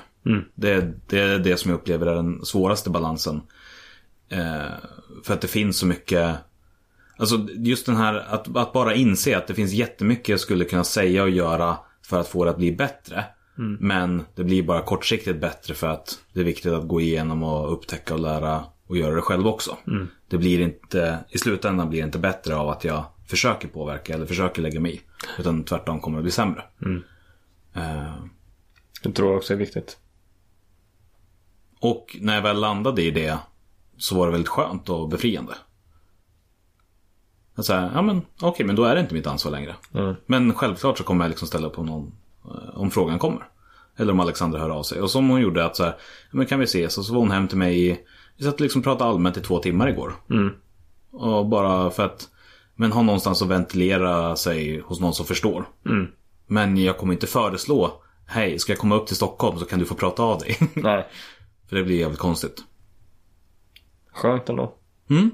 Det, 0.56 0.94
det 1.08 1.20
är 1.20 1.40
det 1.40 1.58
som 1.58 1.72
jag 1.72 1.78
upplever 1.78 2.08
är 2.08 2.16
den 2.16 2.46
svåraste 2.46 2.90
balansen. 2.90 3.42
Eh, 4.30 4.74
för 5.24 5.34
att 5.34 5.42
det 5.42 5.48
finns 5.48 5.78
så 5.78 5.86
mycket 5.86 6.36
Alltså 7.18 7.48
just 7.56 7.86
den 7.86 7.96
här 7.96 8.14
att, 8.14 8.56
att 8.58 8.74
bara 8.74 8.96
inse 8.96 9.38
att 9.38 9.48
det 9.48 9.54
finns 9.54 9.72
jättemycket 9.72 10.30
jag 10.30 10.40
skulle 10.40 10.66
kunna 10.66 10.84
säga 10.84 11.24
och 11.24 11.30
göra 11.30 11.78
för 12.06 12.20
att 12.20 12.28
få 12.28 12.44
det 12.44 12.52
att 12.52 12.58
bli 12.58 12.72
bättre. 12.72 13.26
Men 13.80 14.26
det 14.36 14.44
blir 14.44 14.64
bara 14.64 14.82
kortsiktigt 14.82 15.42
bättre 15.42 15.74
för 15.74 15.88
att 15.88 16.20
det 16.34 16.40
är 16.40 16.44
viktigt 16.44 16.74
att 16.74 16.88
gå 16.88 17.02
igenom 17.02 17.44
och 17.44 17.74
upptäcka 17.74 18.14
och 18.14 18.20
lära 18.20 18.64
och 18.88 18.98
göra 18.98 19.16
det 19.16 19.22
själv 19.22 19.48
också. 19.48 19.78
Det 20.28 20.38
blir 20.38 20.62
inte, 20.62 21.20
i 21.30 21.38
slutändan 21.38 21.90
blir 21.90 22.02
det 22.02 22.06
inte 22.06 22.20
bättre 22.20 22.56
av 22.56 22.70
att 22.70 22.84
jag 22.84 23.06
försöker 23.30 23.68
påverka 23.68 24.14
eller 24.14 24.26
försöker 24.26 24.62
lägga 24.62 24.80
mig 24.80 24.96
i. 24.96 25.02
Utan 25.40 25.64
tvärtom 25.64 26.00
kommer 26.00 26.18
det 26.18 26.22
bli 26.24 26.32
sämre. 26.32 26.64
Eh, 27.76 28.14
Det 29.04 29.12
tror 29.12 29.30
jag 29.30 29.38
också 29.38 29.54
är 29.54 29.58
viktigt. 29.58 29.98
och 31.82 32.18
när 32.22 32.36
jag 32.36 32.42
väl 32.42 32.60
landade 32.60 33.02
i 33.02 33.12
det 33.12 33.38
så 33.98 34.16
var 34.16 34.26
det 34.26 34.32
väldigt 34.32 34.50
skönt 34.50 34.90
och 34.90 35.10
befriande. 35.10 35.54
Att 37.56 37.66
säga, 37.66 37.92
ja 37.94 38.02
men 38.02 38.22
okej, 38.42 38.66
men 38.66 38.76
då 38.76 38.84
är 38.84 38.96
det 38.96 39.02
inte 39.02 39.14
mitt 39.14 39.28
ansvar 39.28 39.52
längre. 39.52 39.76
Mm. 39.94 40.16
Men 40.26 40.54
självklart 40.54 40.98
så 40.98 41.04
kommer 41.04 41.24
jag 41.26 41.30
liksom 41.30 41.48
ställa 41.48 41.68
upp 41.68 41.74
på 41.74 41.84
någon, 41.84 42.12
eh, 42.46 42.78
om 42.80 42.92
frågan 42.92 43.20
kommer. 43.20 43.48
Eller 43.96 44.14
om 44.14 44.20
Alexandra 44.20 44.60
hör 44.60 44.70
av 44.70 44.84
sig. 44.84 45.02
Och 45.02 45.12
som 45.12 45.30
hon 45.30 45.42
gjorde 45.42 45.66
att 45.66 45.76
så 45.76 45.84
här, 45.84 45.98
men 46.32 46.46
kan 46.46 46.60
vi 46.60 46.64
ses? 46.66 46.98
Och 46.98 47.06
så 47.06 47.14
var 47.14 47.20
hon 47.20 47.32
hem 47.32 47.48
till 47.48 47.58
mig, 47.58 48.06
vi 48.38 48.44
satt 48.44 48.54
och 48.54 48.62
liksom 48.62 48.82
pratade 48.82 49.10
allmänt 49.10 49.38
i 49.38 49.42
två 49.42 49.60
timmar 49.60 49.88
igår. 49.88 50.16
Mm. 50.30 50.54
Och 51.12 51.46
bara 51.46 51.92
för 51.92 52.06
att, 52.06 52.30
men 52.80 52.92
ha 52.92 53.02
någonstans 53.02 53.42
att 53.42 53.48
ventilera 53.48 54.36
sig 54.36 54.80
hos 54.80 55.00
någon 55.00 55.14
som 55.14 55.26
förstår. 55.26 55.70
Mm. 55.86 56.08
Men 56.48 56.78
jag 56.78 56.98
kommer 56.98 57.14
inte 57.14 57.28
föreslå, 57.28 58.04
hej, 58.26 58.60
ska 58.60 58.72
jag 58.72 58.80
komma 58.80 58.96
upp 58.96 59.08
till 59.08 59.16
Stockholm 59.16 59.60
så 59.60 59.66
kan 59.66 59.80
du 59.80 59.86
få 59.86 59.96
prata 59.96 60.24
av 60.24 60.40
dig. 60.40 60.58
Nej. 60.74 61.08
för 61.70 61.76
det 61.76 61.84
blir 61.84 62.00
jävligt 62.00 62.20
konstigt. 62.20 62.64
Skönt 64.12 64.50
ändå. 64.50 64.76
Mm. 65.10 65.32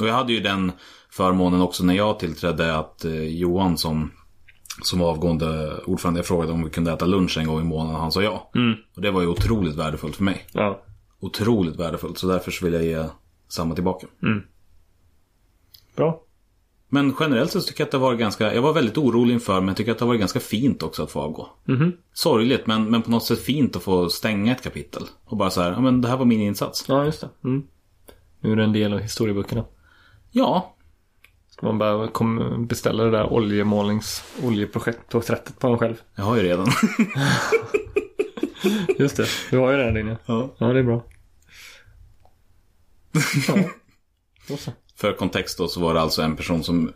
Och 0.00 0.08
jag 0.08 0.14
hade 0.14 0.32
ju 0.32 0.40
den 0.40 0.72
förmånen 1.10 1.60
också 1.60 1.84
när 1.84 1.94
jag 1.94 2.18
tillträdde 2.18 2.76
att 2.76 3.04
eh, 3.04 3.22
Johan 3.22 3.78
som 3.78 4.10
som 4.82 4.98
var 4.98 5.10
avgående 5.10 5.80
ordförande. 5.84 6.18
Jag 6.18 6.26
frågade 6.26 6.52
om 6.52 6.64
vi 6.64 6.70
kunde 6.70 6.92
äta 6.92 7.06
lunch 7.06 7.38
en 7.38 7.46
gång 7.46 7.60
i 7.60 7.64
månaden 7.64 7.94
och 7.94 8.00
han 8.00 8.12
sa 8.12 8.22
ja. 8.22 8.50
Och 8.96 9.02
det 9.02 9.10
var 9.10 9.20
ju 9.20 9.26
otroligt 9.26 9.76
värdefullt 9.76 10.16
för 10.16 10.24
mig. 10.24 10.46
Ja. 10.52 10.82
Otroligt 11.20 11.76
värdefullt. 11.76 12.18
Så 12.18 12.26
därför 12.26 12.50
så 12.50 12.64
vill 12.64 12.74
jag 12.74 12.84
ge 12.84 13.04
samma 13.48 13.74
tillbaka. 13.74 14.06
Bra. 15.96 16.27
Men 16.88 17.14
generellt 17.20 17.52
så 17.52 17.60
tycker 17.60 17.80
jag 17.80 17.86
att 17.86 17.92
det 17.92 17.98
var 17.98 18.14
ganska, 18.14 18.54
jag 18.54 18.62
var 18.62 18.72
väldigt 18.72 18.98
orolig 18.98 19.34
inför 19.34 19.60
men 19.60 19.68
jag 19.68 19.76
tycker 19.76 19.92
att 19.92 19.98
det 19.98 20.04
varit 20.04 20.20
ganska 20.20 20.40
fint 20.40 20.82
också 20.82 21.02
att 21.02 21.10
få 21.10 21.20
avgå. 21.20 21.48
Sorgligt 22.12 22.66
men, 22.66 22.90
men 22.90 23.02
på 23.02 23.10
något 23.10 23.24
sätt 23.24 23.42
fint 23.42 23.76
att 23.76 23.82
få 23.82 24.08
stänga 24.10 24.52
ett 24.52 24.62
kapitel. 24.62 25.02
Och 25.24 25.36
bara 25.36 25.50
så 25.50 25.62
här, 25.62 25.72
ja 25.72 25.80
men 25.80 26.00
det 26.00 26.08
här 26.08 26.16
var 26.16 26.24
min 26.24 26.40
insats. 26.40 26.84
Ja, 26.88 27.04
just 27.04 27.20
det. 27.20 27.28
Mm. 27.44 27.62
Nu 28.40 28.52
är 28.52 28.56
det 28.56 28.64
en 28.64 28.72
del 28.72 28.92
av 28.92 28.98
historieböckerna. 28.98 29.64
Ja, 30.30 30.74
Ska 31.48 31.66
man 31.66 31.78
bara 31.78 32.08
beställa 32.58 33.04
det 33.04 33.10
där 33.10 33.32
oljemålnings... 33.32 34.24
oljeporträttet 34.42 35.58
på 35.58 35.68
en 35.68 35.78
själv. 35.78 35.94
jag 36.14 36.24
har 36.24 36.36
ju 36.36 36.42
redan. 36.42 36.66
Just 38.98 39.16
det. 39.16 39.26
Du 39.50 39.58
har 39.58 39.72
ju 39.72 39.78
här 39.78 39.98
inne. 39.98 40.16
Ja. 40.26 40.54
Ja, 40.58 40.66
det 40.66 40.78
är 40.78 40.82
bra. 40.82 41.04
Ja. 43.48 43.54
För 45.00 45.12
kontext 45.12 45.58
då 45.58 45.68
så 45.68 45.80
var 45.80 45.94
det 45.94 46.00
alltså 46.00 46.22
en 46.22 46.36
person 46.36 46.64
som 46.64 46.92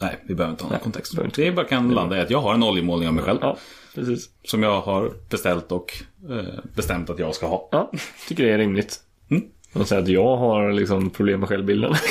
Nej, 0.00 0.18
vi 0.24 0.34
behöver 0.34 0.50
inte 0.52 0.64
ha 0.64 0.70
någon 0.70 0.80
kontext. 0.80 1.12
behöver 1.12 1.28
inte. 1.28 1.42
Det 1.42 1.52
bara 1.52 1.66
kan 1.66 1.90
landa 1.90 2.18
i 2.18 2.20
att 2.20 2.30
jag 2.30 2.40
har 2.40 2.54
en 2.54 2.62
oljemålning 2.62 3.08
av 3.08 3.14
mig 3.14 3.24
själv. 3.24 3.38
Ja, 3.42 3.56
precis. 3.94 4.30
Som 4.44 4.62
jag 4.62 4.80
har 4.80 5.12
beställt 5.30 5.72
och 5.72 5.92
eh, 6.30 6.60
bestämt 6.74 7.10
att 7.10 7.18
jag 7.18 7.34
ska 7.34 7.46
ha. 7.46 7.68
Ja, 7.72 7.90
tycker 8.28 8.44
det 8.44 8.52
är 8.52 8.58
rimligt. 8.58 9.00
Mm. 9.30 9.42
Och 9.72 9.88
säga 9.88 10.00
att 10.00 10.08
jag 10.08 10.36
har 10.36 10.72
liksom 10.72 11.10
problem 11.10 11.40
med 11.40 11.48
självbilden. 11.48 11.94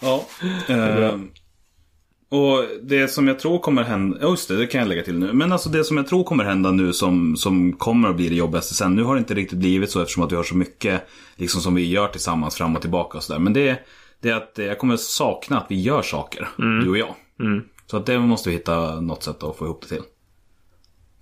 Ja. 0.00 0.26
Eh, 0.68 1.18
och 2.34 2.64
det 2.82 3.08
som 3.08 3.28
jag 3.28 3.38
tror 3.38 3.58
kommer 3.58 3.82
hända, 3.82 4.18
ja, 4.20 4.28
just 4.28 4.48
det, 4.48 4.56
det 4.56 4.66
kan 4.66 4.80
jag 4.80 4.88
lägga 4.88 5.02
till 5.02 5.18
nu. 5.18 5.32
Men 5.32 5.52
alltså 5.52 5.68
det 5.68 5.84
som 5.84 5.96
jag 5.96 6.06
tror 6.06 6.24
kommer 6.24 6.44
hända 6.44 6.70
nu 6.70 6.92
som, 6.92 7.36
som 7.36 7.72
kommer 7.72 8.08
att 8.08 8.16
bli 8.16 8.28
det 8.28 8.34
jobbigaste 8.34 8.74
sen. 8.74 8.94
Nu 8.94 9.02
har 9.02 9.14
det 9.14 9.18
inte 9.18 9.34
riktigt 9.34 9.58
blivit 9.58 9.90
så 9.90 10.00
eftersom 10.00 10.22
att 10.22 10.32
vi 10.32 10.36
har 10.36 10.42
så 10.42 10.56
mycket 10.56 11.02
liksom 11.36 11.60
som 11.60 11.74
vi 11.74 11.90
gör 11.90 12.08
tillsammans 12.08 12.56
fram 12.56 12.76
och 12.76 12.80
tillbaka 12.80 13.18
och 13.18 13.24
sådär. 13.24 13.40
Men 13.40 13.52
det, 13.52 13.78
det 14.20 14.30
är 14.30 14.36
att 14.36 14.52
jag 14.54 14.78
kommer 14.78 14.96
sakna 14.96 15.58
att 15.58 15.66
vi 15.68 15.80
gör 15.80 16.02
saker, 16.02 16.48
du 16.56 16.88
och 16.88 16.98
jag. 16.98 17.14
Så 17.86 17.96
att 17.96 18.06
det 18.06 18.18
måste 18.18 18.48
vi 18.48 18.56
hitta 18.56 19.00
något 19.00 19.22
sätt 19.22 19.42
att 19.42 19.56
få 19.56 19.64
ihop 19.64 19.82
det 19.82 19.88
till. 19.88 20.02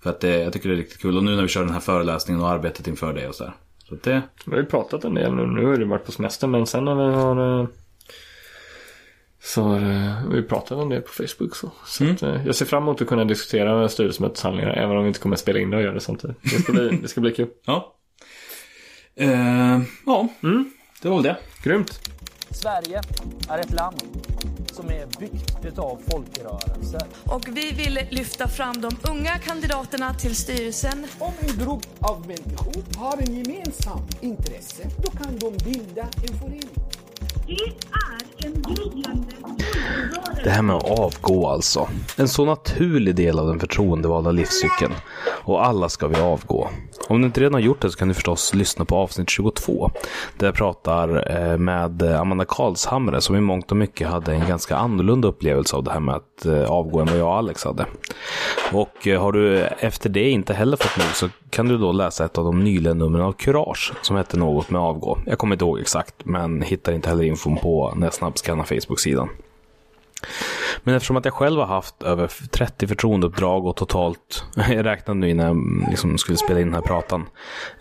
För 0.03 0.09
att 0.09 0.19
det, 0.19 0.37
jag 0.37 0.53
tycker 0.53 0.69
det 0.69 0.75
är 0.75 0.77
riktigt 0.77 1.01
kul. 1.01 1.17
Och 1.17 1.23
nu 1.23 1.35
när 1.35 1.41
vi 1.41 1.47
kör 1.47 1.63
den 1.63 1.73
här 1.73 1.79
föreläsningen 1.79 2.41
och 2.41 2.49
arbetet 2.49 2.87
inför 2.87 3.13
det 3.13 3.27
och 3.27 3.35
sådär. 3.35 3.53
Så 3.89 3.95
det, 4.03 4.21
Vi 4.45 4.51
har 4.51 4.59
ju 4.59 4.65
pratat 4.65 5.03
en 5.03 5.13
del 5.13 5.35
nu. 5.35 5.47
Nu 5.47 5.65
har 5.65 5.77
du 5.77 5.85
varit 5.85 6.05
på 6.05 6.11
semester 6.11 6.47
men 6.47 6.67
sen 6.67 6.85
när 6.85 6.95
vi 6.95 7.15
har 7.15 7.61
eh, 7.61 7.67
så 9.45 9.75
eh, 9.75 10.27
vi 10.31 10.43
pratat 10.43 10.77
om 10.77 10.89
det 10.89 11.01
på 11.01 11.11
Facebook 11.11 11.55
så. 11.55 11.71
så 11.85 12.11
att, 12.11 12.23
eh, 12.23 12.45
jag 12.45 12.55
ser 12.55 12.65
fram 12.65 12.83
emot 12.83 13.01
att 13.01 13.07
kunna 13.07 13.25
diskutera 13.25 13.89
styrelsemöteshandlingar 13.89 14.73
även 14.73 14.97
om 14.97 15.03
vi 15.03 15.07
inte 15.07 15.19
kommer 15.19 15.35
att 15.35 15.39
spela 15.39 15.59
in 15.59 15.69
det 15.69 15.77
och 15.77 15.83
göra 15.83 15.93
det 15.93 15.99
samtidigt. 15.99 16.37
Det 16.41 16.49
ska 16.49 16.71
bli, 16.73 16.89
det 17.01 17.07
ska 17.07 17.21
bli 17.21 17.31
kul. 17.31 17.49
ja. 17.65 17.95
Eh, 19.15 19.81
ja, 20.05 20.27
det 21.01 21.09
var 21.09 21.15
väl 21.15 21.23
det. 21.23 21.37
Grymt. 21.63 21.99
Sverige 22.51 23.01
är 23.49 23.59
ett 23.59 23.73
land 23.73 24.01
som 24.71 24.85
är 24.85 25.19
byggt 25.19 25.65
utav 25.65 25.99
folkrörelser. 26.11 27.01
Och 27.25 27.47
vi 27.47 27.71
vill 27.71 27.99
lyfta 28.09 28.47
fram 28.47 28.81
de 28.81 28.91
unga 29.11 29.39
kandidaterna 29.39 30.13
till 30.13 30.35
styrelsen 30.35 31.05
Om 31.19 31.33
en 31.41 31.65
grupp 31.65 31.87
av 31.99 32.27
människor 32.27 32.97
har 32.97 33.17
en 33.17 33.35
gemensam 33.37 33.99
intresse, 34.21 34.83
då 35.03 35.11
kan 35.11 35.39
de 35.39 35.57
bilda 35.71 36.01
en 36.01 36.37
förening. 36.39 37.02
Det 40.43 40.49
här 40.49 40.61
med 40.61 40.75
att 40.75 40.99
avgå 40.99 41.47
alltså. 41.47 41.87
En 42.17 42.27
så 42.27 42.45
naturlig 42.45 43.15
del 43.15 43.39
av 43.39 43.47
den 43.47 43.59
förtroendevalda 43.59 44.31
livscykeln. 44.31 44.93
Och 45.43 45.65
alla 45.65 45.89
ska 45.89 46.07
vi 46.07 46.19
avgå. 46.19 46.69
Om 47.07 47.21
du 47.21 47.25
inte 47.25 47.41
redan 47.41 47.53
har 47.53 47.61
gjort 47.61 47.81
det 47.81 47.89
så 47.91 47.97
kan 47.97 48.07
du 48.07 48.13
förstås 48.13 48.53
lyssna 48.53 48.85
på 48.85 48.95
avsnitt 48.95 49.29
22. 49.29 49.91
Där 50.37 50.47
jag 50.47 50.55
pratar 50.55 51.31
eh, 51.31 51.57
med 51.57 52.01
eh, 52.01 52.21
Amanda 52.21 52.45
Karlshamre 52.45 53.21
som 53.21 53.35
i 53.35 53.41
mångt 53.41 53.71
och 53.71 53.77
mycket 53.77 54.07
hade 54.07 54.33
en 54.33 54.47
ganska 54.47 54.75
annorlunda 54.75 55.27
upplevelse 55.27 55.75
av 55.75 55.83
det 55.83 55.91
här 55.91 55.99
med 55.99 56.15
att 56.15 56.45
eh, 56.45 56.63
avgå 56.63 56.99
än 56.99 57.05
vad 57.05 57.17
jag 57.17 57.27
och 57.27 57.35
Alex 57.35 57.63
hade. 57.63 57.85
Och 58.71 59.07
har 59.19 59.31
du 59.31 59.59
efter 59.61 60.09
det 60.09 60.29
inte 60.29 60.53
heller 60.53 60.77
fått 60.77 60.97
nog 60.97 61.15
så 61.15 61.29
kan 61.49 61.67
du 61.67 61.77
då 61.77 61.91
läsa 61.91 62.25
ett 62.25 62.37
av 62.37 62.45
de 62.45 62.59
nyligen 62.63 62.97
numren 62.97 63.25
av 63.25 63.31
Courage 63.31 63.93
som 64.01 64.15
hette 64.15 64.37
något 64.37 64.69
med 64.69 64.81
avgå. 64.81 65.17
Jag 65.25 65.37
kommer 65.37 65.55
inte 65.55 65.65
ihåg 65.65 65.79
exakt 65.79 66.15
men 66.23 66.61
hittar 66.61 66.93
inte 66.93 67.09
heller 67.09 67.23
infon 67.33 67.57
på 67.57 67.93
när 67.95 68.07
jag 68.07 68.13
snabbskannar 68.13 68.63
Facebook-sidan. 68.63 69.29
Men 70.83 70.95
eftersom 70.95 71.17
att 71.17 71.25
jag 71.25 71.33
själv 71.33 71.59
har 71.59 71.67
haft 71.67 72.03
över 72.03 72.31
30 72.51 72.87
förtroendeuppdrag 72.87 73.65
och 73.65 73.75
totalt, 73.75 74.45
jag 74.55 74.85
räknade 74.85 75.19
nu 75.19 75.29
innan 75.29 75.47
jag 75.81 75.89
liksom 75.89 76.17
skulle 76.17 76.37
spela 76.37 76.59
in 76.59 76.65
den 76.65 76.75
här 76.75 76.81
pratan, 76.81 77.25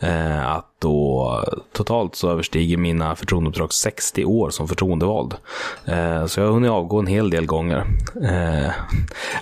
eh, 0.01 0.53
att 0.53 0.69
då 0.79 1.45
totalt 1.73 2.15
så 2.15 2.31
överstiger 2.31 2.77
mina 2.77 3.17
förtroendeuppdrag 3.17 3.73
60 3.73 4.25
år 4.25 4.51
som 4.51 4.69
förtroendevald. 4.69 5.35
Eh, 5.85 6.27
så 6.27 6.41
jag 6.41 6.47
har 6.47 6.53
hunnit 6.53 6.71
avgå 6.71 6.99
en 6.99 7.07
hel 7.07 7.31
del 7.31 7.47
gånger. 7.47 7.87
Eh, 8.23 8.71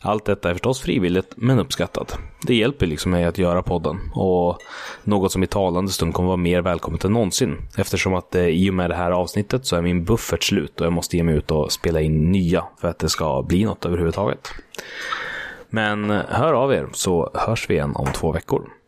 Allt 0.05 0.25
detta 0.25 0.49
är 0.49 0.53
förstås 0.53 0.81
frivilligt 0.81 1.33
men 1.35 1.59
uppskattat. 1.59 2.19
Det 2.41 2.55
hjälper 2.55 2.85
liksom 2.85 3.11
mig 3.11 3.25
att 3.25 3.37
göra 3.37 3.61
podden 3.61 3.99
och 4.13 4.57
något 5.03 5.31
som 5.31 5.43
i 5.43 5.47
talande 5.47 5.91
stund 5.91 6.13
kommer 6.13 6.27
vara 6.27 6.37
mer 6.37 6.61
välkommet 6.61 7.03
än 7.03 7.13
någonsin. 7.13 7.57
Eftersom 7.77 8.13
att 8.13 8.35
eh, 8.35 8.45
i 8.45 8.69
och 8.69 8.73
med 8.73 8.89
det 8.89 8.95
här 8.95 9.11
avsnittet 9.11 9.65
så 9.65 9.75
är 9.75 9.81
min 9.81 10.05
buffert 10.05 10.43
slut 10.43 10.81
och 10.81 10.85
jag 10.85 10.93
måste 10.93 11.17
ge 11.17 11.23
mig 11.23 11.35
ut 11.35 11.51
och 11.51 11.71
spela 11.71 12.01
in 12.01 12.31
nya 12.31 12.63
för 12.81 12.87
att 12.87 12.99
det 12.99 13.09
ska 13.09 13.41
bli 13.41 13.65
något 13.65 13.85
överhuvudtaget. 13.85 14.51
Men 15.69 16.09
hör 16.09 16.53
av 16.53 16.73
er 16.73 16.87
så 16.93 17.31
hörs 17.33 17.69
vi 17.69 17.73
igen 17.73 17.95
om 17.95 18.07
två 18.13 18.31
veckor. 18.31 18.75